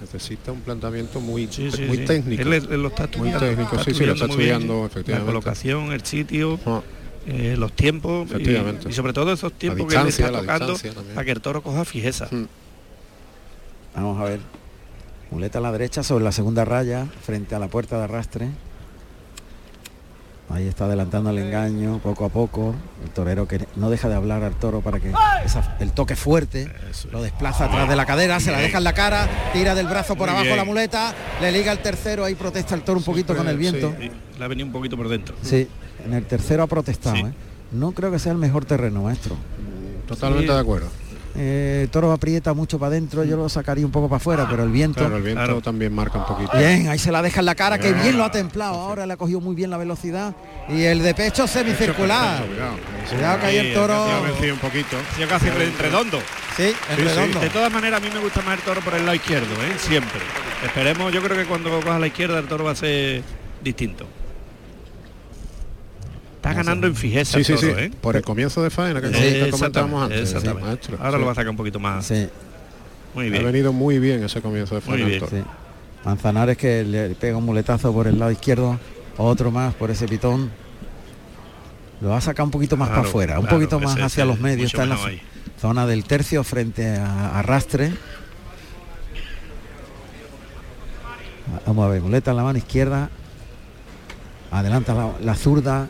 Necesita 0.00 0.52
un 0.52 0.60
planteamiento 0.60 1.20
muy, 1.20 1.46
sí, 1.50 1.70
muy 1.86 1.98
sí. 1.98 2.04
técnico. 2.04 2.42
Él, 2.42 2.52
él 2.52 2.82
lo 2.82 2.88
está 2.88 3.04
muy 3.16 3.28
estudiando. 3.30 3.40
técnico, 3.40 3.76
está 3.76 3.84
sí, 3.90 3.94
sí, 3.96 4.04
lo 4.04 4.12
está 4.12 4.26
muy 4.26 4.36
bien. 4.36 4.56
estudiando, 4.62 4.90
La 5.06 5.20
colocación, 5.20 5.92
el 5.92 6.04
sitio, 6.04 6.60
eh, 7.26 7.54
los 7.58 7.72
tiempos 7.72 8.28
y, 8.28 8.34
Efectivamente. 8.34 8.88
y 8.90 8.92
sobre 8.92 9.12
todo 9.12 9.32
esos 9.32 9.52
tiempos 9.54 9.86
que 9.92 9.98
le 10.02 10.08
está 10.10 10.30
tocando 10.30 10.76
para 11.14 11.24
que 11.24 11.30
el 11.32 11.40
toro 11.40 11.62
coja 11.62 11.84
fijeza. 11.84 12.28
Vamos 13.94 14.20
a 14.20 14.24
ver. 14.24 14.40
Muleta 15.30 15.58
a 15.58 15.62
la 15.62 15.72
derecha 15.72 16.02
sobre 16.02 16.24
la 16.24 16.30
segunda 16.32 16.64
raya, 16.64 17.06
frente 17.24 17.54
a 17.54 17.58
la 17.58 17.68
puerta 17.68 17.96
de 17.98 18.04
arrastre. 18.04 18.48
Ahí 20.48 20.68
está 20.68 20.84
adelantando 20.84 21.30
el 21.30 21.38
engaño 21.38 21.98
poco 21.98 22.24
a 22.24 22.28
poco. 22.28 22.74
El 23.02 23.10
torero 23.10 23.48
que 23.48 23.66
no 23.74 23.90
deja 23.90 24.08
de 24.08 24.14
hablar 24.14 24.44
al 24.44 24.54
toro 24.54 24.80
para 24.80 25.00
que 25.00 25.12
esa- 25.44 25.76
el 25.80 25.90
toque 25.92 26.14
fuerte 26.14 26.70
lo 27.10 27.20
desplaza 27.20 27.64
atrás 27.64 27.88
de 27.88 27.96
la 27.96 28.06
cadera, 28.06 28.38
se 28.38 28.52
la 28.52 28.58
deja 28.60 28.78
en 28.78 28.84
la 28.84 28.92
cara, 28.92 29.28
tira 29.52 29.74
del 29.74 29.88
brazo 29.88 30.14
por 30.14 30.30
abajo 30.30 30.54
la 30.54 30.64
muleta, 30.64 31.12
le 31.40 31.50
liga 31.50 31.72
el 31.72 31.78
tercero, 31.80 32.24
ahí 32.24 32.36
protesta 32.36 32.76
el 32.76 32.82
toro 32.82 32.98
un 32.98 33.04
poquito 33.04 33.36
con 33.36 33.48
el 33.48 33.56
viento. 33.58 33.92
Sí, 34.00 34.10
le 34.38 34.44
ha 34.44 34.48
venido 34.48 34.66
un 34.66 34.72
poquito 34.72 34.96
por 34.96 35.08
dentro. 35.08 35.34
Sí, 35.42 35.66
en 36.04 36.14
el 36.14 36.24
tercero 36.24 36.62
ha 36.62 36.66
protestado. 36.68 37.16
Sí. 37.16 37.22
¿eh? 37.22 37.32
No 37.72 37.90
creo 37.90 38.12
que 38.12 38.20
sea 38.20 38.30
el 38.30 38.38
mejor 38.38 38.64
terreno, 38.64 39.02
maestro. 39.02 39.34
Totalmente 40.06 40.46
Sí. 40.46 40.54
de 40.54 40.60
acuerdo. 40.60 40.86
Eh, 41.38 41.80
el 41.84 41.90
toro 41.90 42.12
aprieta 42.12 42.54
mucho 42.54 42.78
para 42.78 42.88
adentro, 42.88 43.22
yo 43.24 43.36
lo 43.36 43.48
sacaría 43.48 43.84
un 43.84 43.92
poco 43.92 44.08
para 44.08 44.16
afuera, 44.16 44.46
pero 44.50 44.62
el 44.62 44.70
viento. 44.70 45.00
Claro, 45.00 45.16
el 45.18 45.22
viento 45.22 45.60
también 45.60 45.94
marca 45.94 46.18
un 46.18 46.24
poquito. 46.26 46.56
Bien, 46.56 46.88
ahí 46.88 46.98
se 46.98 47.12
la 47.12 47.20
deja 47.20 47.40
en 47.40 47.46
la 47.46 47.54
cara, 47.54 47.78
que 47.78 47.92
Bien. 47.92 48.16
lo 48.16 48.24
ha 48.24 48.30
templado. 48.30 48.74
Ahora 48.74 49.04
le 49.06 49.12
ha 49.12 49.16
cogido 49.16 49.40
muy 49.40 49.54
bien 49.54 49.68
la 49.70 49.76
velocidad. 49.76 50.34
Y 50.68 50.82
el 50.84 51.02
de 51.02 51.14
pecho 51.14 51.46
semicircular. 51.46 52.42
Cuidado 53.10 53.40
que 53.40 53.46
ahí 53.46 53.56
el 53.58 53.74
toro. 53.74 53.94
Ha 53.94 54.20
vencido 54.20 54.54
un 54.54 54.60
poquito. 54.60 54.96
Ha 55.22 55.26
casi 55.28 55.50
re- 55.50 55.72
redondo. 55.78 56.18
Sí, 56.56 56.72
en 56.90 56.96
redondo. 57.04 57.40
De 57.40 57.50
todas 57.50 57.70
maneras, 57.72 58.00
a 58.00 58.04
mí 58.04 58.10
me 58.12 58.20
gusta 58.20 58.40
más 58.42 58.56
el 58.58 58.64
toro 58.64 58.80
por 58.80 58.94
el 58.94 59.02
lado 59.04 59.14
izquierdo, 59.14 59.46
¿eh? 59.62 59.74
siempre. 59.78 60.20
Esperemos, 60.64 61.12
yo 61.12 61.22
creo 61.22 61.36
que 61.36 61.44
cuando 61.44 61.68
coja 61.70 61.96
a 61.96 61.98
la 61.98 62.06
izquierda 62.06 62.38
el 62.38 62.46
toro 62.46 62.64
va 62.64 62.70
a 62.70 62.74
ser 62.74 63.22
distinto. 63.62 64.06
Está 66.50 66.62
ganando 66.62 66.86
en 66.86 66.94
fijeza 66.94 67.38
Sí, 67.38 67.44
sí, 67.44 67.52
el 67.52 67.58
sí. 67.58 67.66
toro, 67.66 67.78
¿eh? 67.80 67.90
Por 68.00 68.16
el 68.16 68.22
comienzo 68.22 68.62
de 68.62 68.70
faena 68.70 69.00
que, 69.00 69.08
comentábamos 69.50 70.10
exactamente, 70.10 70.14
antes. 70.14 70.28
sí, 70.30 70.36
exactamente. 70.36 70.66
maestro. 70.66 70.96
Ahora 70.98 71.10
Sí. 71.12 71.18
lo 71.18 71.26
va 71.26 71.32
a 71.32 71.34
sacar 71.34 71.50
un 71.50 71.56
poquito 71.56 71.80
más. 71.80 72.06
Sí. 72.06 72.28
Muy 73.14 73.26
Ha 73.26 73.30
bien. 73.30 73.44
venido 73.44 73.72
muy 73.72 73.98
bien 73.98 74.22
ese 74.22 74.40
comienzo 74.40 74.74
de 74.74 74.80
Muy 74.86 74.98
faena. 74.98 75.06
bien. 75.06 75.24
Sí. 75.28 75.42
Manzanares 76.04 76.56
que 76.56 76.84
le 76.84 77.10
pega 77.16 77.36
un 77.36 77.44
muletazo 77.44 77.92
por 77.92 78.06
el 78.06 78.18
lado 78.18 78.30
izquierdo, 78.30 78.78
otro 79.16 79.50
más 79.50 79.74
por 79.74 79.90
ese 79.90 80.06
pitón. 80.06 80.50
Lo 82.00 82.10
va 82.10 82.18
a 82.18 82.20
sacar 82.20 82.44
un 82.44 82.50
poquito 82.50 82.76
más 82.76 82.88
Claro, 82.88 83.00
para 83.02 83.08
afuera, 83.08 83.34
un 83.40 83.46
claro, 83.46 83.56
poquito 83.56 83.80
más 83.80 83.92
ese- 83.96 84.02
hacia 84.02 84.22
ese, 84.22 84.28
los 84.30 84.38
medios. 84.40 84.66
Está 84.72 84.84
en 84.84 84.88
la 84.90 84.96
ahí. 85.04 85.20
zona 85.60 85.86
del 85.86 86.04
tercio 86.04 86.44
frente 86.44 86.96
a 86.96 87.38
arrastre. 87.38 87.92
Vamos 91.66 91.86
a 91.86 91.88
ver, 91.88 92.00
muleta 92.02 92.30
en 92.32 92.36
la 92.36 92.42
mano 92.42 92.58
izquierda. 92.58 93.08
Adelanta 94.50 94.94
la, 94.94 95.12
la 95.20 95.34
zurda. 95.34 95.88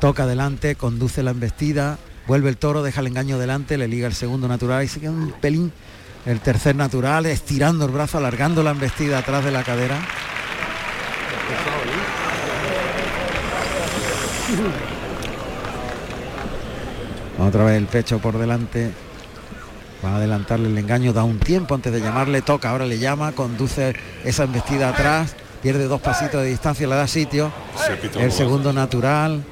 Toca 0.00 0.24
adelante, 0.24 0.74
conduce 0.76 1.22
la 1.22 1.30
embestida. 1.30 1.98
Vuelve 2.26 2.48
el 2.48 2.56
toro, 2.56 2.82
deja 2.82 3.00
el 3.00 3.06
engaño 3.06 3.38
delante, 3.38 3.78
le 3.78 3.88
liga 3.88 4.06
el 4.06 4.14
segundo 4.14 4.48
natural 4.48 4.84
y 4.84 4.88
se 4.88 5.00
queda 5.00 5.12
un 5.12 5.32
pelín. 5.40 5.72
El 6.26 6.40
tercer 6.40 6.74
natural, 6.74 7.24
estirando 7.26 7.84
el 7.84 7.92
brazo, 7.92 8.18
alargando 8.18 8.62
la 8.62 8.72
embestida 8.72 9.18
atrás 9.18 9.44
de 9.44 9.52
la 9.52 9.62
cadera. 9.62 9.98
Otra 17.38 17.64
vez 17.64 17.76
el 17.76 17.86
pecho 17.86 18.18
por 18.18 18.38
delante. 18.38 18.92
Va 20.04 20.12
a 20.12 20.16
adelantarle 20.16 20.68
el 20.68 20.76
engaño, 20.76 21.12
da 21.12 21.24
un 21.24 21.38
tiempo 21.38 21.74
antes 21.74 21.92
de 21.92 22.00
llamarle, 22.00 22.42
toca, 22.42 22.70
ahora 22.70 22.84
le 22.84 22.98
llama, 22.98 23.32
conduce 23.32 23.94
esa 24.24 24.44
embestida 24.44 24.90
atrás, 24.90 25.34
pierde 25.62 25.86
dos 25.86 26.00
pasitos 26.00 26.42
de 26.42 26.48
distancia, 26.48 26.86
le 26.86 26.94
da 26.96 27.06
sitio. 27.06 27.50
El 28.18 28.30
segundo 28.30 28.72
natural. 28.72 29.42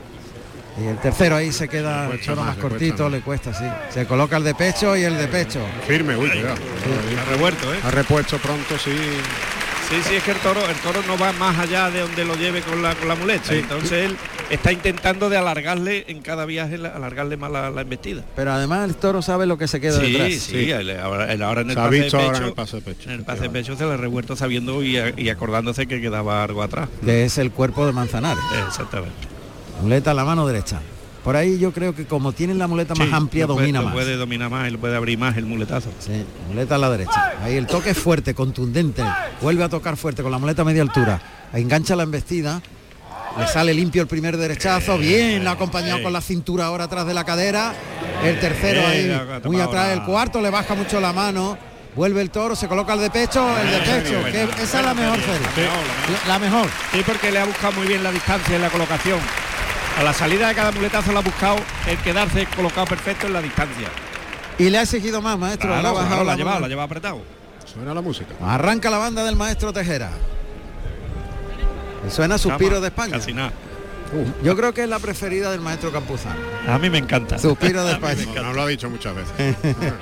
Y 0.82 0.86
el 0.86 0.98
tercero 0.98 1.36
ahí 1.36 1.52
se 1.52 1.68
queda 1.68 2.06
cuesta 2.08 2.24
solo 2.26 2.36
más, 2.42 2.46
más 2.48 2.56
le 2.56 2.60
cuesta 2.62 2.78
cortito, 2.78 3.08
le 3.10 3.20
cuesta, 3.20 3.54
sí. 3.54 3.64
Se 3.90 4.06
coloca 4.06 4.36
el 4.36 4.44
de 4.44 4.54
pecho 4.54 4.96
y 4.96 5.02
el 5.04 5.16
de 5.16 5.28
pecho. 5.28 5.60
Firme, 5.86 6.16
uy, 6.16 6.28
cuidado. 6.30 6.56
Ha 7.20 7.30
revuelto, 7.30 7.72
¿eh? 7.74 7.78
Ha 7.84 7.90
repuesto 7.92 8.38
pronto, 8.38 8.76
sí. 8.78 8.90
Sí, 9.88 9.96
sí, 10.08 10.14
es 10.16 10.22
que 10.24 10.30
el 10.32 10.38
toro, 10.38 10.60
el 10.68 10.76
toro 10.76 11.00
no 11.06 11.16
va 11.18 11.30
más 11.34 11.58
allá 11.58 11.90
de 11.90 12.00
donde 12.00 12.24
lo 12.24 12.34
lleve 12.36 12.62
con 12.62 12.82
la, 12.82 12.94
con 12.94 13.06
la 13.06 13.14
muleta. 13.14 13.50
Sí. 13.50 13.56
Entonces 13.56 13.92
él 14.06 14.16
está 14.50 14.72
intentando 14.72 15.28
de 15.28 15.36
alargarle 15.36 16.06
en 16.08 16.22
cada 16.22 16.46
viaje, 16.46 16.78
la- 16.78 16.88
alargarle 16.88 17.36
más 17.36 17.52
la, 17.52 17.70
la 17.70 17.82
embestida. 17.82 18.22
Pero 18.34 18.52
además 18.52 18.88
el 18.88 18.96
toro 18.96 19.20
sabe 19.20 19.44
lo 19.44 19.58
que 19.58 19.68
se 19.68 19.80
queda 19.82 20.00
Sí, 20.00 20.12
detrás. 20.12 20.32
sí, 20.42 20.70
él 20.70 20.98
ahora, 20.98 21.30
él 21.32 21.42
ahora 21.42 21.60
en 21.60 21.68
el 21.68 21.74
Se 21.74 21.80
ha 21.80 21.84
ahora 21.84 21.98
pecho, 21.98 22.18
en 22.34 22.42
el 22.44 22.52
pase 22.54 22.76
de 22.76 22.82
pecho. 22.82 23.10
en 23.10 23.14
el 23.16 23.24
pase 23.24 23.42
de 23.42 23.50
pecho 23.50 23.76
se 23.76 23.84
le 23.84 23.92
ha 23.92 23.96
revuelto 23.98 24.34
sabiendo 24.36 24.82
y, 24.82 24.96
y 25.18 25.28
acordándose 25.28 25.86
que 25.86 26.00
quedaba 26.00 26.42
algo 26.42 26.62
atrás. 26.62 26.88
Que 27.04 27.24
es 27.26 27.36
el 27.38 27.50
cuerpo 27.52 27.84
de 27.86 27.92
Manzanares. 27.92 28.42
Exactamente. 28.66 29.33
Muleta 29.82 30.12
a 30.12 30.14
la 30.14 30.24
mano 30.24 30.46
derecha. 30.46 30.80
Por 31.22 31.36
ahí 31.36 31.58
yo 31.58 31.72
creo 31.72 31.94
que 31.94 32.06
como 32.06 32.32
tienen 32.32 32.58
la 32.58 32.66
muleta 32.66 32.94
más 32.94 33.10
amplia, 33.10 33.46
puede- 33.46 33.60
domina 33.60 33.80
más. 33.80 33.94
puede 33.94 34.16
dominar 34.16 34.50
más 34.50 34.70
lo 34.70 34.78
puede 34.78 34.94
abrir 34.94 35.16
más 35.18 35.36
el 35.38 35.46
muletazo. 35.46 35.90
Sí, 35.98 36.22
muleta 36.48 36.74
a 36.74 36.78
la 36.78 36.90
derecha. 36.90 37.32
Ahí 37.42 37.56
el 37.56 37.66
toque 37.66 37.90
es 37.90 37.98
fuerte, 37.98 38.34
contundente. 38.34 39.02
Vuelve 39.40 39.64
a 39.64 39.68
tocar 39.70 39.96
fuerte 39.96 40.22
con 40.22 40.30
la 40.30 40.38
muleta 40.38 40.62
a 40.62 40.64
media 40.66 40.82
altura. 40.82 41.20
Engancha 41.54 41.96
la 41.96 42.02
embestida. 42.02 42.60
Le 43.38 43.46
sale 43.48 43.72
limpio 43.74 44.02
el 44.02 44.06
primer 44.08 44.36
derechazo. 44.36 44.98
Bien, 44.98 45.48
acompañado 45.48 46.02
con 46.02 46.12
la 46.12 46.20
cintura 46.20 46.66
ahora 46.66 46.84
atrás 46.84 47.06
de 47.06 47.14
la 47.14 47.24
cadera. 47.24 47.74
El 48.22 48.38
tercero 48.38 48.86
ahí, 48.86 49.10
muy 49.44 49.60
atrás. 49.60 49.92
El 49.92 50.02
cuarto 50.02 50.40
le 50.42 50.50
baja 50.50 50.74
mucho 50.74 51.00
la 51.00 51.12
mano. 51.12 51.56
Vuelve 51.96 52.20
el 52.20 52.30
toro, 52.30 52.54
se 52.56 52.66
coloca 52.68 52.92
el 52.94 53.00
de 53.00 53.10
pecho, 53.10 53.46
el 53.58 53.70
de 53.70 53.78
pecho. 53.78 54.24
que 54.56 54.62
esa 54.64 54.80
es 54.80 54.84
la 54.84 54.94
mejor 54.94 55.16
serie. 55.20 55.68
La, 56.26 56.38
mejor. 56.40 56.66
Sí, 56.92 57.02
porque 57.06 57.30
le 57.30 57.38
ha 57.38 57.44
buscado 57.44 57.72
muy 57.74 57.86
bien 57.86 58.02
la 58.02 58.10
distancia 58.12 58.56
y 58.56 58.60
la 58.60 58.68
colocación. 58.68 59.20
A 59.98 60.02
la 60.02 60.12
salida 60.12 60.48
de 60.48 60.54
cada 60.54 60.72
muletazo 60.72 61.12
le 61.12 61.18
ha 61.18 61.22
buscado 61.22 61.56
el 61.88 61.96
quedarse 61.98 62.46
colocado 62.56 62.86
perfecto 62.86 63.26
en 63.26 63.32
la 63.32 63.40
distancia. 63.42 63.88
Y 64.58 64.68
le 64.70 64.78
ha 64.78 64.82
exigido 64.82 65.22
más, 65.22 65.38
maestro. 65.38 65.68
Claro, 65.68 65.88
ha 65.88 65.92
bajado 65.92 66.08
claro, 66.08 66.24
la 66.24 66.32
ha 66.32 66.34
la 66.34 66.36
llevado, 66.36 66.54
mano. 66.54 66.60
la 66.60 66.66
ha 66.66 66.68
llevado 66.68 66.86
apretado. 66.86 67.22
Suena 67.72 67.94
la 67.94 68.00
música. 68.02 68.34
Arranca 68.42 68.90
la 68.90 68.98
banda 68.98 69.24
del 69.24 69.36
maestro 69.36 69.72
Tejera. 69.72 70.10
Suena 72.10 72.38
Suspiro 72.38 72.80
de 72.80 72.88
España. 72.88 73.18
Casi 73.18 73.32
nada. 73.32 73.52
Yo 74.42 74.54
creo 74.56 74.72
que 74.74 74.82
es 74.84 74.88
la 74.88 74.98
preferida 74.98 75.50
del 75.50 75.60
maestro 75.60 75.90
Campuzano. 75.90 76.38
A 76.68 76.78
mí 76.78 76.90
me 76.90 76.98
encanta. 76.98 77.38
Suspiro 77.38 77.84
de 77.84 77.98
No, 77.98 78.08
España. 78.08 78.42
no 78.42 78.52
lo 78.52 78.62
ha 78.62 78.66
dicho 78.66 78.90
muchas 78.90 79.14
veces. 79.14 79.56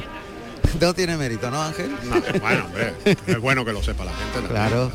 No 0.80 0.94
tiene 0.94 1.18
mérito, 1.18 1.50
¿no, 1.50 1.62
Ángel? 1.62 1.94
No, 2.04 2.14
bueno, 2.40 2.64
hombre, 2.64 2.94
es 3.04 3.38
bueno 3.38 3.62
que 3.62 3.74
lo 3.74 3.82
sepa 3.82 4.06
la 4.06 4.12
gente. 4.12 4.48
Claro. 4.48 4.90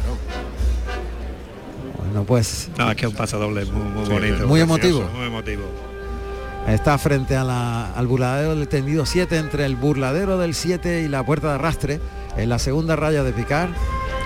No, 2.14 2.90
es 2.92 2.96
que 2.96 3.06
es 3.06 3.12
un 3.12 3.18
pasodoble 3.18 3.66
muy, 3.66 3.84
muy 3.84 4.06
Sí, 4.06 4.12
bonito. 4.12 4.48
Muy 4.48 4.60
precioso, 4.62 4.64
emotivo. 4.64 5.10
Muy 5.18 5.28
emotivo. 5.28 5.64
está 6.68 6.98
frente 6.98 7.36
a 7.38 7.44
la- 7.46 7.94
al 7.94 8.08
burladero 8.08 8.56
del 8.56 8.68
tendido 8.68 9.06
7, 9.06 9.38
entre 9.38 9.66
el 9.66 9.76
burladero 9.78 10.38
del 10.38 10.54
7 10.54 11.02
y 11.02 11.08
la 11.08 11.26
puerta 11.26 11.48
de 11.50 11.54
arrastre, 11.56 12.00
en 12.36 12.50
la 12.50 12.60
segunda 12.60 12.96
raya 12.98 13.24
de 13.24 13.32
picar. 13.32 13.70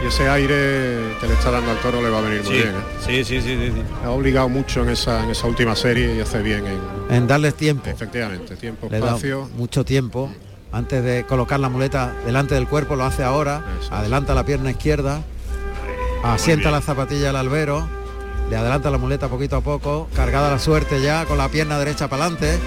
Y 0.03 0.07
ese 0.07 0.27
aire 0.27 1.13
que 1.19 1.27
le 1.27 1.33
está 1.33 1.51
dando 1.51 1.69
al 1.69 1.77
toro 1.81 2.01
le 2.01 2.09
va 2.09 2.17
a 2.17 2.21
venir 2.21 2.43
muy 2.43 2.53
bien. 2.53 2.69
¿eh? 2.69 2.73
sí, 3.05 3.23
sí, 3.23 3.39
sí, 3.41 3.55
sí, 3.55 3.67
sí. 3.75 3.81
Ha 4.03 4.09
obligado 4.09 4.49
mucho 4.49 4.81
en 4.81 4.89
esa, 4.89 5.23
en 5.23 5.29
esa 5.29 5.45
última 5.45 5.75
serie 5.75 6.15
y 6.15 6.19
hace 6.21 6.41
bien 6.41 6.65
en... 6.65 7.15
En 7.15 7.27
darles 7.27 7.53
tiempo. 7.53 7.87
Efectivamente, 7.87 8.55
tiempo, 8.55 8.87
Le 8.89 8.99
da 8.99 9.05
espacio. 9.09 9.47
mucho 9.55 9.85
tiempo. 9.85 10.31
Antes 10.71 11.03
de 11.03 11.25
colocar 11.25 11.59
la 11.59 11.69
muleta 11.69 12.11
delante 12.25 12.55
del 12.55 12.67
cuerpo, 12.67 12.95
lo 12.95 13.03
hace 13.03 13.23
ahora. 13.23 13.63
Adelanta 13.91 14.33
la 14.33 14.43
pierna 14.43 14.71
izquierda. 14.71 15.21
Asienta 16.23 16.69
bien. 16.69 16.73
la 16.73 16.81
zapatilla 16.81 17.29
al 17.29 17.35
albero. 17.35 17.87
Le 18.49 18.57
adelanta 18.57 18.89
la 18.89 18.97
muleta 18.97 19.27
poquito 19.27 19.55
a 19.55 19.61
poco. 19.61 20.09
Cargada 20.15 20.51
la 20.51 20.59
suerte 20.59 21.01
ya 21.01 21.25
con 21.25 21.37
la 21.37 21.49
pierna 21.49 21.79
derecha 21.79 22.07
para 22.07 22.25
adelante. 22.25 22.59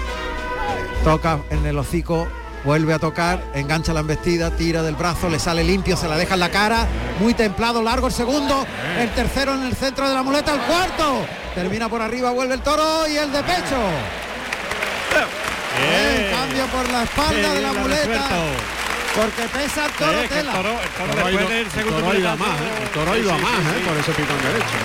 Toca 1.03 1.39
en 1.49 1.65
el 1.65 1.77
hocico. 1.77 2.27
Vuelve 2.63 2.95
a 2.95 2.99
tocar, 2.99 3.43
engancha 3.53 3.93
la 3.93 3.99
embestida, 3.99 4.49
tira 4.49 4.81
del 4.81 4.95
brazo, 4.95 5.29
le 5.29 5.37
sale 5.37 5.63
limpio, 5.63 5.95
se 5.95 6.07
la 6.07 6.17
deja 6.17 6.33
en 6.33 6.39
la 6.39 6.49
cara, 6.49 6.87
muy 7.19 7.35
templado, 7.35 7.83
largo 7.83 8.07
el 8.07 8.13
segundo, 8.13 8.65
el 8.97 9.11
tercero 9.11 9.53
en 9.53 9.65
el 9.65 9.75
centro 9.75 10.09
de 10.09 10.15
la 10.15 10.23
muleta, 10.23 10.55
el 10.55 10.61
cuarto, 10.61 11.27
termina 11.53 11.87
por 11.89 12.01
arriba, 12.01 12.31
vuelve 12.31 12.55
el 12.55 12.61
toro 12.61 13.07
y 13.07 13.17
el 13.17 13.31
de 13.31 13.43
pecho. 13.43 13.77
El 15.77 16.31
cambio 16.31 16.65
por 16.65 16.89
la 16.89 17.03
espalda 17.03 17.53
de 17.53 17.61
la 17.61 17.73
muleta. 17.73 18.29
Porque 19.15 19.43
pesa 19.53 19.85
el 19.85 19.91
toro 19.93 20.11
Sí, 20.11 20.17
es 20.23 20.29
que 20.29 20.39
el 20.39 20.45
tela. 20.45 20.51
toro- 20.53 20.69
el 20.81 20.89
toro 20.89 21.27
El 21.27 21.37
después 21.37 21.49
del 21.49 21.71
segundo 21.71 22.01
más, 22.37 22.61
¿eh? 22.61 22.83
El 22.83 22.89
toro 22.89 23.11
ha 23.11 23.15
sí, 23.15 23.19
ido 23.21 23.31
a 23.33 23.37
sí, 23.37 23.41
más, 23.43 23.51
sí, 23.61 23.67
¿eh? 23.79 23.87
Por 23.87 23.97
ese 23.97 24.11
pitón 24.11 24.37
derecho. 24.43 24.75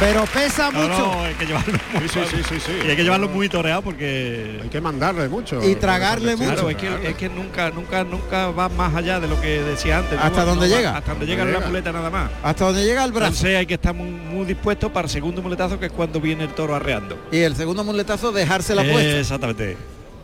Pero 0.00 0.24
pesa 0.24 0.70
No, 0.70 0.78
mucho. 0.80 0.98
no, 0.98 1.24
hay 1.24 1.34
que 1.34 1.44
llevarlo 1.46 1.78
muy, 1.92 2.08
Sí, 2.08 2.20
sí, 2.30 2.36
sí, 2.48 2.54
sí. 2.60 2.72
y 2.86 2.90
hay 2.90 2.96
que 2.96 3.02
llevarlo 3.02 3.28
muy 3.28 3.48
toreado 3.50 3.82
porque 3.82 4.60
Hay 4.62 4.68
que 4.70 4.80
mandarle 4.80 5.28
mucho. 5.28 5.62
Y 5.68 5.74
tragarle 5.74 6.36
mucho. 6.36 6.52
Claro, 6.54 6.70
es 6.70 6.76
que, 6.76 7.08
es 7.10 7.16
que 7.16 7.28
nunca, 7.28 7.70
nunca, 7.70 8.02
nunca 8.04 8.50
va 8.50 8.68
más 8.70 8.94
allá 8.94 9.20
de 9.20 9.28
lo 9.28 9.38
que 9.40 9.62
decía 9.62 9.98
antes. 9.98 10.18
¿no? 10.18 10.24
¿Hasta 10.24 10.44
dónde 10.46 10.66
No 10.68 10.72
va- 10.72 10.78
llega? 10.78 10.96
Hasta 10.96 11.10
donde 11.10 11.26
llega 11.26 11.44
la 11.44 11.60
muleta 11.60 11.92
nada 11.92 12.08
más. 12.10 12.30
Hasta 12.42 12.64
donde 12.64 12.84
llega 12.84 13.04
el 13.04 13.12
brazo. 13.12 13.26
Entonces 13.32 13.56
hay 13.58 13.66
que 13.66 13.74
estar 13.74 13.94
muy, 13.94 14.08
muy 14.10 14.46
dispuesto 14.46 14.90
para 14.90 15.04
el 15.06 15.10
segundo 15.10 15.42
muletazo 15.42 15.78
que 15.78 15.86
es 15.86 15.92
cuando 15.92 16.18
viene 16.18 16.44
el 16.44 16.50
toro 16.54 16.74
arreando. 16.74 17.18
Y 17.30 17.38
el 17.40 17.54
segundo 17.54 17.84
muletazo 17.84 18.32
dejársela 18.32 18.82
puesta. 18.82 19.18
Exactamente. 19.18 19.76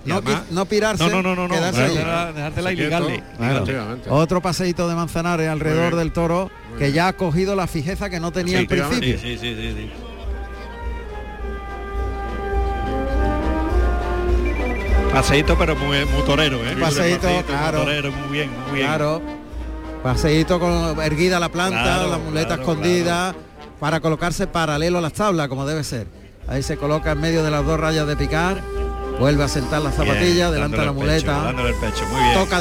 No, 0.07 0.17
además- 0.17 0.43
no 0.51 0.65
pirarse. 0.67 1.09
No, 1.09 1.23
no, 1.23 1.35
no, 1.35 1.49
no. 1.49 1.55
Claro. 1.55 1.77
Efectivamente. 3.65 4.09
Otro 4.11 4.41
paseíto 4.41 4.89
de 4.89 4.95
Manzanares 4.95 5.49
alrededor 5.49 5.97
del 5.97 6.13
toro 6.13 6.51
que 6.79 6.93
ya 6.93 7.09
ha 7.09 7.13
cogido 7.15 7.55
la 7.57 7.67
fijeza 7.67 8.11
que 8.11 8.21
no 8.21 8.33
tenía 8.33 8.59
al 8.59 8.67
principio. 8.67 9.19
Sí, 9.19 9.39
sí, 9.39 9.55
sí, 9.55 9.75
sí. 9.77 9.91
Paseíto 15.13 15.57
pero 15.57 15.75
muy, 15.77 16.05
muy 16.05 16.23
torero, 16.27 16.59
¿eh? 16.59 16.77
Paseíto, 16.79 17.27
muy 17.29 17.43
claro. 17.45 17.79
torero, 17.85 18.13
muy 18.13 18.29
bien, 18.29 18.51
muy 18.67 18.75
bien. 18.75 18.87
Claro. 18.87 19.23
Paseíto 20.03 20.61
con 20.61 21.01
erguida 21.03 21.41
la 21.41 21.49
planta, 21.49 21.83
Claro, 21.83 22.11
la 22.11 22.19
muleta 22.19 22.57
claro, 22.57 22.63
escondida, 22.63 23.35
para 23.81 24.01
colocarse 24.01 24.47
paralelo 24.47 24.99
a 24.99 25.01
las 25.01 25.15
tablas, 25.15 25.49
como 25.49 25.65
debe 25.67 25.85
ser. 25.85 26.07
Ahí 26.47 26.63
se 26.63 26.77
coloca 26.77 27.13
en 27.13 27.21
medio 27.21 27.43
de 27.43 27.51
las 27.51 27.65
dos 27.65 27.81
rayas 27.81 28.07
de 28.07 28.15
picar, 28.15 28.61
vuelve 29.19 29.45
a 29.45 29.49
sentar 29.49 29.83
la 29.83 29.91
zapatilla, 29.91 30.51
delante 30.51 30.77
la 30.77 30.85
pecho, 30.85 30.95
muleta. 30.95 31.33
dándole 31.43 31.71
el 31.71 31.77
pecho, 31.77 32.05
muy 32.07 32.21
bien. 32.23 32.35
toca 32.35 32.61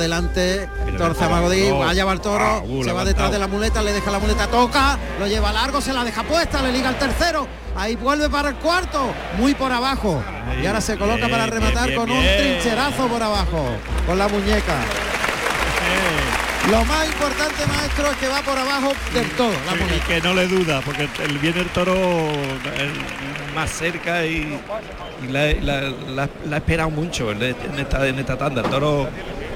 Toro 0.98 1.14
mira, 1.14 1.14
Zamagodí, 1.16 1.70
oh, 1.70 1.84
allá 1.84 2.06
va 2.06 2.14
el 2.14 2.22
toro, 2.22 2.46
ah, 2.46 2.64
uh, 2.66 2.84
se 2.84 2.92
va 2.92 3.06
detrás 3.06 3.32
de 3.32 3.40
la 3.40 3.48
muleta, 3.48 3.82
le 3.82 3.92
deja 3.92 4.12
la 4.12 4.20
muleta, 4.20 4.48
toca, 4.48 4.98
lo 5.20 5.28
lleva 5.28 5.52
largo, 5.52 5.82
se 5.82 5.94
la 5.94 6.04
deja 6.04 6.24
puesta, 6.24 6.62
le 6.62 6.72
liga 6.72 6.90
el 6.90 6.96
tercero, 6.96 7.48
ahí 7.76 7.96
vuelve 7.96 8.30
para 8.30 8.50
el 8.50 8.56
cuarto, 8.56 9.12
muy 9.38 9.54
por 9.54 9.72
abajo, 9.72 10.24
y 10.62 10.66
ahora 10.66 10.82
se 10.82 10.98
coloca 10.98 11.28
bien, 11.28 11.32
para 11.32 11.46
rematar 11.48 11.88
bien, 11.88 12.00
con 12.00 12.10
un 12.10 12.24
trincherazo 12.24 13.08
por 13.08 13.22
abajo, 13.22 13.66
con 14.08 14.18
la 14.18 14.28
muñeca. 14.28 14.76
Lo 16.72 16.84
más 16.86 17.06
importante, 17.06 17.66
maestro, 17.68 18.10
es 18.12 18.18
que 18.18 18.28
va 18.28 18.42
por 18.42 18.58
abajo 18.58 18.92
del 19.14 19.30
todo, 19.32 19.52
la 19.52 19.96
Y 19.96 20.00
que 20.02 20.22
no 20.22 20.34
le 20.34 20.48
duda, 20.48 20.82
porque 20.84 21.08
el, 21.24 21.38
viene 21.38 21.62
el 21.62 21.68
toro 21.70 21.94
el- 21.94 23.54
más 23.56 23.70
cerca 23.72 24.26
y, 24.26 24.60
y 25.24 25.32
la, 25.32 25.54
la- 25.62 25.82
la- 26.10 26.30
la 26.50 26.56
ha 26.56 26.58
esperado 26.58 26.90
mucho 26.90 27.32
en 27.32 27.44
esta, 27.44 28.08
en 28.08 28.18
esta 28.20 28.38
tanda. 28.38 28.62
El 28.64 28.70
toro 28.70 29.08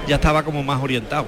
ya 0.06 0.14
estaba 0.16 0.44
como 0.44 0.62
más 0.62 0.80
orientado. 0.82 1.26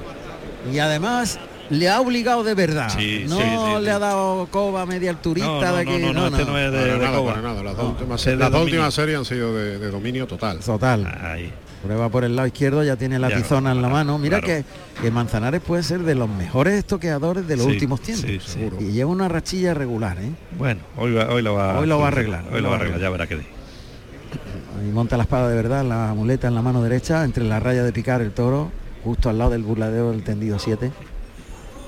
Y 0.73 0.79
además 0.79 1.39
le 1.69 1.89
ha 1.91 2.01
obligado 2.01 2.45
de 2.45 2.55
verdad. 2.55 2.89
Sí, 2.97 3.25
no 3.29 3.37
sí, 3.37 3.43
sí, 3.43 3.83
le 3.85 3.91
ha 3.91 3.99
dado 3.99 4.47
coba 4.51 4.87
media 4.87 5.11
al 5.11 5.21
turista 5.21 5.49
No, 5.51 5.61
no, 5.61 5.73
de 5.75 5.81
aquí. 5.83 5.99
no, 5.99 6.13
no, 6.13 6.27
este 6.29 6.45
no 6.45 6.59
es 6.59 6.71
de- 6.73 6.79
Para 6.79 6.93
de 6.93 6.99
nada, 6.99 7.17
coba. 7.19 7.31
para 7.35 7.43
nada. 7.43 7.63
Las 7.65 7.77
dos, 7.77 7.85
No, 7.85 7.91
últimas, 7.91 8.27
las 8.39 8.51
dos 8.53 8.95
series 8.95 9.19
han 9.19 9.25
sido 9.25 9.55
de, 9.55 9.79
de 9.79 9.91
dominio 9.91 10.27
total. 10.29 10.61
Total. 10.61 11.07
Ahí. 11.25 11.53
Prueba 11.83 12.09
por 12.09 12.23
el 12.25 12.37
lado 12.37 12.47
izquierdo, 12.47 12.85
ya 12.85 12.95
tiene 12.97 13.19
la 13.19 13.29
Ya, 13.29 13.37
tizona 13.39 13.73
en 13.73 13.83
la 13.83 13.89
mano. 13.89 14.17
Mira 14.19 14.41
claro. 14.41 14.63
que, 14.97 15.01
que 15.03 15.11
Manzanares 15.11 15.61
puede 15.61 15.83
ser 15.83 16.01
de 16.03 16.15
los 16.15 16.29
mejores 16.29 16.75
estoqueadores 16.75 17.47
de 17.49 17.57
los 17.57 17.67
Sí, 17.67 17.73
últimos 17.73 18.01
tiempos. 18.01 18.31
sí. 18.45 18.69
Y 18.79 18.93
lleva 18.93 19.11
una 19.11 19.29
rachilla 19.29 19.75
regular, 19.75 20.17
¿eh? 20.21 20.31
Bueno, 20.59 20.81
hoy, 20.97 21.13
va- 21.13 21.29
hoy 21.31 21.43
lo 21.43 21.55
va 21.55 21.79
Hoy 21.81 21.87
lo 21.89 21.99
va 21.99 22.05
a 22.05 22.09
arreglar, 22.09 22.45
Hoy 22.53 22.61
lo 22.61 22.69
va 22.69 22.77
a 22.77 22.79
arreglar, 22.79 23.01
ya 23.01 23.11
verá 23.11 23.27
que. 23.27 23.35
Ahí 23.35 24.91
monta 24.93 25.17
la 25.17 25.25
espada 25.25 25.49
de 25.49 25.57
verdad, 25.57 25.85
la 25.85 26.15
muleta 26.15 26.49
en 26.49 26.55
la 26.55 26.63
mano 26.63 26.83
derecha, 26.83 27.25
entre 27.25 27.45
la 27.45 27.59
raya 27.61 27.83
de 27.83 27.93
picar 27.93 28.21
el 28.23 28.31
toro, 28.33 28.71
justo 29.05 29.29
al 29.29 29.39
lado 29.39 29.51
del 29.51 29.63
burladero 29.63 30.11
del 30.13 30.23
tendido 30.23 30.59
7. 30.59 30.93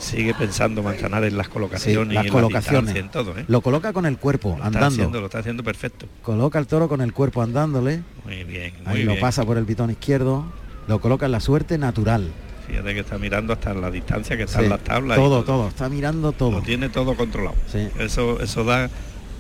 Sigue 0.05 0.35
pensando 0.35 0.82
Manzanares 0.82 1.31
en 1.32 1.36
las 1.39 1.47
Sí, 1.47 1.52
colocaciones 1.52 2.14
las 2.14 2.24
y 2.24 2.26
en 2.28 2.32
colocaciones. 2.32 2.94
en 2.97 3.09
todo, 3.10 3.36
¿eh? 3.39 3.44
Lo 3.48 3.60
coloca 3.60 3.93
con 3.93 4.06
el 4.06 4.18
cuerpo, 4.18 4.51
Lo 4.51 4.55
está 4.56 4.66
andando. 4.66 4.86
haciendo, 4.89 5.20
lo 5.20 5.26
está 5.26 5.39
haciendo 5.39 5.64
perfecto. 5.64 6.06
Coloca 6.22 6.59
el 6.59 6.66
toro 6.66 6.89
con 6.89 7.01
el 7.01 7.12
cuerpo 7.12 7.43
andándole. 7.43 8.02
Muy 8.24 8.44
bien, 8.44 8.74
muy 8.85 8.86
Ahí 8.86 9.02
bien. 9.05 9.06
lo 9.14 9.20
pasa 9.20 9.44
por 9.44 9.56
el 9.59 9.64
pitón 9.64 9.90
izquierdo. 9.90 10.44
Lo 10.89 11.01
coloca 11.01 11.26
en 11.26 11.32
la 11.32 11.40
suerte 11.40 11.78
natural. 11.78 12.31
Fíjate 12.66 12.94
que 12.94 13.01
está 13.01 13.18
mirando 13.18 13.52
hasta 13.52 13.72
la 13.74 13.90
distancia 13.90 14.36
que 14.36 14.44
Sí, 14.47 14.52
están 14.52 14.68
las 14.68 14.81
tablas. 14.85 15.16
todo, 15.18 15.44
todo. 15.44 15.68
Está 15.68 15.89
mirando 15.89 16.32
todo. 16.32 16.51
Lo 16.52 16.62
tiene 16.62 16.89
todo 16.89 17.14
controlado. 17.14 17.56
Sí. 17.70 17.89
Eso, 17.98 18.40
eso 18.40 18.64
da, 18.64 18.89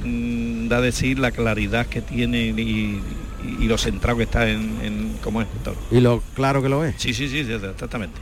mm, 0.04 0.68
da 0.68 0.80
decir 0.80 1.18
la 1.18 1.30
claridad 1.30 1.86
que 1.86 2.00
tiene 2.02 2.46
y, 2.46 2.60
y- 2.60 3.02
y 3.60 3.66
lo 3.66 3.76
centrado 3.76 4.16
que 4.18 4.24
está 4.24 4.48
en, 4.48 4.78
en 4.82 5.16
cómo 5.22 5.42
es 5.42 5.48
el 5.54 5.62
toro. 5.62 5.76
Y 5.90 6.00
lo 6.00 6.22
claro 6.34 6.62
que 6.62 6.68
lo 6.70 6.82
es. 6.84 6.94
Sí, 6.98 7.12
sí, 7.12 7.28
sí, 7.28 7.44
sí, 7.44 7.52
exactamente. 7.52 8.18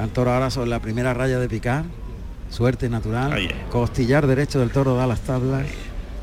Está 0.00 0.06
el 0.08 0.14
toro 0.14 0.32
ahora 0.32 0.48
sobre 0.48 0.70
la 0.70 0.78
primera 0.78 1.12
raya 1.12 1.38
de 1.38 1.46
picar. 1.46 1.84
Suerte 2.48 2.88
natural. 2.88 3.32
Costillar 3.70 4.26
derecho 4.26 4.58
del 4.58 4.70
toro 4.70 4.94
da 4.96 5.06
las 5.06 5.20
tablas. 5.20 5.66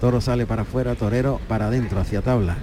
Toro 0.02 0.20
sale 0.20 0.48
para 0.48 0.64
afuera, 0.64 0.96
torero 0.96 1.40
para 1.48 1.68
adentro, 1.68 2.00
hacia 2.00 2.24
tablas. 2.24 2.58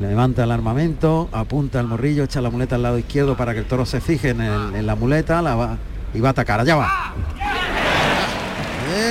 Levanta 0.00 0.42
el 0.42 0.50
armamento, 0.50 1.28
apunta 1.30 1.78
el 1.78 1.86
morrillo, 1.86 2.24
echa 2.24 2.40
la 2.40 2.50
muleta 2.50 2.74
al 2.74 2.82
lado 2.82 2.98
izquierdo 2.98 3.36
para 3.36 3.52
que 3.52 3.60
el 3.60 3.66
toro 3.66 3.86
se 3.86 4.00
fije 4.00 4.30
en, 4.30 4.40
el- 4.40 4.74
en 4.74 4.84
la 4.84 4.96
muleta 4.96 5.40
la 5.40 5.54
va, 5.54 5.76
y 6.12 6.18
va 6.18 6.30
a 6.30 6.32
atacar. 6.32 6.58
Allá 6.58 6.74
va. 6.74 7.14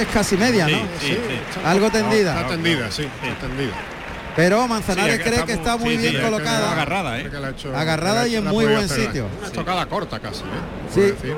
Es 0.02 0.08
casi 0.08 0.36
media, 0.36 0.68
¿no? 0.68 0.78
Sí, 0.80 0.84
sí, 1.00 1.18
sí. 1.54 1.60
Algo 1.64 1.90
tendida. 1.90 2.36
Está 2.42 2.48
tendida, 2.50 2.92
sí, 2.92 3.04
está 3.04 3.48
tendida. 3.48 3.72
Pero 4.36 4.68
Manzanares 4.68 5.18
Sí, 5.18 5.22
cree 5.24 5.34
está 5.36 5.46
que 5.46 5.54
está 5.54 5.78
muy 5.78 5.98
sí, 5.98 6.10
bien 6.10 6.22
colocada. 6.22 6.72
agarrada, 6.72 7.20
¿eh? 7.20 7.30
Hecho- 7.52 7.76
Agarrada 7.76 8.28
y 8.28 8.36
en 8.36 8.46
muy 8.46 8.66
buen 8.66 8.88
sitio. 8.88 9.28
Una 9.38 9.48
estocada 9.48 9.86
corta 9.88 10.20
casi, 10.20 10.42
¿eh? 10.42 10.44
Sí. 10.94 11.00
Por 11.02 11.14
decir. 11.16 11.36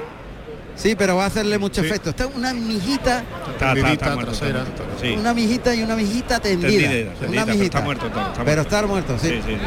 Sí, 0.76 0.96
pero 0.96 1.16
va 1.16 1.26
a 1.26 1.28
hacerle 1.28 1.58
mucho 1.60 1.82
Sí. 1.82 1.88
efecto. 1.88 2.10
Está 2.12 2.26
una 2.28 2.52
mijita, 2.54 3.20
Está, 3.20 3.52
está, 3.52 3.74
Tendidita, 3.74 3.92
está 3.94 4.14
muerto, 4.16 4.32
está 4.32 4.46
trasera. 4.46 4.64
muerto, 4.66 4.84
sí. 5.02 5.16
una 5.20 5.34
mijita 5.34 5.76
y 5.76 5.84
una 5.84 5.96
mijita 5.96 6.40
tendida. 6.40 6.90
Tendida, 6.90 7.12
una 7.30 7.46
mijita. 7.46 7.64
está 7.66 7.82
muerto, 7.82 8.08
está- 8.08 8.28
está 8.32 8.44
pero 8.44 8.62
está 8.64 8.88
muerto, 8.88 9.18
sí. 9.20 9.28
Sí, 9.28 9.34
sí, 9.46 9.54
sí. 9.54 9.58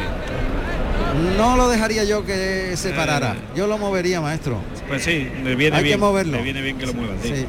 No 1.37 1.55
lo 1.55 1.69
dejaría 1.69 2.03
yo 2.03 2.25
que 2.25 2.73
se 2.75 2.89
parara. 2.91 3.33
Eh. 3.33 3.37
Yo 3.55 3.67
lo 3.67 3.77
movería, 3.77 4.19
maestro. 4.21 4.59
Pues 4.87 5.03
sí, 5.03 5.29
le 5.43 5.55
viene 5.55 5.77
Hay 5.77 5.83
que 5.83 5.87
bien. 5.89 5.99
moverlo. 5.99 6.37
Le 6.37 6.43
viene 6.43 6.61
bien 6.61 6.77
que 6.77 6.85
lo 6.85 6.93
muevan, 6.93 7.17
sí. 7.23 7.45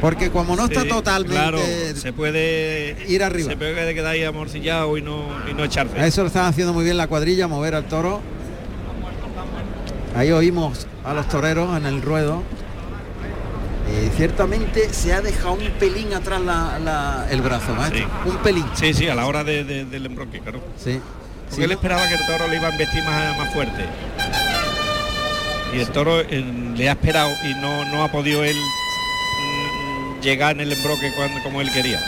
Porque 0.00 0.30
como 0.30 0.54
no 0.56 0.64
está 0.66 0.82
Sí, 0.82 0.88
totalmente 0.88 1.34
claro, 1.34 1.58
se 1.96 2.12
puede 2.12 2.96
ir 3.08 3.22
arriba. 3.22 3.48
Se 3.50 3.56
puede 3.56 3.94
quedar 3.94 4.12
ahí 4.12 4.24
amorcillado 4.24 4.96
y 4.98 5.02
no, 5.02 5.24
y 5.50 5.54
no 5.54 5.64
echarse. 5.64 5.98
A 5.98 6.06
eso 6.06 6.20
lo 6.22 6.26
están 6.26 6.44
haciendo 6.46 6.72
muy 6.72 6.84
bien 6.84 6.96
la 6.96 7.06
cuadrilla, 7.06 7.48
mover 7.48 7.74
al 7.74 7.84
toro. 7.84 8.20
Ahí 10.16 10.30
oímos 10.30 10.86
a 11.04 11.14
los 11.14 11.28
toreros 11.28 11.76
en 11.76 11.86
el 11.86 12.02
ruedo. 12.02 12.42
Y 13.90 14.08
ciertamente 14.16 14.92
se 14.92 15.12
ha 15.12 15.20
dejado 15.20 15.52
un 15.54 15.70
pelín 15.78 16.12
atrás 16.14 16.40
la- 16.40 16.78
la- 16.78 17.26
el 17.30 17.40
brazo, 17.42 17.74
maestro. 17.74 18.00
Sí. 18.00 18.28
Un 18.28 18.36
pelín. 18.38 18.64
Sí, 18.74 18.92
sí, 18.94 19.08
a 19.08 19.14
la 19.14 19.26
hora 19.26 19.44
de- 19.44 19.64
de- 19.64 19.84
del 19.84 20.06
embroque, 20.06 20.40
claro. 20.40 20.60
Sí. 20.82 21.00
Porque 21.44 21.56
Sí, 21.56 21.62
él 21.62 21.72
esperaba 21.72 22.06
que 22.08 22.14
el 22.14 22.26
toro 22.26 22.48
le 22.48 22.56
iba 22.56 22.68
a 22.68 22.70
embestir 22.72 23.02
más, 23.04 23.38
más 23.38 23.52
fuerte. 23.52 23.84
Y 25.76 25.80
el 25.80 25.88
toro 25.88 26.20
eh, 26.20 26.44
le 26.76 26.88
ha 26.88 26.92
esperado 26.92 27.30
y 27.44 27.54
no, 27.60 27.84
no 27.86 28.04
ha 28.04 28.10
podido 28.10 28.42
él 28.44 28.56
llegar 30.24 30.56
en 30.56 30.62
el 30.62 30.72
embroque 30.72 31.12
cuando, 31.16 31.40
como 31.42 31.60
él 31.60 31.70
quería. 31.72 32.00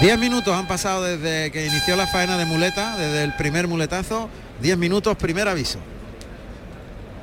Diez 0.00 0.18
minutos 0.18 0.54
han 0.56 0.66
pasado 0.66 1.04
desde 1.04 1.50
que 1.52 1.66
inició 1.66 1.94
la 1.94 2.06
faena 2.06 2.38
de 2.38 2.46
muleta, 2.46 2.96
desde 2.96 3.22
el 3.22 3.34
primer 3.34 3.68
muletazo. 3.68 4.28
Diez 4.62 4.76
minutos, 4.78 5.16
primer 5.16 5.46
aviso. 5.46 5.78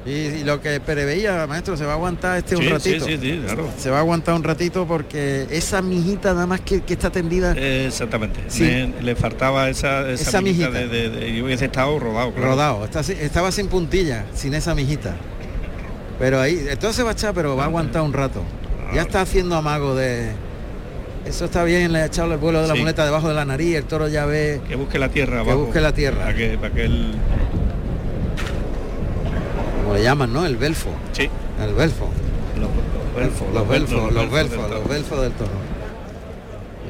Y, 0.06 0.12
y 0.12 0.44
lo 0.46 0.62
que 0.62 0.80
preveía, 0.80 1.46
maestro, 1.48 1.76
se 1.76 1.84
va 1.86 1.94
a 1.94 1.96
aguantar 1.96 2.38
este 2.38 2.56
un 2.56 2.62
Sí, 2.64 2.70
ratito. 2.70 3.06
sí, 3.06 3.18
sí, 3.20 3.42
claro. 3.46 3.70
Se 3.78 3.90
va 3.90 3.98
a 3.98 4.00
aguantar 4.00 4.36
un 4.36 4.44
ratito 4.44 4.88
porque 4.88 5.48
esa 5.50 5.82
mijita 5.82 6.34
nada 6.34 6.46
más 6.48 6.62
que, 6.62 6.82
que 6.82 6.94
está 6.94 7.10
tendida 7.10 7.54
Eh, 7.58 7.88
Exactamente. 7.88 8.40
Le, 9.02 9.16
faltaba 9.16 9.70
esa, 9.70 10.10
esa, 10.10 10.30
Esa 10.30 10.42
mijita 10.42 10.70
mijita. 10.70 10.88
de, 10.94 11.10
de- 11.10 11.20
de- 11.20 11.30
y 11.30 11.42
hubiese 11.42 11.66
estado 11.66 11.98
rodado. 12.00 12.32
claro. 12.32 12.48
rodado, 12.52 12.86
está 12.86 13.02
estaba 13.02 13.52
sin 13.52 13.68
puntilla, 13.68 14.24
sin 14.34 14.54
esa 14.54 14.74
mijita. 14.76 15.16
Pero 16.20 16.40
ahí, 16.40 16.66
entonces 16.70 17.04
va 17.04 17.10
a 17.10 17.14
echar, 17.14 17.34
pero 17.34 17.56
va 17.58 17.64
a 17.64 17.68
aguantar 17.68 18.02
un 18.04 18.14
rato. 18.14 18.44
Ya 18.94 19.02
está 19.02 19.22
haciendo 19.22 19.56
amago 19.56 19.96
de. 19.96 20.32
Eso 21.26 21.46
está 21.46 21.64
bien, 21.66 21.92
le 21.92 22.00
ha 22.00 22.06
echado 22.06 22.32
el 22.32 22.40
vuelo 22.40 22.62
de 22.62 22.68
la 22.70 22.74
Sí. 22.74 22.80
muleta 22.80 23.04
debajo 23.04 23.28
de 23.28 23.34
la 23.34 23.44
nariz, 23.44 23.76
el 23.76 23.84
toro 23.84 24.08
ya 24.08 24.26
ve. 24.26 24.62
Que 24.68 24.76
busque 24.76 24.98
la 24.98 25.10
tierra 25.10 25.44
Que 25.44 25.50
abajo. 25.50 25.66
busque 25.66 25.82
la 25.82 25.92
tierra. 25.94 26.20
Para 26.24 26.36
que, 26.36 26.58
para 26.58 26.74
que 26.74 26.86
él... 26.86 27.12
como 29.84 29.94
le 29.96 30.04
llaman, 30.04 30.32
¿no? 30.32 30.46
El 30.46 30.56
belfo. 30.58 30.90
Sí. 31.12 31.30
El 31.62 31.74
belfo. 31.74 32.10
Los, 32.60 32.70
belfos, 33.16 33.48
Los 33.54 33.68
belfos, 33.68 34.14
los 34.14 34.32
belfos, 34.32 34.52
del 34.52 34.60
los 34.60 34.70
toro. 34.70 34.90
belfos 34.90 35.22
del 35.22 35.32
toro. 35.34 35.52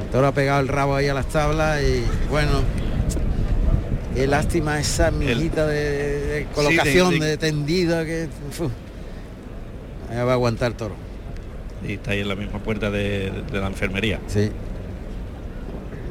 El 0.03 0.07
toro 0.11 0.27
ha 0.27 0.31
pegado 0.33 0.59
el 0.61 0.67
rabo 0.67 0.95
ahí 0.95 1.07
a 1.07 1.13
las 1.13 1.27
tablas 1.27 1.81
y 1.81 2.03
bueno. 2.29 2.61
Qué 4.13 4.25
lástima 4.27 4.79
esa 4.79 5.11
mijita 5.11 5.67
de, 5.67 6.19
de 6.25 6.45
colocación, 6.53 7.19
de, 7.19 7.25
de- 7.27 7.37
tendida 7.37 8.03
que. 8.05 8.27
Ahí 10.09 10.17
va 10.17 10.31
a 10.31 10.33
aguantar 10.33 10.71
el 10.71 10.77
toro. 10.77 10.95
Y 11.87 11.93
está 11.93 12.11
ahí 12.11 12.19
en 12.21 12.27
la 12.27 12.35
misma 12.35 12.59
puerta 12.59 12.91
de, 12.91 13.31
de 13.51 13.59
la 13.59 13.67
enfermería. 13.67 14.19
Sí. 14.27 14.51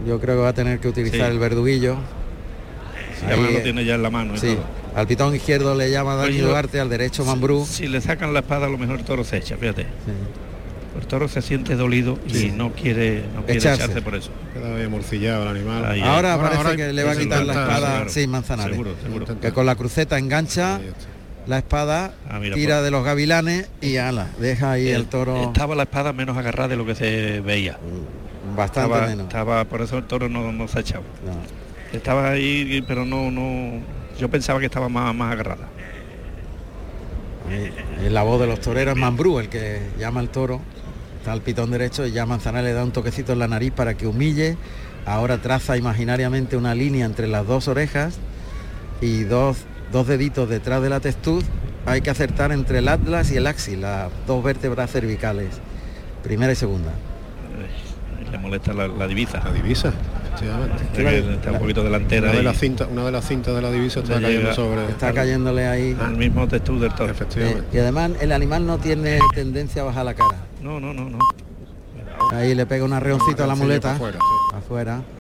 Yo 0.07 0.21
creo 0.21 0.37
que 0.37 0.43
va 0.43 0.49
a 0.51 0.55
tener 0.55 0.79
que 0.79 0.89
utilizar 0.89 1.27
Sí. 1.29 1.33
el 1.33 1.39
verduguillo. 1.39 1.97
Sí, 3.19 3.27
Ahí, 3.27 3.33
además 3.33 3.53
lo 3.53 3.61
tiene 3.61 3.85
ya 3.85 3.95
en 3.97 4.03
la 4.03 4.11
mano. 4.11 4.37
Sí. 4.37 4.55
todo. 4.55 4.65
Al 4.95 5.07
pitón 5.07 5.35
izquierdo 5.35 5.75
le 5.75 5.91
llama 5.91 6.15
Dani 6.15 6.29
Pues 6.31 6.41
yo- 6.41 6.49
Duarte, 6.49 6.81
al 6.81 6.89
derecho 6.89 7.25
Mambrú. 7.25 7.67
Si 7.69 7.87
le 7.89 8.01
sacan 8.01 8.33
la 8.33 8.41
espada, 8.41 8.67
a 8.67 8.69
lo 8.71 8.79
mejor 8.79 8.99
el 8.99 9.05
toro 9.05 9.25
se 9.25 9.37
echa, 9.39 9.57
fíjate. 9.57 9.87
El 10.99 11.07
toro 11.07 11.29
se 11.29 11.43
siente 11.43 11.77
dolido 11.77 12.19
y 12.27 12.31
Sí. 12.35 12.53
no 12.57 12.73
quiere, 12.73 13.25
no 13.35 13.43
quiere 13.45 13.59
Echarse. 13.59 13.83
echarse. 13.85 14.01
por 14.03 14.15
eso. 14.15 14.31
Queda 14.55 14.75
bien 14.75 14.91
morcillado 14.91 15.43
el 15.43 15.49
animal. 15.49 15.85
Ahí, 15.85 16.01
Ahora, 16.01 16.39
parece 16.39 16.77
que 16.77 16.93
le 16.95 17.05
va 17.05 17.11
a 17.11 17.15
sí, 17.15 17.21
quitar 17.25 17.45
la 17.45 17.53
espada, 17.53 17.79
claro. 17.79 18.09
sí, 18.11 18.27
Manzanares. 18.27 18.73
Seguro, 18.73 18.95
seguro. 19.03 19.41
Que 19.41 19.53
con 19.53 19.67
la 19.67 19.75
cruceta 19.75 20.19
engancha 20.19 20.81
la 21.47 21.59
espada, 21.59 22.15
Ah, 22.29 22.39
mira, 22.41 22.55
tira 22.57 22.77
pues. 22.77 22.85
de 22.85 22.91
los 22.91 23.05
gavilanes 23.05 23.69
y 23.81 23.97
ala, 23.99 24.29
deja 24.41 24.73
ahí 24.73 24.89
el, 24.89 25.07
toro 25.07 25.37
Estaba 25.45 25.75
la 25.75 25.85
espada 25.85 26.13
menos 26.13 26.37
agarrada 26.37 26.69
de 26.69 26.77
lo 26.77 26.85
que 26.87 26.95
se 26.95 27.41
veía. 27.41 27.79
bastante 28.57 28.91
estaba, 28.93 29.07
menos. 29.09 29.27
estaba- 29.27 29.65
por 29.65 29.81
eso 29.83 29.99
el 29.99 30.05
toro 30.05 30.29
no, 30.29 30.53
no 30.53 30.69
se 30.69 30.79
ha 30.79 30.81
echado. 30.81 31.05
Estaba 31.93 32.31
ahí, 32.31 32.83
pero 32.87 33.05
no, 33.05 33.31
no. 33.31 33.81
Yo 34.19 34.29
pensaba 34.31 34.59
que 34.61 34.67
estaba 34.67 34.89
más, 34.89 35.15
más 35.15 35.33
agarrada. 35.33 35.69
En 38.05 38.13
la 38.13 38.23
voz 38.23 38.41
de 38.41 38.47
los 38.49 38.61
toreros 38.61 38.95
es 38.95 39.01
Mambrú 39.01 39.39
el 39.39 39.49
que 39.49 39.81
llama 39.99 40.21
al 40.21 40.31
toro. 40.31 40.61
Está 41.19 41.33
al 41.33 41.43
pitón 41.43 41.71
derecho 41.71 42.07
y 42.07 42.13
ya 42.13 42.27
Manzanares 42.27 42.65
le 42.71 42.73
da 42.73 42.83
un 42.85 42.93
toquecito 42.93 43.33
en 43.33 43.39
la 43.39 43.49
nariz 43.49 43.73
para 43.73 43.95
que 43.95 44.07
humille. 44.07 44.57
Ahora 45.05 45.39
traza 45.39 45.77
imaginariamente 45.77 46.57
una 46.57 46.75
línea 46.75 47.07
entre 47.07 47.29
las 47.29 47.47
dos 47.47 47.69
orejas 47.69 48.19
y 49.01 49.23
dos, 49.25 49.59
dos 49.93 50.07
deditos 50.07 50.49
detrás 50.49 50.83
de 50.83 50.91
la 50.91 51.01
testuz. 51.01 51.45
Hay 51.87 52.01
que 52.01 52.11
acertar 52.11 52.51
entre 52.53 52.79
el 52.79 52.89
atlas 52.89 53.31
y 53.31 53.37
el 53.37 53.47
axis, 53.47 53.79
las 53.79 54.11
dos 54.27 54.43
vértebras 54.43 54.91
cervicales, 54.91 55.61
primera 56.23 56.53
y 56.53 56.57
segunda. 56.57 56.91
Le 58.31 58.39
molesta 58.39 58.73
la, 58.73 58.89
la 58.89 59.07
divisa. 59.07 59.41
La 59.45 59.53
divisa, 59.53 59.93
efectivamente. 60.35 61.35
Está 61.35 61.53
un 61.53 61.59
poquito 61.61 61.85
delantera. 61.85 62.31
Una 62.31 62.39
de 62.39 62.43
las 62.43 62.59
cintas, 62.59 62.89
una 62.91 63.05
de 63.05 63.13
las 63.13 63.29
cintas 63.29 63.55
de 63.55 63.63
la 63.63 63.71
divisa 63.71 64.01
está 64.01 64.21
cayendo 64.21 64.53
sobre. 64.53 64.85
Está 64.89 65.13
cayéndole 65.13 65.67
ahí. 65.67 65.97
al 66.01 66.17
mismo 66.17 66.49
textura 66.49 66.81
del 66.81 66.95
toro. 66.95 67.13
Efectivamente. 67.13 67.61
Eh, 67.61 67.77
y 67.77 67.79
además 67.79 68.11
el 68.21 68.33
animal 68.33 68.67
no 68.67 68.79
tiene 68.79 69.21
tendencia 69.33 69.83
a 69.83 69.85
bajar 69.85 70.05
la 70.07 70.15
cara. 70.15 70.39
No, 70.61 70.81
no, 70.81 70.93
no, 70.93 71.09
no. 71.09 71.19
Ahí 72.33 72.55
le 72.57 72.67
pega 72.67 72.85
un 72.85 72.93
arreoncito 72.93 73.45
a 73.45 73.47
la 73.47 73.55
muleta. 73.55 73.97
Afuera. 74.55 75.03